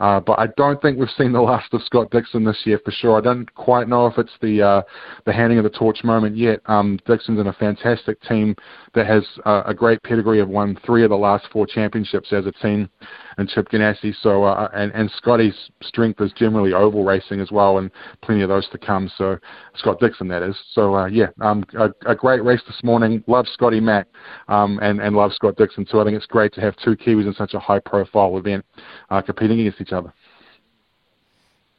Uh, 0.00 0.20
but 0.20 0.38
I 0.38 0.46
don't 0.56 0.80
think 0.80 0.98
we've 0.98 1.08
seen 1.16 1.32
the 1.32 1.40
last 1.40 1.72
of 1.74 1.82
Scott 1.82 2.10
Dixon 2.10 2.44
this 2.44 2.60
year 2.64 2.80
for 2.84 2.92
sure. 2.92 3.18
I 3.18 3.20
don't 3.20 3.52
quite 3.54 3.88
know 3.88 4.06
if 4.06 4.16
it's 4.16 4.32
the 4.40 4.62
uh, 4.62 4.82
the 5.24 5.32
handing 5.32 5.58
of 5.58 5.64
the 5.64 5.70
torch 5.70 6.04
moment 6.04 6.36
yet. 6.36 6.60
Um, 6.66 6.98
Dixon's 7.06 7.40
in 7.40 7.48
a 7.48 7.52
fantastic 7.52 8.20
team 8.22 8.54
that 8.94 9.06
has 9.06 9.24
uh, 9.44 9.62
a 9.66 9.74
great 9.74 10.02
pedigree 10.02 10.40
of 10.40 10.48
won 10.48 10.78
three 10.86 11.02
of 11.02 11.10
the 11.10 11.16
last 11.16 11.46
four 11.52 11.66
championships 11.66 12.32
as 12.32 12.46
a 12.46 12.52
team 12.52 12.88
and 13.38 13.48
Chip 13.48 13.68
Ganassi. 13.70 14.14
So 14.20 14.44
uh, 14.44 14.68
and 14.74 14.92
and 14.92 15.10
Scotty's 15.16 15.54
strength 15.82 16.20
is 16.20 16.32
generally 16.32 16.74
oval 16.74 17.04
racing 17.04 17.40
as 17.40 17.50
well, 17.50 17.78
and 17.78 17.90
plenty 18.22 18.42
of 18.42 18.48
those 18.48 18.68
to 18.70 18.78
come. 18.78 19.10
So 19.16 19.38
Scott 19.76 20.00
Dixon, 20.00 20.28
that 20.28 20.42
is. 20.42 20.56
So 20.72 20.94
uh, 20.94 21.06
yeah, 21.06 21.28
um, 21.40 21.64
a, 21.78 21.90
a 22.04 22.14
great 22.14 22.44
race 22.44 22.60
this 22.66 22.82
morning. 22.84 23.24
Love 23.26 23.46
Scotty 23.52 23.80
Mack, 23.80 24.08
um, 24.48 24.78
and 24.82 25.00
and 25.00 25.16
love 25.16 25.32
Scott 25.32 25.56
Dixon 25.56 25.86
too. 25.86 26.00
I 26.00 26.04
think 26.04 26.16
it's 26.16 26.26
great 26.26 26.52
to 26.54 26.60
have 26.60 26.76
two 26.76 26.96
Kiwis 26.96 27.26
in 27.26 27.34
such 27.34 27.54
a 27.54 27.60
high 27.60 27.80
profile 27.80 28.36
event 28.36 28.66
uh, 29.08 29.22
competing 29.22 29.60
against 29.60 29.80
each 29.80 29.92
other. 29.92 30.12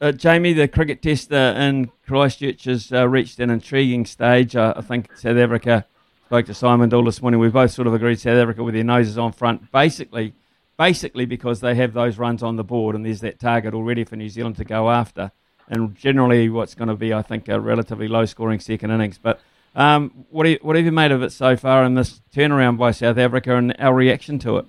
Uh, 0.01 0.13
Jamie, 0.13 0.53
the 0.53 0.69
cricket 0.69 1.01
test 1.01 1.31
uh, 1.33 1.53
in 1.57 1.91
Christchurch 2.07 2.63
has 2.63 2.89
uh, 2.93 3.05
reached 3.07 3.37
an 3.39 3.49
intriguing 3.49 4.05
stage. 4.05 4.55
Uh, 4.55 4.73
I 4.77 4.81
think 4.81 5.09
South 5.17 5.35
Africa 5.35 5.85
spoke 6.27 6.45
to 6.45 6.53
Simon 6.53 6.87
Doull 6.87 7.03
this 7.03 7.21
morning. 7.21 7.41
We 7.41 7.49
both 7.49 7.71
sort 7.71 7.85
of 7.85 7.93
agreed 7.93 8.17
South 8.17 8.37
Africa 8.37 8.63
with 8.63 8.75
their 8.75 8.83
noses 8.85 9.17
on 9.17 9.33
front, 9.33 9.73
basically 9.73 10.35
basically 10.79 11.25
because 11.25 11.59
they 11.59 11.75
have 11.75 11.93
those 11.93 12.17
runs 12.17 12.41
on 12.41 12.55
the 12.55 12.63
board 12.63 12.95
and 12.95 13.05
there's 13.05 13.19
that 13.19 13.37
target 13.37 13.73
already 13.73 14.05
for 14.05 14.15
New 14.15 14.29
Zealand 14.29 14.55
to 14.55 14.63
go 14.63 14.89
after. 14.89 15.29
And 15.67 15.93
generally, 15.93 16.49
what's 16.49 16.73
going 16.73 16.87
to 16.87 16.95
be, 16.95 17.13
I 17.13 17.21
think, 17.21 17.49
a 17.49 17.59
relatively 17.59 18.07
low 18.07 18.25
scoring 18.25 18.61
second 18.61 18.89
innings. 18.89 19.19
But 19.21 19.41
um, 19.75 20.25
what, 20.31 20.47
you, 20.47 20.57
what 20.61 20.77
have 20.77 20.85
you 20.85 20.93
made 20.93 21.11
of 21.11 21.21
it 21.21 21.31
so 21.31 21.57
far 21.57 21.83
in 21.83 21.95
this 21.95 22.21
turnaround 22.33 22.77
by 22.77 22.91
South 22.91 23.17
Africa 23.17 23.57
and 23.57 23.75
our 23.77 23.93
reaction 23.93 24.39
to 24.39 24.57
it? 24.57 24.65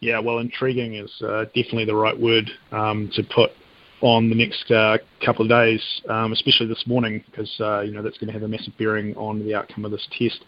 Yeah, 0.00 0.20
well, 0.20 0.38
intriguing 0.38 0.94
is 0.94 1.10
uh, 1.22 1.46
definitely 1.46 1.86
the 1.86 1.96
right 1.96 2.18
word 2.20 2.50
um, 2.70 3.10
to 3.14 3.22
put 3.24 3.50
on 4.00 4.28
the 4.28 4.36
next 4.36 4.70
uh, 4.70 4.98
couple 5.24 5.42
of 5.42 5.48
days, 5.48 5.82
um, 6.08 6.32
especially 6.32 6.66
this 6.66 6.86
morning, 6.86 7.24
because 7.26 7.52
uh, 7.58 7.80
you 7.80 7.92
know 7.92 8.02
that's 8.02 8.18
going 8.18 8.28
to 8.28 8.32
have 8.32 8.44
a 8.44 8.48
massive 8.48 8.76
bearing 8.78 9.16
on 9.16 9.40
the 9.40 9.54
outcome 9.54 9.84
of 9.84 9.90
this 9.90 10.06
test. 10.16 10.44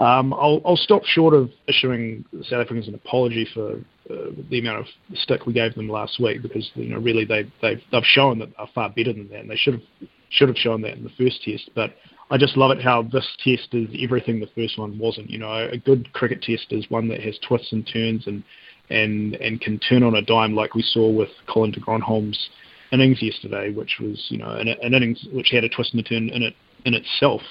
Um, 0.00 0.34
I'll, 0.34 0.60
I'll, 0.64 0.76
stop 0.76 1.04
short 1.04 1.34
of 1.34 1.50
issuing 1.68 2.24
South 2.42 2.64
Africans 2.64 2.88
an 2.88 2.96
apology 2.96 3.46
for 3.54 3.74
uh, 4.10 4.30
the 4.50 4.58
amount 4.58 4.80
of 4.80 4.86
stick 5.14 5.46
we 5.46 5.52
gave 5.52 5.74
them 5.76 5.88
last 5.88 6.18
week 6.18 6.42
because 6.42 6.68
you 6.74 6.88
know 6.88 6.98
really 6.98 7.24
they 7.24 7.44
they've 7.62 7.80
they've 7.92 8.04
shown 8.04 8.40
that 8.40 8.48
they're 8.56 8.66
far 8.74 8.88
better 8.88 9.12
than 9.12 9.28
that 9.28 9.40
and 9.40 9.50
they 9.50 9.56
should 9.56 9.74
have 9.74 10.08
should 10.30 10.48
have 10.48 10.56
shown 10.56 10.82
that 10.82 10.96
in 10.96 11.04
the 11.04 11.10
first 11.10 11.42
test. 11.44 11.70
But 11.76 11.94
I 12.30 12.38
just 12.38 12.56
love 12.56 12.72
it 12.72 12.82
how 12.82 13.02
this 13.02 13.26
test 13.44 13.68
is 13.72 13.88
everything 14.00 14.40
the 14.40 14.48
first 14.54 14.78
one 14.78 14.98
wasn't. 14.98 15.30
You 15.30 15.38
know, 15.38 15.68
a 15.70 15.78
good 15.78 16.12
cricket 16.12 16.42
test 16.42 16.66
is 16.70 16.90
one 16.90 17.08
that 17.08 17.20
has 17.20 17.38
twists 17.46 17.72
and 17.72 17.86
turns 17.86 18.26
and 18.26 18.42
and 18.90 19.34
and 19.36 19.60
can 19.60 19.78
turn 19.78 20.02
on 20.02 20.16
a 20.16 20.22
dime 20.22 20.54
like 20.54 20.74
we 20.74 20.82
saw 20.82 21.08
with 21.08 21.30
Colin 21.46 21.70
de 21.70 21.80
Grandhomme's 21.80 22.50
innings 22.92 23.22
yesterday, 23.22 23.72
which 23.72 23.98
was 24.00 24.26
you 24.28 24.38
know 24.38 24.50
an, 24.50 24.68
an 24.68 24.94
innings 24.94 25.24
which 25.32 25.50
had 25.50 25.64
a 25.64 25.68
twist 25.68 25.92
and 25.92 26.00
a 26.00 26.08
turn 26.08 26.28
in 26.30 26.42
it 26.42 26.54
in 26.84 26.94
itself. 26.94 27.42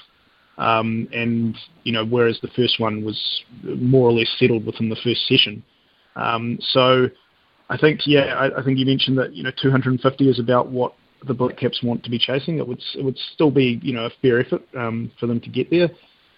Um, 0.56 1.08
and 1.12 1.56
you 1.82 1.92
know, 1.92 2.04
whereas 2.04 2.38
the 2.40 2.48
first 2.48 2.78
one 2.78 3.04
was 3.04 3.42
more 3.62 4.08
or 4.08 4.12
less 4.12 4.28
settled 4.38 4.64
within 4.64 4.88
the 4.88 4.96
first 5.02 5.26
session. 5.26 5.62
Um, 6.16 6.58
so 6.60 7.08
I 7.68 7.76
think, 7.76 8.00
yeah, 8.06 8.34
I, 8.34 8.60
I, 8.60 8.62
think 8.62 8.78
you 8.78 8.86
mentioned 8.86 9.18
that 9.18 9.34
you 9.34 9.42
know 9.42 9.50
250 9.60 10.28
is 10.28 10.38
about 10.38 10.68
what 10.68 10.94
the 11.26 11.34
Black 11.34 11.56
Caps 11.56 11.82
want 11.82 12.04
to 12.04 12.10
be 12.10 12.18
chasing. 12.18 12.58
It 12.58 12.68
would 12.68 12.82
it 12.96 13.04
would 13.04 13.18
still 13.34 13.50
be 13.50 13.80
you 13.82 13.92
know 13.92 14.06
a 14.06 14.10
fair 14.22 14.40
effort 14.40 14.62
um, 14.76 15.10
for 15.18 15.26
them 15.26 15.40
to 15.40 15.48
get 15.48 15.70
there. 15.70 15.90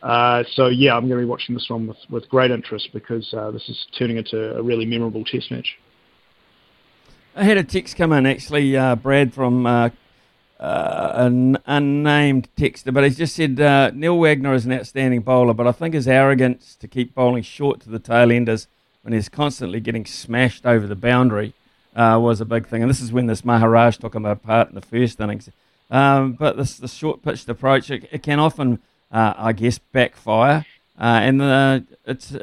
Uh, 0.02 0.44
so 0.52 0.68
yeah, 0.68 0.94
I'm 0.94 1.08
going 1.08 1.20
to 1.20 1.26
be 1.26 1.28
watching 1.28 1.54
this 1.54 1.66
one 1.68 1.88
with, 1.88 1.96
with 2.10 2.28
great 2.28 2.50
interest 2.50 2.90
because 2.92 3.32
uh, 3.34 3.50
this 3.50 3.68
is 3.68 3.86
turning 3.98 4.18
into 4.18 4.56
a 4.56 4.62
really 4.62 4.86
memorable 4.86 5.24
Test 5.24 5.50
match. 5.50 5.76
I 7.34 7.44
had 7.44 7.58
a 7.58 7.64
text 7.64 7.96
come 7.96 8.12
in 8.12 8.24
actually, 8.24 8.76
uh, 8.76 8.96
Brad 8.96 9.34
from 9.34 9.66
uh, 10.58 10.62
uh, 10.62 11.12
an 11.16 11.58
unnamed 11.66 12.48
texter, 12.56 12.92
but 12.92 13.04
he's 13.04 13.18
just 13.18 13.36
said 13.36 13.60
uh, 13.60 13.90
Neil 13.94 14.18
Wagner 14.18 14.54
is 14.54 14.64
an 14.64 14.72
outstanding 14.72 15.20
bowler, 15.20 15.52
but 15.52 15.66
I 15.66 15.72
think 15.72 15.94
his 15.94 16.08
arrogance 16.08 16.74
to 16.76 16.88
keep 16.88 17.14
bowling 17.14 17.42
short 17.42 17.80
to 17.80 17.90
the 17.90 17.98
tail 17.98 18.32
enders 18.32 18.66
when 19.02 19.12
he's 19.12 19.28
constantly 19.28 19.80
getting 19.80 20.06
smashed 20.06 20.64
over 20.64 20.86
the 20.86 20.96
boundary 20.96 21.52
uh, 21.94 22.18
was 22.20 22.40
a 22.40 22.46
big 22.46 22.66
thing. 22.66 22.82
And 22.82 22.90
this 22.90 23.00
is 23.00 23.12
when 23.12 23.26
this 23.26 23.44
Maharaj 23.44 23.98
took 23.98 24.14
him 24.14 24.24
apart 24.24 24.70
in 24.70 24.74
the 24.74 24.80
first 24.80 25.20
innings. 25.20 25.50
Um, 25.90 26.32
but 26.32 26.56
this 26.56 26.78
the 26.78 26.88
short 26.88 27.22
pitched 27.22 27.48
approach 27.48 27.90
it, 27.90 28.08
it 28.10 28.22
can 28.22 28.38
often, 28.38 28.80
uh, 29.12 29.34
I 29.36 29.52
guess, 29.52 29.78
backfire. 29.78 30.64
Uh, 30.98 31.20
and 31.22 31.42
uh, 31.42 31.80
it's 32.06 32.34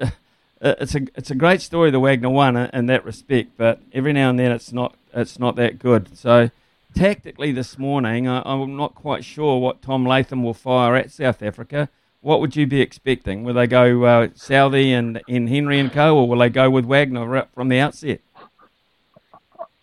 it's 0.61 0.95
a 0.95 1.01
it's 1.15 1.31
a 1.31 1.35
great 1.35 1.61
story 1.61 1.91
the 1.91 1.99
Wagner 1.99 2.29
one 2.29 2.55
in 2.55 2.85
that 2.85 3.03
respect, 3.05 3.51
but 3.57 3.81
every 3.91 4.13
now 4.13 4.29
and 4.29 4.39
then 4.39 4.51
it's 4.51 4.71
not 4.71 4.95
it's 5.13 5.39
not 5.39 5.55
that 5.55 5.79
good. 5.79 6.15
So 6.17 6.51
tactically 6.93 7.51
this 7.51 7.77
morning, 7.77 8.27
I, 8.27 8.41
am 8.45 8.77
not 8.77 8.95
quite 8.95 9.23
sure 9.25 9.59
what 9.59 9.81
Tom 9.81 10.05
Latham 10.05 10.43
will 10.43 10.53
fire 10.53 10.95
at 10.95 11.11
South 11.11 11.41
Africa. 11.41 11.89
What 12.21 12.39
would 12.39 12.55
you 12.55 12.65
be 12.65 12.81
expecting? 12.81 13.43
Will 13.43 13.55
they 13.55 13.67
go 13.67 14.03
uh, 14.03 14.27
Southey 14.35 14.93
and, 14.93 15.21
and 15.27 15.49
Henry 15.49 15.79
and 15.79 15.91
Co., 15.91 16.17
or 16.17 16.27
will 16.27 16.39
they 16.39 16.49
go 16.49 16.69
with 16.69 16.85
Wagner 16.85 17.27
right 17.27 17.47
from 17.53 17.69
the 17.69 17.79
outset? 17.79 18.21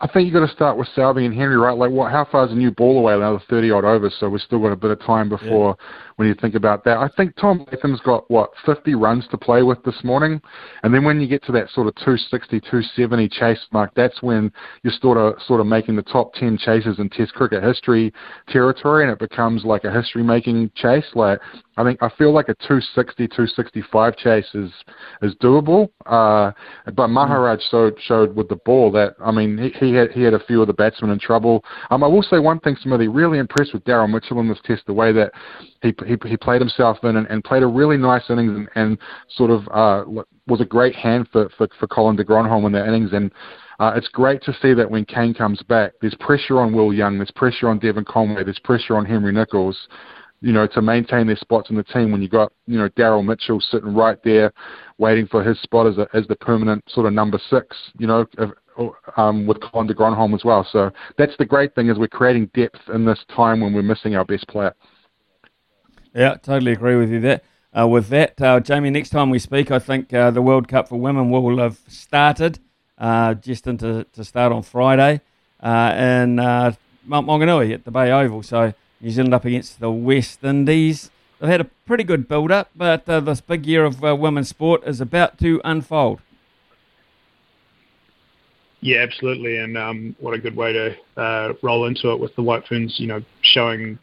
I 0.03 0.07
think 0.07 0.25
you've 0.25 0.33
got 0.33 0.47
to 0.47 0.53
start 0.53 0.79
with 0.79 0.89
Southey 0.95 1.27
and 1.27 1.35
Henry, 1.35 1.59
right? 1.59 1.77
Like, 1.77 1.91
what? 1.91 2.11
How 2.11 2.25
far 2.25 2.47
is 2.47 2.53
a 2.53 2.55
new 2.55 2.71
ball 2.71 2.99
away? 2.99 3.13
Another 3.13 3.43
thirty 3.51 3.71
odd 3.71 3.85
overs, 3.85 4.17
so 4.19 4.31
we've 4.31 4.41
still 4.41 4.59
got 4.59 4.73
a 4.73 4.77
bit 4.77 4.91
of 4.91 5.01
time 5.01 5.29
before 5.29 5.77
when 6.21 6.29
you 6.29 6.35
think 6.35 6.55
about 6.55 6.85
that. 6.85 6.99
I 6.99 7.09
think 7.17 7.35
Tom 7.37 7.65
Latham's 7.73 8.01
got 8.01 8.31
what 8.31 8.51
50 8.67 8.95
runs 8.95 9.27
to 9.29 9.39
play 9.39 9.63
with 9.63 9.83
this 9.85 10.05
morning, 10.05 10.39
and 10.83 10.93
then 10.93 11.03
when 11.03 11.19
you 11.19 11.27
get 11.27 11.43
to 11.45 11.53
that 11.53 11.71
sort 11.71 11.87
of 11.87 11.95
260, 11.95 12.61
270 12.61 13.27
chase 13.31 13.59
mark, 13.73 13.91
that's 13.97 14.21
when 14.21 14.53
you're 14.83 14.93
sort 15.01 15.17
of 15.17 15.41
sort 15.47 15.63
of 15.63 15.67
making 15.67 15.97
the 15.97 16.03
top 16.03 16.35
10 16.35 16.59
chases 16.59 16.99
in 16.99 17.09
Test 17.09 17.33
cricket 17.33 17.65
history 17.65 18.13
territory, 18.49 19.03
and 19.03 19.11
it 19.11 19.19
becomes 19.19 19.65
like 19.65 19.85
a 19.85 19.91
history-making 19.91 20.71
chase. 20.75 21.07
Like 21.15 21.41
I 21.81 21.85
think 21.85 22.03
I 22.03 22.11
feel 22.19 22.33
like 22.35 22.51
a 22.51 22.55
260, 22.55 23.27
265 23.29 24.17
chase 24.19 24.45
is 24.53 24.71
is 25.23 25.35
doable. 25.37 25.89
Uh, 26.05 26.53
but 26.95 27.09
Maharaj 27.09 27.61
showed 27.71 27.99
showed 28.03 28.37
with 28.37 28.51
the 28.51 28.59
ball 28.67 28.93
that 28.93 29.15
I 29.25 29.31
mean 29.31 29.57
he, 29.57 29.71
he 29.87 29.95
had 29.95 30.11
he 30.11 30.23
had 30.23 30.35
a 30.35 30.45
few 30.45 30.61
of 30.61 30.67
the 30.67 30.75
batsmen 30.75 31.11
in 31.11 31.19
trouble. 31.19 31.65
Um, 31.91 32.05
I 32.05 32.07
will 32.07 32.23
say 32.23 32.39
one 32.39 32.61
thing, 32.61 32.77
Smithy, 32.83 33.09
really 33.09 33.39
impressed 33.39 33.73
with 33.73 33.85
Daryl 33.85 34.11
Mitchell 34.11 34.41
in 34.41 34.49
this 34.49 34.59
test, 34.65 34.83
the 34.87 34.93
way 34.93 35.11
that 35.13 35.33
he 35.83 36.10
he, 36.11 36.29
he 36.29 36.37
played 36.37 36.61
himself 36.61 36.99
in 37.03 37.17
and, 37.17 37.27
and 37.29 37.45
played 37.45 37.63
a 37.63 37.67
really 37.67 37.97
nice 37.97 38.23
innings 38.29 38.57
and, 38.57 38.69
and 38.75 38.99
sort 39.37 39.51
of 39.51 39.67
uh, 39.69 40.05
was 40.47 40.61
a 40.61 40.65
great 40.65 40.95
hand 40.95 41.29
for 41.33 41.49
for, 41.57 41.69
for 41.79 41.87
Colin 41.87 42.17
de 42.17 42.25
Grandhomme 42.25 42.67
in 42.67 42.73
that 42.73 42.87
innings 42.87 43.13
and. 43.13 43.31
Uh, 43.79 43.95
it's 43.97 44.09
great 44.09 44.43
to 44.43 44.53
see 44.61 44.75
that 44.75 44.91
when 44.91 45.07
Kane 45.07 45.33
comes 45.33 45.63
back, 45.63 45.93
there's 46.03 46.15
pressure 46.17 46.61
on 46.61 46.71
Will 46.71 46.93
Young, 46.93 47.17
there's 47.17 47.31
pressure 47.31 47.67
on 47.67 47.79
Devon 47.79 48.05
Conway, 48.05 48.45
there's 48.45 48.59
pressure 48.59 48.95
on 48.95 49.07
Henry 49.07 49.33
Nicholls, 49.33 49.89
you 50.43 50.53
know, 50.53 50.67
to 50.67 50.83
maintain 50.83 51.27
their 51.27 51.37
spots 51.37 51.71
in 51.71 51.77
the 51.77 51.83
team 51.85 52.13
when 52.13 52.21
you 52.21 52.29
got, 52.29 52.53
you 52.67 52.79
know, 52.79 52.89
Daryl 52.91 53.25
Mitchell 53.25 53.59
sitting 53.59 53.95
right 53.95 54.19
there 54.23 54.53
waiting 54.99 55.27
for 55.27 55.43
his 55.43 55.59
spot 55.63 55.87
as, 55.87 55.97
a, 55.97 56.07
as 56.15 56.27
the 56.27 56.37
permanent 56.37 56.85
sort 56.91 57.07
of 57.07 57.13
number 57.13 57.41
six, 57.49 57.75
you 57.99 58.07
know, 58.07 58.27
um, 59.17 59.47
with 59.47 59.61
Colin 59.61 59.87
de 59.87 59.95
Grandhomme 59.95 60.35
as 60.35 60.45
well. 60.45 60.67
So 60.71 60.91
that's 61.19 61.37
the 61.39 61.45
great 61.45 61.75
thing 61.75 61.89
is 61.89 61.99
we're 61.99 62.09
creating 62.09 62.51
depth 62.55 62.81
in 62.93 63.05
this 63.05 63.25
time 63.35 63.61
when 63.61 63.73
we're 63.73 63.83
missing 63.83 64.15
our 64.15 64.25
best 64.25 64.47
player. 64.49 64.75
Yeah, 66.15 66.35
totally 66.35 66.73
agree 66.73 66.97
with 66.97 67.11
you 67.11 67.21
there. 67.21 67.41
Uh, 67.77 67.87
with 67.87 68.09
that, 68.09 68.41
uh, 68.43 68.59
Jamie, 68.59 68.91
next 68.91 69.11
time 69.11 69.31
we 69.31 69.39
speak, 69.39 69.71
I 69.71 69.79
think 69.79 70.13
uh, 70.13 70.31
the 70.33 70.43
World 70.43 70.67
Cup 70.67 70.89
for 70.89 70.99
women 70.99 71.31
will 71.31 71.59
have 71.59 71.79
started, 71.87 72.59
uh, 72.99 73.35
just 73.35 73.67
into 73.67 74.05
to 74.13 74.25
start 74.25 74.53
on 74.53 74.63
Friday 74.63 75.21
uh, 75.61 75.95
in 75.97 76.41
uh, 76.41 76.73
Mount 77.05 77.29
Maunganui 77.29 77.73
at 77.73 77.85
the 77.85 77.93
Bay 77.93 78.11
Oval. 78.11 78.43
So 78.43 78.75
New 79.01 79.11
Zealand 79.11 79.35
up 79.35 79.45
against 79.45 79.79
the 79.79 79.91
West 79.91 80.43
Indies. 80.43 81.11
They've 81.39 81.49
had 81.49 81.61
a 81.61 81.71
pretty 81.87 82.05
good 82.05 82.27
build-up, 82.27 82.71
but 82.75 83.07
this 83.07 83.41
big 83.41 83.65
year 83.65 83.85
of 83.85 84.03
women's 84.03 84.49
sport 84.49 84.83
is 84.85 85.01
about 85.01 85.39
to 85.39 85.61
unfold. 85.65 86.21
Yeah, 88.83 88.99
absolutely, 88.99 89.59
and 89.59 89.77
um, 89.77 90.17
what 90.21 90.35
a 90.35 90.39
good 90.39 90.57
way 90.57 90.73
to 90.73 90.97
uh, 91.17 91.53
roll 91.63 91.87
into 91.87 92.13
it 92.13 92.19
with 92.19 92.35
the 92.35 92.43
White 92.43 92.67
Ferns, 92.67 92.99
you 92.99 93.07
know, 93.07 93.23
showing, 93.43 93.99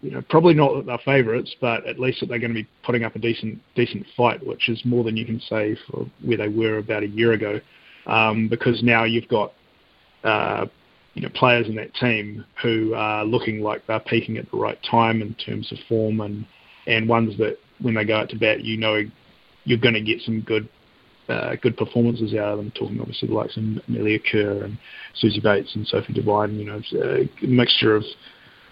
you 0.00 0.10
know, 0.12 0.22
probably 0.28 0.54
not 0.54 0.74
that 0.74 0.86
they're 0.86 0.98
favourites, 1.04 1.54
but 1.60 1.86
at 1.86 1.98
least 1.98 2.20
that 2.20 2.28
they're 2.28 2.38
going 2.38 2.54
to 2.54 2.62
be 2.62 2.68
putting 2.84 3.04
up 3.04 3.16
a 3.16 3.18
decent 3.18 3.60
decent 3.74 4.06
fight, 4.16 4.44
which 4.46 4.68
is 4.68 4.80
more 4.84 5.04
than 5.04 5.16
you 5.16 5.26
can 5.26 5.40
say 5.40 5.76
for 5.86 6.06
where 6.22 6.36
they 6.36 6.48
were 6.48 6.78
about 6.78 7.02
a 7.02 7.08
year 7.08 7.32
ago, 7.32 7.60
um, 8.06 8.48
because 8.48 8.82
now 8.82 9.04
you've 9.04 9.28
got, 9.28 9.52
uh, 10.24 10.66
you 11.14 11.22
know, 11.22 11.28
players 11.34 11.66
in 11.66 11.74
that 11.74 11.92
team 11.94 12.44
who 12.62 12.94
are 12.94 13.24
looking 13.24 13.60
like 13.60 13.86
they're 13.86 14.00
peaking 14.00 14.36
at 14.38 14.50
the 14.50 14.56
right 14.56 14.78
time 14.88 15.20
in 15.20 15.34
terms 15.34 15.70
of 15.72 15.78
form, 15.88 16.20
and 16.20 16.46
and 16.86 17.08
ones 17.08 17.36
that 17.38 17.58
when 17.80 17.94
they 17.94 18.04
go 18.04 18.16
out 18.16 18.28
to 18.28 18.36
bat, 18.36 18.62
you 18.62 18.76
know, 18.76 19.02
you're 19.64 19.78
going 19.78 19.94
to 19.94 20.00
get 20.00 20.20
some 20.22 20.40
good 20.42 20.68
uh, 21.28 21.56
good 21.60 21.76
performances 21.76 22.34
out 22.34 22.52
of 22.52 22.58
them. 22.58 22.70
Talking 22.70 23.00
obviously 23.00 23.28
the 23.28 23.34
likes 23.34 23.56
of 23.56 23.64
Amelia 23.88 24.18
Kerr 24.20 24.62
and 24.64 24.78
Suzie 25.20 25.42
Bates 25.42 25.74
and 25.74 25.86
Sophie 25.88 26.12
Devine. 26.12 26.58
You 26.58 26.64
know, 26.66 26.80
a 27.02 27.46
mixture 27.46 27.96
of 27.96 28.04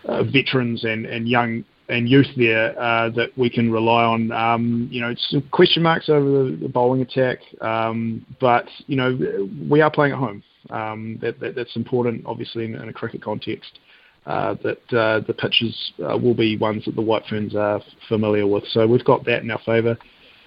uh, 0.07 0.23
veterans 0.25 0.85
and, 0.85 1.07
and 1.07 1.29
young 1.29 1.65
and 1.89 2.09
youth 2.09 2.27
there 2.37 2.79
uh, 2.81 3.11
that 3.11 3.31
we 3.37 3.49
can 3.49 3.71
rely 3.71 4.05
on. 4.05 4.33
Um, 4.33 4.89
you 4.91 5.01
know, 5.01 5.15
some 5.31 5.43
question 5.53 5.83
marks 5.83 6.09
over 6.09 6.25
the, 6.25 6.57
the 6.63 6.69
bowling 6.69 7.03
attack, 7.03 7.39
um, 7.61 8.27
but 8.41 8.67
you 8.87 8.97
know 8.97 9.49
we 9.69 9.81
are 9.81 9.91
playing 9.91 10.13
at 10.13 10.19
home. 10.19 10.43
Um, 10.71 11.19
that, 11.23 11.39
that, 11.39 11.55
that's 11.55 11.77
important, 11.77 12.25
obviously, 12.27 12.65
in, 12.65 12.75
in 12.75 12.89
a 12.89 12.93
cricket 12.93 13.23
context. 13.23 13.79
Uh, 14.27 14.57
that 14.65 14.93
uh, 14.93 15.21
the 15.29 15.33
pitches 15.33 15.93
uh, 16.01 16.19
will 16.19 16.35
be 16.35 16.57
ones 16.57 16.85
that 16.85 16.97
the 16.97 17.01
White 17.01 17.23
Ferns 17.31 17.55
are 17.55 17.81
familiar 18.09 18.45
with. 18.45 18.65
So 18.71 18.85
we've 18.85 19.05
got 19.05 19.25
that 19.27 19.45
in 19.45 19.51
our 19.53 19.61
favour. 19.65 19.97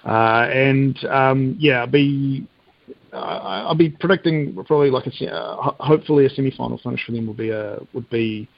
Uh, 0.04 0.46
and 0.52 1.02
um, 1.06 1.56
yeah, 1.58 1.80
I'll 1.80 1.86
be 1.86 2.46
I'll 3.14 3.74
be 3.74 3.88
predicting 3.88 4.54
probably 4.66 4.90
like 4.90 5.06
a 5.06 5.34
uh, 5.34 5.72
hopefully 5.80 6.26
a 6.26 6.30
semi-final 6.30 6.78
finish 6.82 7.04
for 7.06 7.12
them 7.12 7.26
would 7.26 7.38
be 7.38 7.48
a 7.48 7.78
would 7.94 8.08
be 8.10 8.48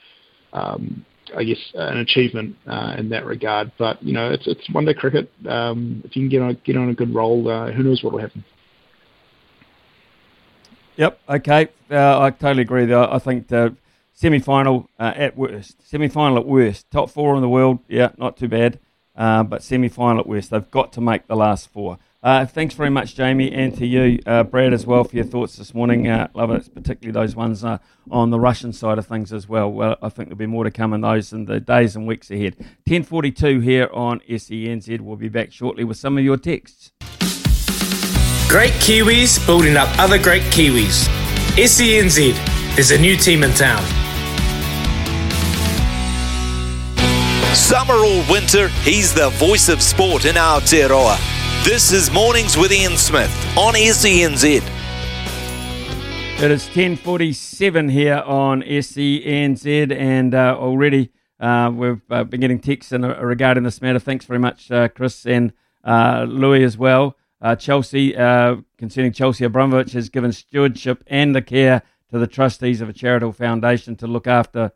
um, 0.53 1.05
I 1.37 1.45
guess 1.45 1.59
an 1.75 1.99
achievement 1.99 2.57
uh, 2.67 2.95
in 2.99 3.09
that 3.11 3.25
regard. 3.25 3.73
But 3.79 4.03
you 4.03 4.13
know, 4.13 4.31
it's 4.31 4.47
it's 4.47 4.69
one 4.71 4.85
day 4.85 4.95
cricket. 4.95 5.31
Um, 5.49 6.03
if 6.05 6.17
you 6.17 6.23
can 6.23 6.29
get 6.29 6.43
on 6.43 6.59
get 6.65 6.77
on 6.77 6.89
a 6.89 6.95
good 6.95 7.15
roll, 7.15 7.49
uh, 7.49 7.73
who 7.73 7.83
knows 7.83 8.03
what 8.03 8.13
will 8.13 8.21
happen. 8.21 8.45
Yep. 10.97 11.21
Okay. 11.29 11.69
Uh, 11.91 12.21
I 12.21 12.31
totally 12.31 12.63
agree. 12.63 12.85
Though 12.85 13.09
I 13.11 13.19
think 13.19 13.49
the 13.49 13.75
semi-final 14.13 14.89
uh, 14.99 15.13
at 15.17 15.37
worst, 15.37 15.89
semi-final 15.89 16.39
at 16.39 16.47
worst, 16.47 16.91
top 16.91 17.11
four 17.11 17.35
in 17.35 17.41
the 17.41 17.49
world. 17.49 17.79
Yeah, 17.89 18.11
not 18.19 18.37
too 18.37 18.49
bad 18.49 18.79
uh, 19.17 19.43
but 19.43 19.63
semi 19.63 19.89
final 19.89 20.21
at 20.21 20.27
worst. 20.27 20.51
They've 20.51 20.71
got 20.71 20.93
to 20.95 21.01
make 21.01 21.27
the 21.27 21.37
last 21.37 21.71
four. 21.71 21.99
Uh, 22.23 22.47
thanks 22.47 22.75
very 22.75 22.91
much, 22.91 23.17
Jamie, 23.17 23.51
and 23.51 23.77
to 23.77 23.85
you, 23.85 24.21
uh, 24.27 24.45
Brad, 24.45 24.73
as 24.73 24.87
well, 24.87 25.03
for 25.03 25.17
your 25.17 25.25
thoughts 25.25 25.57
this 25.57 25.75
morning. 25.75 26.07
Uh, 26.07 26.29
love 26.35 26.53
it, 26.53 26.73
particularly 26.73 27.13
those 27.13 27.35
ones 27.35 27.65
uh, 27.65 27.79
on 28.13 28.31
the 28.31 28.39
Russian 28.39 28.73
side 28.73 28.97
of 28.97 29.07
things 29.09 29.33
as 29.33 29.49
well. 29.49 29.69
Well, 29.73 29.97
I 30.01 30.09
think 30.09 30.29
there'll 30.29 30.39
be 30.39 30.47
more 30.47 30.63
to 30.63 30.71
come 30.71 30.93
in 30.93 31.01
those 31.01 31.33
in 31.33 31.47
the 31.47 31.59
days 31.59 31.97
and 31.97 32.07
weeks 32.07 32.31
ahead. 32.31 32.55
1042 32.87 33.59
here 33.59 33.91
on 33.93 34.21
SENZ. 34.29 35.01
We'll 35.01 35.17
be 35.17 35.29
back 35.29 35.51
shortly 35.51 35.83
with 35.83 35.97
some 35.97 36.17
of 36.17 36.23
your 36.23 36.37
texts. 36.37 36.93
Great 38.49 38.73
Kiwis 38.75 39.45
building 39.45 39.77
up 39.77 39.89
other 39.99 40.23
great 40.23 40.43
Kiwis. 40.53 41.09
SENZ, 41.57 42.77
there's 42.77 42.93
a 42.93 42.99
new 42.99 43.17
team 43.17 43.43
in 43.43 43.51
town. 43.55 43.83
Summer 47.53 47.95
or 47.95 48.25
winter, 48.31 48.69
he's 48.85 49.13
the 49.13 49.31
voice 49.31 49.69
of 49.69 49.83
sport 49.83 50.25
in 50.25 50.37
Aotearoa. 50.37 51.42
This 51.65 51.93
is 51.93 52.11
Mornings 52.11 52.57
with 52.57 52.73
Ian 52.73 52.97
Smith 52.97 53.31
on 53.57 53.75
SENZ. 53.75 54.45
It 56.43 56.51
is 56.51 56.65
10.47 56.71 57.89
here 57.89 58.17
on 58.27 58.63
SENZ 58.63 59.97
and 59.97 60.35
uh, 60.35 60.57
already 60.59 61.13
uh, 61.39 61.71
we've 61.73 62.03
uh, 62.11 62.25
been 62.25 62.41
getting 62.41 62.59
texts 62.59 62.91
in, 62.91 63.05
uh, 63.05 63.17
regarding 63.23 63.63
this 63.63 63.81
matter. 63.81 64.01
Thanks 64.01 64.25
very 64.25 64.41
much, 64.41 64.73
uh, 64.73 64.89
Chris 64.89 65.25
and 65.25 65.53
uh, 65.85 66.27
Louis 66.29 66.65
as 66.65 66.77
well. 66.77 67.17
Chelsea, 67.61 68.13
concerning 68.13 69.13
Chelsea 69.13 69.45
Abramovich, 69.45 69.93
has 69.93 70.09
given 70.09 70.33
stewardship 70.33 71.05
and 71.07 71.33
the 71.33 71.43
care 71.43 71.83
to 72.11 72.19
the 72.19 72.27
trustees 72.27 72.81
of 72.81 72.89
a 72.89 72.93
charitable 72.93 73.33
foundation 73.33 73.95
to 73.97 74.09
look 74.09 74.27
after 74.27 74.73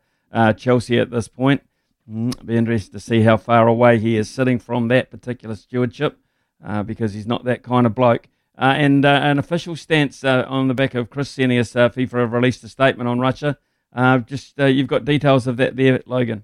Chelsea 0.55 0.97
at 0.99 1.11
this 1.11 1.27
point. 1.27 1.63
Mm, 2.09 2.45
be 2.45 2.55
interested 2.55 2.93
to 2.93 3.01
see 3.01 3.23
how 3.23 3.35
far 3.35 3.67
away 3.67 3.99
he 3.99 4.15
is 4.15 4.29
sitting 4.29 4.57
from 4.57 4.87
that 4.87 5.11
particular 5.11 5.55
stewardship 5.55 6.17
uh, 6.63 6.83
because 6.83 7.13
he's 7.13 7.27
not 7.27 7.43
that 7.45 7.63
kind 7.63 7.85
of 7.85 7.95
bloke. 7.95 8.27
Uh, 8.57 8.73
and 8.75 9.05
uh, 9.05 9.09
an 9.09 9.37
official 9.37 9.75
stance 9.75 10.23
uh, 10.23 10.43
on 10.47 10.67
the 10.67 10.73
back 10.73 10.95
of 10.95 11.09
Chris 11.09 11.35
Senius, 11.35 11.75
uh, 11.75 11.89
FIFA 11.89 12.21
have 12.21 12.33
released 12.33 12.63
a 12.63 12.69
statement 12.69 13.07
on 13.07 13.19
Russia. 13.19 13.57
Just 14.25 14.57
you've 14.57 14.87
got 14.87 15.05
details 15.05 15.47
of 15.47 15.57
that 15.57 15.75
there, 15.75 16.01
Logan. 16.05 16.43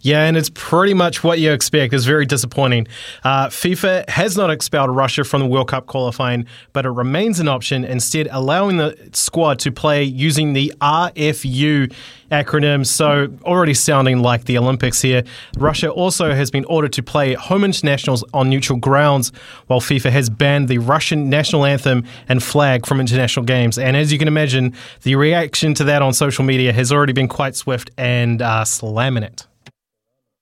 Yeah, 0.00 0.24
and 0.24 0.36
it's 0.36 0.50
pretty 0.52 0.94
much 0.94 1.22
what 1.22 1.38
you 1.38 1.52
expect. 1.52 1.94
It's 1.94 2.04
very 2.04 2.26
disappointing. 2.26 2.88
Uh, 3.22 3.46
FIFA 3.48 4.08
has 4.08 4.36
not 4.36 4.50
expelled 4.50 4.94
Russia 4.94 5.24
from 5.24 5.40
the 5.40 5.46
World 5.46 5.68
Cup 5.68 5.86
qualifying, 5.86 6.46
but 6.72 6.84
it 6.84 6.90
remains 6.90 7.40
an 7.40 7.48
option, 7.48 7.84
instead, 7.84 8.28
allowing 8.30 8.76
the 8.78 9.10
squad 9.12 9.58
to 9.60 9.72
play 9.72 10.02
using 10.02 10.52
the 10.52 10.72
RFU 10.80 11.92
acronym. 12.32 12.84
So, 12.84 13.28
already 13.44 13.74
sounding 13.74 14.18
like 14.18 14.46
the 14.46 14.58
Olympics 14.58 15.00
here. 15.02 15.22
Russia 15.56 15.90
also 15.90 16.34
has 16.34 16.50
been 16.50 16.64
ordered 16.64 16.92
to 16.94 17.02
play 17.02 17.34
home 17.34 17.62
internationals 17.62 18.24
on 18.32 18.48
neutral 18.48 18.78
grounds, 18.78 19.30
while 19.66 19.80
FIFA 19.80 20.10
has 20.10 20.30
banned 20.30 20.68
the 20.68 20.78
Russian 20.78 21.28
national 21.30 21.64
anthem 21.64 22.04
and 22.28 22.42
flag 22.42 22.86
from 22.86 23.00
international 23.00 23.44
games. 23.44 23.78
And 23.78 23.96
as 23.96 24.12
you 24.12 24.18
can 24.18 24.28
imagine, 24.28 24.74
the 25.02 25.14
reaction 25.16 25.74
to 25.74 25.84
that 25.84 26.02
on 26.02 26.12
social 26.12 26.44
media 26.44 26.72
has 26.72 26.90
already 26.90 27.12
been 27.12 27.28
quite 27.28 27.54
swift 27.54 27.90
and 27.96 28.40
uh, 28.42 28.64
slamming 28.64 29.22
it. 29.22 29.46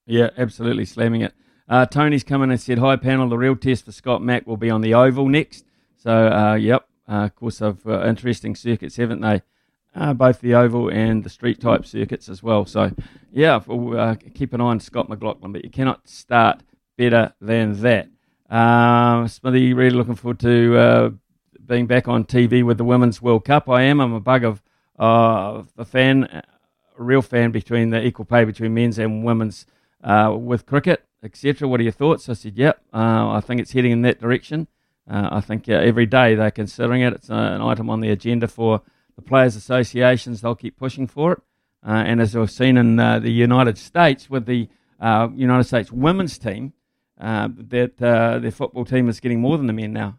Yeah, 0.07 0.31
absolutely 0.39 0.85
slamming 0.85 1.23
it. 1.23 1.35
Uh, 1.69 1.87
Tony's 1.87 2.25
come 2.25 2.43
in 2.43 2.51
and 2.51 2.61
said, 2.61 2.79
Hi, 2.79 2.97
panel. 2.97 3.29
The 3.29 3.39
real 3.39 3.57
test 3.57 3.85
for 3.85 3.93
Scott 3.93 4.23
Mack 4.23 4.47
will 4.47 4.57
be 4.57 4.71
on 4.71 4.81
the 4.81 4.95
Oval 4.95 5.29
next. 5.29 5.65
So, 5.99 6.11
uh, 6.11 6.55
yep, 6.55 6.87
uh, 7.09 7.25
of 7.25 7.37
course, 7.37 7.61
of 7.61 7.87
uh, 7.87 8.07
interesting 8.07 8.57
circuits, 8.57 8.97
haven't 8.97 9.21
they? 9.21 9.43
Uh, 9.95 10.15
both 10.15 10.41
the 10.41 10.55
Oval 10.55 10.89
and 10.89 11.25
the 11.25 11.31
street 11.31 11.61
type 11.61 11.85
circuits 11.85 12.29
as 12.29 12.43
well. 12.43 12.65
So, 12.65 12.93
yeah, 13.33 13.57
uh, 13.57 14.15
keep 14.35 14.53
an 14.53 14.61
eye 14.61 14.65
on 14.65 14.81
Scott 14.81 15.09
McLaughlin, 15.09 15.53
but 15.53 15.65
you 15.65 15.71
cannot 15.71 16.09
start 16.09 16.63
better 16.97 17.35
than 17.41 17.81
that. 17.83 18.09
Uh, 18.49 19.27
Smithy, 19.27 19.73
really 19.75 19.97
looking 19.97 20.15
forward 20.15 20.39
to 20.41 20.79
uh, 20.79 21.11
being 21.67 21.87
back 21.87 22.07
on 22.07 22.25
TV 22.25 22.63
with 22.65 22.79
the 22.79 22.85
Women's 22.85 23.21
World 23.21 23.45
Cup. 23.45 23.69
I 23.69 23.83
am. 23.83 24.01
I'm 24.01 24.13
a 24.13 24.21
bug 24.21 24.45
of 24.45 24.63
a 25.01 25.85
fan, 25.85 26.25
a 26.25 26.43
real 26.97 27.23
fan 27.23 27.51
between 27.51 27.91
the 27.91 28.05
equal 28.05 28.25
pay 28.25 28.45
between 28.45 28.75
men's 28.75 28.99
and 28.99 29.25
women's 29.25 29.67
uh, 30.03 30.35
with 30.39 30.67
cricket, 30.67 31.05
etc. 31.23 31.69
What 31.69 31.81
are 31.81 31.85
your 31.85 31.93
thoughts? 31.93 32.29
I 32.29 32.35
said, 32.35 32.57
yep, 32.57 32.83
uh, 32.93 33.31
I 33.31 33.41
think 33.41 33.61
it's 33.61 33.73
heading 33.73 33.93
in 33.93 34.03
that 34.03 34.21
direction. 34.21 34.69
Uh, 35.09 35.29
I 35.33 35.41
think 35.41 35.69
every 35.69 36.07
day 36.07 36.35
they're 36.35 36.51
considering 36.51 37.03
it. 37.03 37.13
It's 37.13 37.31
an 37.31 37.61
item 37.61 37.91
on 37.91 38.01
the 38.01 38.11
agenda 38.11 38.47
for 38.47 38.83
the 39.21 39.29
players' 39.29 39.57
associations. 39.57 40.41
They'll 40.41 40.55
keep 40.55 40.77
pushing 40.77 41.07
for 41.07 41.33
it. 41.33 41.39
Uh, 41.87 42.03
and 42.07 42.21
as 42.21 42.35
we've 42.35 42.51
seen 42.51 42.77
in 42.77 42.99
uh, 42.99 43.19
the 43.19 43.31
United 43.31 43.79
States 43.79 44.29
with 44.29 44.47
the 44.47 44.69
uh, 45.01 45.29
United 45.35 45.65
States 45.65 45.91
women's 45.91 46.39
team, 46.39 46.73
that 47.19 47.97
their 47.99 48.51
football 48.51 48.85
team 48.85 49.09
is 49.09 49.21
getting 49.21 49.41
more 49.41 49.57
than 49.57 49.67
the 49.67 49.73
men 49.73 49.93
now, 49.93 50.19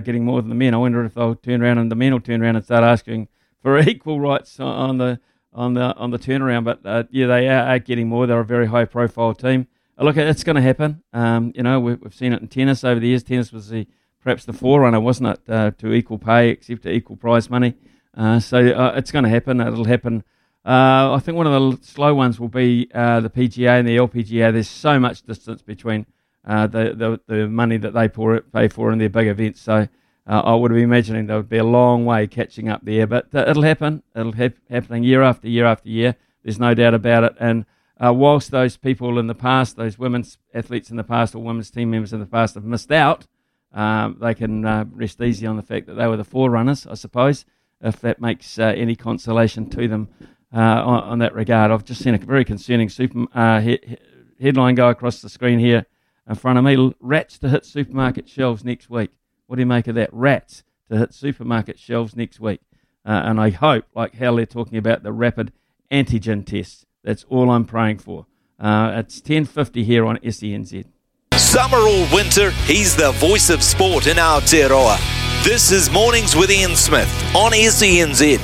getting 0.00 0.24
more 0.24 0.40
than 0.40 0.48
the 0.48 0.54
men. 0.54 0.74
I 0.74 0.78
wonder 0.78 1.04
if 1.04 1.14
they'll 1.14 1.34
turn 1.34 1.62
around 1.62 1.78
and 1.78 1.90
the 1.90 1.96
men 1.96 2.12
will 2.12 2.20
turn 2.20 2.42
around 2.42 2.56
and 2.56 2.64
start 2.64 2.84
asking 2.84 3.28
for 3.60 3.78
equal 3.88 4.20
rights 4.20 4.60
on 4.60 4.98
the 4.98 5.20
on 5.52 5.74
the 5.74 5.94
on 5.96 6.10
the 6.10 6.18
turnaround. 6.18 6.64
But 6.64 7.08
yeah, 7.10 7.26
they 7.26 7.48
are, 7.48 7.78
getting 7.78 8.08
more. 8.08 8.26
They're 8.26 8.40
a 8.40 8.44
very 8.44 8.66
high 8.66 8.84
profile 8.86 9.34
team. 9.34 9.68
Look, 9.98 10.16
it's 10.16 10.42
going 10.42 10.56
to 10.56 10.62
happen. 10.62 11.02
Um, 11.12 11.52
you 11.54 11.62
know, 11.62 11.78
we've, 11.78 12.00
we've 12.00 12.14
seen 12.14 12.32
it 12.32 12.42
in 12.42 12.48
tennis 12.48 12.82
over 12.82 12.98
the 12.98 13.08
years. 13.08 13.22
Tennis 13.22 13.52
was 13.52 13.68
the 13.68 13.86
perhaps 14.22 14.44
the 14.44 14.52
forerunner, 14.52 15.00
wasn't 15.00 15.28
it, 15.28 15.40
uh, 15.48 15.70
to 15.78 15.92
equal 15.92 16.18
pay, 16.18 16.48
except 16.48 16.82
to 16.82 16.90
equal 16.90 17.16
prize 17.16 17.48
money. 17.48 17.74
Uh, 18.16 18.40
so 18.40 18.58
uh, 18.58 18.94
it's 18.96 19.10
going 19.10 19.24
to 19.24 19.30
happen. 19.30 19.60
It'll 19.60 19.84
happen. 19.84 20.24
Uh, 20.64 21.12
I 21.14 21.20
think 21.20 21.36
one 21.36 21.46
of 21.46 21.52
the 21.52 21.86
slow 21.86 22.14
ones 22.14 22.40
will 22.40 22.48
be 22.48 22.88
uh, 22.94 23.20
the 23.20 23.30
PGA 23.30 23.80
and 23.80 23.88
the 23.88 23.96
LPGA. 23.96 24.52
There's 24.52 24.68
so 24.68 24.98
much 24.98 25.22
distance 25.22 25.62
between 25.62 26.06
uh, 26.46 26.66
the, 26.66 26.94
the, 26.94 27.34
the 27.34 27.48
money 27.48 27.76
that 27.78 27.92
they 27.92 28.08
pay 28.08 28.68
for 28.68 28.92
in 28.92 28.98
their 28.98 29.08
big 29.08 29.26
events. 29.26 29.60
So 29.60 29.88
I 30.26 30.54
would 30.54 30.72
be 30.72 30.82
imagining 30.82 31.26
there 31.26 31.36
would 31.36 31.50
be 31.50 31.58
a 31.58 31.64
long 31.64 32.06
way 32.06 32.26
catching 32.26 32.68
up 32.68 32.80
there. 32.84 33.06
But 33.06 33.28
it'll 33.34 33.62
happen. 33.62 34.02
It'll 34.16 34.32
have 34.32 34.54
happening 34.70 35.04
year 35.04 35.22
after 35.22 35.48
year 35.48 35.66
after 35.66 35.88
year. 35.88 36.16
There's 36.42 36.58
no 36.58 36.72
doubt 36.72 36.94
about 36.94 37.24
it. 37.24 37.34
And 37.38 37.66
whilst 38.00 38.50
those 38.50 38.78
people 38.78 39.18
in 39.18 39.26
the 39.26 39.34
past, 39.34 39.76
those 39.76 39.98
women's 39.98 40.38
athletes 40.54 40.90
in 40.90 40.96
the 40.96 41.04
past 41.04 41.34
or 41.34 41.42
women's 41.42 41.70
team 41.70 41.90
members 41.90 42.12
in 42.14 42.20
the 42.20 42.26
past 42.26 42.54
have 42.54 42.64
missed 42.64 42.92
out, 42.92 43.26
um, 43.74 44.16
they 44.20 44.34
can 44.34 44.64
uh, 44.64 44.84
rest 44.92 45.20
easy 45.20 45.46
on 45.46 45.56
the 45.56 45.62
fact 45.62 45.86
that 45.88 45.94
they 45.94 46.06
were 46.06 46.16
the 46.16 46.24
forerunners, 46.24 46.86
I 46.86 46.94
suppose, 46.94 47.44
if 47.84 48.00
that 48.00 48.20
makes 48.20 48.58
uh, 48.58 48.64
any 48.76 48.96
consolation 48.96 49.68
to 49.70 49.86
them 49.86 50.08
uh, 50.52 50.58
on, 50.58 51.02
on, 51.04 51.18
that 51.18 51.34
regard. 51.34 51.70
I've 51.70 51.84
just 51.84 52.02
seen 52.02 52.14
a 52.14 52.18
very 52.18 52.44
concerning 52.44 52.88
super, 52.88 53.26
uh, 53.34 53.60
he- 53.60 53.98
headline 54.40 54.74
go 54.74 54.88
across 54.88 55.20
the 55.20 55.28
screen 55.28 55.58
here 55.58 55.86
in 56.28 56.34
front 56.34 56.58
of 56.58 56.64
me. 56.64 56.92
Rats 56.98 57.38
to 57.38 57.48
hit 57.48 57.64
supermarket 57.64 58.28
shelves 58.28 58.64
next 58.64 58.88
week. 58.88 59.10
What 59.46 59.56
do 59.56 59.62
you 59.62 59.66
make 59.66 59.86
of 59.86 59.94
that? 59.96 60.08
Rats 60.12 60.64
to 60.90 60.96
hit 60.96 61.12
supermarket 61.12 61.78
shelves 61.78 62.16
next 62.16 62.40
week. 62.40 62.60
Uh, 63.04 63.22
and 63.24 63.38
I 63.38 63.50
hope, 63.50 63.84
like 63.94 64.14
how 64.14 64.34
they're 64.34 64.46
talking 64.46 64.78
about 64.78 65.02
the 65.02 65.12
rapid 65.12 65.52
antigen 65.92 66.46
tests, 66.46 66.86
that's 67.02 67.24
all 67.28 67.50
I'm 67.50 67.66
praying 67.66 67.98
for. 67.98 68.26
Uh, 68.58 68.92
it's 68.96 69.20
10.50 69.20 69.84
here 69.84 70.06
on 70.06 70.16
SENZ. 70.18 70.86
Summer 71.34 71.76
or 71.76 72.08
winter, 72.14 72.50
he's 72.66 72.96
the 72.96 73.12
voice 73.12 73.50
of 73.50 73.62
sport 73.62 74.06
in 74.06 74.16
Aotearoa. 74.16 75.23
This 75.44 75.70
is 75.70 75.90
Mornings 75.90 76.34
with 76.34 76.50
Ian 76.50 76.74
Smith 76.74 77.06
on 77.36 77.52
SENZ. 77.52 78.38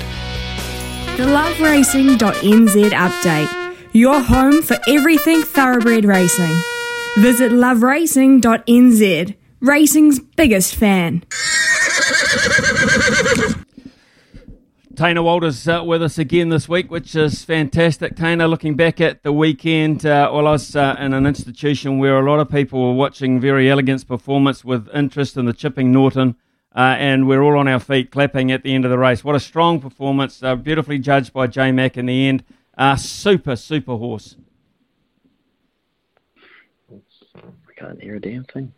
The 1.16 1.22
loveracing.nz 1.22 2.90
update. 2.90 3.76
Your 3.94 4.20
home 4.20 4.60
for 4.60 4.76
everything 4.86 5.40
thoroughbred 5.40 6.04
racing. 6.04 6.54
Visit 7.16 7.52
loveracing.nz, 7.52 9.36
racing's 9.60 10.20
biggest 10.20 10.74
fan. 10.74 11.24
Taina 14.92 15.24
Walters 15.24 15.66
uh, 15.66 15.82
with 15.82 16.02
us 16.02 16.18
again 16.18 16.50
this 16.50 16.68
week, 16.68 16.90
which 16.90 17.16
is 17.16 17.42
fantastic. 17.42 18.14
Taina, 18.14 18.46
looking 18.46 18.76
back 18.76 19.00
at 19.00 19.22
the 19.22 19.32
weekend, 19.32 20.04
uh, 20.04 20.30
well, 20.30 20.46
I 20.46 20.50
was 20.50 20.76
uh, 20.76 20.96
in 20.98 21.14
an 21.14 21.24
institution 21.26 21.98
where 21.98 22.18
a 22.18 22.30
lot 22.30 22.40
of 22.40 22.50
people 22.50 22.82
were 22.82 22.92
watching 22.92 23.40
very 23.40 23.70
elegant 23.70 24.06
performance 24.06 24.66
with 24.66 24.86
interest 24.94 25.38
in 25.38 25.46
the 25.46 25.54
Chipping 25.54 25.90
Norton, 25.90 26.36
uh, 26.74 26.96
and 26.98 27.26
we're 27.26 27.42
all 27.42 27.58
on 27.58 27.66
our 27.68 27.80
feet 27.80 28.10
clapping 28.10 28.52
at 28.52 28.62
the 28.62 28.74
end 28.74 28.84
of 28.84 28.90
the 28.90 28.98
race. 28.98 29.24
What 29.24 29.34
a 29.34 29.40
strong 29.40 29.80
performance, 29.80 30.42
uh, 30.42 30.54
beautifully 30.56 30.98
judged 30.98 31.32
by 31.32 31.46
J 31.46 31.72
Mac 31.72 31.96
in 31.96 32.06
the 32.06 32.28
end. 32.28 32.44
Uh, 32.76 32.96
super, 32.96 33.56
super 33.56 33.96
horse. 33.96 34.36
We 36.88 37.74
can't 37.76 38.00
hear 38.00 38.16
a 38.16 38.20
damn 38.20 38.44
thing. 38.44 38.72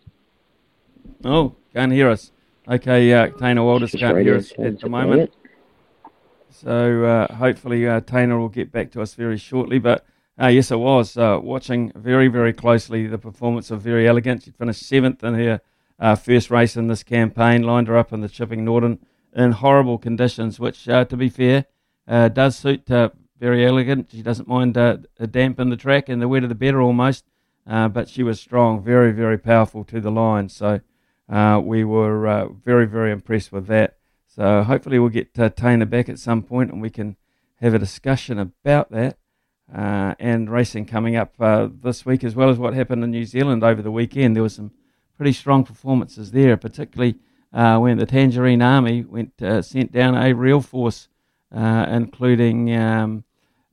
Oh, 1.25 1.55
can't 1.75 1.93
hear 1.93 2.11
us. 2.11 2.33
Okay, 2.69 3.13
uh, 3.13 3.29
Taina 3.29 3.65
Walters 3.65 3.93
can't 3.93 4.19
hear 4.19 4.37
us 4.37 4.53
at 4.59 4.81
the 4.81 4.89
moment. 4.89 5.33
So 6.51 7.05
uh, 7.05 7.35
hopefully 7.35 7.89
uh, 7.89 8.01
Taina 8.01 8.39
will 8.39 8.49
get 8.49 8.71
back 8.71 8.93
to 8.93 9.03
us 9.03 9.15
very 9.15 9.37
shortly. 9.37 9.79
But 9.79 10.07
uh, 10.41 10.47
yes, 10.47 10.71
I 10.71 10.77
was 10.77 11.17
uh, 11.17 11.41
watching 11.43 11.93
very, 11.95 12.29
very 12.29 12.53
closely 12.53 13.07
the 13.07 13.19
performance 13.19 13.71
of 13.71 13.83
Very 13.83 14.07
Elegant. 14.07 14.45
She 14.45 14.51
finished 14.51 14.87
seventh 14.87 15.25
in 15.25 15.35
her 15.35 15.61
uh, 16.03 16.17
first 16.17 16.51
race 16.51 16.77
in 16.77 16.89
this 16.89 17.03
campaign, 17.03 17.63
lined 17.63 17.87
her 17.87 17.97
up 17.97 18.13
in 18.13 18.21
the 18.21 18.29
Chipping 18.29 18.65
Norton 18.65 18.99
in 19.35 19.53
horrible 19.53 19.99
conditions, 19.99 20.59
which, 20.59 20.89
uh, 20.89 21.05
to 21.07 21.17
be 21.17 21.29
fair, 21.29 21.67
does 22.07 22.57
suit 22.57 22.83
very 22.87 23.65
Elegant. 23.65 24.11
She 24.11 24.21
doesn't 24.21 24.49
mind 24.49 24.77
a 24.77 25.05
damp 25.31 25.61
in 25.61 25.71
the 25.71 25.77
track, 25.77 26.09
and 26.09 26.21
the 26.21 26.29
wetter 26.29 26.49
the 26.49 26.55
better 26.55 26.83
almost. 26.83 27.25
but 27.65 28.09
she 28.09 28.23
was 28.23 28.41
strong, 28.41 28.83
very, 28.83 29.13
very 29.13 29.39
powerful 29.39 29.85
to 29.85 30.01
the 30.01 30.11
line. 30.11 30.49
So 30.49 30.81
we 31.63 31.85
were 31.85 32.51
very, 32.65 32.87
very 32.87 33.13
impressed 33.13 33.53
with 33.53 33.69
that. 33.69 33.97
So 34.35 34.63
hopefully 34.63 34.99
we'll 34.99 35.11
get 35.11 35.39
uh, 35.39 35.51
Taina 35.51 35.89
back 35.89 36.09
at 36.09 36.19
some 36.19 36.43
point 36.43 36.73
and 36.73 36.81
we 36.81 36.89
can 36.89 37.17
have 37.61 37.75
a 37.75 37.79
discussion 37.79 38.39
about 38.39 38.91
that. 38.91 39.19
Uh, 39.73 40.15
and 40.19 40.51
racing 40.51 40.85
coming 40.85 41.17
up 41.17 41.33
uh, 41.41 41.67
this 41.83 42.05
week, 42.05 42.23
as 42.25 42.35
well 42.35 42.51
as 42.51 42.59
what 42.59 42.75
happened 42.75 43.03
in 43.03 43.11
New 43.11 43.25
Zealand 43.25 43.65
over 43.65 43.81
the 43.81 43.91
weekend. 43.91 44.37
There 44.37 44.43
was 44.43 44.55
some 44.57 44.71
pretty 45.23 45.33
strong 45.33 45.63
performances 45.63 46.33
there, 46.33 46.57
particularly 46.57 47.15
uh, 47.53 47.79
when 47.79 47.97
the 47.97 48.05
Tangerine 48.05 48.61
Army 48.61 49.05
went 49.05 49.41
uh, 49.41 49.63
sent 49.63 49.93
down 49.93 50.17
a 50.17 50.33
real 50.33 50.61
force, 50.61 51.07
uh, 51.55 51.87
including 51.89 52.75
um, 52.75 53.23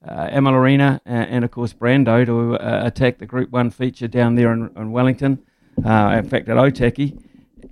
uh, 0.08 0.28
Amalorina 0.28 1.00
and, 1.08 1.28
and, 1.32 1.44
of 1.44 1.50
course, 1.50 1.74
Brando 1.74 2.24
to 2.24 2.86
attack 2.86 3.18
the 3.18 3.26
Group 3.26 3.50
1 3.50 3.72
feature 3.72 4.08
down 4.08 4.36
there 4.36 4.54
in, 4.54 4.70
in 4.76 4.92
Wellington, 4.92 5.40
in 5.78 5.84
fact, 6.30 6.48
at 6.50 6.58
Otaki. 6.58 7.20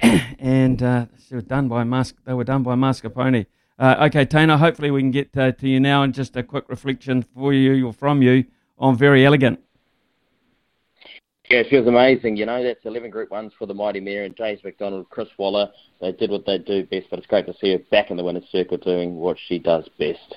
and 0.40 0.80
they 0.80 1.08
were 1.30 1.42
done 1.42 1.68
by 1.68 1.84
Mas- 1.84 2.16
They 2.26 2.34
were 2.34 2.46
done 2.46 2.64
by 2.64 2.74
Mascarpone. 2.74 3.46
Uh, 3.78 4.08
okay, 4.08 4.26
Tana, 4.26 4.58
Hopefully, 4.58 4.90
we 4.90 5.02
can 5.02 5.12
get 5.12 5.38
uh, 5.38 5.52
to 5.52 5.70
you 5.70 5.80
now, 5.80 6.02
and 6.02 6.16
just 6.16 6.36
a 6.36 6.42
quick 6.42 6.68
reflection 6.68 7.22
for 7.22 7.54
you 7.54 7.86
or 7.86 7.94
from 7.94 8.24
you 8.24 8.46
on 8.80 8.98
Very 8.98 9.24
Elegant. 9.24 9.60
Yeah, 11.50 11.64
she 11.70 11.78
was 11.78 11.88
amazing. 11.88 12.36
You 12.36 12.46
know, 12.46 12.62
that's 12.62 12.86
11 12.86 13.10
Group 13.10 13.30
1s 13.30 13.54
for 13.58 13.66
the 13.66 13.74
Mighty 13.74 14.02
Mare 14.02 14.24
and 14.24 14.36
James 14.36 14.62
McDonald, 14.64 15.10
Chris 15.10 15.30
Waller. 15.38 15.72
They 16.02 16.12
did 16.12 16.30
what 16.30 16.46
they 16.46 16.58
do 16.58 16.86
best, 16.86 17.08
but 17.10 17.20
it's 17.20 17.28
great 17.28 17.46
to 17.46 17.54
see 17.54 17.72
her 17.72 17.80
back 17.90 18.12
in 18.12 18.18
the 18.18 18.24
winner's 18.24 18.50
circle 18.52 18.78
doing 18.78 19.16
what 19.16 19.38
she 19.40 19.58
does 19.58 19.88
best. 19.98 20.36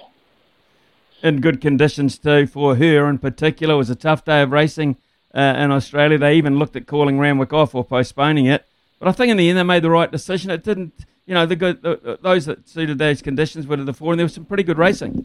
In 1.23 1.41
good 1.41 1.61
conditions, 1.61 2.17
too, 2.17 2.47
for 2.47 2.77
her 2.77 3.09
in 3.09 3.19
particular. 3.19 3.75
It 3.75 3.79
was 3.79 3.91
a 3.91 3.97
tough 3.97 4.25
day 4.25 4.41
of 4.41 4.53
racing 4.53 4.97
uh, 5.35 5.55
in 5.59 5.73
Australia. 5.73 6.17
They 6.17 6.37
even 6.37 6.59
looked 6.59 6.77
at 6.77 6.87
calling 6.87 7.19
Randwick 7.19 7.53
off 7.53 7.75
or 7.75 7.85
postponing 7.85 8.47
it. 8.47 8.65
But 9.01 9.09
I 9.09 9.13
think 9.13 9.31
in 9.31 9.37
the 9.37 9.49
end 9.49 9.59
they 9.59 9.65
made 9.65 9.83
the 9.83 9.91
right 9.91 10.11
decision. 10.11 10.51
It 10.51 10.63
didn't, 10.63 10.93
you 11.27 11.35
know, 11.35 11.45
the 11.45 11.57
good 11.57 11.83
the, 11.83 12.19
those 12.23 12.47
that 12.47 12.69
suited 12.69 12.99
those 12.99 13.21
conditions 13.21 13.67
were 13.67 13.77
to 13.77 13.85
the 13.85 13.95
fore, 13.95 14.13
and 14.13 14.21
there 14.21 14.27
was 14.27 14.35
some 14.35 14.45
pretty 14.45 14.63
good 14.63 14.79
racing. 14.79 15.25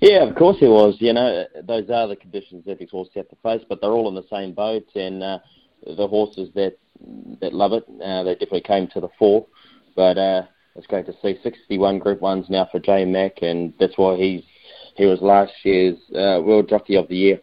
Yeah, 0.00 0.24
of 0.24 0.34
course 0.36 0.56
it 0.60 0.68
was. 0.68 0.96
You 1.00 1.12
know, 1.12 1.44
those 1.62 1.88
are 1.90 2.08
the 2.08 2.16
conditions 2.16 2.64
these 2.66 2.90
horses 2.90 3.14
have 3.16 3.28
to 3.28 3.36
face, 3.42 3.62
but 3.68 3.80
they're 3.80 3.90
all 3.90 4.08
in 4.08 4.14
the 4.14 4.26
same 4.30 4.52
boat, 4.52 4.86
and 4.94 5.22
uh, 5.22 5.38
the 5.86 6.06
horses 6.06 6.50
that 6.54 6.78
that 7.40 7.52
love 7.52 7.72
it, 7.72 7.84
uh, 8.02 8.22
they 8.22 8.34
definitely 8.34 8.60
came 8.62 8.86
to 8.88 9.00
the 9.00 9.08
fore. 9.18 9.46
But 9.96 10.18
uh, 10.18 10.42
it's 10.76 10.86
great 10.86 11.06
to 11.06 11.14
see 11.22 11.38
61 11.42 11.98
Group 11.98 12.20
Ones 12.20 12.46
now 12.48 12.68
for 12.70 12.80
J 12.80 13.04
Mac, 13.04 13.42
and 13.42 13.72
that's 13.78 13.96
why 13.96 14.16
he's 14.16 14.42
he 14.96 15.06
was 15.06 15.20
last 15.20 15.52
year's 15.64 15.98
uh, 16.10 16.40
World 16.42 16.68
Jockey 16.68 16.96
of 16.96 17.08
the 17.08 17.16
Year. 17.16 17.40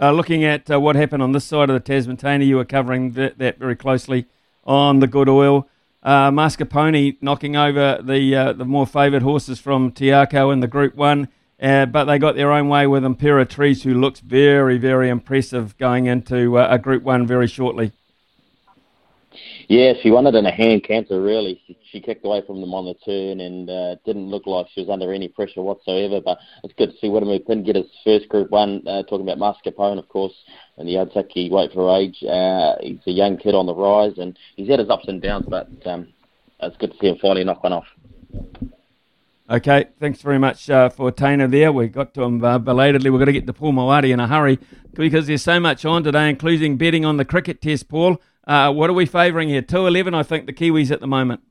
Uh, 0.00 0.10
looking 0.10 0.44
at 0.44 0.70
uh, 0.70 0.80
what 0.80 0.96
happened 0.96 1.22
on 1.22 1.32
this 1.32 1.44
side 1.44 1.70
of 1.70 1.74
the 1.74 1.80
Tasman 1.80 2.16
Taina, 2.16 2.44
you 2.44 2.56
were 2.56 2.64
covering 2.64 3.12
that, 3.12 3.38
that 3.38 3.58
very 3.58 3.76
closely 3.76 4.26
on 4.64 4.98
the 4.98 5.06
good 5.06 5.28
oil. 5.28 5.68
Uh, 6.04 6.30
Mascarpone 6.30 7.16
knocking 7.22 7.56
over 7.56 7.98
the 8.02 8.36
uh, 8.36 8.52
the 8.52 8.66
more 8.66 8.86
favoured 8.86 9.22
horses 9.22 9.58
from 9.58 9.90
Te 9.90 10.08
Akau 10.08 10.52
in 10.52 10.60
the 10.60 10.68
Group 10.68 10.94
1, 10.94 11.28
uh, 11.62 11.86
but 11.86 12.04
they 12.04 12.18
got 12.18 12.36
their 12.36 12.52
own 12.52 12.68
way 12.68 12.86
with 12.86 13.04
Imperatrice, 13.04 13.84
who 13.84 13.94
looks 13.94 14.20
very, 14.20 14.76
very 14.76 15.08
impressive 15.08 15.78
going 15.78 16.04
into 16.04 16.58
uh, 16.58 16.66
a 16.70 16.78
Group 16.78 17.04
1 17.04 17.26
very 17.26 17.46
shortly. 17.46 17.92
Yeah, 19.68 19.94
she 20.02 20.10
won 20.10 20.26
it 20.26 20.34
in 20.34 20.44
a 20.44 20.50
hand 20.50 20.84
canter, 20.84 21.22
really. 21.22 21.62
She, 21.66 21.78
she 21.90 22.00
kicked 22.00 22.24
away 22.24 22.42
from 22.46 22.60
them 22.60 22.74
on 22.74 22.84
the 22.84 22.94
turn 22.94 23.40
and 23.40 23.70
uh, 23.70 23.96
didn't 24.04 24.28
look 24.28 24.46
like 24.46 24.66
she 24.74 24.80
was 24.82 24.90
under 24.90 25.12
any 25.12 25.28
pressure 25.28 25.62
whatsoever. 25.62 26.20
But 26.20 26.38
it's 26.62 26.74
good 26.74 26.92
to 26.92 26.98
see 26.98 27.08
Wiremu 27.08 27.46
Pinn 27.46 27.64
get 27.64 27.76
his 27.76 27.86
first 28.04 28.28
Group 28.28 28.50
1, 28.50 28.86
uh, 28.86 29.02
talking 29.04 29.26
about 29.26 29.38
Mascarpone, 29.38 29.98
of 29.98 30.08
course, 30.08 30.34
and 30.76 30.88
the 30.88 30.94
Otaki 30.94 31.50
weight 31.50 31.72
for 31.72 31.96
age. 31.98 32.22
Uh, 32.22 32.74
he's 32.80 32.98
a 33.06 33.12
young 33.12 33.36
kid 33.36 33.54
on 33.54 33.66
the 33.66 33.74
rise, 33.74 34.18
and 34.18 34.38
he's 34.56 34.68
had 34.68 34.78
his 34.78 34.90
ups 34.90 35.06
and 35.08 35.22
downs, 35.22 35.46
but 35.48 35.68
um, 35.86 36.08
it's 36.60 36.76
good 36.76 36.92
to 36.92 36.98
see 36.98 37.08
him 37.08 37.18
finally 37.20 37.44
knock 37.44 37.62
one 37.62 37.72
off. 37.72 37.86
Okay, 39.48 39.86
thanks 40.00 40.22
very 40.22 40.38
much 40.38 40.70
uh, 40.70 40.88
for 40.88 41.12
Taina 41.12 41.50
there. 41.50 41.70
We 41.70 41.88
got 41.88 42.14
to 42.14 42.22
him 42.22 42.42
uh, 42.42 42.58
belatedly. 42.58 43.10
We're 43.10 43.18
going 43.18 43.26
to 43.26 43.32
get 43.32 43.46
to 43.46 43.52
Paul 43.52 43.74
Mawadi 43.74 44.10
in 44.10 44.18
a 44.18 44.26
hurry 44.26 44.58
because 44.94 45.26
there's 45.26 45.42
so 45.42 45.60
much 45.60 45.84
on 45.84 46.02
today, 46.02 46.30
including 46.30 46.78
betting 46.78 47.04
on 47.04 47.18
the 47.18 47.26
cricket 47.26 47.60
test, 47.60 47.88
Paul. 47.88 48.20
Uh, 48.46 48.72
what 48.72 48.88
are 48.88 48.94
we 48.94 49.04
favouring 49.04 49.50
here? 49.50 49.60
211, 49.60 50.14
I 50.14 50.22
think, 50.22 50.46
the 50.46 50.52
Kiwis 50.54 50.90
at 50.90 51.00
the 51.00 51.06
moment. 51.06 51.42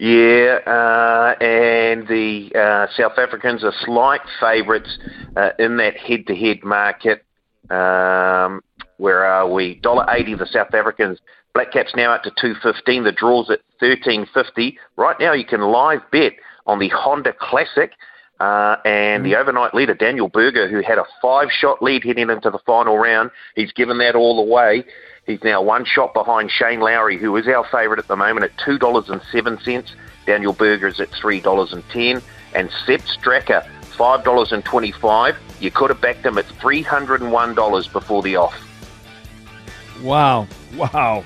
Yeah, 0.00 0.58
uh, 0.66 1.36
and 1.40 2.08
the 2.08 2.50
uh, 2.54 2.88
South 2.96 3.16
Africans 3.18 3.62
are 3.62 3.72
slight 3.84 4.22
favourites 4.40 4.98
uh, 5.36 5.50
in 5.60 5.76
that 5.76 5.96
head-to-head 5.96 6.64
market. 6.64 7.24
Um, 7.70 8.62
where 8.98 9.24
are 9.24 9.48
we? 9.48 9.74
Dollar 9.76 10.06
eighty. 10.10 10.34
The 10.34 10.46
South 10.46 10.74
Africans. 10.74 11.18
Black 11.54 11.72
Caps 11.72 11.92
now 11.96 12.12
up 12.12 12.22
to 12.24 12.32
two 12.40 12.54
fifteen. 12.62 13.04
The 13.04 13.12
draws 13.12 13.50
at 13.50 13.60
thirteen 13.80 14.26
fifty. 14.32 14.78
Right 14.96 15.16
now, 15.18 15.32
you 15.32 15.44
can 15.44 15.60
live 15.60 16.00
bet 16.10 16.32
on 16.66 16.78
the 16.78 16.88
Honda 16.88 17.32
Classic. 17.38 17.92
Uh, 18.40 18.76
and 18.84 19.22
mm. 19.22 19.30
the 19.30 19.36
overnight 19.36 19.74
leader, 19.74 19.94
Daniel 19.94 20.28
Berger, 20.28 20.68
who 20.68 20.82
had 20.82 20.98
a 20.98 21.04
five 21.22 21.48
shot 21.50 21.80
lead 21.80 22.02
heading 22.02 22.30
into 22.30 22.50
the 22.50 22.58
final 22.66 22.98
round, 22.98 23.30
he's 23.54 23.72
given 23.72 23.98
that 23.98 24.16
all 24.16 24.40
away. 24.40 24.84
He's 25.26 25.42
now 25.42 25.62
one 25.62 25.84
shot 25.84 26.12
behind 26.12 26.50
Shane 26.50 26.80
Lowry, 26.80 27.18
who 27.18 27.34
is 27.36 27.46
our 27.48 27.64
favourite 27.70 27.98
at 27.98 28.08
the 28.08 28.16
moment 28.16 28.44
at 28.44 28.56
$2.07. 28.58 29.94
Daniel 30.26 30.52
Berger 30.52 30.88
is 30.88 31.00
at 31.00 31.10
$3.10. 31.12 32.22
And 32.54 32.70
Sepp 32.86 33.00
Straka, 33.00 33.68
$5.25. 33.96 35.36
You 35.60 35.70
could 35.70 35.90
have 35.90 36.00
backed 36.00 36.22
them 36.22 36.38
at 36.38 36.46
$301 36.46 37.92
before 37.92 38.22
the 38.22 38.36
off. 38.36 38.54
Wow. 40.02 40.46
Wow. 40.76 41.24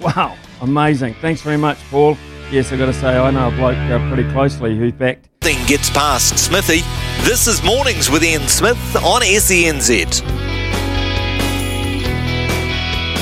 Wow. 0.00 0.36
Amazing. 0.60 1.14
Thanks 1.20 1.42
very 1.42 1.56
much, 1.56 1.78
Paul. 1.90 2.16
Yes, 2.50 2.72
I've 2.72 2.78
got 2.78 2.86
to 2.86 2.92
say, 2.92 3.16
I 3.16 3.30
know 3.30 3.48
a 3.48 3.50
bloke 3.50 3.76
uh, 3.76 3.98
pretty 4.12 4.30
closely 4.32 4.76
who 4.76 4.90
backed. 4.92 5.28
Thing 5.40 5.64
gets 5.66 5.90
past 5.90 6.38
Smithy. 6.38 6.80
This 7.24 7.46
is 7.46 7.62
Mornings 7.62 8.10
with 8.10 8.24
Ian 8.24 8.48
Smith 8.48 8.96
on 8.96 9.22
SENZ. 9.22 10.57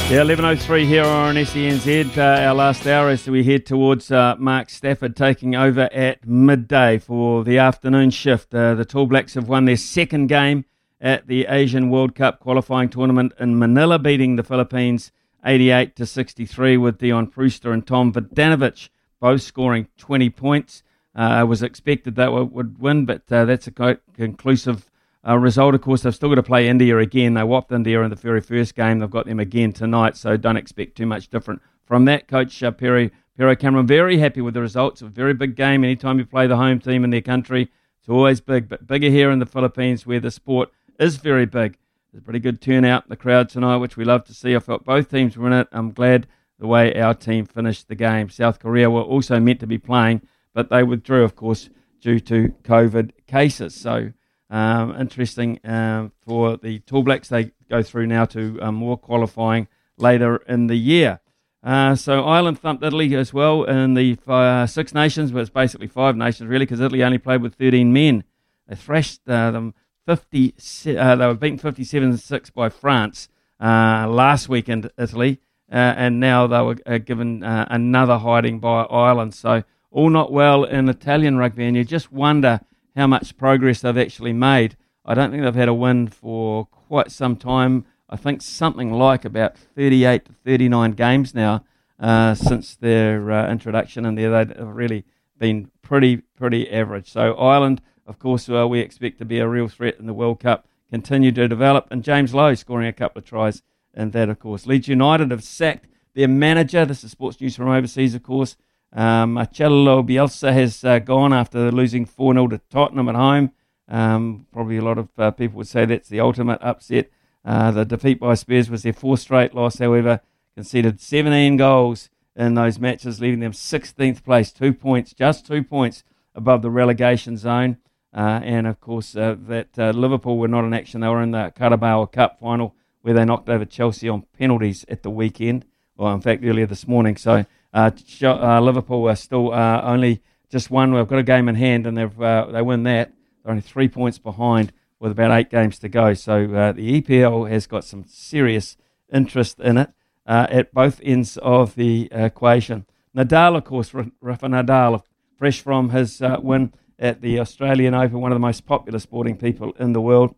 Yeah, 0.09 0.23
11.03 0.23 0.87
here 0.87 1.05
on 1.05 1.35
SENZ, 1.35 2.17
uh, 2.17 2.47
our 2.47 2.55
last 2.55 2.87
hour 2.87 3.09
as 3.09 3.27
we 3.27 3.43
head 3.43 3.67
towards 3.67 4.13
uh, 4.13 4.37
Mark 4.39 4.71
Stafford 4.71 5.17
taking 5.17 5.57
over 5.57 5.93
at 5.93 6.25
midday 6.25 6.99
for 6.99 7.43
the 7.43 7.59
afternoon 7.59 8.11
shift. 8.11 8.55
Uh, 8.55 8.77
the 8.77 8.85
Tall 8.85 9.07
Blacks 9.07 9.35
have 9.35 9.49
won 9.49 9.65
their 9.65 9.77
second 9.77 10.29
game 10.29 10.65
at 11.01 11.27
the 11.27 11.47
Asian 11.47 11.91
World 11.91 12.15
Cup 12.15 12.39
qualifying 12.39 12.89
tournament 12.89 13.33
in 13.41 13.59
Manila, 13.59 13.99
beating 13.99 14.37
the 14.37 14.45
Philippines 14.45 15.11
88 15.45 15.97
to 15.97 16.07
63 16.07 16.77
with 16.77 16.99
Dion 16.99 17.27
Prewster 17.27 17.73
and 17.73 17.85
Tom 17.85 18.13
Vodanovich 18.13 18.91
both 19.19 19.43
scoring 19.43 19.89
20 19.99 20.31
points. 20.31 20.85
Uh, 21.17 21.39
it 21.41 21.49
was 21.49 21.65
expected 21.65 22.15
that 22.15 22.33
would 22.33 22.79
win, 22.79 23.07
but 23.07 23.23
uh, 23.33 23.45
that's 23.45 23.67
a 23.67 23.99
conclusive 24.15 24.89
uh, 25.27 25.37
result, 25.37 25.75
of 25.75 25.81
course, 25.81 26.03
they've 26.03 26.15
still 26.15 26.29
got 26.29 26.37
to 26.37 26.43
play 26.43 26.69
India 26.69 26.97
again. 26.99 27.35
They 27.35 27.43
whopped 27.43 27.73
India 27.73 28.01
in 28.03 28.11
the 28.11 28.17
very 28.17 28.41
first 28.41 28.75
game. 28.75 29.01
They've 29.01 29.11
got 29.11 29.27
them 29.27 29.41
again 29.41 29.73
tonight, 29.73 30.17
so 30.17 30.37
don't 30.37 30.57
expect 30.57 30.97
too 30.97 31.07
much 31.07 31.29
different 31.29 31.61
from 31.85 32.05
that. 32.05 32.29
Coach 32.29 32.63
uh, 32.63 32.71
Perry, 32.71 33.11
Pero 33.37 33.57
Cameron, 33.57 33.87
very 33.87 34.19
happy 34.19 34.41
with 34.41 34.55
the 34.55 34.61
results. 34.61 35.03
A 35.03 35.07
very 35.07 35.35
big 35.35 35.57
game. 35.57 35.83
Anytime 35.83 36.19
you 36.19 36.27
play 36.27 36.47
the 36.47 36.57
home 36.57 36.79
team 36.79 37.03
in 37.03 37.11
their 37.11 37.23
country, 37.23 37.71
it's 37.99 38.09
always 38.09 38.41
big, 38.41 38.69
but 38.69 38.87
bigger 38.87 39.11
here 39.11 39.31
in 39.31 39.41
the 39.41 39.47
Philippines 39.47 40.07
where 40.07 40.21
the 40.21 40.31
sport 40.31 40.71
is 41.01 41.17
very 41.17 41.45
big. 41.45 41.77
There's 42.13 42.23
a 42.23 42.25
pretty 42.25 42.39
good 42.39 42.61
turnout 42.61 43.05
in 43.05 43.11
the 43.11 43.17
crowd 43.17 43.49
tonight, 43.49 43.79
which 43.79 43.97
we 43.97 44.05
love 44.05 44.25
to 44.27 44.35
see. 44.35 44.55
I 44.55 44.61
felt 44.61 44.85
both 44.85 45.11
teams 45.11 45.37
were 45.37 45.49
in 45.49 45.53
it. 45.53 45.69
I'm 45.73 45.91
glad 45.91 46.29
the 46.61 46.69
way 46.69 46.95
our 46.95 47.15
team 47.15 47.47
finished 47.47 47.89
the 47.89 47.97
game. 47.97 48.31
South 48.31 48.61
Korea 48.61 48.89
were 48.89 49.03
also 49.03 49.41
meant 49.41 49.59
to 49.61 49.67
be 49.67 49.77
playing, 49.77 50.23
but 50.55 50.71
they 50.71 50.85
withdrew, 50.85 51.25
of 51.25 51.35
course, 51.35 51.69
due 52.01 52.21
to 52.21 52.55
COVID 52.63 53.11
cases. 53.27 53.75
So 53.75 54.13
um, 54.51 54.95
interesting 55.01 55.61
um, 55.65 56.13
for 56.25 56.57
the 56.57 56.79
Tall 56.81 57.03
Blacks. 57.03 57.29
They 57.29 57.53
go 57.69 57.83
through 57.83 58.07
now 58.07 58.25
to 58.27 58.59
um, 58.61 58.77
more 58.77 58.97
qualifying 58.97 59.69
later 59.97 60.37
in 60.49 60.67
the 60.67 60.77
year. 60.77 61.21
Uh, 61.63 61.97
so 61.97 62.25
Ireland 62.25 62.61
thumped 62.61 62.85
Italy 62.85 63.15
as 63.17 63.35
well 63.35 63.65
in 63.65 63.95
the 63.95 64.17
uh, 64.29 64.67
Six 64.67 64.95
Nations, 64.95 65.33
but 65.33 65.41
it's 65.41 65.51
basically 65.51 65.89
five 65.89 66.17
nations 66.17 66.49
really, 66.49 66.65
because 66.65 66.81
Italy 66.81 67.03
only 67.03 67.19
played 67.19 67.43
with 67.43 67.55
13 67.57 67.93
men. 67.93 68.23
They 68.69 68.77
thrashed 68.77 69.23
uh, 69.29 69.51
them 69.51 69.75
50. 70.07 70.55
Uh, 70.97 71.17
they 71.17 71.27
were 71.27 71.35
beaten 71.35 71.59
57-6 71.59 72.55
by 72.55 72.69
France 72.69 73.29
uh, 73.61 74.07
last 74.09 74.49
weekend, 74.49 74.91
Italy, 74.97 75.41
uh, 75.71 75.75
and 75.75 76.21
now 76.21 76.47
they 76.47 76.61
were 76.61 76.99
given 77.01 77.43
another 77.43 78.19
hiding 78.19 78.61
by 78.61 78.83
Ireland. 78.85 79.35
So 79.35 79.65
all 79.91 80.11
not 80.11 80.31
well 80.31 80.63
in 80.63 80.89
Italian 80.89 81.37
rugby, 81.37 81.65
and 81.65 81.77
you 81.77 81.83
just 81.83 82.13
wonder 82.13 82.61
how 82.97 83.07
much 83.07 83.37
progress 83.37 83.83
they've 83.83 83.99
actually 83.99 84.33
made. 84.33 84.77
I 85.05 85.15
don't 85.15 85.31
think 85.31 85.43
they've 85.43 85.55
had 85.55 85.69
a 85.69 85.75
win 85.75 86.09
for 86.09 86.67
quite 86.67 87.13
some 87.13 87.37
time. 87.37 87.85
I 88.09 88.17
think 88.17 88.43
something 88.43 88.93
like 88.93 89.25
about 89.25 89.57
38 89.57 90.25
to 90.25 90.33
39 90.45 90.93
games 90.93 91.35
now 91.35 91.65
uh, 92.01 92.35
since 92.35 92.75
their 92.77 93.31
uh, 93.31 93.51
introduction, 93.51 94.07
and 94.07 94.17
they've 94.17 94.57
really 94.59 95.05
been 95.39 95.71
pretty, 95.83 96.19
pretty 96.37 96.71
average. 96.71 97.11
So 97.11 97.35
Ireland, 97.35 97.83
of 98.07 98.19
course, 98.19 98.49
uh, 98.49 98.67
we 98.67 98.81
expect 98.81 99.19
to 99.19 99.25
be 99.25 99.39
a 99.39 99.49
real 99.49 99.69
threat 99.69 99.99
in 99.99 100.07
the 100.07 100.15
World 100.15 100.41
Cup, 100.41 100.67
continue 100.91 101.33
to 101.33 101.49
develop, 101.49 101.89
and 101.91 102.03
James 102.03 102.35
Lowe 102.35 102.55
scoring 102.55 102.89
a 102.89 102.93
couple 102.93 103.19
of 103.19 103.25
tries 103.25 103.63
in 103.95 104.11
that, 104.11 104.29
of 104.29 104.39
course. 104.39 104.67
Leeds 104.67 104.89
United 104.89 105.31
have 105.31 105.43
sacked 105.43 105.89
their 106.15 106.29
manager. 106.29 106.85
This 106.85 107.03
is 107.03 107.11
sports 107.11 107.41
news 107.41 107.57
from 107.57 107.69
overseas, 107.69 108.15
of 108.15 108.23
course. 108.23 108.57
Um, 108.97 109.35
Marcelo 109.35 110.03
Bielsa 110.03 110.55
has 110.55 110.83
uh, 110.83 110.99
gone 110.99 111.35
after 111.35 111.71
losing 111.71 112.07
4 112.07 112.33
0 112.33 112.49
to 112.49 112.59
Tottenham 112.71 113.11
at 113.11 113.15
home. 113.15 113.53
Um, 113.89 114.47
probably 114.53 114.79
a 114.79 114.83
lot 114.83 114.97
of 114.97 115.09
uh, 115.19 115.31
people 115.33 115.59
would 115.59 115.69
say 115.69 115.85
that's 115.85 116.09
the 116.09 116.21
ultimate 116.21 116.61
upset. 116.63 117.11
Uh, 117.45 117.71
the 117.71 117.85
defeat 117.85 118.19
by 118.19 118.35
Spurs 118.35 118.71
was 118.71 118.83
their 118.83 118.95
fourth 118.95 119.21
straight 119.21 119.55
loss, 119.55 119.79
however, 119.79 120.21
conceded 120.55 121.01
17 121.01 121.59
goals 121.59 122.09
in 122.35 122.55
those 122.55 122.79
matches, 122.81 123.21
leaving 123.21 123.41
them 123.41 123.53
16th 123.53 124.25
place, 124.25 124.51
two 124.51 124.73
points, 124.73 125.13
just 125.13 125.47
two 125.47 125.63
points 125.63 126.03
above 126.35 126.63
the 126.63 126.71
relegation 126.71 127.37
zone. 127.37 127.77
Uh, 128.15 128.41
and 128.43 128.67
of 128.67 128.81
course, 128.81 129.15
uh, 129.15 129.37
that 129.47 129.79
uh, 129.79 129.91
Liverpool 129.91 130.39
were 130.39 130.49
not 130.49 130.65
in 130.65 130.73
action. 130.73 131.03
They 131.03 131.09
were 131.09 131.23
in 131.23 131.33
the 131.33 131.53
Carabao 131.55 132.07
Cup 132.07 132.41
final 132.41 132.75
where 133.03 133.15
they 133.15 133.27
knocked 133.27 133.51
over 133.51 133.65
Chelsea 133.65 134.09
on 134.09 134.23
penalties 134.37 134.85
at 134.89 135.03
the 135.03 135.11
weekend, 135.11 135.67
or 135.97 136.13
in 136.13 136.21
fact, 136.21 136.43
earlier 136.45 136.67
this 136.67 136.89
morning. 136.89 137.17
So 137.17 137.45
Liverpool 137.77 139.09
are 139.09 139.17
still 139.17 139.53
uh, 139.53 139.83
only 139.83 140.23
just 140.51 140.71
one. 140.71 140.95
We've 140.95 141.07
got 141.07 141.19
a 141.19 141.23
game 141.23 141.49
in 141.49 141.57
hand, 141.57 141.87
and 141.87 141.97
they've 141.97 142.21
uh, 142.21 142.47
they 142.51 142.63
win 142.63 142.85
that. 142.85 143.13
They're 143.43 143.51
only 143.51 143.63
three 143.63 143.89
points 143.89 144.19
behind 144.19 144.73
with 144.99 145.13
about 145.13 145.31
eight 145.31 145.51
games 145.51 145.79
to 145.81 145.89
go. 145.89 146.15
So 146.15 146.53
uh, 146.55 146.73
the 146.73 147.01
EPL 147.01 147.51
has 147.51 147.67
got 147.67 147.85
some 147.85 148.05
serious 148.09 148.77
interest 149.13 149.61
in 149.61 149.77
it 149.77 149.91
uh, 150.27 150.47
at 150.49 150.73
both 150.73 151.01
ends 151.05 151.37
of 151.39 151.75
the 151.75 152.09
equation. 152.11 152.87
Nadal, 153.15 153.57
of 153.57 153.65
course, 153.65 153.93
Rafa 153.95 154.47
Nadal, 154.47 155.03
fresh 155.37 155.61
from 155.61 155.91
his 155.91 156.23
win 156.41 156.73
at 156.99 157.21
the 157.21 157.39
Australian 157.39 157.95
Open, 157.95 158.21
one 158.21 158.33
of 158.33 158.37
the 158.37 158.41
most 158.41 158.67
popular 158.67 158.99
sporting 158.99 159.37
people 159.37 159.73
in 159.79 159.93
the 159.93 160.01
world, 160.01 160.35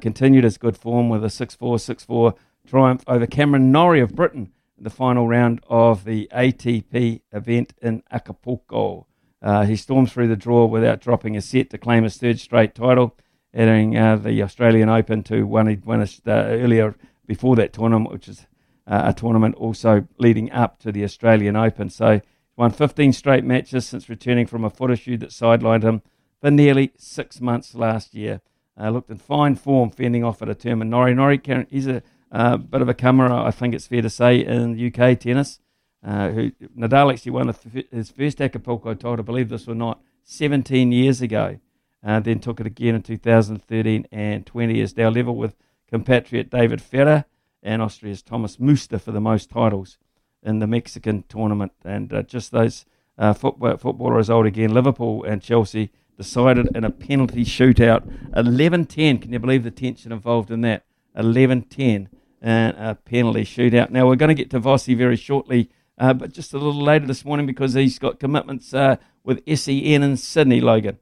continued 0.00 0.44
his 0.44 0.58
good 0.58 0.76
form 0.76 1.08
with 1.08 1.24
a 1.24 1.28
6-4, 1.28 1.58
6-4 1.58 2.34
triumph 2.66 3.04
over 3.06 3.26
Cameron 3.26 3.72
Norrie 3.72 4.00
of 4.00 4.14
Britain 4.14 4.52
the 4.84 4.90
final 4.90 5.26
round 5.26 5.60
of 5.68 6.04
the 6.04 6.28
ATP 6.32 7.22
event 7.32 7.72
in 7.80 8.02
Acapulco. 8.12 9.06
Uh, 9.42 9.64
he 9.64 9.76
stormed 9.76 10.12
through 10.12 10.28
the 10.28 10.36
draw 10.36 10.66
without 10.66 11.00
dropping 11.00 11.36
a 11.36 11.40
set 11.40 11.70
to 11.70 11.78
claim 11.78 12.04
his 12.04 12.18
third 12.18 12.38
straight 12.38 12.74
title, 12.74 13.16
adding 13.54 13.96
uh, 13.96 14.16
the 14.16 14.42
Australian 14.42 14.88
Open 14.90 15.22
to 15.22 15.46
one 15.46 15.66
he'd 15.68 15.86
won 15.86 16.02
uh, 16.02 16.06
earlier 16.26 16.94
before 17.26 17.56
that 17.56 17.72
tournament, 17.72 18.12
which 18.12 18.28
is 18.28 18.46
uh, 18.86 19.02
a 19.06 19.14
tournament 19.14 19.54
also 19.56 20.06
leading 20.18 20.52
up 20.52 20.78
to 20.80 20.92
the 20.92 21.02
Australian 21.02 21.56
Open. 21.56 21.88
So 21.88 22.20
won 22.54 22.70
15 22.70 23.14
straight 23.14 23.44
matches 23.44 23.86
since 23.86 24.08
returning 24.10 24.46
from 24.46 24.64
a 24.64 24.70
foot 24.70 24.90
issue 24.90 25.16
that 25.18 25.30
sidelined 25.30 25.82
him 25.82 26.02
for 26.40 26.50
nearly 26.50 26.92
six 26.98 27.40
months 27.40 27.74
last 27.74 28.14
year. 28.14 28.42
Uh, 28.78 28.90
looked 28.90 29.08
in 29.08 29.16
fine 29.16 29.54
form, 29.54 29.88
fending 29.90 30.24
off 30.24 30.42
at 30.42 30.48
a. 30.48 30.68
And 30.68 30.90
Norrie, 30.90 31.14
Norrie, 31.14 31.40
he's 31.70 31.86
a 31.86 32.02
uh, 32.34 32.56
bit 32.56 32.82
of 32.82 32.88
a 32.88 32.94
comer, 32.94 33.32
I 33.32 33.52
think 33.52 33.74
it's 33.74 33.86
fair 33.86 34.02
to 34.02 34.10
say, 34.10 34.44
in 34.44 34.74
UK 34.74 35.18
tennis. 35.20 35.60
Uh, 36.04 36.30
who 36.30 36.50
Nadal 36.76 37.12
actually 37.12 37.32
won 37.32 37.54
his 37.90 38.10
first 38.10 38.40
Acapulco 38.40 38.92
title, 38.92 39.22
believe 39.22 39.48
this 39.48 39.68
or 39.68 39.74
not, 39.74 40.02
17 40.24 40.92
years 40.92 41.22
ago. 41.22 41.58
Uh, 42.04 42.20
then 42.20 42.40
took 42.40 42.60
it 42.60 42.66
again 42.66 42.94
in 42.94 43.02
2013 43.02 44.06
and 44.12 44.44
20 44.44 44.80
is 44.80 44.94
now 44.94 45.08
level 45.08 45.34
with 45.34 45.56
compatriot 45.88 46.50
David 46.50 46.82
Ferrer 46.82 47.24
and 47.62 47.80
Austria's 47.80 48.20
Thomas 48.20 48.60
Muster 48.60 48.98
for 48.98 49.12
the 49.12 49.20
most 49.20 49.48
titles 49.48 49.96
in 50.42 50.58
the 50.58 50.66
Mexican 50.66 51.24
tournament. 51.28 51.72
And 51.84 52.12
uh, 52.12 52.22
just 52.22 52.50
those 52.50 52.84
uh, 53.16 53.32
football, 53.32 53.78
football 53.78 54.10
result 54.10 54.44
again, 54.44 54.74
Liverpool 54.74 55.24
and 55.24 55.40
Chelsea 55.40 55.90
decided 56.18 56.68
in 56.76 56.84
a 56.84 56.90
penalty 56.90 57.44
shootout, 57.44 58.06
11-10. 58.32 59.22
Can 59.22 59.32
you 59.32 59.38
believe 59.38 59.62
the 59.62 59.70
tension 59.70 60.12
involved 60.12 60.50
in 60.50 60.60
that? 60.62 60.84
11-10 61.16 62.08
and 62.44 62.76
a 62.76 62.94
penalty 62.94 63.42
shootout. 63.42 63.88
Now, 63.88 64.06
we're 64.06 64.16
going 64.16 64.28
to 64.28 64.34
get 64.34 64.50
to 64.50 64.60
Vossi 64.60 64.94
very 64.94 65.16
shortly, 65.16 65.70
uh, 65.96 66.12
but 66.12 66.30
just 66.30 66.52
a 66.52 66.58
little 66.58 66.82
later 66.82 67.06
this 67.06 67.24
morning 67.24 67.46
because 67.46 67.72
he's 67.72 67.98
got 67.98 68.20
commitments 68.20 68.74
uh, 68.74 68.96
with 69.24 69.42
SEN 69.46 70.02
in 70.02 70.16
Sydney, 70.18 70.60
Logan. 70.60 70.98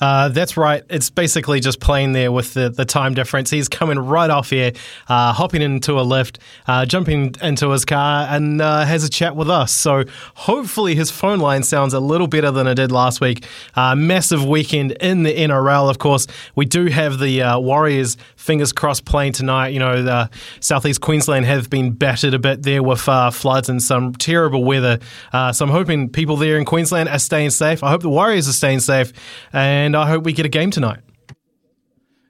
Uh, 0.00 0.28
that's 0.28 0.56
right. 0.56 0.82
It's 0.90 1.10
basically 1.10 1.60
just 1.60 1.78
playing 1.78 2.12
there 2.12 2.32
with 2.32 2.54
the, 2.54 2.70
the 2.70 2.84
time 2.84 3.14
difference. 3.14 3.50
He's 3.50 3.68
coming 3.68 3.98
right 3.98 4.30
off 4.30 4.50
here, 4.50 4.72
uh, 5.08 5.32
hopping 5.32 5.62
into 5.62 6.00
a 6.00 6.02
lift, 6.02 6.38
uh, 6.66 6.86
jumping 6.86 7.34
into 7.40 7.70
his 7.70 7.84
car, 7.84 8.26
and 8.28 8.60
uh, 8.60 8.84
has 8.84 9.04
a 9.04 9.10
chat 9.10 9.36
with 9.36 9.48
us. 9.48 9.70
So 9.70 10.04
hopefully 10.34 10.94
his 10.94 11.10
phone 11.10 11.38
line 11.38 11.62
sounds 11.62 11.94
a 11.94 12.00
little 12.00 12.26
better 12.26 12.50
than 12.50 12.66
it 12.66 12.74
did 12.74 12.90
last 12.90 13.20
week. 13.20 13.44
Uh, 13.74 13.94
massive 13.94 14.44
weekend 14.44 14.92
in 14.92 15.22
the 15.22 15.34
NRL, 15.34 15.88
of 15.88 15.98
course. 15.98 16.26
We 16.56 16.64
do 16.64 16.86
have 16.86 17.18
the 17.18 17.42
uh, 17.42 17.58
Warriors, 17.60 18.16
fingers 18.36 18.72
crossed, 18.72 19.04
playing 19.04 19.32
tonight. 19.32 19.68
You 19.68 19.78
know, 19.78 20.02
the 20.02 20.30
southeast 20.60 21.00
Queensland 21.00 21.46
have 21.46 21.70
been 21.70 21.92
battered 21.92 22.34
a 22.34 22.38
bit 22.38 22.62
there 22.62 22.82
with 22.82 23.00
floods 23.00 23.68
and 23.68 23.82
some 23.82 24.14
terrible 24.14 24.64
weather. 24.64 24.98
so 25.32 25.64
I'm 25.64 25.70
hoping 25.70 26.08
people 26.08 26.36
there 26.36 26.58
in 26.58 26.64
Queensland 26.64 27.08
are 27.08 27.18
staying 27.18 27.50
safe. 27.50 27.82
I 27.84 27.90
hope 27.90 28.02
the 28.02 28.10
Warriors 28.10 28.48
are 28.48 28.52
staying 28.52 28.80
safe 28.80 29.12
and 29.52 29.96
I 29.96 30.08
hope 30.08 30.24
we 30.24 30.32
get 30.32 30.46
a 30.46 30.50
game 30.50 30.70
tonight. 30.70 31.00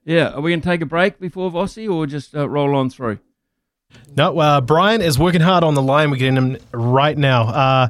Yeah, 0.05 0.31
are 0.31 0.41
we 0.41 0.51
going 0.51 0.61
to 0.61 0.69
take 0.69 0.81
a 0.81 0.87
break 0.87 1.21
before 1.21 1.51
Vossi 1.51 1.89
or 1.89 2.07
just 2.07 2.35
uh, 2.35 2.49
roll 2.49 2.75
on 2.75 2.91
through? 2.91 3.19
No, 4.17 4.39
uh, 4.39 4.61
Brian 4.61 5.01
is 5.01 5.19
working 5.19 5.41
hard 5.41 5.65
on 5.65 5.75
the 5.75 5.83
line. 5.83 6.11
We're 6.11 6.17
getting 6.17 6.37
him 6.37 6.57
right 6.73 7.17
now. 7.17 7.43
Uh, 7.43 7.89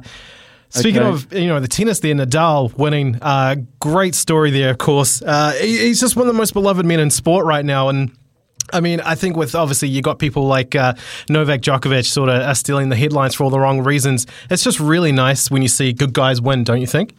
speaking 0.69 1.01
okay. 1.01 1.09
of, 1.09 1.33
you 1.33 1.47
know, 1.47 1.59
the 1.59 1.67
tennis 1.67 2.01
there, 2.01 2.13
Nadal 2.13 2.75
winning. 2.77 3.17
Uh, 3.21 3.55
great 3.79 4.15
story 4.15 4.51
there, 4.51 4.69
of 4.69 4.77
course. 4.77 5.21
Uh, 5.21 5.53
he's 5.53 5.99
just 5.99 6.15
one 6.15 6.27
of 6.27 6.33
the 6.33 6.37
most 6.37 6.53
beloved 6.53 6.85
men 6.85 6.99
in 6.99 7.09
sport 7.09 7.45
right 7.45 7.65
now, 7.65 7.89
and. 7.89 8.15
I 8.71 8.79
mean, 8.79 9.01
I 9.01 9.15
think 9.15 9.35
with 9.35 9.55
obviously 9.55 9.89
you 9.89 10.01
got 10.01 10.19
people 10.19 10.47
like 10.47 10.73
uh, 10.73 10.93
Novak 11.29 11.61
Djokovic 11.61 12.05
sort 12.05 12.29
of 12.29 12.57
stealing 12.57 12.89
the 12.89 12.95
headlines 12.95 13.35
for 13.35 13.43
all 13.43 13.49
the 13.51 13.59
wrong 13.59 13.83
reasons. 13.83 14.25
It's 14.49 14.63
just 14.63 14.79
really 14.79 15.11
nice 15.11 15.51
when 15.51 15.61
you 15.61 15.67
see 15.67 15.91
good 15.91 16.13
guys 16.13 16.41
win, 16.41 16.63
don't 16.63 16.79
you 16.79 16.87
think? 16.87 17.13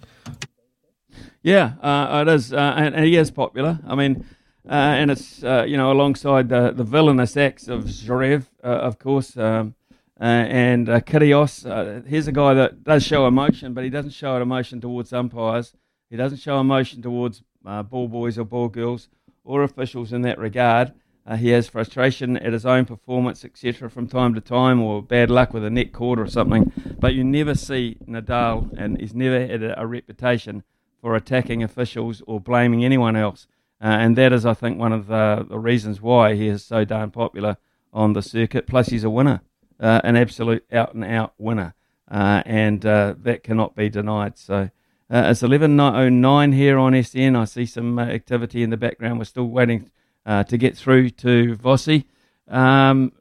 Yeah, 1.44 1.74
uh, 1.82 2.24
it 2.26 2.32
is, 2.32 2.54
uh, 2.54 2.72
and, 2.74 2.94
and, 2.94 3.04
he 3.04 3.16
is 3.16 3.30
popular. 3.30 3.78
I 3.86 3.94
mean, 3.94 4.24
uh, 4.66 4.72
and 4.72 5.10
it's 5.10 5.44
uh, 5.44 5.66
you 5.68 5.76
know 5.76 5.92
alongside 5.92 6.48
the, 6.48 6.70
the 6.70 6.84
villainous 6.84 7.36
acts 7.36 7.68
of 7.68 7.84
Zverev, 7.84 8.46
uh, 8.64 8.68
of 8.68 8.98
course, 8.98 9.36
um, 9.36 9.74
uh, 10.18 10.24
and 10.24 10.88
uh, 10.88 11.00
Kyrgios. 11.00 12.06
here's 12.06 12.26
a 12.26 12.32
guy 12.32 12.54
that 12.54 12.82
does 12.82 13.04
show 13.04 13.26
emotion, 13.26 13.74
but 13.74 13.84
he 13.84 13.90
doesn't 13.90 14.12
show 14.12 14.40
emotion 14.40 14.80
towards 14.80 15.12
umpires. 15.12 15.74
He 16.08 16.16
doesn't 16.16 16.38
show 16.38 16.60
emotion 16.60 17.02
towards 17.02 17.42
ball 17.62 18.08
boys 18.08 18.38
or 18.38 18.46
ball 18.46 18.70
girls 18.70 19.10
or 19.44 19.64
officials 19.64 20.14
in 20.14 20.22
that 20.22 20.38
regard. 20.38 20.94
he 21.36 21.50
has 21.50 21.68
frustration 21.68 22.38
at 22.38 22.54
his 22.54 22.64
own 22.64 22.86
performance, 22.86 23.44
etc., 23.44 23.90
from 23.90 24.08
time 24.08 24.32
to 24.32 24.40
time, 24.40 24.80
or 24.80 25.02
bad 25.02 25.30
luck 25.30 25.52
with 25.52 25.62
a 25.66 25.68
net 25.68 25.92
cord 25.92 26.18
or 26.18 26.26
something. 26.26 26.72
But 26.98 27.12
you 27.12 27.22
never 27.22 27.54
see 27.54 27.98
Nadal, 28.08 28.72
and 28.78 28.98
he's 28.98 29.14
never 29.14 29.46
had 29.46 29.62
a, 29.62 29.78
a 29.78 29.86
reputation 29.86 30.62
for 31.04 31.14
attacking 31.14 31.62
officials 31.62 32.22
or 32.26 32.40
blaming 32.40 32.82
anyone 32.82 33.14
else. 33.14 33.46
Uh, 33.78 33.88
and 33.88 34.16
that 34.16 34.32
is, 34.32 34.46
I 34.46 34.54
think, 34.54 34.78
one 34.78 34.90
of 34.90 35.06
the, 35.06 35.44
the, 35.46 35.58
reasons 35.58 36.00
why 36.00 36.34
he 36.34 36.48
is 36.48 36.64
so 36.64 36.86
darn 36.86 37.10
popular 37.10 37.58
on 37.92 38.14
the 38.14 38.22
circuit. 38.22 38.66
Plus, 38.66 38.88
he's 38.88 39.04
a 39.04 39.10
winner, 39.10 39.42
uh, 39.78 40.00
an 40.02 40.16
absolute 40.16 40.64
out 40.72 40.94
and 40.94 41.04
out 41.04 41.34
winner. 41.36 41.74
Uh, 42.10 42.42
and 42.46 42.86
uh, 42.86 43.16
that 43.18 43.42
cannot 43.42 43.76
be 43.76 43.90
denied. 43.90 44.38
So 44.38 44.70
uh, 45.10 45.24
it's 45.26 45.42
11.09 45.42 46.54
here 46.54 46.78
on 46.78 47.02
SEN. 47.02 47.36
I 47.36 47.44
see 47.44 47.66
some 47.66 47.98
uh, 47.98 48.06
activity 48.06 48.62
in 48.62 48.70
the 48.70 48.78
background. 48.78 49.18
We're 49.18 49.24
still 49.24 49.48
waiting 49.48 49.90
to 50.26 50.56
get 50.56 50.74
through 50.74 51.10
to 51.10 51.54
Vossi. 51.56 52.04
Um, 52.48 53.12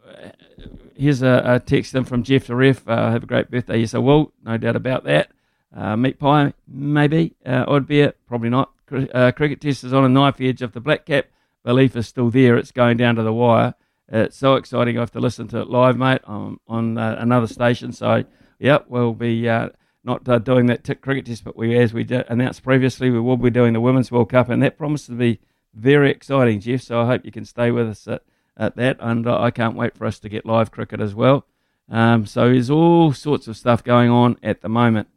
here's 0.95 1.21
a, 1.21 1.41
a, 1.43 1.59
text 1.59 1.95
in 1.95 2.05
from 2.05 2.23
Jeff 2.23 2.47
the 2.47 2.55
Ref. 2.55 2.85
have 2.85 3.23
a 3.23 3.25
great 3.25 3.51
birthday. 3.51 3.79
Yes, 3.79 3.93
I 3.93 3.97
will. 3.97 4.31
No 4.41 4.55
doubt 4.55 4.77
about 4.77 5.03
that. 5.03 5.32
Uh, 5.75 5.95
meat 5.95 6.19
pie, 6.19 6.53
maybe. 6.67 7.35
Uh, 7.45 7.65
odd 7.67 7.87
beer, 7.87 8.13
probably 8.27 8.49
not. 8.49 8.71
Uh, 8.91 9.31
cricket 9.31 9.59
test 9.59 9.83
is 9.83 9.93
on 9.93 10.05
a 10.05 10.09
knife 10.09 10.39
edge 10.39 10.61
of 10.61 10.73
the 10.73 10.79
black 10.79 11.05
cap. 11.05 11.25
Belief 11.63 11.95
is 11.95 12.07
still 12.07 12.29
there. 12.29 12.57
It's 12.57 12.71
going 12.71 12.97
down 12.97 13.15
to 13.15 13.23
the 13.23 13.33
wire. 13.33 13.73
It's 14.07 14.37
so 14.37 14.55
exciting. 14.55 14.97
I 14.97 14.99
have 14.99 15.11
to 15.11 15.19
listen 15.19 15.47
to 15.49 15.61
it 15.61 15.69
live, 15.69 15.97
mate, 15.97 16.21
I'm 16.25 16.59
on 16.67 16.97
uh, 16.97 17.15
another 17.17 17.47
station. 17.47 17.91
So, 17.91 18.25
yep, 18.59 18.85
we'll 18.87 19.13
be 19.13 19.49
uh, 19.49 19.69
not 20.03 20.27
uh, 20.29 20.37
doing 20.37 20.67
that 20.67 20.83
cricket 21.01 21.25
test, 21.25 21.43
but 21.43 21.57
we, 21.57 21.75
as 21.77 21.93
we 21.93 22.05
announced 22.27 22.63
previously, 22.63 23.09
we 23.09 23.19
will 23.19 23.37
be 23.37 23.49
doing 23.49 23.73
the 23.73 23.81
Women's 23.81 24.11
World 24.11 24.29
Cup, 24.29 24.49
and 24.49 24.61
that 24.61 24.77
promises 24.77 25.07
to 25.07 25.13
be 25.13 25.39
very 25.73 26.11
exciting, 26.11 26.59
Jeff. 26.59 26.81
So 26.81 27.01
I 27.01 27.07
hope 27.07 27.25
you 27.25 27.31
can 27.31 27.45
stay 27.45 27.71
with 27.71 27.89
us 27.89 28.07
at, 28.07 28.21
at 28.55 28.75
that, 28.75 28.97
and 28.99 29.27
I 29.27 29.49
can't 29.49 29.75
wait 29.75 29.97
for 29.97 30.05
us 30.05 30.19
to 30.19 30.29
get 30.29 30.45
live 30.45 30.69
cricket 30.69 30.99
as 30.99 31.15
well. 31.15 31.47
Um, 31.89 32.25
so 32.25 32.49
there's 32.51 32.69
all 32.69 33.13
sorts 33.13 33.47
of 33.47 33.57
stuff 33.57 33.83
going 33.83 34.11
on 34.11 34.37
at 34.43 34.61
the 34.61 34.69
moment. 34.69 35.07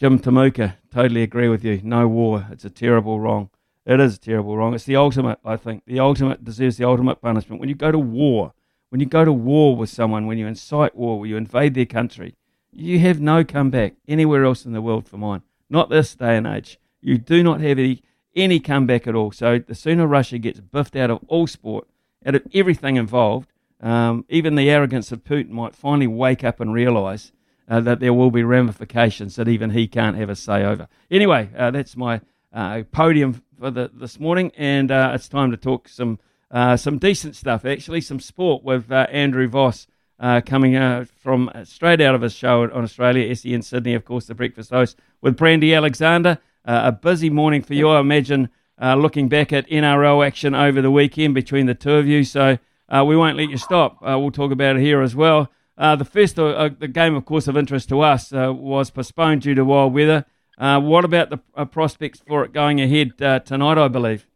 Jim 0.00 0.18
Tamuka, 0.18 0.76
totally 0.90 1.22
agree 1.22 1.50
with 1.50 1.62
you. 1.62 1.78
No 1.84 2.08
war. 2.08 2.46
It's 2.50 2.64
a 2.64 2.70
terrible 2.70 3.20
wrong. 3.20 3.50
It 3.84 4.00
is 4.00 4.16
a 4.16 4.18
terrible 4.18 4.56
wrong. 4.56 4.72
It's 4.72 4.84
the 4.84 4.96
ultimate, 4.96 5.38
I 5.44 5.58
think. 5.58 5.82
The 5.84 6.00
ultimate 6.00 6.42
deserves 6.42 6.78
the 6.78 6.88
ultimate 6.88 7.20
punishment. 7.20 7.60
When 7.60 7.68
you 7.68 7.74
go 7.74 7.92
to 7.92 7.98
war, 7.98 8.54
when 8.88 9.00
you 9.00 9.06
go 9.06 9.26
to 9.26 9.32
war 9.34 9.76
with 9.76 9.90
someone, 9.90 10.26
when 10.26 10.38
you 10.38 10.46
incite 10.46 10.96
war, 10.96 11.20
when 11.20 11.28
you 11.28 11.36
invade 11.36 11.74
their 11.74 11.84
country, 11.84 12.34
you 12.72 12.98
have 13.00 13.20
no 13.20 13.44
comeback 13.44 13.92
anywhere 14.08 14.46
else 14.46 14.64
in 14.64 14.72
the 14.72 14.80
world 14.80 15.06
for 15.06 15.18
mine. 15.18 15.42
Not 15.68 15.90
this 15.90 16.14
day 16.14 16.38
and 16.38 16.46
age. 16.46 16.80
You 17.02 17.18
do 17.18 17.42
not 17.42 17.60
have 17.60 17.78
any, 17.78 18.02
any 18.34 18.58
comeback 18.58 19.06
at 19.06 19.14
all. 19.14 19.32
So 19.32 19.58
the 19.58 19.74
sooner 19.74 20.06
Russia 20.06 20.38
gets 20.38 20.60
biffed 20.60 20.96
out 20.96 21.10
of 21.10 21.20
all 21.28 21.46
sport, 21.46 21.86
out 22.24 22.36
of 22.36 22.46
everything 22.54 22.96
involved, 22.96 23.52
um, 23.82 24.24
even 24.30 24.54
the 24.54 24.70
arrogance 24.70 25.12
of 25.12 25.24
Putin 25.24 25.50
might 25.50 25.76
finally 25.76 26.06
wake 26.06 26.42
up 26.42 26.58
and 26.58 26.72
realise 26.72 27.32
uh, 27.70 27.80
that 27.80 28.00
there 28.00 28.12
will 28.12 28.32
be 28.32 28.42
ramifications 28.42 29.36
that 29.36 29.46
even 29.46 29.70
he 29.70 29.86
can't 29.86 30.16
have 30.16 30.28
a 30.28 30.34
say 30.34 30.64
over. 30.64 30.88
Anyway, 31.10 31.48
uh, 31.56 31.70
that's 31.70 31.96
my 31.96 32.20
uh, 32.52 32.82
podium 32.90 33.42
for 33.58 33.70
the, 33.70 33.88
this 33.94 34.18
morning, 34.18 34.50
and 34.56 34.90
uh, 34.90 35.12
it's 35.14 35.28
time 35.28 35.52
to 35.52 35.56
talk 35.56 35.88
some 35.88 36.18
uh, 36.50 36.76
some 36.76 36.98
decent 36.98 37.36
stuff, 37.36 37.64
actually, 37.64 38.00
some 38.00 38.18
sport 38.18 38.64
with 38.64 38.90
Andrew 38.90 39.46
Voss. 39.46 39.86
coming 40.18 41.04
from 41.04 41.48
straight 41.62 42.00
out 42.00 42.16
of 42.16 42.22
his 42.22 42.32
show 42.32 42.64
on 42.64 42.82
Australia, 42.82 43.32
SEN 43.36 43.62
Sydney, 43.62 43.94
of 43.94 44.04
course, 44.04 44.26
the 44.26 44.34
breakfast 44.34 44.70
host 44.70 44.98
with 45.20 45.36
Brandy 45.36 45.72
Alexander. 45.72 46.38
a 46.64 46.90
busy 46.90 47.30
morning 47.30 47.62
for 47.62 47.74
you, 47.74 47.88
I 47.88 48.00
imagine, 48.00 48.48
looking 48.80 49.28
back 49.28 49.52
at 49.52 49.68
NRL 49.68 50.26
action 50.26 50.56
over 50.56 50.82
the 50.82 50.90
weekend 50.90 51.36
between 51.36 51.66
the 51.66 51.74
two 51.74 51.92
of 51.92 52.08
you. 52.08 52.24
So 52.24 52.58
we 52.90 53.16
won't 53.16 53.36
let 53.36 53.48
you 53.48 53.56
stop. 53.56 53.98
we'll 54.02 54.32
talk 54.32 54.50
about 54.50 54.74
it 54.74 54.82
here 54.82 55.02
as 55.02 55.14
well. 55.14 55.48
Uh, 55.80 55.96
the 55.96 56.04
first, 56.04 56.38
uh, 56.38 56.48
uh, 56.48 56.68
the 56.78 56.86
game, 56.86 57.14
of 57.14 57.24
course, 57.24 57.48
of 57.48 57.56
interest 57.56 57.88
to 57.88 58.00
us 58.02 58.34
uh, 58.34 58.52
was 58.52 58.90
postponed 58.90 59.40
due 59.40 59.54
to 59.54 59.64
wild 59.64 59.94
weather. 59.94 60.26
Uh, 60.58 60.78
what 60.78 61.06
about 61.06 61.30
the 61.30 61.38
prospects 61.64 62.20
for 62.28 62.44
it 62.44 62.52
going 62.52 62.78
ahead 62.82 63.16
tonight? 63.46 63.78
I 63.78 63.88
believe. 63.88 64.29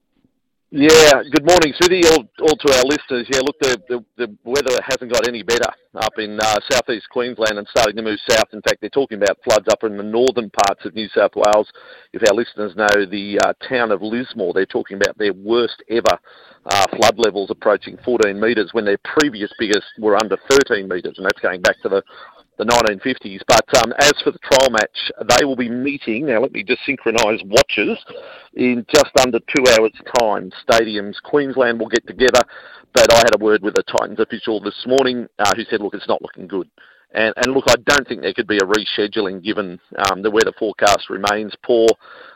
Yeah. 0.77 1.23
Good 1.31 1.47
morning, 1.47 1.73
Smithy. 1.79 2.03
All, 2.11 2.27
all 2.43 2.57
to 2.57 2.75
our 2.75 2.83
listeners. 2.83 3.29
Yeah. 3.31 3.43
Look, 3.47 3.57
the, 3.61 3.79
the, 3.89 4.05
the 4.17 4.37
weather 4.43 4.83
hasn't 4.83 5.13
got 5.13 5.29
any 5.29 5.45
better 5.45 5.71
up 5.95 6.19
in 6.19 6.37
southeast 6.69 7.09
Queensland 7.11 7.59
and 7.59 7.69
starting 7.71 7.95
to 7.95 8.03
move 8.03 8.19
south. 8.29 8.49
In 8.53 8.61
fact, 8.61 8.81
they're 8.81 8.91
talking 8.91 9.23
about 9.23 9.39
floods 9.45 9.69
up 9.71 9.85
in 9.85 9.97
the 9.97 10.03
northern 10.03 10.51
parts 10.51 10.85
of 10.85 10.97
New 10.97 11.07
South 11.15 11.31
Wales. 11.37 11.69
If 12.13 12.23
our 12.29 12.35
listeners 12.35 12.75
know 12.75 13.07
the 13.07 13.39
town 13.69 13.93
of 13.93 14.03
Lismore, 14.03 14.53
they're 14.53 14.67
talking 14.67 14.97
about 14.97 15.17
their 15.17 15.33
worst 15.33 15.81
ever 15.89 16.19
uh, 16.67 16.87
flood 16.97 17.19
levels 17.19 17.51
approaching 17.51 17.97
14 18.05 18.41
metres 18.41 18.71
when 18.73 18.85
their 18.85 18.99
previous 19.05 19.53
biggest 19.59 19.87
were 20.01 20.17
under 20.17 20.37
13 20.67 20.89
metres, 20.89 21.15
and 21.19 21.27
that's 21.27 21.41
going 21.41 21.61
back 21.61 21.81
to 21.83 21.89
the, 21.89 22.03
the 22.59 22.65
1950s. 22.65 23.41
But 23.47 23.83
um, 23.83 23.93
as 23.99 24.13
for 24.23 24.31
the 24.31 24.39
trial 24.39 24.71
match, 24.71 25.13
they 25.37 25.45
will 25.45 25.57
be 25.57 25.69
meeting, 25.69 26.27
now 26.27 26.41
let 26.41 26.53
me 26.53 26.63
just 26.63 26.81
synchronise 26.87 27.43
watches, 27.45 27.99
in 28.55 28.85
just 28.93 29.11
under 29.21 29.39
two 29.41 29.65
hours' 29.73 29.93
time. 30.21 30.51
Stadiums, 30.69 31.15
Queensland 31.23 31.81
will 31.81 31.89
get 31.89 32.07
together, 32.07 32.41
but 32.93 33.13
I 33.13 33.19
had 33.19 33.35
a 33.35 33.43
word 33.43 33.63
with 33.63 33.77
a 33.79 33.83
Titans 33.83 34.21
official 34.21 34.61
this 34.61 34.85
morning 34.87 35.29
uh, 35.39 35.51
who 35.57 35.65
said, 35.65 35.81
look, 35.81 35.95
it's 35.95 36.09
not 36.09 36.23
looking 36.23 36.47
good. 36.47 36.69
And, 37.13 37.33
and, 37.37 37.55
look, 37.55 37.65
I 37.69 37.77
don't 37.87 38.07
think 38.09 38.23
there 38.23 38.35
could 38.35 38.49
be 38.49 38.59
a 38.59 38.61
rescheduling 38.61 39.43
given 39.43 39.79
um, 40.11 40.23
the 40.23 40.31
weather 40.31 40.53
forecast 40.59 41.09
remains 41.09 41.55
poor. 41.63 41.87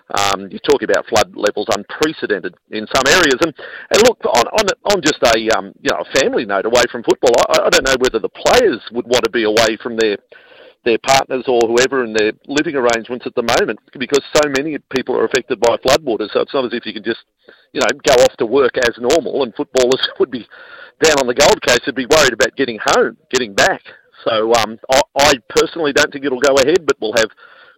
Um, 0.08 0.48
you 0.50 0.58
talk 0.60 0.82
about 0.82 1.06
flood 1.06 1.36
levels 1.36 1.68
unprecedented 1.74 2.54
in 2.70 2.86
some 2.94 3.04
areas, 3.06 3.36
and, 3.42 3.52
and 3.92 3.98
look 4.08 4.24
on 4.24 4.46
on, 4.48 4.64
on 4.94 5.02
just 5.02 5.20
a 5.22 5.36
um, 5.58 5.72
you 5.80 5.90
know 5.92 6.00
a 6.00 6.18
family 6.18 6.46
note 6.46 6.64
away 6.64 6.84
from 6.90 7.02
football. 7.02 7.34
I, 7.48 7.66
I 7.66 7.68
don't 7.68 7.84
know 7.84 7.96
whether 8.00 8.18
the 8.18 8.32
players 8.32 8.80
would 8.92 9.06
want 9.06 9.24
to 9.24 9.30
be 9.30 9.44
away 9.44 9.76
from 9.82 9.96
their 9.96 10.16
their 10.84 10.98
partners 10.98 11.44
or 11.46 11.60
whoever 11.66 12.04
in 12.04 12.12
their 12.14 12.32
living 12.46 12.76
arrangements 12.76 13.26
at 13.26 13.34
the 13.34 13.42
moment 13.42 13.78
because 13.98 14.22
so 14.32 14.48
many 14.56 14.78
people 14.90 15.16
are 15.16 15.26
affected 15.26 15.60
by 15.60 15.76
floodwaters. 15.76 16.32
So 16.32 16.40
it's 16.40 16.54
not 16.54 16.64
as 16.64 16.72
if 16.72 16.86
you 16.86 16.94
can 16.94 17.04
just, 17.04 17.20
you 17.72 17.80
know, 17.80 17.92
go 18.06 18.14
off 18.22 18.36
to 18.38 18.46
work 18.46 18.78
as 18.78 18.96
normal 18.98 19.42
and 19.42 19.54
footballers 19.54 20.00
would 20.20 20.30
be 20.30 20.46
down 21.02 21.20
on 21.20 21.26
the 21.26 21.34
Gold 21.34 21.60
Coast 21.66 21.82
would 21.86 21.94
be 21.94 22.06
worried 22.06 22.32
about 22.32 22.56
getting 22.56 22.78
home, 22.82 23.16
getting 23.30 23.54
back. 23.54 23.82
So 24.24 24.52
um, 24.54 24.78
I, 24.90 25.00
I 25.18 25.32
personally 25.48 25.92
don't 25.92 26.12
think 26.12 26.24
it'll 26.24 26.40
go 26.40 26.56
ahead, 26.56 26.86
but 26.86 26.96
we'll 27.00 27.14
have 27.14 27.30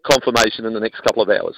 confirmation 0.04 0.64
in 0.64 0.72
the 0.72 0.80
next 0.80 1.02
couple 1.02 1.22
of 1.22 1.28
hours. 1.28 1.56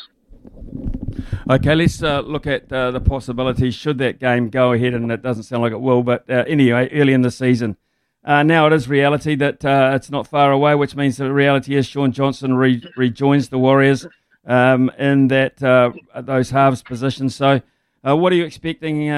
Okay, 1.51 1.75
let's 1.75 2.03
uh, 2.03 2.21
look 2.21 2.47
at 2.47 2.73
uh, 2.73 2.93
the 2.93 3.01
possibilities 3.01 3.75
should 3.75 3.99
that 3.99 4.21
game 4.21 4.49
go 4.49 4.73
ahead, 4.73 4.95
and 4.95 5.11
it 5.11 5.23
doesn't 5.23 5.43
sound 5.43 5.63
like 5.63 5.73
it 5.73 5.81
will. 5.81 6.03
But 6.03 6.29
uh, 6.31 6.45
anyway, 6.47 6.89
early 6.93 7.13
in 7.13 7.23
the 7.23 7.31
season, 7.31 7.77
Uh, 8.25 8.45
now 8.45 8.69
it 8.69 8.73
is 8.73 8.89
reality 8.89 9.35
that 9.35 9.65
uh, 9.65 9.91
it's 9.97 10.09
not 10.09 10.29
far 10.29 10.53
away, 10.53 10.77
which 10.77 10.95
means 10.95 11.17
the 11.17 11.33
reality 11.33 11.75
is 11.75 11.87
Shaun 11.89 12.13
Johnson 12.13 12.55
re- 12.55 12.81
rejoins 12.97 13.49
the 13.49 13.59
Warriors 13.59 14.07
um, 14.47 14.91
in 14.97 15.27
that 15.29 15.61
uh, 15.61 15.91
those 16.15 16.51
halves 16.51 16.85
positions. 16.85 17.35
So, 17.35 17.63
what 18.03 18.33
are 18.33 18.37
you 18.37 18.45
expecting 18.45 19.09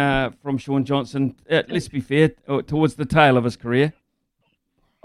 from 0.42 0.56
Shaun 0.56 0.86
Johnson? 0.86 1.36
Let's 1.50 1.88
be 1.88 2.00
fair, 2.00 2.28
towards 2.62 2.94
the 2.94 3.04
tail 3.04 3.36
of 3.36 3.44
his 3.44 3.56
career. 3.56 3.92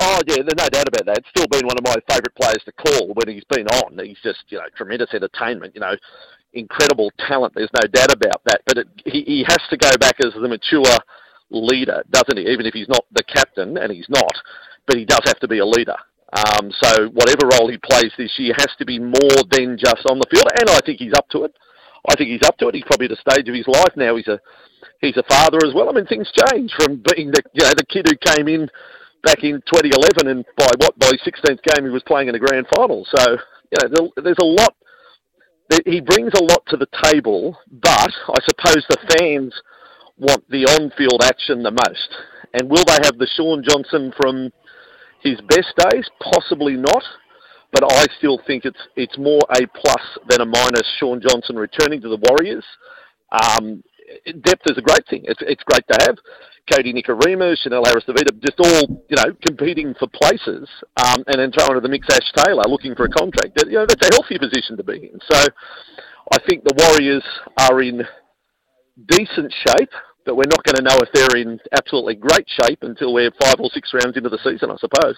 Oh 0.01 0.21
yeah, 0.27 0.37
there's 0.37 0.55
no 0.55 0.69
doubt 0.69 0.87
about 0.87 1.05
that. 1.07 1.17
It's 1.17 1.29
still 1.35 1.47
been 1.47 1.67
one 1.67 1.77
of 1.77 1.83
my 1.83 1.97
favourite 2.07 2.35
players 2.39 2.63
to 2.63 2.71
call 2.71 3.11
when 3.15 3.27
he's 3.27 3.43
been 3.43 3.67
on. 3.67 3.99
He's 3.99 4.21
just 4.23 4.45
you 4.47 4.57
know 4.59 4.69
tremendous 4.77 5.13
entertainment. 5.13 5.75
You 5.75 5.81
know, 5.81 5.95
incredible 6.53 7.11
talent. 7.27 7.53
There's 7.55 7.73
no 7.81 7.87
doubt 7.87 8.11
about 8.11 8.41
that. 8.45 8.61
But 8.65 8.77
it, 8.77 8.87
he 9.05 9.23
he 9.23 9.45
has 9.47 9.59
to 9.69 9.77
go 9.77 9.89
back 9.99 10.15
as 10.23 10.33
the 10.33 10.47
mature 10.47 10.97
leader, 11.49 12.03
doesn't 12.11 12.37
he? 12.37 12.51
Even 12.51 12.65
if 12.65 12.73
he's 12.73 12.89
not 12.89 13.05
the 13.11 13.23
captain, 13.23 13.77
and 13.77 13.91
he's 13.91 14.09
not, 14.09 14.33
but 14.87 14.97
he 14.97 15.05
does 15.05 15.21
have 15.25 15.39
to 15.39 15.47
be 15.47 15.59
a 15.59 15.65
leader. 15.65 15.95
Um, 16.29 16.69
so 16.83 17.09
whatever 17.09 17.49
role 17.57 17.69
he 17.69 17.77
plays 17.77 18.11
this 18.17 18.37
year 18.37 18.53
has 18.57 18.69
to 18.77 18.85
be 18.85 18.99
more 18.99 19.41
than 19.49 19.77
just 19.77 20.05
on 20.05 20.19
the 20.19 20.29
field, 20.29 20.45
and 20.59 20.69
I 20.69 20.79
think 20.85 20.99
he's 20.99 21.13
up 21.17 21.27
to 21.29 21.43
it. 21.43 21.55
I 22.07 22.15
think 22.15 22.29
he's 22.29 22.47
up 22.47 22.57
to 22.59 22.67
it. 22.69 22.75
He's 22.75 22.85
probably 22.85 23.07
at 23.07 23.17
a 23.17 23.21
stage 23.21 23.49
of 23.49 23.55
his 23.55 23.67
life 23.67 23.93
now. 23.95 24.15
He's 24.15 24.27
a 24.27 24.39
he's 25.01 25.17
a 25.17 25.23
father 25.27 25.57
as 25.65 25.73
well. 25.73 25.89
I 25.89 25.93
mean, 25.93 26.05
things 26.05 26.31
change 26.49 26.71
from 26.77 27.01
being 27.13 27.31
the 27.31 27.41
you 27.53 27.63
know 27.63 27.73
the 27.75 27.85
kid 27.89 28.07
who 28.07 28.15
came 28.15 28.47
in 28.47 28.69
back 29.23 29.43
in 29.43 29.59
2011, 29.73 30.27
and 30.27 30.45
by 30.55 30.69
what 30.77 30.97
by 30.99 31.09
his 31.11 31.25
16th 31.25 31.61
game 31.63 31.85
he 31.85 31.91
was 31.91 32.03
playing 32.03 32.29
in 32.29 32.33
the 32.33 32.39
grand 32.39 32.67
final. 32.75 33.05
So 33.09 33.37
you 33.71 33.89
know, 33.89 34.11
there's 34.21 34.39
a 34.39 34.45
lot. 34.45 34.75
He 35.85 36.01
brings 36.01 36.31
a 36.33 36.43
lot 36.43 36.65
to 36.67 36.77
the 36.77 36.87
table, 37.03 37.57
but 37.71 38.11
I 38.27 38.39
suppose 38.47 38.83
the 38.89 39.15
fans 39.17 39.53
want 40.17 40.43
the 40.49 40.65
on-field 40.65 41.23
action 41.23 41.63
the 41.63 41.71
most. 41.71 42.09
And 42.53 42.69
will 42.69 42.83
they 42.85 42.97
have 43.03 43.17
the 43.17 43.27
Shaun 43.37 43.63
Johnson 43.67 44.11
from 44.17 44.51
his 45.21 45.39
best 45.47 45.73
days? 45.77 46.05
Possibly 46.19 46.73
not. 46.73 47.03
But 47.71 47.83
I 47.91 48.05
still 48.17 48.39
think 48.47 48.65
it's 48.65 48.79
it's 48.95 49.15
more 49.19 49.41
a 49.51 49.67
plus 49.67 50.17
than 50.27 50.41
a 50.41 50.45
minus. 50.45 50.87
Shaun 50.99 51.21
Johnson 51.21 51.55
returning 51.55 52.01
to 52.01 52.09
the 52.09 52.17
Warriors. 52.17 52.65
Um, 53.31 53.83
depth 54.41 54.63
is 54.65 54.77
a 54.77 54.81
great 54.81 55.05
thing. 55.09 55.23
It's 55.25 55.41
it's 55.41 55.63
great 55.63 55.83
to 55.91 55.97
have. 56.05 56.17
Kodi 56.71 56.93
Nikorima, 56.93 57.57
Chanel 57.57 57.83
Harris-Tavita, 57.83 58.39
just 58.45 58.59
all 58.59 59.03
you 59.09 59.15
know 59.17 59.35
competing 59.45 59.95
for 59.97 60.07
places, 60.07 60.69
um, 60.97 61.23
and 61.27 61.39
then 61.39 61.51
throwing 61.51 61.73
to 61.73 61.81
the 61.81 61.89
mix 61.89 62.07
Ash 62.13 62.45
Taylor 62.45 62.63
looking 62.67 62.95
for 62.95 63.05
a 63.05 63.09
contract. 63.09 63.61
You 63.65 63.73
know 63.73 63.85
that's 63.87 64.07
a 64.07 64.13
healthy 64.13 64.37
position 64.37 64.77
to 64.77 64.83
be 64.83 65.09
in. 65.11 65.19
So 65.29 65.45
I 66.31 66.37
think 66.47 66.63
the 66.63 66.75
Warriors 66.77 67.23
are 67.57 67.81
in 67.81 68.03
decent 69.07 69.53
shape 69.65 69.89
but 70.29 70.35
we're 70.35 70.43
not 70.47 70.63
going 70.63 70.75
to 70.75 70.83
know 70.83 70.97
if 71.01 71.09
they're 71.11 71.41
in 71.41 71.59
absolutely 71.75 72.13
great 72.13 72.45
shape 72.61 72.83
until 72.83 73.13
we're 73.13 73.31
five 73.41 73.55
or 73.57 73.67
six 73.73 73.91
rounds 73.95 74.15
into 74.15 74.29
the 74.29 74.37
season, 74.43 74.69
I 74.69 74.75
suppose. 74.77 75.15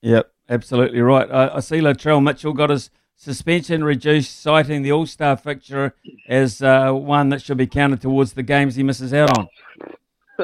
Yep, 0.00 0.32
absolutely 0.48 1.00
right. 1.02 1.30
I, 1.30 1.56
I 1.56 1.60
see 1.60 1.76
Latrell 1.76 2.22
Mitchell 2.22 2.54
got 2.54 2.70
his 2.70 2.88
suspension 3.22 3.84
reduced, 3.84 4.40
citing 4.42 4.82
the 4.82 4.90
All 4.90 5.06
Star 5.06 5.36
fixture 5.36 5.94
as 6.28 6.60
uh, 6.60 6.90
one 6.92 7.28
that 7.28 7.40
should 7.40 7.56
be 7.56 7.68
counted 7.68 8.00
towards 8.00 8.32
the 8.32 8.42
games 8.42 8.74
he 8.74 8.82
misses 8.82 9.14
out 9.14 9.38
on. 9.38 9.48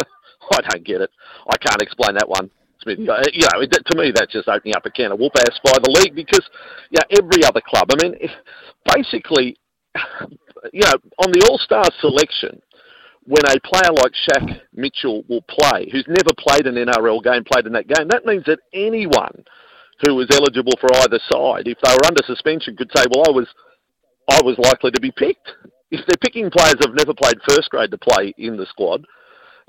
I 0.53 0.61
don't 0.71 0.85
get 0.85 1.01
it. 1.01 1.11
I 1.49 1.57
can't 1.57 1.83
explain 1.83 2.15
that 2.15 2.29
one. 2.29 2.51
Smith. 2.83 2.99
You 3.01 3.07
know, 3.07 3.19
to 3.19 3.99
me, 3.99 4.13
that's 4.15 4.33
just 4.33 4.49
opening 4.49 4.77
up 4.77 4.87
a 4.87 4.91
can 4.91 5.11
of 5.11 5.19
whoop 5.19 5.33
ass 5.37 5.59
by 5.65 5.73
the 5.83 5.91
league 6.01 6.15
because, 6.15 6.49
yeah, 6.91 7.03
every 7.19 7.45
other 7.45 7.61
club. 7.61 7.89
I 7.91 8.07
mean, 8.07 8.15
basically, 8.95 9.57
you 10.73 10.83
know, 10.85 10.95
on 11.19 11.33
the 11.33 11.47
All 11.51 11.59
Star 11.59 11.85
selection, 12.01 12.63
when 13.25 13.45
a 13.47 13.59
player 13.61 13.93
like 13.93 14.13
Shaq 14.31 14.61
Mitchell 14.73 15.25
will 15.29 15.43
play, 15.43 15.89
who's 15.91 16.07
never 16.07 16.31
played 16.39 16.67
an 16.67 16.77
NRL 16.77 17.23
game, 17.23 17.43
played 17.45 17.67
in 17.67 17.73
that 17.73 17.89
game, 17.89 18.09
that 18.09 18.25
means 18.25 18.45
that 18.47 18.61
anyone 18.73 19.45
who 20.05 20.15
was 20.15 20.29
eligible 20.33 20.75
for 20.81 20.89
either 21.03 21.19
side, 21.31 21.66
if 21.66 21.79
they 21.83 21.93
were 21.93 22.07
under 22.07 22.23
suspension, 22.27 22.77
could 22.77 22.91
say, 22.95 23.05
"Well, 23.11 23.25
I 23.29 23.33
was, 23.33 23.49
I 24.31 24.41
was 24.45 24.59
likely 24.59 24.91
to 24.93 25.01
be 25.01 25.11
picked." 25.11 25.51
If 25.91 26.07
they're 26.07 26.20
picking 26.23 26.51
players 26.51 26.77
who've 26.81 26.95
never 26.95 27.15
played 27.15 27.39
first 27.49 27.70
grade 27.70 27.91
to 27.91 27.99
play 27.99 28.35
in 28.37 28.57
the 28.57 28.66
squad, 28.66 29.07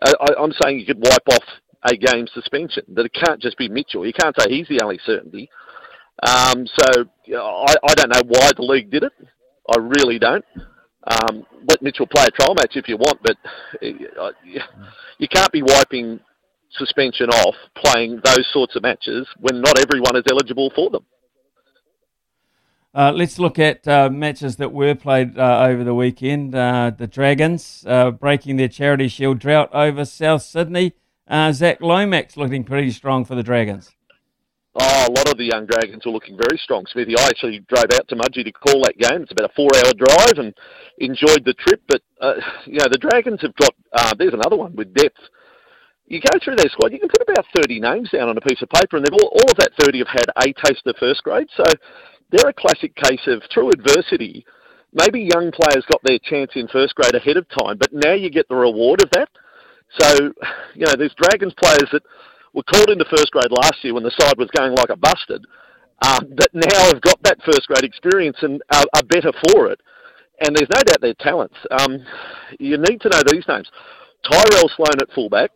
I, 0.03 0.13
I'm 0.37 0.51
saying 0.61 0.79
you 0.79 0.85
could 0.85 0.99
wipe 0.99 1.27
off 1.31 1.43
a 1.83 1.95
game 1.95 2.27
suspension. 2.33 2.83
That 2.89 3.05
it 3.05 3.13
can't 3.13 3.41
just 3.41 3.57
be 3.57 3.69
Mitchell. 3.69 4.05
You 4.05 4.13
can't 4.13 4.35
say 4.39 4.49
he's 4.49 4.67
the 4.67 4.81
only 4.83 4.99
certainty. 5.05 5.49
Um, 6.21 6.67
so 6.67 7.05
I, 7.37 7.75
I 7.83 7.93
don't 7.95 8.13
know 8.13 8.23
why 8.27 8.51
the 8.55 8.63
league 8.63 8.91
did 8.91 9.03
it. 9.03 9.13
I 9.69 9.77
really 9.79 10.19
don't. 10.19 10.45
Um, 11.07 11.45
let 11.69 11.81
Mitchell 11.81 12.07
play 12.07 12.25
a 12.25 12.31
trial 12.31 12.55
match 12.55 12.75
if 12.75 12.87
you 12.87 12.97
want, 12.97 13.19
but 13.23 13.37
uh, 14.19 14.31
you 15.17 15.27
can't 15.27 15.51
be 15.51 15.63
wiping 15.63 16.19
suspension 16.77 17.29
off 17.29 17.55
playing 17.75 18.21
those 18.23 18.45
sorts 18.51 18.75
of 18.75 18.83
matches 18.83 19.27
when 19.37 19.61
not 19.61 19.79
everyone 19.79 20.15
is 20.15 20.23
eligible 20.29 20.71
for 20.75 20.89
them. 20.89 21.05
Uh, 22.93 23.11
let's 23.15 23.37
look 23.37 23.59
at 23.59 23.87
uh, 23.87 24.09
matches 24.09 24.55
that 24.55 24.73
were 24.73 24.95
played 24.95 25.37
uh, 25.37 25.59
over 25.61 25.83
the 25.83 25.93
weekend. 25.93 26.55
Uh, 26.55 26.91
the 26.95 27.05
Dragons 27.05 27.85
uh, 27.87 28.09
breaking 28.09 28.57
their 28.57 28.67
Charity 28.67 29.07
Shield 29.07 29.39
drought 29.39 29.69
over 29.73 30.05
South 30.05 30.41
Sydney. 30.41 30.93
Zach 31.51 31.79
Lomax 31.81 32.35
looking 32.35 32.63
pretty 32.63 32.89
strong 32.89 33.25
for 33.25 33.35
the 33.35 33.43
Dragons. 33.43 33.91
Oh, 34.75 35.05
a 35.07 35.11
lot 35.11 35.29
of 35.29 35.37
the 35.37 35.45
young 35.45 35.65
Dragons 35.67 36.05
were 36.05 36.11
looking 36.11 36.37
very 36.37 36.57
strong, 36.57 36.85
Smithy. 36.91 37.15
I 37.17 37.25
actually 37.27 37.59
drove 37.67 37.85
out 37.93 38.07
to 38.07 38.15
Mudgee 38.15 38.43
to 38.43 38.51
call 38.51 38.81
that 38.83 38.97
game. 38.97 39.21
It's 39.21 39.31
about 39.31 39.51
a 39.51 39.53
four-hour 39.53 39.93
drive 39.93 40.37
and 40.37 40.53
enjoyed 40.97 41.43
the 41.45 41.53
trip. 41.53 41.81
But, 41.87 42.01
uh, 42.21 42.35
you 42.65 42.79
know, 42.79 42.87
the 42.89 42.97
Dragons 42.97 43.41
have 43.41 43.55
got, 43.55 43.75
uh, 43.93 44.13
there's 44.17 44.33
another 44.33 44.55
one 44.57 44.75
with 44.75 44.93
depth. 44.93 45.19
You 46.09 46.19
go 46.19 46.39
through 46.43 46.57
their 46.57 46.69
squad, 46.69 46.91
you 46.91 46.99
can 46.99 47.07
put 47.09 47.21
about 47.21 47.45
30 47.55 47.79
names 47.79 48.09
down 48.09 48.29
on 48.29 48.37
a 48.37 48.41
piece 48.41 48.61
of 48.61 48.69
paper, 48.69 48.97
and 48.97 49.05
they've 49.05 49.13
all, 49.13 49.29
all 49.29 49.49
of 49.49 49.57
that 49.57 49.77
30 49.79 49.99
have 49.99 50.07
had 50.07 50.25
a 50.41 50.53
taste 50.65 50.81
of 50.87 50.97
first 50.97 51.23
grade. 51.23 51.47
So 51.55 51.63
they're 52.31 52.49
a 52.49 52.53
classic 52.53 52.95
case 52.95 53.21
of, 53.27 53.43
through 53.53 53.69
adversity, 53.69 54.43
maybe 54.93 55.29
young 55.33 55.51
players 55.51 55.85
got 55.85 56.01
their 56.03 56.19
chance 56.19 56.51
in 56.55 56.67
first 56.67 56.95
grade 56.95 57.13
ahead 57.13 57.37
of 57.37 57.47
time, 57.49 57.77
but 57.77 57.93
now 57.93 58.13
you 58.13 58.29
get 58.29 58.47
the 58.49 58.55
reward 58.55 59.03
of 59.03 59.09
that. 59.11 59.29
So, 59.99 60.33
you 60.75 60.85
know, 60.85 60.93
there's 60.97 61.15
Dragons 61.15 61.53
players 61.61 61.89
that 61.91 62.03
were 62.53 62.63
called 62.63 62.89
into 62.89 63.05
first 63.05 63.31
grade 63.31 63.51
last 63.51 63.83
year 63.83 63.93
when 63.93 64.03
the 64.03 64.13
side 64.19 64.37
was 64.37 64.49
going 64.55 64.73
like 64.75 64.89
a 64.89 64.97
busted, 64.97 65.45
um, 66.05 66.33
that 66.37 66.49
now 66.53 66.85
have 66.89 67.01
got 67.01 67.21
that 67.23 67.37
first 67.45 67.67
grade 67.67 67.83
experience 67.83 68.37
and 68.41 68.61
are, 68.73 68.85
are 68.95 69.03
better 69.03 69.31
for 69.49 69.67
it. 69.67 69.79
And 70.41 70.55
there's 70.55 70.69
no 70.73 70.81
doubt 70.83 71.01
their 71.01 71.15
talents. 71.19 71.55
Um, 71.69 71.99
you 72.59 72.77
need 72.77 73.01
to 73.01 73.09
know 73.09 73.21
these 73.29 73.43
names. 73.47 73.69
Tyrell 74.23 74.69
Sloan 74.75 75.01
at 75.01 75.11
fullback, 75.13 75.51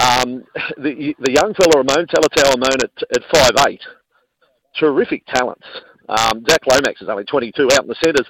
um, 0.00 0.44
the 0.76 1.14
the 1.20 1.32
young 1.32 1.54
fella 1.54 1.84
Amone 1.84 2.06
Talatau 2.06 2.54
Amone 2.54 2.84
at 2.84 3.02
at 3.14 3.22
five 3.32 3.66
eight, 3.68 3.82
terrific 4.78 5.24
talents. 5.26 5.66
Um, 6.08 6.44
Zach 6.48 6.60
Lomax 6.70 7.02
is 7.02 7.08
only 7.08 7.24
22 7.24 7.68
out 7.72 7.82
in 7.82 7.88
the 7.88 7.96
centres. 8.02 8.28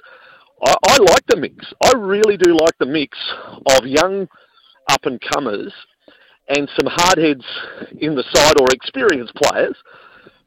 I, 0.65 0.73
I 0.87 0.97
like 0.97 1.23
the 1.27 1.37
mix. 1.37 1.55
I 1.83 1.91
really 1.95 2.35
do 2.37 2.57
like 2.59 2.75
the 2.79 2.87
mix 2.87 3.15
of 3.77 3.85
young 3.85 4.27
up 4.89 5.05
and 5.05 5.21
comers 5.21 5.71
and 6.49 6.69
some 6.79 6.91
hardheads 6.91 7.45
in 7.99 8.15
the 8.15 8.23
side 8.33 8.55
or 8.59 8.67
experienced 8.71 9.35
players 9.35 9.75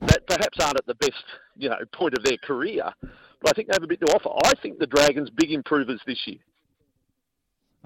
that 0.02 0.26
perhaps 0.26 0.58
aren't 0.60 0.78
at 0.78 0.86
the 0.86 0.94
best, 0.94 1.24
you 1.56 1.68
know, 1.68 1.76
point 1.92 2.14
of 2.16 2.24
their 2.24 2.38
career. 2.38 2.82
But 3.00 3.50
I 3.50 3.52
think 3.52 3.68
they 3.68 3.74
have 3.74 3.82
a 3.82 3.86
bit 3.86 4.00
to 4.00 4.12
offer. 4.14 4.30
I 4.44 4.52
think 4.60 4.78
the 4.78 4.86
Dragons 4.86 5.30
big 5.30 5.52
improvers 5.52 6.00
this 6.06 6.18
year. 6.26 6.38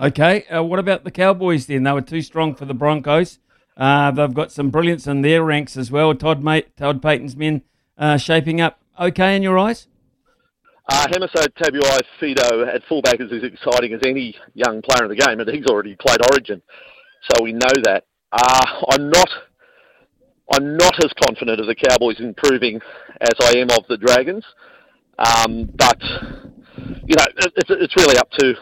Okay, 0.00 0.44
uh, 0.46 0.62
what 0.62 0.78
about 0.78 1.04
the 1.04 1.10
Cowboys 1.10 1.66
then? 1.66 1.84
They 1.84 1.92
were 1.92 2.00
too 2.00 2.22
strong 2.22 2.54
for 2.54 2.64
the 2.64 2.74
Broncos. 2.74 3.38
Uh, 3.76 4.10
they've 4.10 4.34
got 4.34 4.50
some 4.52 4.70
brilliance 4.70 5.06
in 5.06 5.22
their 5.22 5.44
ranks 5.44 5.76
as 5.76 5.90
well. 5.90 6.14
Todd, 6.14 6.42
Mate, 6.42 6.76
Todd 6.76 7.00
Payten's 7.00 7.36
men 7.36 7.62
uh, 7.96 8.16
shaping 8.16 8.60
up 8.60 8.80
okay 8.98 9.36
in 9.36 9.42
your 9.42 9.58
eyes? 9.58 9.86
Uh, 10.88 11.06
Hamiso 11.06 11.48
Tabuai 11.48 12.00
Fido 12.20 12.66
at 12.66 12.82
fullback 12.88 13.20
is 13.20 13.32
as 13.32 13.42
exciting 13.42 13.94
as 13.94 14.00
any 14.04 14.36
young 14.54 14.82
player 14.82 15.04
in 15.04 15.08
the 15.08 15.16
game, 15.16 15.40
and 15.40 15.48
he's 15.48 15.66
already 15.66 15.96
played 15.96 16.18
Origin 16.30 16.60
so 17.30 17.42
we 17.42 17.52
know 17.52 17.72
that. 17.84 18.04
Uh, 18.32 18.66
I'm 18.90 19.10
not. 19.10 19.28
I'm 20.52 20.76
not 20.76 21.02
as 21.02 21.10
confident 21.24 21.58
of 21.58 21.66
the 21.66 21.74
Cowboys 21.74 22.20
improving 22.20 22.80
as 23.20 23.32
I 23.40 23.58
am 23.58 23.70
of 23.70 23.86
the 23.88 23.96
Dragons, 23.96 24.44
um, 25.18 25.70
but 25.74 26.02
you 27.06 27.16
know 27.16 27.24
it's, 27.56 27.70
it's 27.70 27.96
really 27.96 28.18
up 28.18 28.30
to. 28.38 28.54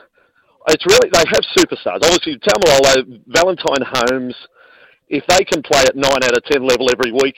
It's 0.68 0.86
really 0.86 1.10
they 1.12 1.24
have 1.26 1.44
superstars. 1.58 2.00
Obviously, 2.04 2.38
Taumalolo, 2.38 3.20
Valentine 3.26 3.82
Holmes. 3.82 4.34
If 5.08 5.24
they 5.26 5.44
can 5.44 5.62
play 5.62 5.82
at 5.82 5.96
nine 5.96 6.22
out 6.22 6.36
of 6.36 6.44
ten 6.44 6.66
level 6.66 6.88
every 6.90 7.12
week, 7.12 7.36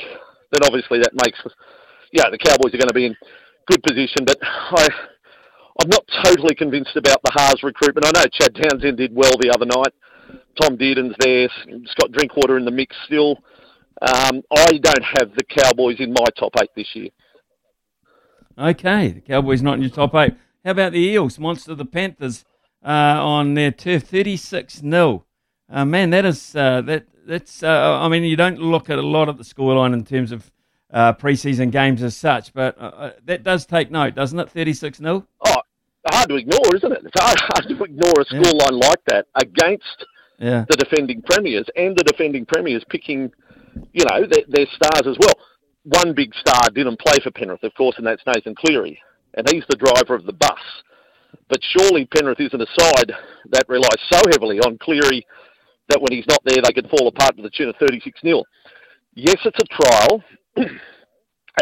then 0.52 0.62
obviously 0.64 0.98
that 1.00 1.12
makes 1.24 1.38
yeah 2.12 2.30
the 2.30 2.38
Cowboys 2.38 2.74
are 2.74 2.78
going 2.78 2.88
to 2.88 2.94
be 2.94 3.06
in 3.06 3.16
good 3.66 3.82
position. 3.82 4.24
But 4.26 4.38
I. 4.42 4.88
I'm 5.82 5.88
not 5.88 6.04
totally 6.22 6.54
convinced 6.54 6.94
about 6.94 7.18
the 7.24 7.32
Haas 7.32 7.64
recruitment. 7.64 8.06
I 8.06 8.12
know 8.14 8.24
Chad 8.32 8.54
Townsend 8.54 8.96
did 8.96 9.12
well 9.12 9.32
the 9.40 9.50
other 9.52 9.66
night. 9.66 9.92
Tom 10.60 10.76
Dearden's 10.76 11.16
there. 11.18 11.48
Scott 11.86 12.12
Drinkwater 12.12 12.56
in 12.56 12.64
the 12.64 12.70
mix 12.70 12.94
still. 13.06 13.38
Um, 14.00 14.42
I 14.56 14.78
don't 14.78 15.02
have 15.18 15.34
the 15.36 15.42
Cowboys 15.42 15.96
in 15.98 16.12
my 16.12 16.26
top 16.38 16.52
eight 16.62 16.70
this 16.76 16.86
year. 16.94 17.08
Okay, 18.56 19.10
the 19.10 19.20
Cowboys 19.20 19.62
not 19.62 19.74
in 19.74 19.82
your 19.82 19.90
top 19.90 20.14
eight. 20.14 20.34
How 20.64 20.70
about 20.70 20.92
the 20.92 21.00
Eels? 21.00 21.40
Monster 21.40 21.74
the 21.74 21.84
Panthers 21.84 22.44
on 22.90 23.54
their 23.54 23.70
turf, 23.70 24.04
thirty-six 24.04 24.80
0 24.80 25.24
uh, 25.70 25.84
Man, 25.84 26.10
that 26.10 26.24
is 26.24 26.54
uh, 26.54 26.80
that 26.82 27.06
that's. 27.26 27.62
Uh, 27.62 27.98
I 28.00 28.08
mean, 28.08 28.22
you 28.24 28.36
don't 28.36 28.58
look 28.58 28.90
at 28.90 28.98
a 28.98 29.06
lot 29.06 29.28
of 29.28 29.38
the 29.38 29.44
scoreline 29.44 29.92
in 29.92 30.04
terms 30.04 30.32
of 30.32 30.50
uh, 30.92 31.12
preseason 31.14 31.70
games 31.72 32.02
as 32.02 32.16
such, 32.16 32.52
but 32.52 32.78
uh, 32.78 32.84
uh 32.84 33.12
that 33.24 33.42
does 33.42 33.66
take 33.66 33.90
note, 33.90 34.14
doesn't 34.14 34.38
it? 34.38 34.50
Thirty-six 34.50 34.98
0 34.98 35.26
Oh, 35.46 35.56
hard 36.12 36.28
to 36.28 36.36
ignore, 36.36 36.74
isn't 36.74 36.92
it? 36.92 37.02
It's 37.04 37.20
hard, 37.20 37.38
hard 37.40 37.68
to 37.68 37.84
ignore 37.84 38.14
a 38.20 38.24
scoreline 38.24 38.82
yeah. 38.82 38.88
like 38.88 39.04
that 39.06 39.26
against 39.34 40.06
yeah. 40.38 40.64
the 40.68 40.76
defending 40.76 41.22
premiers 41.22 41.66
and 41.76 41.96
the 41.96 42.04
defending 42.04 42.46
premiers 42.46 42.84
picking, 42.88 43.32
you 43.92 44.04
know, 44.04 44.26
their, 44.26 44.44
their 44.48 44.66
stars 44.74 45.06
as 45.06 45.16
well. 45.18 45.34
One 45.84 46.14
big 46.14 46.34
star 46.34 46.70
didn't 46.74 47.00
play 47.00 47.18
for 47.22 47.30
Penrith, 47.30 47.62
of 47.62 47.74
course, 47.74 47.96
and 47.98 48.06
that's 48.06 48.22
Nathan 48.26 48.54
Cleary, 48.54 49.00
and 49.34 49.48
he's 49.50 49.64
the 49.68 49.76
driver 49.76 50.14
of 50.14 50.24
the 50.24 50.32
bus. 50.32 50.60
But 51.48 51.60
surely 51.76 52.06
Penrith 52.06 52.40
isn't 52.40 52.60
a 52.60 52.66
side 52.78 53.12
that 53.50 53.68
relies 53.68 54.00
so 54.10 54.20
heavily 54.30 54.58
on 54.60 54.78
Cleary 54.78 55.26
that 55.88 56.00
when 56.00 56.12
he's 56.12 56.26
not 56.28 56.40
there, 56.44 56.62
they 56.62 56.72
could 56.72 56.88
fall 56.90 57.08
apart 57.08 57.36
to 57.36 57.42
the 57.42 57.50
tune 57.50 57.68
of 57.68 57.76
36 57.76 58.20
0. 58.20 58.42
Yes, 59.14 59.36
it's 59.44 59.58
a 59.58 59.82
trial. 59.82 60.24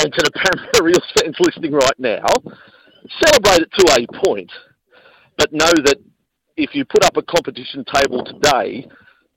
and 0.00 0.12
to 0.12 0.20
the 0.24 0.32
Parramatta 0.32 0.82
Real 0.82 1.02
fans 1.18 1.36
listening 1.40 1.72
right 1.72 1.98
now, 1.98 2.24
celebrate 3.24 3.66
it 3.66 3.72
to 3.78 3.84
a 3.98 4.24
point, 4.24 4.50
but 5.36 5.52
know 5.52 5.72
that 5.84 5.96
if 6.56 6.74
you 6.74 6.84
put 6.84 7.04
up 7.04 7.16
a 7.16 7.22
competition 7.22 7.84
table 7.92 8.24
today, 8.24 8.86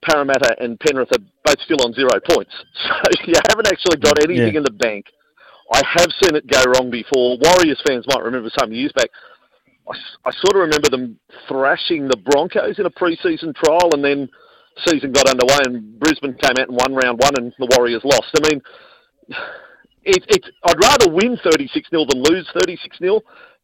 Parramatta 0.02 0.56
and 0.60 0.78
Penrith 0.78 1.10
are 1.12 1.24
both 1.44 1.60
still 1.64 1.82
on 1.84 1.92
zero 1.94 2.20
points. 2.30 2.52
So 2.86 3.24
you 3.26 3.34
haven't 3.48 3.68
actually 3.68 3.98
got 3.98 4.22
anything 4.22 4.54
yeah. 4.54 4.58
in 4.58 4.64
the 4.64 4.72
bank. 4.72 5.06
I 5.72 5.82
have 5.98 6.08
seen 6.22 6.36
it 6.36 6.46
go 6.46 6.62
wrong 6.72 6.90
before. 6.90 7.38
Warriors 7.38 7.82
fans 7.86 8.04
might 8.08 8.22
remember 8.22 8.50
some 8.56 8.72
years 8.72 8.92
back. 8.94 9.10
I, 9.88 10.28
I 10.28 10.32
sort 10.32 10.56
of 10.56 10.62
remember 10.62 10.90
them 10.90 11.18
thrashing 11.48 12.08
the 12.08 12.16
Broncos 12.16 12.78
in 12.78 12.86
a 12.86 12.90
pre-season 12.90 13.54
trial, 13.54 13.90
and 13.92 14.04
then 14.04 14.28
season 14.86 15.12
got 15.12 15.28
underway, 15.28 15.58
and 15.64 15.98
Brisbane 15.98 16.34
came 16.34 16.56
out 16.58 16.68
and 16.68 16.78
won 16.78 16.94
round 16.94 17.20
one, 17.20 17.34
and 17.38 17.52
the 17.58 17.74
Warriors 17.76 18.02
lost. 18.04 18.30
I 18.36 18.48
mean, 18.50 18.60
it, 20.04 20.24
it's 20.28 20.48
I'd 20.64 20.80
rather 20.80 21.12
win 21.12 21.38
36 21.42 21.90
0 21.90 22.06
than 22.08 22.22
lose 22.22 22.48
36 22.54 22.98
0 22.98 23.20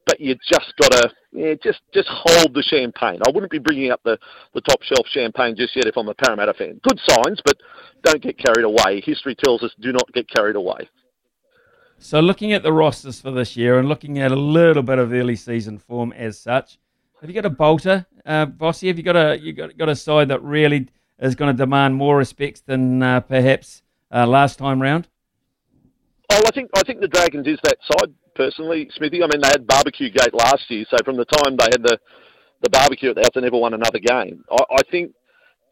but 0.06 0.20
you 0.20 0.34
just 0.34 0.72
got 0.80 0.92
to 0.92 1.10
yeah, 1.32 1.54
just 1.62 1.80
just 1.94 2.08
hold 2.10 2.54
the 2.54 2.62
champagne. 2.62 3.20
I 3.26 3.30
wouldn't 3.30 3.52
be 3.52 3.58
bringing 3.58 3.90
up 3.90 4.02
the, 4.04 4.18
the 4.54 4.60
top 4.60 4.82
shelf 4.82 5.06
champagne 5.10 5.56
just 5.56 5.76
yet 5.76 5.86
if 5.86 5.96
I'm 5.96 6.08
a 6.08 6.14
Parramatta 6.14 6.54
fan. 6.54 6.80
Good 6.82 7.00
signs, 7.08 7.40
but 7.44 7.56
don't 8.02 8.22
get 8.22 8.38
carried 8.38 8.64
away. 8.64 9.00
History 9.04 9.34
tells 9.34 9.62
us 9.62 9.70
do 9.80 9.92
not 9.92 10.12
get 10.12 10.28
carried 10.28 10.56
away. 10.56 10.88
So, 12.04 12.18
looking 12.18 12.52
at 12.52 12.64
the 12.64 12.72
rosters 12.72 13.20
for 13.20 13.30
this 13.30 13.56
year 13.56 13.78
and 13.78 13.88
looking 13.88 14.18
at 14.18 14.32
a 14.32 14.36
little 14.36 14.82
bit 14.82 14.98
of 14.98 15.12
early 15.12 15.36
season 15.36 15.78
form 15.78 16.12
as 16.12 16.36
such, 16.36 16.76
have 17.20 17.30
you 17.30 17.34
got 17.34 17.46
a 17.46 17.50
bolter, 17.50 18.06
uh, 18.26 18.46
Vossi? 18.46 18.88
Have 18.88 18.98
you 18.98 19.04
got 19.04 19.14
a 19.14 19.38
you 19.38 19.52
got 19.52 19.78
got 19.78 19.88
a 19.88 19.94
side 19.94 20.26
that 20.26 20.42
really 20.42 20.88
is 21.20 21.36
going 21.36 21.54
to 21.54 21.56
demand 21.56 21.94
more 21.94 22.16
respects 22.16 22.60
than 22.60 23.04
uh, 23.04 23.20
perhaps 23.20 23.82
uh, 24.12 24.26
last 24.26 24.58
time 24.58 24.82
round? 24.82 25.06
Oh, 26.28 26.42
I 26.44 26.50
think 26.50 26.70
I 26.74 26.82
think 26.82 27.00
the 27.00 27.06
Dragons 27.06 27.46
is 27.46 27.60
that 27.62 27.78
side 27.92 28.12
personally, 28.34 28.90
Smithy. 28.96 29.22
I 29.22 29.28
mean, 29.28 29.40
they 29.40 29.50
had 29.50 29.64
barbecue 29.64 30.10
gate 30.10 30.34
last 30.34 30.68
year, 30.70 30.84
so 30.90 30.96
from 31.04 31.16
the 31.16 31.24
time 31.24 31.56
they 31.56 31.68
had 31.70 31.84
the 31.84 31.98
the 32.62 32.70
barbecue 32.70 33.10
at 33.10 33.14
the 33.14 33.20
house, 33.20 33.30
they 33.32 33.42
never 33.42 33.58
won 33.58 33.74
another 33.74 34.00
game. 34.00 34.44
I, 34.50 34.56
I 34.72 34.82
think 34.90 35.14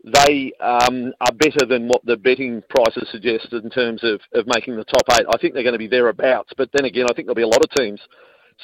they 0.05 0.52
um, 0.60 1.12
are 1.20 1.35
better 1.35 1.66
than 1.68 1.86
what 1.86 2.05
the 2.05 2.16
betting 2.16 2.62
prices 2.70 3.09
suggest 3.10 3.52
in 3.52 3.68
terms 3.70 4.02
of, 4.02 4.20
of 4.32 4.47
making 4.55 4.77
the 4.77 4.85
top 4.85 5.02
eight. 5.12 5.27
I 5.28 5.39
think 5.39 5.55
they're 5.55 5.62
going 5.62 5.74
to 5.74 5.78
be 5.78 5.89
thereabouts, 5.89 6.52
but 6.56 6.70
then 6.72 6.86
again, 6.86 7.06
I 7.10 7.14
think 7.14 7.27
there'll 7.27 7.35
be 7.35 7.43
a 7.43 7.47
lot 7.47 7.64
of 7.64 7.70
teams 7.77 8.01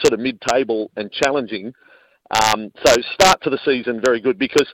sort 0.03 0.13
of 0.13 0.21
mid-table 0.21 0.91
and 0.97 1.11
challenging. 1.13 1.73
Um, 2.31 2.71
so 2.85 2.95
start 3.15 3.43
to 3.43 3.51
the 3.51 3.59
season 3.65 4.01
very 4.05 4.21
good 4.21 4.39
because 4.39 4.67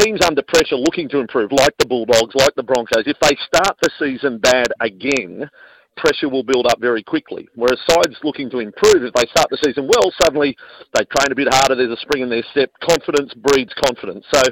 teams 0.00 0.20
under 0.24 0.42
pressure 0.42 0.76
looking 0.76 1.08
to 1.10 1.18
improve, 1.18 1.52
like 1.52 1.76
the 1.78 1.86
Bulldogs, 1.86 2.34
like 2.34 2.54
the 2.54 2.62
Broncos, 2.62 3.06
if 3.06 3.18
they 3.20 3.36
start 3.46 3.76
the 3.82 3.90
season 3.98 4.38
bad 4.38 4.68
again, 4.80 5.48
pressure 5.96 6.28
will 6.28 6.42
build 6.42 6.66
up 6.66 6.80
very 6.80 7.02
quickly. 7.02 7.48
Whereas 7.54 7.78
sides 7.88 8.16
looking 8.22 8.50
to 8.50 8.58
improve, 8.58 9.02
if 9.04 9.14
they 9.14 9.26
start 9.30 9.48
the 9.50 9.60
season 9.64 9.88
well, 9.88 10.12
suddenly 10.22 10.56
they 10.94 11.04
train 11.04 11.32
a 11.32 11.34
bit 11.34 11.52
harder, 11.52 11.74
there's 11.76 11.96
a 11.96 12.00
spring 12.00 12.22
in 12.22 12.30
their 12.30 12.44
step. 12.50 12.70
Confidence 12.80 13.34
breeds 13.34 13.72
confidence. 13.84 14.24
So, 14.32 14.42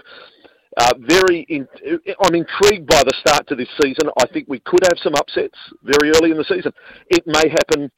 very, 1.00 1.46
in, 1.48 1.66
I'm 2.22 2.34
intrigued 2.34 2.86
by 2.86 3.02
the 3.02 3.14
start 3.20 3.46
to 3.48 3.54
this 3.54 3.68
season. 3.82 4.10
I 4.20 4.26
think 4.32 4.46
we 4.48 4.60
could 4.60 4.84
have 4.84 4.98
some 5.02 5.14
upsets 5.14 5.58
very 5.82 6.10
early 6.16 6.30
in 6.30 6.36
the 6.36 6.44
season. 6.44 6.72
It 7.08 7.26
may 7.26 7.48
happen 7.48 7.90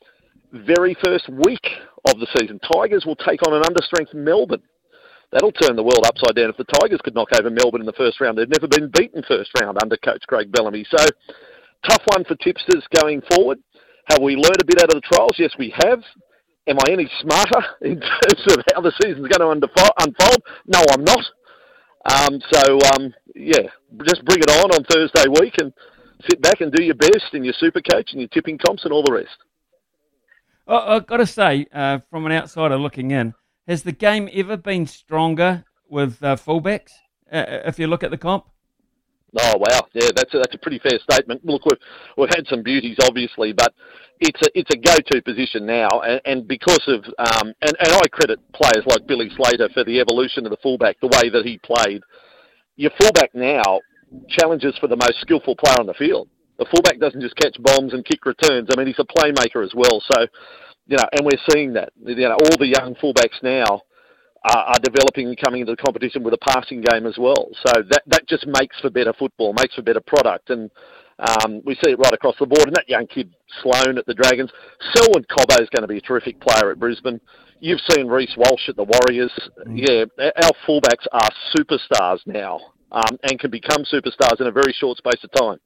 very 0.53 0.97
first 1.05 1.29
week 1.29 1.67
of 2.07 2.19
the 2.19 2.27
season. 2.39 2.61
Tigers 2.73 3.05
will 3.05 3.17
take 3.17 3.47
on 3.47 3.55
an 3.55 3.63
understrength 3.63 4.15
Melbourne. 4.15 4.63
That'll 5.33 5.53
turn 5.53 5.77
the 5.77 5.85
world 5.85 6.05
upside 6.05 6.35
down 6.35 6.51
if 6.51 6.57
the 6.57 6.67
Tigers 6.81 7.01
could 7.05 7.15
knock 7.15 7.29
over 7.39 7.51
Melbourne 7.51 7.83
in 7.83 7.87
the 7.87 7.93
first 7.93 8.21
round. 8.21 8.37
They've 8.37 8.49
never 8.49 8.67
been 8.67 8.91
beaten 8.91 9.23
first 9.29 9.51
round 9.61 9.79
under 9.81 9.97
coach 9.97 10.23
Craig 10.27 10.51
Bellamy. 10.51 10.85
So 10.91 11.05
Tough 11.89 12.03
one 12.13 12.25
for 12.25 12.35
tipsters 12.37 12.85
going 13.03 13.23
forward. 13.35 13.59
Have 14.11 14.23
we 14.23 14.35
learned 14.35 14.61
a 14.61 14.65
bit 14.67 14.83
out 14.83 14.95
of 14.95 15.01
the 15.01 15.09
trials? 15.13 15.37
Yes, 15.39 15.53
we 15.59 15.73
have. 15.85 16.03
Am 16.67 16.77
I 16.87 16.91
any 16.91 17.09
smarter 17.21 17.63
in 17.81 18.01
terms 18.01 18.45
of 18.49 18.65
how 18.75 18.81
the 18.81 18.93
season's 19.03 19.29
going 19.29 19.41
to 19.41 19.51
unfold? 19.51 20.43
No, 20.67 20.83
I'm 20.93 21.05
not. 21.05 21.25
Um, 22.05 22.41
so, 22.53 22.79
um, 22.95 23.15
yeah, 23.35 23.69
just 24.05 24.25
bring 24.25 24.39
it 24.39 24.51
on 24.51 24.71
on 24.73 24.85
Thursday 24.85 25.25
week 25.41 25.55
and 25.61 25.73
sit 26.29 26.41
back 26.41 26.61
and 26.61 26.73
do 26.73 26.83
your 26.83 26.95
best 26.95 27.35
in 27.35 27.45
your 27.45 27.55
super 27.59 27.81
coach 27.81 28.13
and 28.13 28.21
your 28.21 28.29
tipping 28.29 28.59
comps 28.59 28.85
and 28.85 28.93
all 28.93 29.03
the 29.03 29.13
rest. 29.13 29.37
I've 30.67 31.07
got 31.07 31.19
to 31.19 31.27
say, 31.27 31.67
uh, 31.73 31.99
from 32.11 32.27
an 32.27 32.33
outsider 32.33 32.79
looking 32.79 33.11
in, 33.11 33.35
has 33.67 33.83
the 33.83 33.93
game 33.93 34.29
ever 34.33 34.57
been 34.57 34.87
stronger 34.87 35.65
with 35.89 36.23
uh, 36.23 36.37
fullbacks? 36.37 36.93
Uh, 37.31 37.61
if 37.65 37.79
you 37.79 37.87
look 37.87 38.03
at 38.03 38.11
the 38.11 38.19
comp? 38.19 38.45
Oh 39.39 39.59
wow, 39.59 39.87
yeah, 39.93 40.11
that's 40.15 40.35
a, 40.35 40.39
that's 40.39 40.55
a 40.55 40.59
pretty 40.59 40.81
fair 40.81 40.99
statement. 41.11 41.45
Look, 41.45 41.65
we've 41.67 41.79
we've 42.17 42.35
had 42.35 42.47
some 42.49 42.63
beauties, 42.63 42.97
obviously, 43.05 43.53
but 43.53 43.73
it's 44.19 44.41
a 44.43 44.59
it's 44.59 44.71
a 44.75 44.79
go-to 44.79 45.23
position 45.23 45.67
now, 45.67 45.89
and, 46.01 46.21
and 46.25 46.49
because 46.49 46.83
of 46.89 47.05
um, 47.19 47.55
and 47.63 47.75
and 47.79 47.93
I 47.93 48.09
credit 48.11 48.41
players 48.53 48.85
like 48.87 49.07
Billy 49.07 49.31
Slater 49.37 49.69
for 49.73 49.85
the 49.85 50.01
evolution 50.01 50.47
of 50.47 50.51
the 50.51 50.59
fullback, 50.63 50.99
the 51.01 51.09
way 51.09 51.31
that 51.31 51.45
he 51.45 51.59
played. 51.59 52.03
Your 52.77 52.91
fullback 52.99 53.35
now 53.35 53.81
challenges 54.29 54.77
for 54.81 54.89
the 54.89 54.97
most 54.97 55.21
skillful 55.21 55.55
player 55.55 55.77
on 55.79 55.87
the 55.87 55.95
field. 55.95 56.29
The 56.59 56.67
fullback 56.67 56.99
doesn't 56.99 57.21
just 57.21 57.37
catch 57.37 57.57
bombs 57.63 57.93
and 57.95 58.05
kick 58.05 58.25
returns. 58.27 58.69
I 58.71 58.77
mean, 58.77 58.87
he's 58.87 58.99
a 58.99 59.05
playmaker 59.05 59.65
as 59.65 59.73
well. 59.75 60.03
So, 60.13 60.27
you 60.87 60.97
know, 60.97 61.05
and 61.13 61.25
we're 61.25 61.41
seeing 61.51 61.75
that. 61.75 61.93
You 62.05 62.29
know, 62.29 62.37
all 62.37 62.59
the 62.59 62.69
young 62.69 62.97
fullbacks 62.97 63.43
now 63.43 63.83
are, 64.45 64.65
are 64.65 64.81
developing 64.83 65.29
and 65.29 65.39
coming 65.39 65.61
into 65.61 65.73
the 65.73 65.83
competition 65.83 66.23
with 66.23 66.35
a 66.35 66.39
passing 66.39 66.81
game 66.81 67.07
as 67.07 67.17
well. 67.19 67.49
So 67.67 67.83
that 67.91 68.03
that 68.07 68.29
just 68.29 68.47
makes 68.47 68.79
for 68.81 68.91
better 68.91 69.13
football, 69.19 69.53
makes 69.53 69.75
for 69.75 69.83
better 69.83 70.01
product, 70.01 70.51
and 70.51 70.71
um, 71.19 71.61
we 71.65 71.75
see 71.75 71.91
it 71.91 71.99
right 71.99 72.13
across 72.13 72.37
the 72.39 72.47
board. 72.47 72.67
And 72.67 72.77
that 72.77 72.89
young 72.89 73.07
kid 73.07 73.35
Sloan 73.63 73.99
at 73.99 74.07
the 74.07 74.15
Dragons, 74.15 74.51
Selwyn 74.95 75.25
Cobbo 75.25 75.61
is 75.61 75.69
going 75.69 75.83
to 75.83 75.89
be 75.89 75.99
a 75.99 76.01
terrific 76.01 76.41
player 76.41 76.71
at 76.71 76.79
Brisbane. 76.79 77.21
You've 77.61 77.81
seen 77.91 78.07
Reece 78.07 78.35
Walsh 78.39 78.69
at 78.69 78.77
the 78.77 78.85
Warriors. 78.85 79.33
Mm. 79.67 79.77
Yeah, 79.77 80.31
our 80.43 80.53
fullbacks 80.67 81.07
are 81.13 81.29
superstars 81.55 82.21
now 82.27 82.59
um, 82.91 83.19
and 83.23 83.39
can 83.39 83.51
become 83.51 83.85
superstars 83.85 84.41
in 84.41 84.47
a 84.47 84.53
very 84.53 84.73
short 84.73 84.97
space 84.97 85.23
of 85.23 85.31
time. 85.33 85.59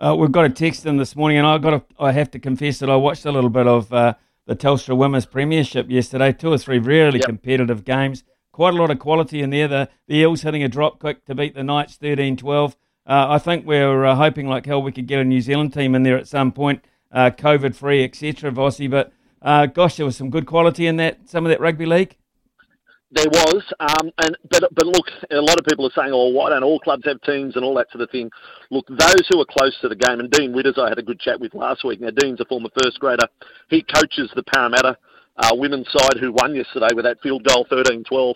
Uh, 0.00 0.16
we've 0.16 0.32
got 0.32 0.46
a 0.46 0.50
text 0.50 0.86
in 0.86 0.96
this 0.96 1.14
morning, 1.14 1.36
and 1.36 1.46
I 1.46 1.58
got 1.58 1.84
I 1.98 2.12
have 2.12 2.30
to 2.30 2.38
confess 2.38 2.78
that 2.78 2.88
I 2.88 2.96
watched 2.96 3.26
a 3.26 3.30
little 3.30 3.50
bit 3.50 3.66
of 3.66 3.92
uh, 3.92 4.14
the 4.50 4.56
Telstra 4.56 4.96
Women's 4.96 5.26
Premiership 5.26 5.88
yesterday. 5.88 6.32
Two 6.32 6.52
or 6.52 6.58
three 6.58 6.80
really 6.80 7.20
yep. 7.20 7.26
competitive 7.26 7.84
games. 7.84 8.24
Quite 8.50 8.74
a 8.74 8.76
lot 8.76 8.90
of 8.90 8.98
quality 8.98 9.42
in 9.42 9.50
there. 9.50 9.68
The, 9.68 9.88
the 10.08 10.16
Eels 10.16 10.42
hitting 10.42 10.64
a 10.64 10.68
drop 10.68 11.00
kick 11.00 11.24
to 11.26 11.36
beat 11.36 11.54
the 11.54 11.62
Knights 11.62 11.94
13 11.94 12.36
12. 12.36 12.76
Uh, 13.06 13.26
I 13.28 13.38
think 13.38 13.64
we're 13.64 14.04
uh, 14.04 14.16
hoping 14.16 14.48
like 14.48 14.66
hell 14.66 14.82
we 14.82 14.90
could 14.90 15.06
get 15.06 15.20
a 15.20 15.24
New 15.24 15.40
Zealand 15.40 15.72
team 15.72 15.94
in 15.94 16.02
there 16.02 16.18
at 16.18 16.26
some 16.26 16.50
point, 16.50 16.84
uh, 17.12 17.30
COVID 17.30 17.76
free, 17.76 18.02
etc. 18.02 18.50
Vossi, 18.50 18.90
but 18.90 19.12
uh, 19.40 19.66
gosh, 19.66 19.98
there 19.98 20.06
was 20.06 20.16
some 20.16 20.30
good 20.30 20.46
quality 20.46 20.88
in 20.88 20.96
that 20.96 21.30
some 21.30 21.46
of 21.46 21.50
that 21.50 21.60
rugby 21.60 21.86
league. 21.86 22.16
There 23.12 23.26
was, 23.26 23.62
um, 23.80 24.12
and 24.18 24.36
but 24.50 24.72
but 24.72 24.86
look, 24.86 25.06
a 25.32 25.40
lot 25.40 25.58
of 25.58 25.66
people 25.66 25.84
are 25.84 25.92
saying, 25.96 26.12
"Oh, 26.12 26.28
why 26.28 26.50
don't 26.50 26.62
all 26.62 26.78
clubs 26.78 27.04
have 27.06 27.20
teams 27.22 27.56
and 27.56 27.64
all 27.64 27.74
that 27.74 27.90
sort 27.90 28.02
of 28.02 28.10
thing?" 28.10 28.30
Look, 28.70 28.86
those 28.86 29.26
who 29.28 29.40
are 29.40 29.46
close 29.46 29.76
to 29.80 29.88
the 29.88 29.96
game, 29.96 30.20
and 30.20 30.30
Dean 30.30 30.52
Widders, 30.52 30.78
I 30.78 30.88
had 30.88 30.98
a 30.98 31.02
good 31.02 31.18
chat 31.18 31.40
with 31.40 31.52
last 31.54 31.82
week. 31.84 32.00
Now, 32.00 32.10
Dean's 32.10 32.40
a 32.40 32.44
former 32.44 32.68
first 32.82 33.00
grader. 33.00 33.26
He 33.68 33.82
coaches 33.82 34.30
the 34.36 34.44
Parramatta 34.44 34.96
uh, 35.36 35.50
women's 35.54 35.90
side, 35.90 36.18
who 36.20 36.32
won 36.32 36.54
yesterday 36.54 36.94
with 36.94 37.04
that 37.04 37.20
field 37.20 37.42
goal, 37.44 37.66
13-12. 37.70 38.34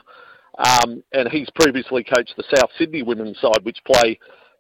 Um, 0.59 1.03
and 1.13 1.29
he's 1.31 1.49
previously 1.55 2.05
coached 2.05 2.35
the 2.37 2.45
South 2.55 2.71
Sydney 2.79 3.03
women's 3.03 3.41
side, 3.41 3.63
which 3.63 3.79
play 3.85 4.19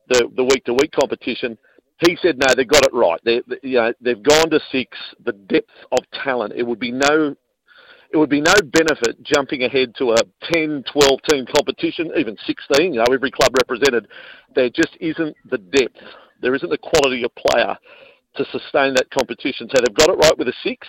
the 0.08 0.28
the 0.36 0.44
week 0.44 0.64
to 0.66 0.74
week 0.74 0.92
competition. 0.92 1.56
He 2.04 2.16
said, 2.20 2.38
"No, 2.38 2.46
they've 2.54 2.68
got 2.68 2.84
it 2.84 2.92
right. 2.92 3.20
They, 3.24 3.42
they, 3.46 3.58
you 3.62 3.76
know, 3.78 3.92
they've 4.00 4.22
gone 4.22 4.50
to 4.50 4.60
six. 4.70 4.96
The 5.24 5.32
depth 5.32 5.70
of 5.92 5.98
talent. 6.24 6.54
It 6.56 6.64
would 6.64 6.80
be 6.80 6.90
no 6.90 7.36
it 8.14 8.16
would 8.16 8.30
be 8.30 8.40
no 8.40 8.54
benefit 8.62 9.20
jumping 9.24 9.64
ahead 9.64 9.92
to 9.98 10.12
a 10.12 10.16
10, 10.52 10.84
12 10.92 11.20
team 11.28 11.44
competition, 11.56 12.12
even 12.16 12.36
16, 12.46 12.94
you 12.94 13.00
know, 13.00 13.12
every 13.12 13.32
club 13.32 13.50
represented. 13.58 14.06
There 14.54 14.70
just 14.70 14.96
isn't 15.00 15.34
the 15.50 15.58
depth. 15.58 15.98
There 16.40 16.54
isn't 16.54 16.70
the 16.70 16.78
quality 16.78 17.24
of 17.24 17.34
player 17.34 17.76
to 18.36 18.44
sustain 18.52 18.94
that 18.94 19.10
competition. 19.10 19.68
So 19.74 19.82
they've 19.82 19.96
got 19.96 20.10
it 20.10 20.18
right 20.22 20.38
with 20.38 20.46
a 20.46 20.52
six. 20.62 20.86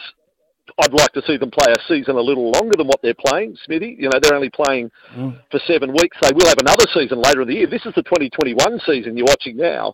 I'd 0.82 0.94
like 0.94 1.14
to 1.14 1.24
see 1.26 1.38
them 1.38 1.50
play 1.50 1.74
a 1.74 1.82
season 1.88 2.16
a 2.16 2.22
little 2.22 2.52
longer 2.52 2.78
than 2.78 2.86
what 2.86 3.02
they're 3.02 3.18
playing, 3.18 3.58
Smithy. 3.66 3.98
You 3.98 4.10
know, 4.10 4.20
they're 4.22 4.36
only 4.36 4.50
playing 4.50 4.92
Mm. 5.16 5.40
for 5.50 5.60
seven 5.66 5.94
weeks. 5.94 6.18
They 6.22 6.32
will 6.34 6.48
have 6.48 6.60
another 6.60 6.86
season 6.94 7.22
later 7.22 7.42
in 7.42 7.48
the 7.48 7.56
year. 7.56 7.68
This 7.68 7.86
is 7.88 7.94
the 7.96 8.04
2021 8.04 8.80
season 8.86 9.18
you're 9.18 9.26
watching 9.30 9.58
now, 9.58 9.94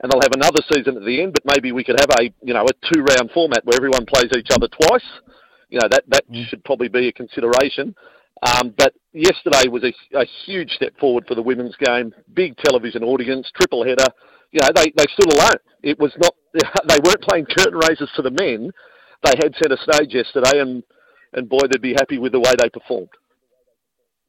and 0.00 0.10
they'll 0.10 0.20
have 0.22 0.36
another 0.36 0.62
season 0.72 0.96
at 0.96 1.04
the 1.04 1.20
end. 1.22 1.32
But 1.34 1.44
maybe 1.54 1.72
we 1.72 1.84
could 1.84 2.00
have 2.00 2.10
a 2.20 2.24
you 2.42 2.54
know 2.54 2.64
a 2.64 2.72
two 2.92 3.00
round 3.02 3.30
format 3.32 3.64
where 3.66 3.76
everyone 3.76 4.06
plays 4.06 4.30
each 4.36 4.48
other 4.52 4.68
twice. 4.68 5.04
You 5.70 5.78
know 5.80 5.88
that 5.90 6.04
that 6.08 6.24
should 6.48 6.64
probably 6.64 6.88
be 6.88 7.08
a 7.08 7.12
consideration. 7.12 7.94
Um, 8.42 8.74
but 8.76 8.94
yesterday 9.12 9.68
was 9.68 9.84
a, 9.84 9.92
a 10.18 10.24
huge 10.46 10.70
step 10.70 10.98
forward 10.98 11.24
for 11.28 11.34
the 11.34 11.42
women's 11.42 11.76
game. 11.76 12.12
Big 12.34 12.56
television 12.64 13.02
audience, 13.04 13.50
triple 13.54 13.84
header. 13.84 14.06
You 14.52 14.60
know 14.62 14.68
they 14.74 14.92
they 14.96 15.06
stood 15.12 15.32
alone. 15.32 15.58
It 15.82 15.98
was 15.98 16.12
not 16.18 16.34
they 16.88 16.98
weren't 17.04 17.22
playing 17.22 17.46
curtain 17.46 17.78
raisers 17.88 18.10
to 18.16 18.22
the 18.22 18.30
men. 18.30 18.70
They 19.24 19.32
had 19.42 19.54
centre 19.62 19.78
stage 19.82 20.14
yesterday, 20.14 20.60
and 20.60 20.82
and 21.32 21.48
boy, 21.48 21.60
they'd 21.70 21.80
be 21.80 21.92
happy 21.92 22.18
with 22.18 22.32
the 22.32 22.40
way 22.40 22.52
they 22.58 22.68
performed. 22.68 23.10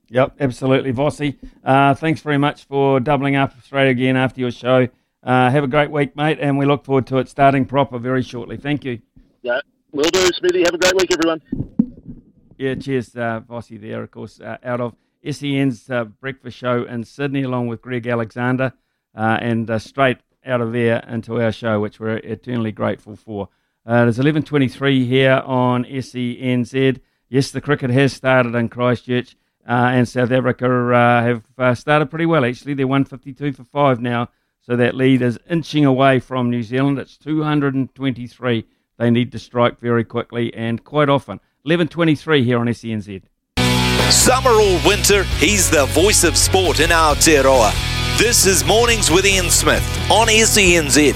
Yep, 0.09 0.35
absolutely, 0.41 0.91
Vossi. 0.91 1.37
Uh, 1.63 1.95
thanks 1.95 2.21
very 2.21 2.37
much 2.37 2.65
for 2.65 2.99
doubling 2.99 3.37
up 3.37 3.53
straight 3.63 3.89
again 3.89 4.17
after 4.17 4.41
your 4.41 4.51
show. 4.51 4.89
Uh, 5.23 5.49
have 5.49 5.63
a 5.63 5.67
great 5.67 5.89
week, 5.89 6.15
mate, 6.15 6.37
and 6.41 6.57
we 6.57 6.65
look 6.65 6.83
forward 6.83 7.07
to 7.07 7.17
it 7.17 7.29
starting 7.29 7.65
proper 7.65 7.97
very 7.97 8.21
shortly. 8.21 8.57
Thank 8.57 8.83
you. 8.83 8.99
Yeah, 9.41 9.61
will 9.91 10.09
do, 10.09 10.25
Smithy. 10.27 10.63
Have 10.63 10.73
a 10.73 10.77
great 10.77 10.95
week, 10.95 11.11
everyone. 11.11 11.41
Yeah, 12.57 12.75
cheers, 12.75 13.15
uh, 13.15 13.41
Vossi 13.41 13.79
there, 13.79 14.03
of 14.03 14.11
course, 14.11 14.39
uh, 14.39 14.57
out 14.63 14.81
of 14.81 14.95
SEN's 15.29 15.89
uh, 15.89 16.05
breakfast 16.05 16.57
show 16.57 16.83
in 16.83 17.03
Sydney, 17.03 17.43
along 17.43 17.67
with 17.67 17.81
Greg 17.81 18.07
Alexander, 18.07 18.73
uh, 19.15 19.37
and 19.41 19.69
uh, 19.69 19.79
straight 19.79 20.17
out 20.45 20.61
of 20.61 20.73
there 20.73 21.03
into 21.07 21.41
our 21.41 21.51
show, 21.51 21.79
which 21.79 21.99
we're 21.99 22.17
eternally 22.17 22.71
grateful 22.71 23.15
for. 23.15 23.49
Uh, 23.85 24.05
it's 24.07 24.17
11.23 24.17 25.05
here 25.07 25.41
on 25.45 25.85
SENZ. 25.85 26.99
Yes, 27.29 27.51
the 27.51 27.61
cricket 27.61 27.89
has 27.89 28.13
started 28.13 28.55
in 28.55 28.69
Christchurch, 28.69 29.35
uh, 29.67 29.89
and 29.93 30.07
South 30.07 30.31
Africa 30.31 30.67
uh, 30.67 31.23
have 31.57 31.77
started 31.77 32.09
pretty 32.09 32.25
well, 32.25 32.45
actually. 32.45 32.73
They're 32.73 32.87
152 32.87 33.53
for 33.53 33.63
5 33.63 34.01
now, 34.01 34.29
so 34.61 34.75
that 34.75 34.95
lead 34.95 35.21
is 35.21 35.39
inching 35.49 35.85
away 35.85 36.19
from 36.19 36.49
New 36.49 36.63
Zealand. 36.63 36.99
It's 36.99 37.17
223. 37.17 38.65
They 39.01 39.09
need 39.09 39.31
to 39.31 39.39
strike 39.39 39.79
very 39.79 40.03
quickly 40.03 40.53
and 40.53 40.83
quite 40.83 41.09
often. 41.09 41.39
11.23 41.65 42.43
here 42.43 42.59
on 42.59 42.67
SENZ. 42.67 43.23
Summer 44.11 44.51
or 44.51 44.79
winter, 44.87 45.23
he's 45.39 45.71
the 45.71 45.87
voice 45.87 46.23
of 46.23 46.37
sport 46.37 46.79
in 46.79 46.91
Aotearoa. 46.91 47.73
This 48.19 48.45
is 48.45 48.63
Mornings 48.63 49.09
with 49.09 49.25
Ian 49.25 49.49
Smith 49.49 49.81
on 50.11 50.27
SENZ. 50.27 51.15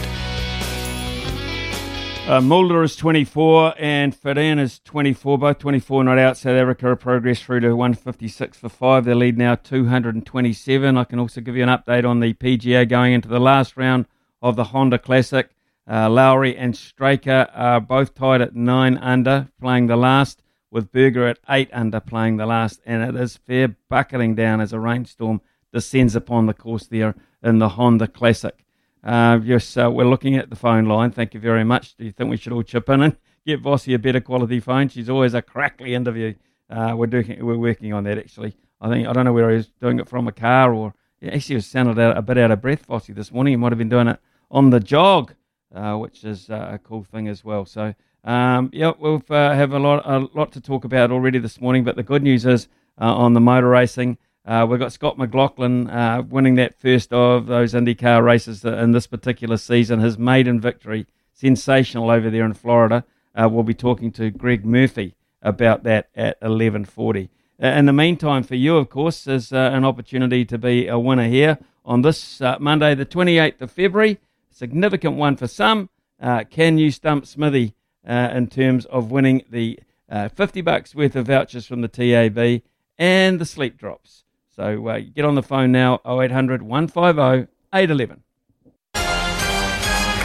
Uh, 2.27 2.41
Mulder 2.41 2.81
is 2.81 2.95
24 2.95 3.75
and 3.77 4.19
Verreynne 4.19 4.59
is 4.59 4.79
24, 4.79 5.37
both 5.37 5.59
24 5.59 6.05
not 6.05 6.17
out. 6.17 6.37
South 6.37 6.57
Africa 6.57 6.87
have 6.87 7.01
progressed 7.01 7.43
through 7.43 7.59
to 7.59 7.75
156 7.75 8.57
for 8.57 8.67
5. 8.69 9.05
Their 9.05 9.13
lead 9.13 9.37
now 9.37 9.53
227. 9.53 10.97
I 10.97 11.03
can 11.03 11.19
also 11.19 11.39
give 11.39 11.55
you 11.55 11.61
an 11.61 11.69
update 11.69 12.03
on 12.03 12.19
the 12.19 12.33
PGA 12.33 12.89
going 12.89 13.13
into 13.13 13.27
the 13.27 13.39
last 13.39 13.77
round 13.77 14.07
of 14.41 14.55
the 14.55 14.63
Honda 14.63 14.97
Classic. 14.97 15.51
Uh, 15.87 16.09
Lowry 16.09 16.57
and 16.57 16.73
Straka 16.73 17.49
are 17.53 17.79
both 17.79 18.15
tied 18.15 18.41
at 18.41 18.55
9 18.55 18.97
under, 18.97 19.49
playing 19.59 19.87
the 19.87 19.95
last, 19.95 20.41
with 20.71 20.91
Berger 20.91 21.27
at 21.27 21.39
8 21.47 21.69
under, 21.71 21.99
playing 21.99 22.37
the 22.37 22.45
last. 22.45 22.81
And 22.85 23.03
it 23.03 23.19
is 23.19 23.37
fair 23.37 23.75
buckling 23.89 24.35
down 24.35 24.61
as 24.61 24.73
a 24.73 24.79
rainstorm 24.79 25.41
descends 25.71 26.15
upon 26.15 26.45
the 26.45 26.53
course 26.53 26.87
there 26.87 27.15
in 27.43 27.59
the 27.59 27.69
Honda 27.69 28.07
Classic. 28.07 28.65
Uh, 29.03 29.39
yes, 29.43 29.77
uh, 29.77 29.91
we're 29.91 30.07
looking 30.07 30.35
at 30.35 30.49
the 30.49 30.55
phone 30.55 30.85
line. 30.85 31.11
Thank 31.11 31.35
you 31.35 31.39
very 31.39 31.63
much. 31.63 31.95
Do 31.95 32.05
you 32.05 32.11
think 32.11 32.29
we 32.29 32.37
should 32.37 32.53
all 32.53 32.63
chip 32.63 32.89
in 32.89 33.01
and 33.01 33.17
get 33.45 33.61
Vossi 33.61 33.93
a 33.93 33.99
better 33.99 34.21
quality 34.21 34.59
phone? 34.59 34.87
She's 34.89 35.09
always 35.09 35.35
a 35.35 35.43
crackly 35.43 35.93
interview. 35.93 36.33
Uh, 36.69 36.95
we're 36.97 37.05
doing, 37.05 37.45
we're 37.45 37.57
working 37.57 37.93
on 37.93 38.05
that 38.05 38.17
actually. 38.17 38.57
I 38.81 38.89
think 38.89 39.07
I 39.07 39.13
don't 39.13 39.25
know 39.25 39.33
where 39.33 39.51
he 39.51 39.57
was 39.57 39.67
doing 39.67 39.99
it 39.99 40.09
from 40.09 40.27
a 40.27 40.31
car 40.31 40.73
or 40.73 40.95
yeah, 41.21 41.31
actually 41.31 41.55
was 41.55 41.67
sounded 41.67 41.99
out, 41.99 42.17
a 42.17 42.21
bit 42.21 42.37
out 42.37 42.51
of 42.51 42.61
breath, 42.61 42.87
Vossi, 42.87 43.13
this 43.13 43.31
morning. 43.31 43.51
He 43.53 43.57
might 43.57 43.71
have 43.71 43.77
been 43.77 43.89
doing 43.89 44.07
it 44.07 44.19
on 44.49 44.71
the 44.71 44.79
jog, 44.79 45.35
uh, 45.75 45.95
which 45.97 46.23
is 46.23 46.49
uh, 46.49 46.71
a 46.73 46.77
cool 46.77 47.03
thing 47.03 47.27
as 47.27 47.43
well. 47.43 47.65
So 47.65 47.93
um, 48.25 48.71
yeah, 48.73 48.93
we'll 48.97 49.23
uh, 49.29 49.53
have 49.53 49.71
a 49.71 49.79
lot 49.79 50.03
a 50.05 50.27
lot 50.33 50.51
to 50.53 50.61
talk 50.61 50.83
about 50.83 51.11
already 51.11 51.37
this 51.37 51.61
morning. 51.61 51.83
But 51.83 51.95
the 51.95 52.03
good 52.03 52.23
news 52.23 52.45
is 52.45 52.67
uh, 52.99 53.13
on 53.15 53.33
the 53.33 53.39
motor 53.39 53.69
racing. 53.69 54.17
Uh, 54.45 54.65
we've 54.67 54.79
got 54.79 54.91
Scott 54.91 55.17
McLaughlin 55.17 55.89
uh, 55.89 56.21
winning 56.21 56.55
that 56.55 56.79
first 56.79 57.11
of 57.13 57.47
those 57.47 57.73
IndyCar 57.73 58.23
races 58.23 58.63
in 58.63 58.91
this 58.91 59.07
particular 59.07 59.57
season. 59.57 59.99
His 59.99 60.17
maiden 60.17 60.59
victory, 60.59 61.07
sensational 61.33 62.11
over 62.11 62.29
there 62.29 62.45
in 62.45 62.53
Florida. 62.53 63.03
We'll 63.35 63.63
be 63.63 63.73
talking 63.73 64.11
to 64.13 64.31
Greg 64.31 64.65
Murphy 64.65 65.15
about 65.41 65.83
that 65.83 66.09
at 66.15 66.39
11:40. 66.41 67.29
Uh, 67.61 67.67
in 67.67 67.85
the 67.85 67.93
meantime, 67.93 68.43
for 68.43 68.55
you, 68.55 68.75
of 68.75 68.89
course, 68.89 69.27
is 69.27 69.51
an 69.51 69.85
opportunity 69.85 70.45
to 70.45 70.57
be 70.57 70.87
a 70.87 70.97
winner 70.97 71.27
here 71.27 71.59
on 71.85 72.01
this 72.01 72.41
Monday, 72.59 72.95
the 72.95 73.05
28th 73.05 73.61
of 73.61 73.71
February. 73.71 74.19
Significant 74.55 75.17
one 75.17 75.35
for 75.35 75.49
some. 75.49 75.89
Uh, 76.17 76.45
can 76.49 76.77
you 76.77 76.89
stump 76.89 77.25
Smithy 77.25 77.75
uh, 78.07 78.29
in 78.33 78.47
terms 78.47 78.85
of 78.85 79.11
winning 79.11 79.43
the 79.49 79.77
uh, 80.09 80.29
50 80.29 80.61
bucks 80.61 80.95
worth 80.95 81.17
of 81.17 81.27
vouchers 81.27 81.67
from 81.67 81.81
the 81.81 81.89
TAB 81.89 82.61
and 82.97 83.41
the 83.41 83.45
sleep 83.45 83.77
drops? 83.77 84.23
So 84.55 84.87
uh, 84.87 85.01
get 85.13 85.25
on 85.25 85.35
the 85.35 85.43
phone 85.43 85.73
now, 85.73 85.99
0800 86.07 86.61
150 86.61 87.51
811. 87.73 88.23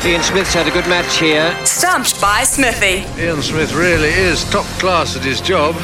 Ian 0.04 0.22
Smith's 0.22 0.54
had 0.54 0.68
a 0.68 0.70
good 0.70 0.86
match 0.86 1.18
here. 1.18 1.52
Stumped 1.66 2.20
by 2.20 2.44
Smithy. 2.44 3.04
Ian 3.20 3.42
Smith 3.42 3.74
really 3.74 4.10
is 4.10 4.48
top 4.50 4.64
class 4.78 5.16
at 5.16 5.24
his 5.24 5.40
job. 5.40 5.74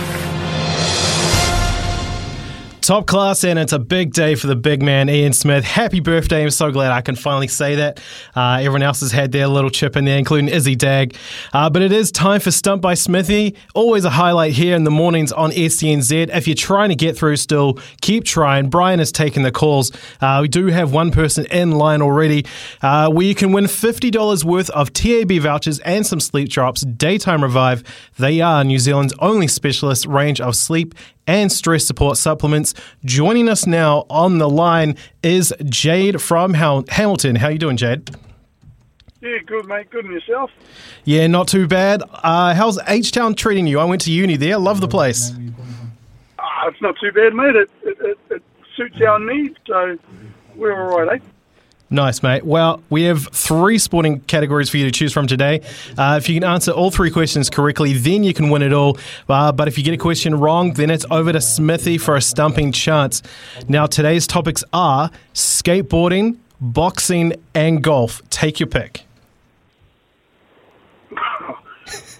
Top 2.86 3.08
class, 3.08 3.42
and 3.42 3.58
it's 3.58 3.72
a 3.72 3.80
big 3.80 4.12
day 4.12 4.36
for 4.36 4.46
the 4.46 4.54
big 4.54 4.80
man, 4.80 5.10
Ian 5.10 5.32
Smith. 5.32 5.64
Happy 5.64 5.98
birthday. 5.98 6.44
I'm 6.44 6.50
so 6.50 6.70
glad 6.70 6.92
I 6.92 7.00
can 7.00 7.16
finally 7.16 7.48
say 7.48 7.74
that. 7.74 7.98
Uh, 8.36 8.58
everyone 8.60 8.84
else 8.84 9.00
has 9.00 9.10
had 9.10 9.32
their 9.32 9.48
little 9.48 9.70
chip 9.70 9.96
in 9.96 10.04
there, 10.04 10.16
including 10.16 10.48
Izzy 10.48 10.76
Dagg. 10.76 11.16
Uh, 11.52 11.68
but 11.68 11.82
it 11.82 11.90
is 11.90 12.12
time 12.12 12.38
for 12.38 12.52
Stump 12.52 12.82
by 12.82 12.94
Smithy. 12.94 13.56
Always 13.74 14.04
a 14.04 14.10
highlight 14.10 14.52
here 14.52 14.76
in 14.76 14.84
the 14.84 14.92
mornings 14.92 15.32
on 15.32 15.50
SENZ. 15.50 16.30
If 16.32 16.46
you're 16.46 16.54
trying 16.54 16.90
to 16.90 16.94
get 16.94 17.18
through 17.18 17.34
still, 17.38 17.80
keep 18.02 18.22
trying. 18.22 18.70
Brian 18.70 19.00
has 19.00 19.10
taken 19.10 19.42
the 19.42 19.50
calls. 19.50 19.90
Uh, 20.20 20.38
we 20.42 20.46
do 20.46 20.66
have 20.66 20.92
one 20.92 21.10
person 21.10 21.44
in 21.46 21.72
line 21.72 22.02
already 22.02 22.46
uh, 22.82 23.10
where 23.10 23.26
you 23.26 23.34
can 23.34 23.50
win 23.50 23.64
$50 23.64 24.44
worth 24.44 24.70
of 24.70 24.92
TAB 24.92 25.32
vouchers 25.40 25.80
and 25.80 26.06
some 26.06 26.20
sleep 26.20 26.50
drops. 26.50 26.82
Daytime 26.82 27.42
Revive. 27.42 27.82
They 28.16 28.40
are 28.40 28.62
New 28.62 28.78
Zealand's 28.78 29.14
only 29.18 29.48
specialist 29.48 30.06
range 30.06 30.40
of 30.40 30.54
sleep 30.54 30.94
and 31.26 31.50
stress 31.50 31.86
support 31.86 32.16
supplements. 32.16 32.74
Joining 33.04 33.48
us 33.48 33.66
now 33.66 34.06
on 34.10 34.38
the 34.38 34.48
line 34.48 34.96
is 35.22 35.52
Jade 35.64 36.20
from 36.20 36.54
Hamilton. 36.54 37.36
How 37.36 37.48
are 37.48 37.52
you 37.52 37.58
doing, 37.58 37.76
Jade? 37.76 38.10
Yeah, 39.20 39.38
good, 39.46 39.66
mate. 39.66 39.90
Good 39.90 40.04
and 40.04 40.14
yourself? 40.14 40.50
Yeah, 41.04 41.26
not 41.26 41.48
too 41.48 41.66
bad. 41.66 42.02
Uh, 42.10 42.54
how's 42.54 42.78
H 42.86 43.12
Town 43.12 43.34
treating 43.34 43.66
you? 43.66 43.80
I 43.80 43.84
went 43.84 44.02
to 44.02 44.12
uni 44.12 44.36
there. 44.36 44.58
Love 44.58 44.80
the 44.80 44.88
place. 44.88 45.32
Ah, 46.38 46.68
it's 46.68 46.80
not 46.80 46.96
too 47.00 47.10
bad, 47.12 47.34
mate. 47.34 47.56
It, 47.56 47.70
it, 47.82 47.98
it, 48.00 48.18
it 48.30 48.42
suits 48.76 49.00
our 49.00 49.18
needs, 49.18 49.56
so 49.66 49.98
we're 50.54 50.80
all 50.80 51.04
right, 51.04 51.20
eh? 51.20 51.24
Nice, 51.88 52.20
mate. 52.20 52.44
Well, 52.44 52.82
we 52.90 53.04
have 53.04 53.28
three 53.28 53.78
sporting 53.78 54.18
categories 54.20 54.68
for 54.68 54.76
you 54.76 54.86
to 54.86 54.90
choose 54.90 55.12
from 55.12 55.28
today. 55.28 55.60
Uh, 55.96 56.16
if 56.18 56.28
you 56.28 56.34
can 56.34 56.42
answer 56.42 56.72
all 56.72 56.90
three 56.90 57.12
questions 57.12 57.48
correctly, 57.48 57.92
then 57.92 58.24
you 58.24 58.34
can 58.34 58.50
win 58.50 58.62
it 58.62 58.72
all. 58.72 58.98
Uh, 59.28 59.52
but 59.52 59.68
if 59.68 59.78
you 59.78 59.84
get 59.84 59.94
a 59.94 59.98
question 59.98 60.34
wrong, 60.34 60.72
then 60.72 60.90
it's 60.90 61.06
over 61.12 61.32
to 61.32 61.40
Smithy 61.40 61.98
for 61.98 62.16
a 62.16 62.20
stumping 62.20 62.72
chance. 62.72 63.22
Now, 63.68 63.86
today's 63.86 64.26
topics 64.26 64.64
are 64.72 65.12
skateboarding, 65.32 66.38
boxing, 66.60 67.34
and 67.54 67.84
golf. 67.84 68.20
Take 68.30 68.58
your 68.58 68.66
pick. 68.66 69.04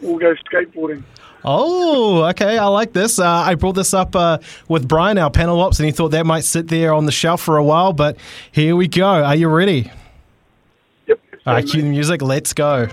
we'll 0.01 0.18
go 0.18 0.32
skateboarding. 0.48 1.02
Oh, 1.48 2.24
okay. 2.24 2.59
I 2.59 2.66
like 2.66 2.93
this. 2.93 3.20
Uh, 3.20 3.24
I 3.24 3.55
brought 3.55 3.77
this 3.77 3.94
up 3.94 4.16
uh, 4.16 4.39
with 4.68 4.89
Brian, 4.89 5.16
our 5.16 5.31
panel 5.31 5.60
ops, 5.60 5.78
and 5.78 5.86
he 5.86 5.93
thought 5.93 6.09
that 6.10 6.27
might 6.27 6.43
sit 6.44 6.66
there 6.66 6.93
on 6.93 7.06
the 7.06 7.12
shelf 7.12 7.40
for 7.40 7.56
a 7.56 7.62
while, 7.64 7.93
but 7.93 8.16
here 8.51 8.74
we 8.74 8.89
go. 8.89 9.06
Are 9.06 9.36
you 9.36 9.48
ready? 9.48 9.90
Yep. 11.06 11.20
All 11.47 11.55
right, 11.55 11.64
cue 11.64 11.82
the 11.82 11.89
music. 11.89 12.20
Let's 12.20 12.52
go. 12.52 12.89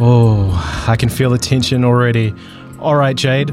Oh, 0.00 0.84
I 0.88 0.96
can 0.96 1.10
feel 1.10 1.28
the 1.28 1.38
tension 1.38 1.84
already. 1.84 2.32
All 2.78 2.94
right, 2.94 3.16
Jade. 3.16 3.48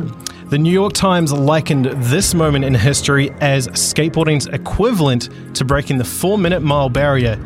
The 0.49 0.59
New 0.59 0.71
York 0.71 0.93
Times 0.93 1.33
likened 1.33 1.85
this 1.85 2.33
moment 2.35 2.63
in 2.63 2.73
history 2.75 3.31
as 3.41 3.67
skateboarding's 3.69 4.45
equivalent 4.45 5.29
to 5.55 5.65
breaking 5.65 5.97
the 5.97 6.05
four 6.05 6.37
minute 6.37 6.61
mile 6.61 6.87
barrier. 6.87 7.37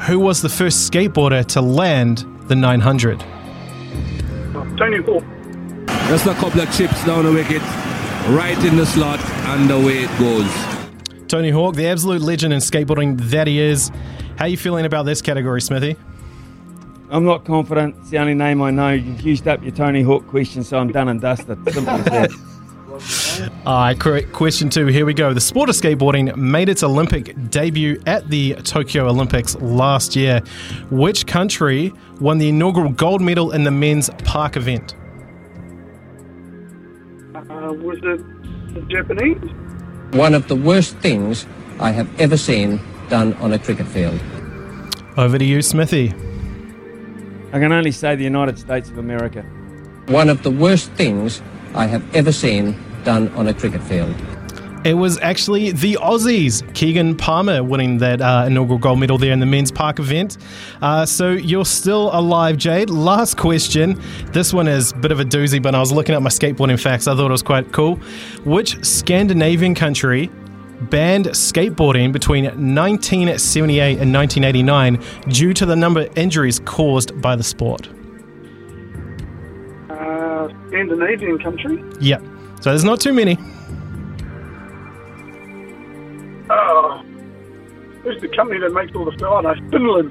Who 0.00 0.18
was 0.18 0.42
the 0.42 0.48
first 0.48 0.90
skateboarder 0.90 1.46
to 1.46 1.62
land 1.62 2.26
the 2.48 2.56
900? 2.56 3.20
Tony 4.76 5.00
Hawk. 5.00 5.24
Just 6.08 6.26
a 6.26 6.34
couple 6.34 6.60
of 6.60 6.76
chips 6.76 7.04
down 7.06 7.24
the 7.24 7.32
wicket, 7.32 7.62
right 8.28 8.58
in 8.64 8.76
the 8.76 8.84
slot, 8.84 9.20
and 9.20 9.70
away 9.70 10.04
it 10.04 10.18
goes. 10.18 10.50
Tony 11.28 11.50
Hawk, 11.50 11.74
the 11.74 11.86
absolute 11.86 12.20
legend 12.20 12.52
in 12.52 12.60
skateboarding 12.60 13.18
that 13.30 13.46
he 13.46 13.60
is. 13.60 13.90
How 14.36 14.44
are 14.44 14.48
you 14.48 14.56
feeling 14.56 14.84
about 14.84 15.04
this 15.04 15.22
category, 15.22 15.62
Smithy? 15.62 15.96
I'm 17.10 17.24
not 17.24 17.44
confident. 17.44 17.94
It's 18.00 18.10
the 18.10 18.18
only 18.18 18.34
name 18.34 18.60
I 18.60 18.70
know. 18.72 18.90
You've 18.90 19.20
used 19.20 19.48
up 19.48 19.62
your 19.62 19.72
Tony 19.72 20.02
Hawk 20.02 20.26
question, 20.26 20.64
so 20.64 20.78
I'm 20.78 20.90
done 20.90 21.08
and 21.08 21.20
dusted. 21.20 21.56
Simple 21.72 21.94
as 21.94 22.04
that. 22.06 22.30
All 23.66 23.78
right, 23.78 23.98
correct. 23.98 24.32
Question 24.32 24.68
two. 24.70 24.86
Here 24.86 25.06
we 25.06 25.14
go. 25.14 25.32
The 25.32 25.40
sport 25.40 25.68
of 25.68 25.74
skateboarding 25.74 26.36
made 26.36 26.68
its 26.68 26.82
Olympic 26.82 27.34
debut 27.50 28.00
at 28.06 28.28
the 28.28 28.54
Tokyo 28.56 29.08
Olympics 29.08 29.56
last 29.56 30.14
year. 30.14 30.40
Which 30.90 31.26
country 31.26 31.92
won 32.20 32.38
the 32.38 32.50
inaugural 32.50 32.90
gold 32.90 33.20
medal 33.20 33.52
in 33.52 33.64
the 33.64 33.70
men's 33.70 34.10
park 34.24 34.56
event? 34.56 34.94
Uh, 37.34 37.72
was 37.72 37.98
it 38.02 38.74
the 38.74 38.80
Japanese? 38.88 39.50
One 40.12 40.34
of 40.34 40.46
the 40.48 40.56
worst 40.56 40.96
things 40.98 41.46
I 41.80 41.90
have 41.90 42.08
ever 42.20 42.36
seen 42.36 42.80
done 43.08 43.34
on 43.34 43.52
a 43.52 43.58
cricket 43.58 43.86
field. 43.86 44.20
Over 45.16 45.38
to 45.38 45.44
you, 45.44 45.62
Smithy. 45.62 46.12
I 47.52 47.58
can 47.58 47.72
only 47.72 47.92
say 47.92 48.16
the 48.16 48.24
United 48.24 48.58
States 48.58 48.90
of 48.90 48.98
America. 48.98 49.42
One 50.06 50.28
of 50.28 50.42
the 50.42 50.50
worst 50.50 50.90
things 50.92 51.40
I 51.74 51.86
have 51.86 52.04
ever 52.14 52.32
seen 52.32 52.76
done 53.04 53.28
on 53.34 53.48
a 53.48 53.54
cricket 53.54 53.82
field. 53.82 54.14
It 54.84 54.94
was 54.94 55.18
actually 55.20 55.70
the 55.70 55.94
Aussies, 55.94 56.62
Keegan 56.74 57.16
Palmer, 57.16 57.64
winning 57.64 57.96
that 57.98 58.20
uh, 58.20 58.44
inaugural 58.46 58.78
gold 58.78 59.00
medal 59.00 59.16
there 59.16 59.32
in 59.32 59.40
the 59.40 59.46
men's 59.46 59.72
park 59.72 59.98
event. 59.98 60.36
Uh, 60.82 61.06
so 61.06 61.30
you're 61.30 61.64
still 61.64 62.10
alive, 62.12 62.58
Jade. 62.58 62.90
Last 62.90 63.38
question. 63.38 63.98
This 64.32 64.52
one 64.52 64.68
is 64.68 64.92
a 64.92 64.96
bit 64.96 65.10
of 65.10 65.20
a 65.20 65.24
doozy, 65.24 65.62
but 65.62 65.74
I 65.74 65.80
was 65.80 65.90
looking 65.90 66.14
at 66.14 66.20
my 66.20 66.28
skateboarding 66.28 66.78
facts. 66.78 67.08
I 67.08 67.16
thought 67.16 67.28
it 67.28 67.30
was 67.30 67.42
quite 67.42 67.72
cool. 67.72 67.96
Which 68.44 68.84
Scandinavian 68.84 69.74
country 69.74 70.30
banned 70.90 71.26
skateboarding 71.28 72.12
between 72.12 72.44
1978 72.44 73.98
and 74.00 74.12
1989 74.12 75.02
due 75.32 75.54
to 75.54 75.64
the 75.64 75.76
number 75.76 76.02
of 76.02 76.18
injuries 76.18 76.60
caused 76.60 77.18
by 77.22 77.36
the 77.36 77.42
sport? 77.42 77.88
Uh, 79.88 80.48
Scandinavian 80.68 81.38
country? 81.38 81.82
Yep. 82.02 82.33
So 82.64 82.70
there's 82.70 82.82
not 82.82 82.98
too 82.98 83.12
many. 83.12 83.36
Oh. 86.48 87.04
Who's 88.02 88.18
the 88.22 88.28
company 88.34 88.58
that 88.58 88.72
makes 88.72 88.96
all 88.96 89.04
the 89.04 89.12
stuff? 89.18 89.28
Oh, 89.30 89.40
no, 89.42 89.54
Finland. 89.70 90.10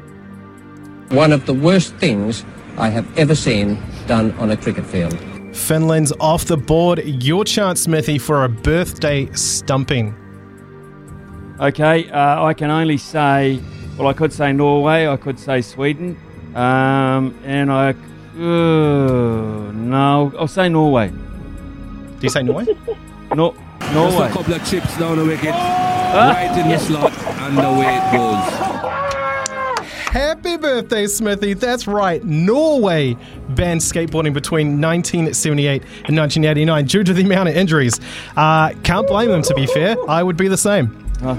One 1.11 1.31
of 1.31 1.47
the 1.47 1.55
worst 1.55 1.95
things 1.95 2.45
I 2.77 2.89
have 2.89 3.07
ever 3.17 3.33
seen 3.33 3.81
done 4.05 4.33
on 4.33 4.51
a 4.51 4.55
cricket 4.55 4.85
field. 4.85 5.17
Finland's 5.51 6.13
off 6.19 6.45
the 6.45 6.55
board. 6.55 7.01
Your 7.03 7.43
chance, 7.43 7.81
Smithy, 7.81 8.19
for 8.19 8.43
a 8.43 8.49
birthday 8.49 9.25
stumping. 9.33 10.13
Okay, 11.59 12.07
uh, 12.11 12.43
I 12.43 12.53
can 12.53 12.69
only 12.69 12.97
say, 12.99 13.59
well, 13.97 14.07
I 14.07 14.13
could 14.13 14.31
say 14.31 14.53
Norway, 14.53 15.07
I 15.07 15.17
could 15.17 15.39
say 15.39 15.61
Sweden, 15.61 16.19
um, 16.53 17.35
and 17.45 17.71
I, 17.71 17.95
uh, 18.37 19.71
no, 19.71 20.31
I'll 20.37 20.47
say 20.47 20.69
Norway. 20.69 21.11
Do 22.23 22.27
you 22.27 22.31
say 22.31 22.41
Norway? 22.41 22.65
no, 23.35 23.51
Just 23.81 23.93
Norway. 23.93 24.29
a 24.29 24.31
couple 24.31 24.53
of 24.53 24.65
chips 24.65 24.97
down 24.97 25.17
the 25.17 25.25
wicket, 25.25 25.49
right 25.49 26.57
in 26.57 26.69
the 26.69 26.79
slot, 26.79 27.11
and 27.11 27.59
away 27.59 27.97
it 27.97 28.11
goes. 28.13 29.89
Happy 30.07 30.55
birthday, 30.55 31.05
Smithy. 31.05 31.51
That's 31.51 31.85
right. 31.85 32.23
Norway 32.23 33.17
banned 33.49 33.81
skateboarding 33.81 34.33
between 34.33 34.79
1978 34.79 35.81
and 35.81 36.17
1989 36.17 36.85
due 36.85 37.03
to 37.03 37.11
the 37.13 37.23
amount 37.23 37.49
of 37.49 37.57
injuries. 37.57 37.99
Uh, 38.37 38.69
can't 38.83 39.05
blame 39.05 39.27
them, 39.29 39.41
to 39.41 39.53
be 39.53 39.65
fair. 39.65 39.97
I 40.07 40.23
would 40.23 40.37
be 40.37 40.47
the 40.47 40.55
same. 40.55 41.05
Oh, 41.23 41.35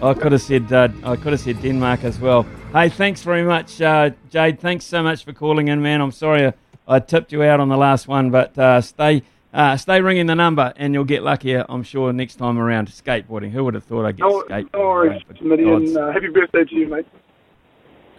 I 0.00 0.14
could 0.14 0.30
have 0.30 0.42
said 0.42 0.72
uh, 0.72 0.86
I 1.02 1.16
could 1.16 1.32
have 1.32 1.40
said 1.40 1.60
Denmark 1.60 2.04
as 2.04 2.20
well. 2.20 2.46
Hey, 2.72 2.90
thanks 2.90 3.22
very 3.24 3.42
much, 3.42 3.82
uh, 3.82 4.10
Jade. 4.30 4.60
Thanks 4.60 4.84
so 4.84 5.02
much 5.02 5.24
for 5.24 5.32
calling 5.32 5.66
in, 5.66 5.82
man. 5.82 6.00
I'm 6.00 6.12
sorry 6.12 6.46
I, 6.46 6.52
I 6.86 7.00
tipped 7.00 7.32
you 7.32 7.42
out 7.42 7.58
on 7.58 7.68
the 7.68 7.76
last 7.76 8.06
one, 8.06 8.30
but 8.30 8.56
uh, 8.56 8.80
stay 8.80 9.24
uh, 9.52 9.76
stay 9.76 10.00
ringing 10.00 10.26
the 10.26 10.34
number, 10.34 10.72
and 10.76 10.94
you'll 10.94 11.04
get 11.04 11.22
luckier. 11.22 11.64
I'm 11.68 11.82
sure 11.82 12.12
next 12.12 12.36
time 12.36 12.58
around. 12.58 12.88
Skateboarding. 12.88 13.50
Who 13.50 13.64
would 13.64 13.74
have 13.74 13.84
thought 13.84 14.06
I'd 14.06 14.16
get 14.16 14.22
No, 14.24 14.42
skateboarding? 14.48 14.72
no 14.74 14.80
worries, 14.80 15.22
Smitty, 15.34 15.64
God's 15.64 15.88
and 15.90 15.96
uh, 15.98 16.12
happy 16.12 16.28
birthday 16.28 16.64
to 16.64 16.74
you, 16.74 16.86
mate. 16.88 17.06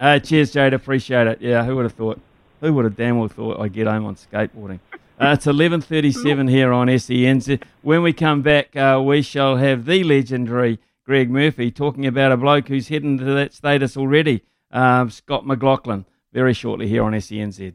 Uh, 0.00 0.18
cheers, 0.18 0.52
Jade. 0.52 0.74
Appreciate 0.74 1.26
it. 1.26 1.40
Yeah, 1.40 1.64
who 1.64 1.76
would 1.76 1.84
have 1.84 1.92
thought? 1.94 2.20
Who 2.60 2.72
would 2.74 2.84
have 2.84 2.96
damn 2.96 3.18
well 3.18 3.28
thought 3.28 3.60
I'd 3.60 3.72
get 3.72 3.86
home 3.86 4.06
on 4.06 4.16
skateboarding? 4.16 4.80
Uh, 5.16 5.36
it's 5.38 5.46
11.37 5.46 6.50
here 6.50 6.72
on 6.72 6.88
SENZ. 6.88 7.62
When 7.82 8.02
we 8.02 8.12
come 8.12 8.42
back, 8.42 8.74
uh, 8.74 9.00
we 9.00 9.22
shall 9.22 9.58
have 9.58 9.84
the 9.84 10.02
legendary 10.02 10.80
Greg 11.06 11.30
Murphy 11.30 11.70
talking 11.70 12.04
about 12.04 12.32
a 12.32 12.36
bloke 12.36 12.66
who's 12.66 12.88
heading 12.88 13.18
to 13.18 13.24
that 13.26 13.54
status 13.54 13.96
already, 13.96 14.42
um, 14.72 15.10
Scott 15.10 15.46
McLaughlin, 15.46 16.04
very 16.32 16.52
shortly 16.52 16.88
here 16.88 17.04
on 17.04 17.12
SENZ. 17.12 17.74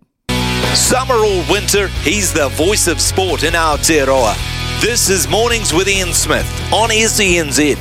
Summer 0.75 1.15
or 1.15 1.43
winter, 1.49 1.87
he's 2.03 2.31
the 2.31 2.49
voice 2.49 2.87
of 2.87 3.01
sport 3.01 3.43
in 3.43 3.53
Aotearoa. 3.53 4.35
This 4.81 5.09
is 5.09 5.27
Mornings 5.27 5.73
with 5.73 5.87
Ian 5.87 6.13
Smith 6.13 6.47
on 6.71 6.89
SENZ. 6.89 7.75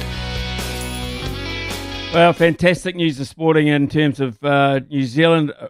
Well, 2.14 2.32
fantastic 2.32 2.96
news 2.96 3.18
this 3.18 3.36
morning 3.36 3.66
in 3.66 3.88
terms 3.88 4.20
of 4.20 4.42
uh, 4.42 4.80
New 4.88 5.04
Zealand 5.04 5.52
uh, 5.60 5.68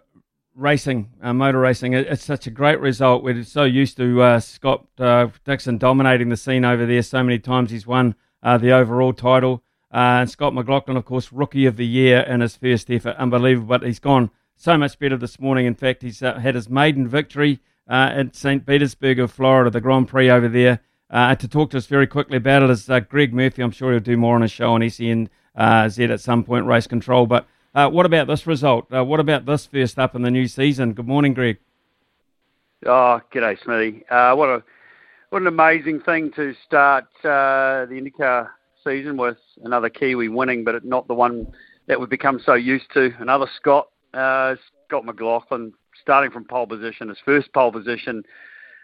racing, 0.55 1.09
uh, 1.21 1.33
motor 1.33 1.59
racing. 1.59 1.91
It, 1.91 2.07
it's 2.07 2.23
such 2.23 2.47
a 2.47 2.51
great 2.51 2.79
result. 2.79 3.21
We're 3.21 3.43
so 3.43 3.65
used 3.65 3.97
to 3.97 4.21
uh, 4.21 4.39
Scott 4.39 4.87
uh, 4.97 5.27
Dixon 5.43 5.77
dominating 5.77 6.29
the 6.29 6.37
scene 6.37 6.63
over 6.63 6.85
there. 6.85 7.01
So 7.01 7.21
many 7.21 7.37
times 7.37 7.71
he's 7.71 7.85
won 7.85 8.15
uh, 8.41 8.57
the 8.57 8.71
overall 8.71 9.11
title. 9.11 9.61
And 9.91 10.29
Scott 10.29 10.53
McLaughlin, 10.53 10.95
of 10.95 11.03
course, 11.03 11.33
rookie 11.33 11.65
of 11.65 11.75
the 11.75 11.85
year 11.85 12.21
in 12.21 12.39
his 12.39 12.55
first 12.55 12.89
effort. 12.89 13.17
Unbelievable. 13.17 13.67
But 13.67 13.83
he's 13.83 13.99
gone 13.99 14.31
so 14.59 14.77
much 14.77 14.99
better 14.99 15.17
this 15.17 15.39
morning. 15.39 15.65
In 15.65 15.73
fact, 15.73 16.03
he's 16.03 16.21
uh, 16.21 16.37
had 16.37 16.53
his 16.53 16.69
maiden 16.69 17.07
victory 17.07 17.61
uh, 17.89 18.11
at 18.13 18.35
St. 18.35 18.65
Petersburg 18.65 19.17
of 19.17 19.31
Florida, 19.31 19.69
the 19.69 19.81
Grand 19.81 20.09
Prix 20.09 20.29
over 20.29 20.49
there. 20.49 20.81
Uh, 21.09 21.33
to 21.33 21.47
talk 21.47 21.71
to 21.71 21.77
us 21.77 21.87
very 21.87 22.05
quickly 22.05 22.37
about 22.37 22.61
it 22.61 22.69
is 22.69 22.87
uh, 22.89 22.99
Greg 22.99 23.33
Murphy. 23.33 23.63
I'm 23.63 23.71
sure 23.71 23.91
he'll 23.91 24.01
do 24.01 24.17
more 24.17 24.35
on 24.35 24.41
his 24.41 24.51
show 24.51 24.73
on 24.73 24.87
SEN 24.87 25.29
uh, 25.55 25.89
at 25.97 26.19
some 26.19 26.43
point, 26.43 26.65
race 26.65 26.87
control. 26.87 27.25
But 27.25 27.47
uh, 27.73 27.89
what 27.89 28.05
about 28.05 28.27
this 28.27 28.45
result? 28.45 28.91
What 28.91 29.19
about 29.19 29.45
this 29.45 29.65
first 29.65 29.97
up 29.97 30.13
in 30.13 30.21
the 30.21 30.29
new 30.29 30.47
season? 30.47 30.93
Good 30.93 31.07
morning, 31.07 31.33
Greg. 31.33 31.57
Oh, 32.85 33.21
g'day, 33.33 33.61
Smithy. 33.63 34.05
Uh, 34.09 34.35
what 34.35 34.49
a 34.49 34.63
what 35.29 35.41
an 35.41 35.47
amazing 35.47 36.01
thing 36.01 36.31
to 36.31 36.53
start 36.65 37.05
the 37.23 37.87
IndyCar 37.89 38.49
season 38.83 39.15
with 39.15 39.37
another 39.63 39.89
Kiwi 39.89 40.27
winning, 40.27 40.63
but 40.63 40.83
not 40.83 41.07
the 41.07 41.13
one 41.13 41.47
that 41.87 41.99
we've 41.99 42.09
become 42.09 42.41
so 42.43 42.55
used 42.55 42.91
to. 42.93 43.13
Another 43.19 43.47
Scott, 43.55 43.89
uh, 44.13 44.55
Scott 44.87 45.05
McLaughlin, 45.05 45.73
starting 46.01 46.31
from 46.31 46.45
pole 46.45 46.67
position, 46.67 47.09
his 47.09 47.17
first 47.23 47.51
pole 47.53 47.71
position 47.71 48.23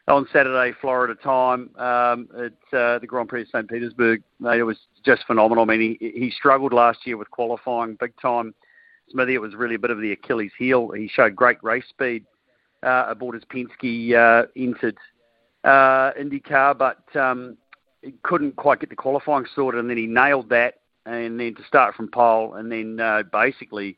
on 0.07 0.27
Saturday, 0.31 0.75
Florida 0.79 1.15
time 1.15 1.69
um, 1.77 2.27
at 2.37 2.77
uh, 2.77 2.99
the 2.99 3.07
Grand 3.07 3.27
Prix 3.27 3.41
of 3.41 3.47
St. 3.47 3.67
Petersburg. 3.67 4.21
Mate, 4.39 4.59
it 4.59 4.63
was 4.63 4.77
just 5.03 5.25
phenomenal. 5.25 5.63
I 5.63 5.67
mean, 5.67 5.97
he, 5.99 6.11
he 6.11 6.29
struggled 6.29 6.73
last 6.73 6.99
year 7.05 7.17
with 7.17 7.31
qualifying 7.31 7.97
big 7.99 8.13
time. 8.21 8.53
Smithy, 9.09 9.35
it 9.35 9.41
was 9.41 9.55
really 9.55 9.75
a 9.75 9.79
bit 9.79 9.91
of 9.91 9.99
the 9.99 10.11
Achilles 10.11 10.51
heel. 10.57 10.91
He 10.91 11.07
showed 11.07 11.35
great 11.35 11.63
race 11.63 11.85
speed 11.89 12.25
uh, 12.83 13.05
aboard 13.07 13.35
his 13.35 13.43
Penske 13.45 14.13
uh, 14.13 14.47
entered 14.55 14.97
uh, 15.63 16.11
IndyCar, 16.19 16.77
but 16.77 17.15
um, 17.15 17.57
he 18.01 18.13
couldn't 18.23 18.55
quite 18.55 18.79
get 18.79 18.89
the 18.89 18.95
qualifying 18.95 19.45
sorted, 19.55 19.79
and 19.79 19.89
then 19.89 19.97
he 19.97 20.05
nailed 20.05 20.49
that, 20.49 20.75
and 21.05 21.39
then 21.39 21.55
to 21.55 21.63
start 21.63 21.95
from 21.95 22.09
pole, 22.09 22.53
and 22.53 22.71
then 22.71 22.99
uh, 22.99 23.23
basically 23.31 23.97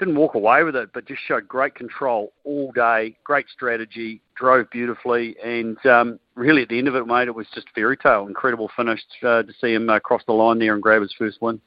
didn't 0.00 0.16
walk 0.16 0.34
away 0.34 0.64
with 0.64 0.74
it, 0.74 0.90
but 0.92 1.06
just 1.06 1.20
showed 1.22 1.46
great 1.46 1.74
control 1.74 2.32
all 2.44 2.72
day, 2.72 3.16
great 3.22 3.46
strategy, 3.52 4.20
drove 4.34 4.68
beautifully, 4.70 5.36
and 5.44 5.76
um, 5.86 6.18
really 6.34 6.62
at 6.62 6.70
the 6.70 6.78
end 6.78 6.88
of 6.88 6.96
it, 6.96 7.06
mate, 7.06 7.28
it 7.28 7.34
was 7.34 7.46
just 7.54 7.68
fairy 7.74 7.96
tale. 7.96 8.26
Incredible 8.26 8.70
finish 8.74 9.00
uh, 9.22 9.42
to 9.42 9.52
see 9.60 9.74
him 9.74 9.88
uh, 9.88 10.00
cross 10.00 10.22
the 10.26 10.32
line 10.32 10.58
there 10.58 10.72
and 10.72 10.82
grab 10.82 11.02
his 11.02 11.14
first 11.16 11.40
win. 11.40 11.60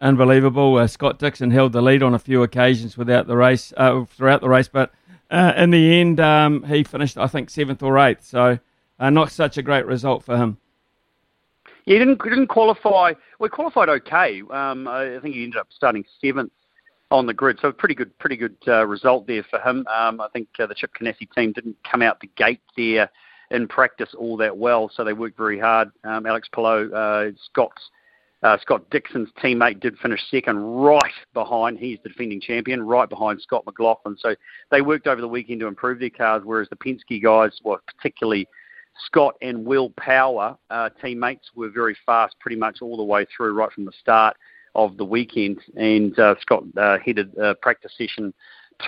Unbelievable. 0.00 0.76
Uh, 0.76 0.86
Scott 0.86 1.18
Dixon 1.18 1.50
held 1.50 1.72
the 1.72 1.82
lead 1.82 2.02
on 2.02 2.14
a 2.14 2.18
few 2.18 2.42
occasions 2.42 2.96
without 2.96 3.26
the 3.26 3.36
race, 3.36 3.72
uh, 3.76 4.04
throughout 4.06 4.40
the 4.40 4.48
race, 4.48 4.68
but 4.68 4.90
uh, 5.30 5.52
in 5.56 5.70
the 5.70 6.00
end, 6.00 6.18
um, 6.18 6.64
he 6.64 6.82
finished, 6.82 7.18
I 7.18 7.26
think, 7.26 7.50
seventh 7.50 7.82
or 7.82 7.98
eighth. 7.98 8.24
So, 8.24 8.58
uh, 8.98 9.10
not 9.10 9.30
such 9.30 9.58
a 9.58 9.62
great 9.62 9.84
result 9.84 10.24
for 10.24 10.38
him. 10.38 10.56
Yeah, 11.84 11.94
he 11.94 11.98
didn't 11.98 12.22
didn't 12.22 12.48
qualify. 12.48 13.12
Well, 13.38 13.50
qualified 13.50 13.88
okay. 13.88 14.42
Um, 14.50 14.88
I 14.88 15.18
think 15.20 15.34
he 15.34 15.44
ended 15.44 15.58
up 15.58 15.68
starting 15.70 16.04
seventh 16.20 16.52
on 17.10 17.26
the 17.26 17.34
grid, 17.34 17.58
so 17.60 17.72
pretty 17.72 17.94
good, 17.94 18.16
pretty 18.18 18.36
good 18.36 18.56
uh, 18.68 18.86
result 18.86 19.26
there 19.26 19.44
for 19.50 19.58
him. 19.60 19.86
Um, 19.92 20.20
I 20.20 20.28
think 20.32 20.48
uh, 20.58 20.66
the 20.66 20.74
Chip 20.74 20.92
Ganassi 21.00 21.28
team 21.34 21.52
didn't 21.52 21.76
come 21.90 22.02
out 22.02 22.20
the 22.20 22.30
gate 22.36 22.60
there 22.76 23.10
in 23.50 23.66
practice 23.66 24.10
all 24.16 24.36
that 24.36 24.56
well, 24.56 24.90
so 24.94 25.02
they 25.02 25.12
worked 25.12 25.36
very 25.36 25.58
hard. 25.58 25.90
Um, 26.04 26.26
Alex 26.26 26.48
Palou, 26.52 26.92
uh, 26.92 27.30
Scott's 27.50 27.90
uh, 28.42 28.56
Scott 28.62 28.88
Dixon's 28.90 29.28
teammate 29.42 29.80
did 29.80 29.98
finish 29.98 30.20
second, 30.30 30.58
right 30.58 31.02
behind. 31.34 31.78
He's 31.78 31.98
the 32.02 32.08
defending 32.08 32.40
champion, 32.40 32.82
right 32.82 33.08
behind 33.08 33.42
Scott 33.42 33.66
McLaughlin. 33.66 34.16
So 34.18 34.34
they 34.70 34.80
worked 34.80 35.06
over 35.06 35.20
the 35.20 35.28
weekend 35.28 35.60
to 35.60 35.66
improve 35.66 35.98
their 35.98 36.08
cars, 36.08 36.42
whereas 36.44 36.68
the 36.70 36.76
Penske 36.76 37.22
guys, 37.22 37.58
well, 37.62 37.80
particularly 37.86 38.48
Scott 39.04 39.34
and 39.42 39.62
Will 39.66 39.90
Power, 39.98 40.56
uh, 40.70 40.88
teammates, 41.02 41.50
were 41.54 41.68
very 41.68 41.94
fast 42.06 42.34
pretty 42.40 42.56
much 42.56 42.78
all 42.80 42.96
the 42.96 43.04
way 43.04 43.26
through, 43.36 43.52
right 43.52 43.70
from 43.72 43.84
the 43.84 43.92
start 44.00 44.36
of 44.74 44.96
the 44.96 45.04
weekend. 45.04 45.58
And 45.76 46.18
uh, 46.18 46.34
Scott 46.40 46.64
uh, 46.76 46.98
headed 47.04 47.34
a 47.38 47.54
practice 47.54 47.92
session 47.96 48.32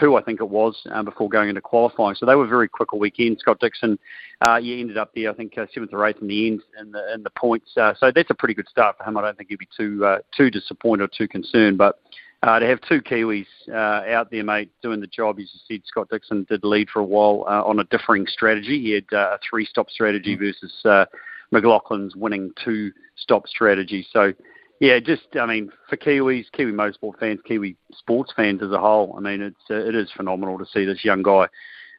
two, 0.01 0.17
I 0.17 0.23
think 0.23 0.41
it 0.41 0.49
was, 0.49 0.81
uh, 0.91 1.03
before 1.03 1.29
going 1.29 1.49
into 1.49 1.61
qualifying. 1.61 2.15
So 2.15 2.25
they 2.25 2.35
were 2.35 2.47
very 2.47 2.69
quick 2.69 2.93
a 2.93 2.97
weekend. 2.97 3.39
Scott 3.39 3.61
Dixon, 3.61 3.99
uh, 4.47 4.57
yeah, 4.57 4.77
ended 4.77 4.97
up 4.97 5.11
there, 5.15 5.31
I 5.31 5.35
think 5.35 5.59
uh, 5.59 5.67
seventh 5.73 5.93
or 5.93 6.07
eighth 6.07 6.23
in 6.23 6.29
the 6.29 6.47
end 6.47 6.63
in 6.81 6.93
the 6.93 7.13
in 7.15 7.23
the 7.23 7.31
points. 7.31 7.77
Uh, 7.77 7.93
so 7.99 8.11
that's 8.15 8.31
a 8.31 8.35
pretty 8.35 8.55
good 8.55 8.69
start 8.69 8.97
for 8.97 9.05
him. 9.05 9.17
I 9.17 9.23
don't 9.23 9.37
think 9.37 9.51
he'd 9.51 9.59
be 9.59 9.69
too 9.77 10.05
uh, 10.05 10.19
too 10.37 10.51
disappointed 10.51 11.05
or 11.05 11.09
too 11.09 11.29
concerned, 11.29 11.79
but. 11.79 12.01
Uh, 12.45 12.59
to 12.59 12.67
have 12.67 12.81
two 12.81 13.01
Kiwis 13.01 13.47
uh, 13.69 14.03
out 14.11 14.29
there, 14.33 14.43
mate, 14.43 14.69
doing 14.83 15.01
the 15.01 15.07
job, 15.07 15.39
as 15.39 15.49
you 15.55 15.61
said, 15.69 15.87
Scott 15.87 16.09
Dixon 16.11 16.45
did 16.51 16.65
lead 16.65 16.91
for 16.91 16.99
a 16.99 17.05
while 17.05 17.45
uh, 17.47 17.63
on 17.63 17.79
a 17.79 17.85
differing 17.85 18.27
strategy. 18.27 18.81
He 18.81 18.91
had 18.91 19.05
uh, 19.13 19.37
a 19.37 19.39
three-stop 19.49 19.89
strategy 19.89 20.35
versus 20.35 20.75
uh, 20.85 21.05
McLaughlin's 21.55 22.17
winning 22.17 22.51
two-stop 22.65 23.47
strategy. 23.47 24.05
So, 24.13 24.33
yeah, 24.83 24.99
just 24.99 25.37
I 25.41 25.47
mean, 25.47 25.71
for 25.89 25.97
Kiwis, 25.97 26.51
Kiwi 26.51 26.73
motorsport 26.73 27.17
fans, 27.21 27.39
Kiwi 27.47 27.77
sports 27.93 28.33
fans 28.35 28.61
as 28.65 28.73
a 28.73 28.81
whole, 28.81 29.15
I 29.17 29.21
mean, 29.21 29.41
it's 29.41 29.71
uh, 29.71 29.77
it 29.77 29.95
is 29.95 30.11
phenomenal 30.11 30.59
to 30.59 30.67
see 30.67 30.85
this 30.85 31.05
young 31.05 31.23
guy 31.23 31.47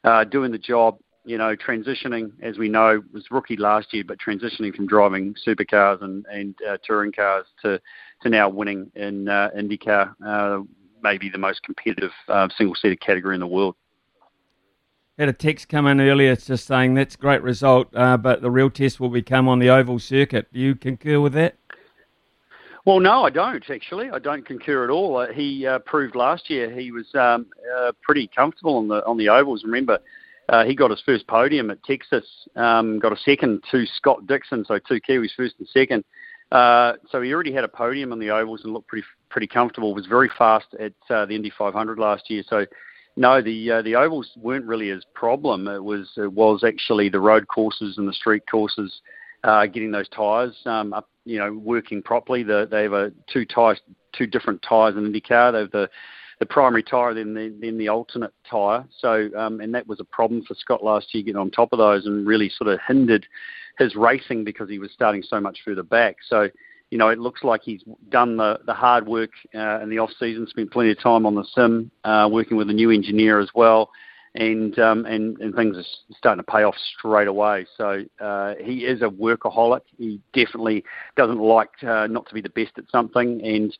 uh, 0.04 0.26
doing 0.26 0.52
the 0.52 0.58
job. 0.58 0.98
You 1.24 1.38
know, 1.38 1.56
transitioning, 1.56 2.34
as 2.42 2.58
we 2.58 2.68
know, 2.68 3.02
was 3.14 3.32
rookie 3.32 3.56
last 3.56 3.94
year, 3.94 4.04
but 4.06 4.18
transitioning 4.20 4.76
from 4.76 4.88
driving 4.88 5.34
supercars 5.48 6.02
and 6.02 6.26
and 6.26 6.56
uh, 6.70 6.76
touring 6.86 7.14
cars 7.14 7.46
to 7.62 7.80
to 8.22 8.30
now 8.30 8.50
winning 8.50 8.92
in 8.96 9.30
uh, 9.30 9.52
IndyCar, 9.58 10.14
uh, 10.26 10.60
maybe 11.02 11.30
the 11.30 11.38
most 11.38 11.64
competitive 11.64 12.12
uh, 12.28 12.50
single-seater 12.58 12.98
category 12.98 13.36
in 13.36 13.40
the 13.40 13.48
world. 13.48 13.76
Had 15.18 15.30
a 15.30 15.34
text 15.34 15.70
come 15.70 15.88
in 15.88 16.02
earlier, 16.02 16.36
just 16.36 16.68
saying 16.68 16.96
that's 16.96 17.16
a 17.16 17.18
great 17.18 17.44
result, 17.44 17.88
uh, 17.96 18.18
but 18.18 18.42
the 18.42 18.52
real 18.52 18.70
test 18.70 19.00
will 19.00 19.08
become 19.08 19.48
on 19.48 19.60
the 19.60 19.70
oval 19.70 20.00
circuit. 20.00 20.52
Do 20.52 20.60
you 20.60 20.76
concur 20.76 21.22
with 21.22 21.32
that? 21.34 21.56
Well, 22.86 23.00
no, 23.00 23.24
I 23.24 23.30
don't 23.30 23.64
actually. 23.70 24.10
I 24.12 24.20
don't 24.20 24.46
concur 24.46 24.84
at 24.84 24.90
all. 24.90 25.18
Uh, 25.18 25.32
he 25.32 25.66
uh, 25.66 25.80
proved 25.80 26.16
last 26.16 26.50
year 26.50 26.70
he 26.70 26.92
was 26.92 27.06
um, 27.16 27.46
uh, 27.78 27.94
pretty 28.02 28.30
comfortable 28.36 28.76
on 28.76 28.90
the 28.90 29.06
on 29.06 29.18
the 29.18 29.30
ovals. 29.30 29.64
Remember, 29.64 30.00
uh, 30.50 30.66
he 30.66 30.76
got 30.76 30.92
his 30.92 31.02
first 31.06 31.26
podium 31.28 31.72
at 31.72 31.82
Texas, 31.84 32.26
um, 32.58 33.00
got 33.00 33.14
a 33.14 33.18
second 33.18 33.64
to 33.72 33.86
Scott 33.86 34.28
Dixon, 34.28 34.66
so 34.66 34.80
two 34.80 35.00
Kiwis 35.00 35.30
first 35.38 35.56
and 35.60 35.68
second. 35.70 36.04
Uh, 36.52 36.94
so 37.10 37.22
he 37.22 37.34
already 37.34 37.54
had 37.54 37.64
a 37.64 37.70
podium 37.70 38.12
on 38.12 38.20
the 38.20 38.30
ovals 38.30 38.62
and 38.66 38.74
looked 38.74 38.90
pretty 38.90 39.08
pretty 39.30 39.48
comfortable. 39.48 39.94
Was 39.94 40.06
very 40.06 40.30
fast 40.38 40.68
at 40.78 40.94
uh, 41.10 41.26
the 41.26 41.36
Indy 41.36 41.54
500 41.58 41.98
last 41.98 42.30
year. 42.30 42.44
So 42.50 42.66
no, 43.16 43.42
the 43.42 43.82
the 43.86 43.96
ovals 43.96 44.30
weren't 44.36 44.66
really 44.66 44.90
his 44.90 45.06
problem. 45.14 45.70
It 45.70 45.82
was 45.82 46.12
it 46.18 46.34
was 46.34 46.66
actually 46.66 47.08
the 47.08 47.22
road 47.22 47.48
courses 47.48 47.98
and 47.98 48.10
the 48.10 48.14
street 48.14 48.44
courses 48.52 49.02
uh, 49.44 49.66
getting 49.66 49.92
those 49.92 50.10
tyres 50.10 50.56
um, 50.66 50.94
up, 50.94 51.10
you 51.26 51.40
know, 51.40 51.54
working 51.54 52.02
properly. 52.02 52.44
The, 52.44 52.68
they 52.70 52.84
have 52.84 52.94
a 52.94 53.12
two 53.32 53.46
tyres, 53.46 53.80
two 54.14 54.28
different 54.28 54.62
tyres 54.68 54.96
in 54.96 55.12
IndyCar. 55.12 55.52
They 55.52 55.60
have 55.60 55.72
the 55.72 55.90
the 56.40 56.46
primary 56.48 56.84
tyre, 56.84 57.14
then 57.14 57.34
the 57.34 57.56
then 57.62 57.78
the 57.78 57.90
alternate 57.90 58.34
tyre. 58.50 58.86
So 59.00 59.30
um, 59.38 59.62
and 59.62 59.74
that 59.76 59.88
was 59.88 60.00
a 60.00 60.06
problem 60.06 60.44
for 60.44 60.56
Scott 60.56 60.84
last 60.84 61.14
year 61.14 61.24
getting 61.24 61.40
on 61.40 61.52
top 61.52 61.74
of 61.74 61.80
those 61.80 62.06
and 62.06 62.26
really 62.26 62.50
sort 62.50 62.70
of 62.70 62.80
hindered 62.86 63.26
his 63.78 63.96
racing 63.96 64.44
because 64.44 64.70
he 64.70 64.80
was 64.80 64.92
starting 64.92 65.24
so 65.24 65.40
much 65.40 65.60
further 65.66 65.84
back. 65.84 66.18
So, 66.28 66.50
you 66.92 66.98
know, 66.98 67.10
it 67.10 67.20
looks 67.20 67.44
like 67.44 67.62
he's 67.64 67.82
done 68.10 68.38
the, 68.38 68.60
the 68.66 68.74
hard 68.74 69.08
work 69.08 69.32
uh, 69.56 69.80
in 69.82 69.90
the 69.90 70.00
off 70.00 70.12
season, 70.20 70.48
spent 70.48 70.72
plenty 70.72 70.92
of 70.92 71.00
time 71.00 71.26
on 71.26 71.36
the 71.36 71.46
sim, 71.56 71.90
uh, 72.04 72.30
working 72.32 72.58
with 72.58 72.70
a 72.70 72.74
new 72.74 72.92
engineer 72.92 73.40
as 73.40 73.50
well, 73.56 73.90
and 74.36 74.78
um, 74.80 75.06
and 75.06 75.38
and 75.40 75.56
things 75.56 75.78
are 75.78 76.16
starting 76.18 76.44
to 76.44 76.52
pay 76.52 76.64
off 76.64 76.76
straight 76.98 77.28
away. 77.28 77.66
So 77.78 78.04
uh, 78.20 78.56
he 78.64 78.86
is 78.86 79.02
a 79.02 79.10
workaholic. 79.10 79.82
He 79.98 80.20
definitely 80.34 80.84
doesn't 81.16 81.40
like 81.40 81.84
uh, 81.84 82.08
not 82.08 82.28
to 82.28 82.34
be 82.34 82.42
the 82.42 82.50
best 82.50 82.72
at 82.78 82.86
something, 82.92 83.42
and 83.44 83.78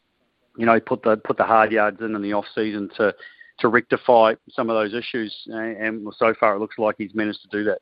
you 0.58 0.66
know, 0.66 0.80
put 0.80 1.04
the 1.04 1.18
put 1.18 1.38
the 1.38 1.44
hard 1.44 1.72
yards 1.72 2.02
in 2.02 2.16
in 2.16 2.22
the 2.22 2.34
off 2.34 2.46
season 2.54 2.90
to 2.98 3.14
to 3.60 3.68
rectify 3.68 4.34
some 4.52 4.70
of 4.70 4.76
those 4.76 4.94
issues. 4.94 5.36
And 5.48 6.08
so 6.18 6.34
far, 6.40 6.56
it 6.56 6.60
looks 6.60 6.78
like 6.78 6.96
he's 6.98 7.14
managed 7.14 7.42
to 7.44 7.48
do 7.50 7.64
that. 7.66 7.80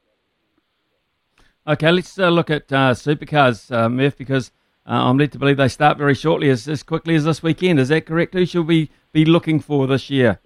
Okay, 1.68 1.92
let's 1.92 2.18
uh, 2.18 2.30
look 2.30 2.50
at 2.50 2.72
uh, 2.72 2.94
supercars, 2.94 3.72
uh, 3.72 3.88
Murph, 3.88 4.18
because 4.18 4.52
uh, 4.88 4.94
I'm 4.94 5.18
led 5.18 5.32
to 5.34 5.40
believe 5.40 5.58
they 5.58 5.68
start 5.68 5.98
very 5.98 6.16
shortly, 6.16 6.50
as, 6.50 6.68
as 6.68 6.82
quickly 6.82 7.14
as 7.16 7.24
this 7.24 7.44
weekend. 7.44 7.80
Is 7.80 7.90
that 7.90 8.08
correct? 8.08 8.34
Who 8.34 8.48
should 8.48 8.66
we 8.66 8.90
be 9.12 9.26
looking 9.26 9.60
for 9.60 9.86
this 9.86 10.10
year? 10.10 10.40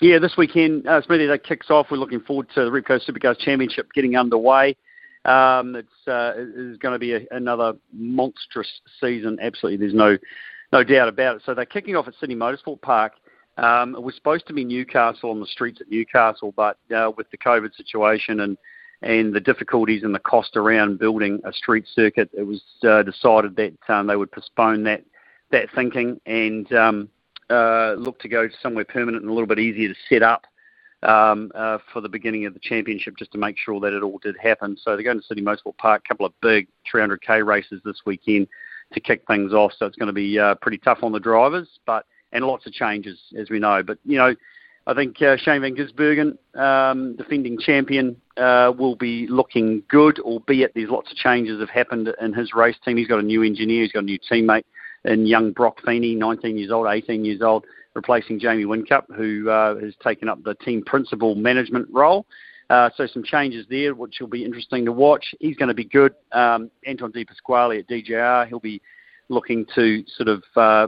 Yeah, 0.00 0.20
this 0.20 0.36
weekend, 0.36 0.86
uh, 0.86 1.02
Smithy, 1.02 1.26
that 1.26 1.42
kicks 1.42 1.70
off. 1.70 1.88
We're 1.90 1.96
looking 1.96 2.20
forward 2.20 2.48
to 2.54 2.64
the 2.64 2.70
Repco 2.70 3.00
Supercars 3.04 3.38
Championship 3.38 3.92
getting 3.94 4.16
underway. 4.16 4.76
Um, 5.24 5.74
it's 5.74 5.88
uh, 6.06 6.34
it 6.36 6.78
going 6.78 6.92
to 6.92 7.00
be 7.00 7.14
a, 7.14 7.20
another 7.32 7.74
monstrous 7.92 8.68
season. 9.00 9.38
Absolutely, 9.42 9.76
there's 9.76 9.94
no 9.94 10.16
no 10.72 10.84
doubt 10.84 11.08
about 11.08 11.36
it. 11.36 11.42
So 11.44 11.52
they're 11.52 11.66
kicking 11.66 11.96
off 11.96 12.06
at 12.06 12.14
Sydney 12.20 12.36
Motorsport 12.36 12.80
Park. 12.80 13.14
Um, 13.56 13.96
it 13.96 14.02
was 14.02 14.14
supposed 14.14 14.46
to 14.46 14.52
be 14.52 14.64
Newcastle 14.64 15.30
on 15.30 15.40
the 15.40 15.46
streets 15.46 15.80
at 15.80 15.90
Newcastle, 15.90 16.52
but 16.56 16.78
uh, 16.94 17.10
with 17.16 17.28
the 17.30 17.38
COVID 17.38 17.74
situation 17.74 18.40
and 18.40 18.56
and 19.02 19.34
the 19.34 19.40
difficulties 19.40 20.04
and 20.04 20.14
the 20.14 20.20
cost 20.20 20.56
around 20.56 20.98
building 21.00 21.40
a 21.44 21.52
street 21.52 21.86
circuit, 21.92 22.30
it 22.32 22.44
was 22.44 22.62
uh, 22.84 23.02
decided 23.02 23.56
that 23.56 23.76
um, 23.88 24.06
they 24.06 24.16
would 24.16 24.30
postpone 24.30 24.84
that 24.84 25.02
that 25.50 25.68
thinking 25.74 26.20
and 26.26 26.72
um, 26.72 27.08
uh, 27.50 27.94
look 27.98 28.18
to 28.20 28.28
go 28.28 28.48
somewhere 28.62 28.84
permanent 28.84 29.22
and 29.22 29.30
a 29.30 29.32
little 29.32 29.46
bit 29.46 29.58
easier 29.58 29.88
to 29.88 29.94
set 30.08 30.22
up 30.22 30.46
um, 31.02 31.50
uh, 31.54 31.78
for 31.92 32.00
the 32.00 32.08
beginning 32.08 32.46
of 32.46 32.54
the 32.54 32.60
championship, 32.60 33.16
just 33.18 33.32
to 33.32 33.38
make 33.38 33.56
sure 33.58 33.80
that 33.80 33.92
it 33.92 34.02
all 34.02 34.18
did 34.18 34.36
happen. 34.40 34.76
So 34.80 34.94
they're 34.94 35.04
going 35.04 35.20
to 35.20 35.26
Sydney 35.26 35.42
Motorsport 35.42 35.76
Park, 35.78 36.02
a 36.04 36.08
couple 36.08 36.26
of 36.26 36.32
big 36.40 36.68
300k 36.92 37.46
races 37.46 37.80
this 37.84 38.02
weekend 38.04 38.48
to 38.92 39.00
kick 39.00 39.22
things 39.26 39.52
off. 39.52 39.72
So 39.78 39.86
it's 39.86 39.96
going 39.96 40.08
to 40.08 40.12
be 40.12 40.38
uh, 40.38 40.54
pretty 40.56 40.78
tough 40.78 40.98
on 41.02 41.12
the 41.12 41.20
drivers, 41.20 41.68
but 41.86 42.06
and 42.32 42.44
lots 42.44 42.66
of 42.66 42.72
changes 42.72 43.18
as 43.38 43.48
we 43.48 43.58
know. 43.58 43.82
But 43.82 43.98
you 44.04 44.18
know 44.18 44.34
I 44.88 44.94
think 44.94 45.20
uh, 45.20 45.36
Shane 45.36 45.60
Van 45.60 45.76
Gisbergen, 45.76 46.38
um, 46.58 47.14
defending 47.16 47.58
champion, 47.58 48.16
uh, 48.38 48.72
will 48.76 48.96
be 48.96 49.26
looking 49.28 49.82
good, 49.88 50.18
albeit 50.20 50.72
there's 50.74 50.88
lots 50.88 51.10
of 51.10 51.16
changes 51.18 51.60
have 51.60 51.68
happened 51.68 52.10
in 52.22 52.32
his 52.32 52.54
race 52.54 52.76
team. 52.82 52.96
He's 52.96 53.06
got 53.06 53.18
a 53.18 53.22
new 53.22 53.42
engineer, 53.42 53.82
he's 53.82 53.92
got 53.92 54.04
a 54.04 54.06
new 54.06 54.18
teammate 54.18 54.64
in 55.08 55.26
young 55.26 55.52
Brock 55.52 55.80
Feeney, 55.84 56.14
19 56.14 56.56
years 56.56 56.70
old, 56.70 56.86
18 56.88 57.24
years 57.24 57.42
old, 57.42 57.64
replacing 57.94 58.38
Jamie 58.38 58.64
Whincup, 58.64 59.04
who 59.14 59.48
uh, 59.50 59.76
has 59.76 59.94
taken 60.02 60.28
up 60.28 60.42
the 60.44 60.54
team 60.56 60.82
principal 60.84 61.34
management 61.34 61.88
role. 61.90 62.26
Uh, 62.70 62.90
so 62.96 63.06
some 63.06 63.24
changes 63.24 63.66
there, 63.70 63.94
which 63.94 64.16
will 64.20 64.28
be 64.28 64.44
interesting 64.44 64.84
to 64.84 64.92
watch. 64.92 65.34
He's 65.40 65.56
going 65.56 65.68
to 65.68 65.74
be 65.74 65.84
good. 65.84 66.14
Um, 66.32 66.70
Anton 66.86 67.10
De 67.10 67.24
Pasquale 67.24 67.78
at 67.78 67.88
DJR, 67.88 68.46
he'll 68.46 68.60
be 68.60 68.82
looking 69.30 69.66
to 69.74 70.04
sort 70.06 70.28
of 70.28 70.42
uh, 70.54 70.86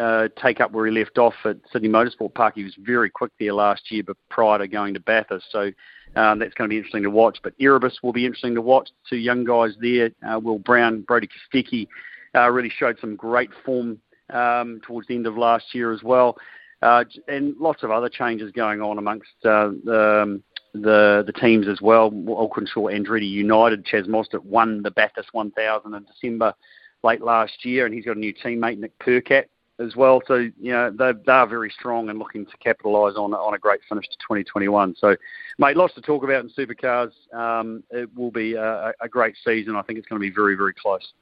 uh, 0.00 0.28
take 0.42 0.60
up 0.60 0.72
where 0.72 0.86
he 0.86 0.92
left 0.92 1.16
off 1.18 1.34
at 1.44 1.56
Sydney 1.72 1.88
Motorsport 1.88 2.34
Park. 2.34 2.54
He 2.56 2.64
was 2.64 2.74
very 2.78 3.08
quick 3.08 3.32
there 3.40 3.54
last 3.54 3.90
year, 3.90 4.02
but 4.06 4.16
prior 4.28 4.58
to 4.58 4.68
going 4.68 4.94
to 4.94 5.00
Bathurst, 5.00 5.46
so 5.50 5.70
um, 6.16 6.38
that's 6.38 6.54
going 6.54 6.68
to 6.68 6.72
be 6.72 6.76
interesting 6.76 7.02
to 7.04 7.10
watch. 7.10 7.38
But 7.42 7.54
Erebus 7.58 8.02
will 8.02 8.12
be 8.12 8.26
interesting 8.26 8.54
to 8.54 8.62
watch. 8.62 8.90
Two 9.08 9.16
young 9.16 9.44
guys 9.44 9.74
there, 9.80 10.10
uh, 10.26 10.38
Will 10.38 10.58
Brown, 10.58 11.00
Brody 11.02 11.28
Kostecki, 11.28 11.88
uh, 12.34 12.50
really 12.50 12.70
showed 12.70 12.98
some 13.00 13.16
great 13.16 13.50
form 13.64 13.98
um, 14.30 14.80
towards 14.86 15.08
the 15.08 15.14
end 15.14 15.26
of 15.26 15.36
last 15.36 15.74
year 15.74 15.92
as 15.92 16.02
well, 16.02 16.36
uh, 16.82 17.04
and 17.28 17.54
lots 17.58 17.82
of 17.82 17.90
other 17.90 18.08
changes 18.08 18.50
going 18.52 18.80
on 18.80 18.98
amongst 18.98 19.30
uh, 19.44 19.70
the. 19.84 20.20
Um, 20.22 20.42
the 20.74 21.22
the 21.26 21.32
teams 21.34 21.68
as 21.68 21.82
well. 21.82 22.10
Walkinshaw 22.10 22.84
Andretti 22.84 23.28
United. 23.28 23.84
Chaz 23.84 24.06
Mostert 24.06 24.42
won 24.42 24.82
the 24.82 24.90
Bathurst 24.90 25.28
1000 25.32 25.94
in 25.94 26.04
December 26.04 26.54
late 27.02 27.20
last 27.20 27.64
year, 27.64 27.84
and 27.84 27.94
he's 27.94 28.04
got 28.04 28.16
a 28.16 28.20
new 28.20 28.32
teammate, 28.32 28.78
Nick 28.78 28.98
Percat, 28.98 29.46
as 29.78 29.96
well. 29.96 30.22
So 30.26 30.34
you 30.36 30.72
know 30.72 30.90
they 30.90 31.12
they 31.26 31.32
are 31.32 31.46
very 31.46 31.70
strong 31.70 32.08
and 32.08 32.18
looking 32.18 32.46
to 32.46 32.56
capitalise 32.58 33.16
on 33.16 33.34
on 33.34 33.54
a 33.54 33.58
great 33.58 33.80
finish 33.88 34.06
to 34.08 34.16
2021. 34.16 34.94
So, 34.98 35.16
mate, 35.58 35.76
lots 35.76 35.94
to 35.94 36.00
talk 36.00 36.24
about 36.24 36.44
in 36.44 36.50
supercars. 36.50 37.12
Um, 37.34 37.82
it 37.90 38.08
will 38.16 38.30
be 38.30 38.54
a, 38.54 38.92
a, 39.00 39.08
great 39.08 39.34
season. 39.44 39.76
I 39.76 39.82
think 39.82 39.98
it's 39.98 40.08
going 40.08 40.20
to 40.20 40.26
be 40.26 40.34
very 40.34 40.54
very 40.54 40.74
close. 40.74 41.12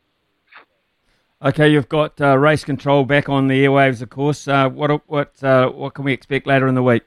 Okay, 1.42 1.70
you've 1.70 1.88
got 1.88 2.20
uh, 2.20 2.36
race 2.36 2.64
control 2.64 3.06
back 3.06 3.30
on 3.30 3.48
the 3.48 3.64
airwaves, 3.64 4.02
of 4.02 4.10
course. 4.10 4.46
Uh, 4.46 4.68
what 4.68 4.90
what 5.08 5.42
uh, 5.42 5.70
what 5.70 5.94
can 5.94 6.04
we 6.04 6.12
expect 6.12 6.46
later 6.46 6.68
in 6.68 6.74
the 6.74 6.82
week? 6.82 7.04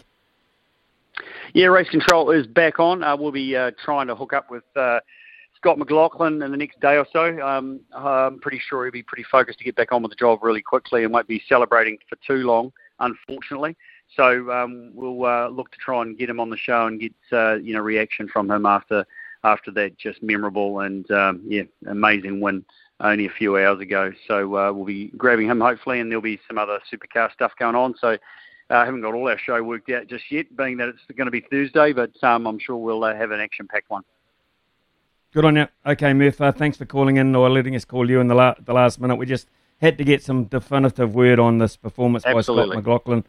Yeah, 1.53 1.68
race 1.68 1.88
control 1.88 2.31
is 2.31 2.47
back 2.47 2.80
on. 2.80 3.03
Uh, 3.03 3.15
we'll 3.15 3.31
be 3.31 3.55
uh, 3.55 3.69
trying 3.84 4.07
to 4.07 4.15
hook 4.15 4.34
up 4.34 4.49
with 4.49 4.64
uh, 4.76 5.01
Scott 5.55 5.77
McLaughlin 5.77 6.41
in 6.41 6.49
the 6.49 6.57
next 6.57 6.80
day 6.80 6.97
or 6.97 7.05
so. 7.14 7.39
Um, 7.47 7.81
I'm 7.93 8.39
pretty 8.39 8.57
sure 8.57 8.85
he'll 8.85 8.91
be 8.91 9.03
pretty 9.03 9.23
focused 9.31 9.60
to 9.60 9.65
get 9.65 9.76
back 9.76 9.91
on 9.91 10.01
with 10.01 10.10
the 10.10 10.15
job 10.15 10.39
really 10.41 10.64
quickly 10.64 11.03
and 11.03 11.14
won't 11.14 11.27
be 11.27 11.43
celebrating 11.47 11.99
for 12.10 12.15
too 12.26 12.47
long, 12.47 12.73
unfortunately. 13.01 13.77
So 14.15 14.51
um, 14.51 14.89
we'll 14.95 15.51
look 15.53 15.72
to 15.73 15.77
try 15.77 16.01
and 16.01 16.18
get 16.18 16.27
him 16.27 16.39
on 16.39 16.49
the 16.49 16.57
show 16.57 16.88
and 16.88 16.99
get 16.99 17.14
you 17.64 17.76
know 17.76 17.81
reaction 17.81 18.27
from 18.27 18.49
him 18.49 18.65
after 18.65 19.05
after 19.44 19.72
that 19.72 19.98
just 19.98 20.24
memorable 20.24 20.82
and 20.82 21.10
um, 21.11 21.41
yeah 21.48 21.64
amazing 21.88 22.40
win 22.40 22.64
only 22.99 23.26
a 23.26 23.30
few 23.30 23.57
hours 23.57 23.80
ago. 23.80 24.11
So 24.28 24.56
uh, 24.56 24.72
we'll 24.72 24.86
be 24.86 25.07
grabbing 25.18 25.48
him 25.49 25.60
hopefully, 25.60 25.99
and 25.99 26.10
there'll 26.10 26.22
be 26.22 26.40
some 26.48 26.57
other 26.57 26.80
supercar 26.91 27.32
stuff 27.32 27.53
going 27.60 27.76
on. 27.76 27.95
So. 27.99 28.18
I 28.70 28.76
uh, 28.76 28.86
haven't 28.86 29.02
got 29.02 29.14
all 29.14 29.28
our 29.28 29.38
show 29.38 29.61
worked 29.61 29.91
out 29.91 30.07
just 30.07 30.32
yet, 30.32 30.56
being 30.56 30.78
that 30.78 30.88
it's 30.88 31.02
going 31.18 31.26
to 31.26 31.32
be 31.32 31.41
Thursday, 31.41 31.91
but 31.91 32.11
um, 32.24 32.48
I'm 32.48 32.57
sure 32.57 32.78
we'll 32.78 33.03
uh, 33.03 33.14
have 33.14 33.32
an 33.32 33.41
action-packed 33.41 33.90
one. 33.90 34.03
Good 35.34 35.45
on 35.45 35.57
you. 35.57 35.68
Okay, 35.86 36.14
Murph, 36.14 36.40
uh, 36.40 36.52
thanks 36.53 36.78
for 36.78 36.86
calling 36.86 37.18
in 37.18 37.36
or 37.36 37.49
letting 37.49 37.76
us 37.76 37.86
call 37.86 38.10
you 38.10 38.22
in 38.22 38.30
the, 38.30 38.36
la- 38.36 38.56
the 38.57 38.74
last 38.74 39.02
minute. 39.02 39.18
We 39.18 39.26
just 39.26 39.49
had 39.82 39.98
to 39.98 40.03
get 40.03 40.24
some 40.24 40.45
definitive 40.45 41.14
word 41.14 41.40
on 41.40 41.57
this 41.57 41.76
performance 41.76 42.24
Absolutely. 42.26 42.78
by 42.78 42.82
Scott 42.82 43.06
McLaughlin 43.06 43.26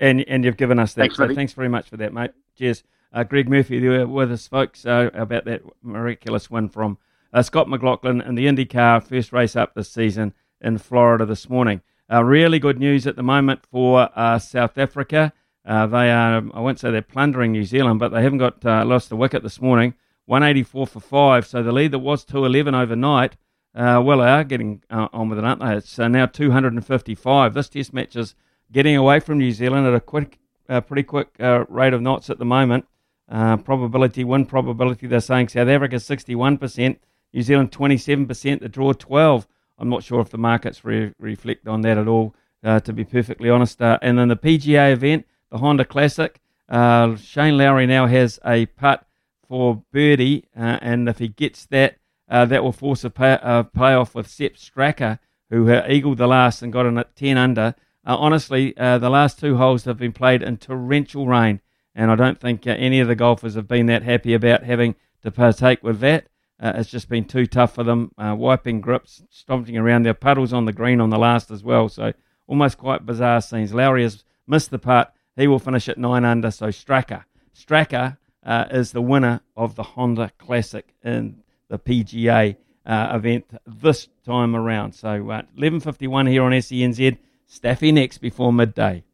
And 0.00 0.20
and 0.28 0.44
you've 0.44 0.58
given 0.58 0.78
us 0.78 0.92
that. 0.94 1.00
Thanks, 1.00 1.16
so 1.16 1.22
Matty. 1.22 1.34
thanks 1.34 1.52
very 1.54 1.68
much 1.68 1.88
for 1.88 1.96
that, 1.96 2.12
mate. 2.12 2.32
Cheers. 2.58 2.84
Uh, 3.14 3.22
Greg 3.22 3.48
Murphy 3.48 3.78
there 3.78 4.08
with 4.08 4.32
us, 4.32 4.48
folks, 4.48 4.84
uh, 4.84 5.08
about 5.14 5.44
that 5.44 5.62
miraculous 5.82 6.50
win 6.50 6.68
from 6.68 6.98
uh, 7.32 7.42
Scott 7.42 7.68
McLaughlin 7.68 8.20
in 8.20 8.34
the 8.34 8.46
IndyCar 8.46 9.04
first 9.04 9.32
race 9.32 9.54
up 9.54 9.72
this 9.72 9.88
season 9.88 10.34
in 10.60 10.78
Florida 10.78 11.24
this 11.24 11.48
morning. 11.48 11.80
Uh, 12.12 12.24
really 12.24 12.58
good 12.58 12.80
news 12.80 13.06
at 13.06 13.14
the 13.14 13.22
moment 13.22 13.60
for 13.70 14.10
uh, 14.18 14.40
South 14.40 14.76
Africa. 14.76 15.32
Uh, 15.64 15.86
they 15.86 16.10
are, 16.10 16.42
I 16.52 16.58
won't 16.58 16.80
say 16.80 16.90
they're 16.90 17.02
plundering 17.02 17.52
New 17.52 17.62
Zealand, 17.62 18.00
but 18.00 18.08
they 18.08 18.20
haven't 18.20 18.38
got 18.38 18.64
lost 18.64 19.12
a 19.12 19.16
wicket 19.16 19.44
this 19.44 19.60
morning. 19.60 19.94
184 20.26 20.86
for 20.88 20.98
five. 20.98 21.46
So 21.46 21.62
the 21.62 21.70
lead 21.70 21.92
that 21.92 22.00
was 22.00 22.24
211 22.24 22.74
overnight, 22.74 23.36
uh, 23.76 24.02
well, 24.04 24.18
they 24.18 24.28
are 24.28 24.42
getting 24.42 24.82
uh, 24.90 25.06
on 25.12 25.28
with 25.28 25.38
it, 25.38 25.44
aren't 25.44 25.60
they? 25.60 25.76
It's 25.76 26.00
uh, 26.00 26.08
now 26.08 26.26
255. 26.26 27.54
This 27.54 27.68
test 27.68 27.94
match 27.94 28.16
is 28.16 28.34
getting 28.72 28.96
away 28.96 29.20
from 29.20 29.38
New 29.38 29.52
Zealand 29.52 29.86
at 29.86 29.94
a 29.94 30.00
quick, 30.00 30.40
pretty 30.66 31.04
quick 31.04 31.28
rate 31.38 31.92
of 31.94 32.02
knots 32.02 32.28
at 32.28 32.40
the 32.40 32.44
moment. 32.44 32.86
Uh, 33.28 33.56
probability, 33.56 34.22
win 34.22 34.44
probability, 34.44 35.06
they're 35.06 35.20
saying 35.20 35.48
South 35.48 35.68
Africa 35.68 35.96
61%, 35.96 36.98
New 37.32 37.42
Zealand 37.42 37.72
27%, 37.72 38.60
the 38.60 38.68
draw 38.68 38.92
12. 38.92 39.46
I'm 39.78 39.88
not 39.88 40.02
sure 40.02 40.20
if 40.20 40.28
the 40.28 40.38
markets 40.38 40.84
re- 40.84 41.12
reflect 41.18 41.66
on 41.66 41.80
that 41.82 41.96
at 41.96 42.06
all, 42.06 42.34
uh, 42.62 42.80
to 42.80 42.92
be 42.92 43.04
perfectly 43.04 43.48
honest. 43.48 43.80
Uh, 43.80 43.98
and 44.02 44.18
then 44.18 44.28
the 44.28 44.36
PGA 44.36 44.92
event, 44.92 45.26
the 45.50 45.58
Honda 45.58 45.84
Classic, 45.84 46.38
uh, 46.68 47.16
Shane 47.16 47.56
Lowry 47.56 47.86
now 47.86 48.06
has 48.06 48.38
a 48.44 48.66
putt 48.66 49.06
for 49.48 49.82
birdie, 49.90 50.44
uh, 50.56 50.78
and 50.82 51.08
if 51.08 51.18
he 51.18 51.28
gets 51.28 51.66
that, 51.66 51.96
that 52.28 52.62
will 52.62 52.72
force 52.72 53.04
a 53.04 53.10
pay, 53.10 53.38
playoff 53.42 54.14
with 54.14 54.28
Sepp 54.28 54.54
Straka, 54.54 55.18
who 55.50 55.72
eagled 55.86 56.18
the 56.18 56.26
last 56.26 56.62
and 56.62 56.72
got 56.72 56.86
in 56.86 56.98
at 56.98 57.14
10 57.16 57.36
under. 57.38 57.74
Honestly, 58.04 58.72
the 58.76 59.10
last 59.10 59.38
two 59.38 59.56
holes 59.56 59.84
have 59.84 59.98
been 59.98 60.12
played 60.12 60.42
in 60.42 60.56
torrential 60.56 61.28
rain, 61.28 61.60
and 61.94 62.10
I 62.10 62.16
don't 62.16 62.40
think 62.40 62.66
uh, 62.66 62.70
any 62.70 63.00
of 63.00 63.08
the 63.08 63.14
golfers 63.14 63.54
have 63.54 63.68
been 63.68 63.86
that 63.86 64.02
happy 64.02 64.34
about 64.34 64.64
having 64.64 64.94
to 65.22 65.30
partake 65.30 65.82
with 65.82 66.00
that. 66.00 66.26
Uh, 66.60 66.72
it's 66.76 66.90
just 66.90 67.08
been 67.08 67.24
too 67.24 67.46
tough 67.46 67.74
for 67.74 67.84
them, 67.84 68.12
uh, 68.16 68.34
wiping 68.36 68.80
grips, 68.80 69.22
stomping 69.30 69.76
around. 69.76 70.04
Their 70.04 70.14
puddles 70.14 70.52
on 70.52 70.64
the 70.64 70.72
green 70.72 71.00
on 71.00 71.10
the 71.10 71.18
last 71.18 71.50
as 71.50 71.64
well, 71.64 71.88
so 71.88 72.12
almost 72.46 72.78
quite 72.78 73.04
bizarre 73.04 73.40
scenes. 73.40 73.74
Lowry 73.74 74.02
has 74.02 74.24
missed 74.46 74.70
the 74.70 74.78
putt. 74.78 75.14
He 75.36 75.46
will 75.46 75.58
finish 75.58 75.88
at 75.88 75.98
nine 75.98 76.24
under, 76.24 76.50
so 76.50 76.68
Straka. 76.68 77.24
Straka 77.56 78.18
uh, 78.44 78.66
is 78.70 78.92
the 78.92 79.02
winner 79.02 79.40
of 79.56 79.74
the 79.74 79.82
Honda 79.82 80.30
Classic 80.38 80.94
in 81.02 81.42
the 81.68 81.78
PGA 81.78 82.56
uh, 82.86 83.12
event 83.14 83.46
this 83.66 84.08
time 84.24 84.54
around. 84.54 84.92
So 84.92 85.30
uh, 85.30 85.42
11.51 85.58 86.28
here 86.28 86.42
on 86.42 86.52
SENZ. 86.52 87.18
Staffy 87.46 87.92
next 87.92 88.18
before 88.18 88.52
midday. 88.52 89.04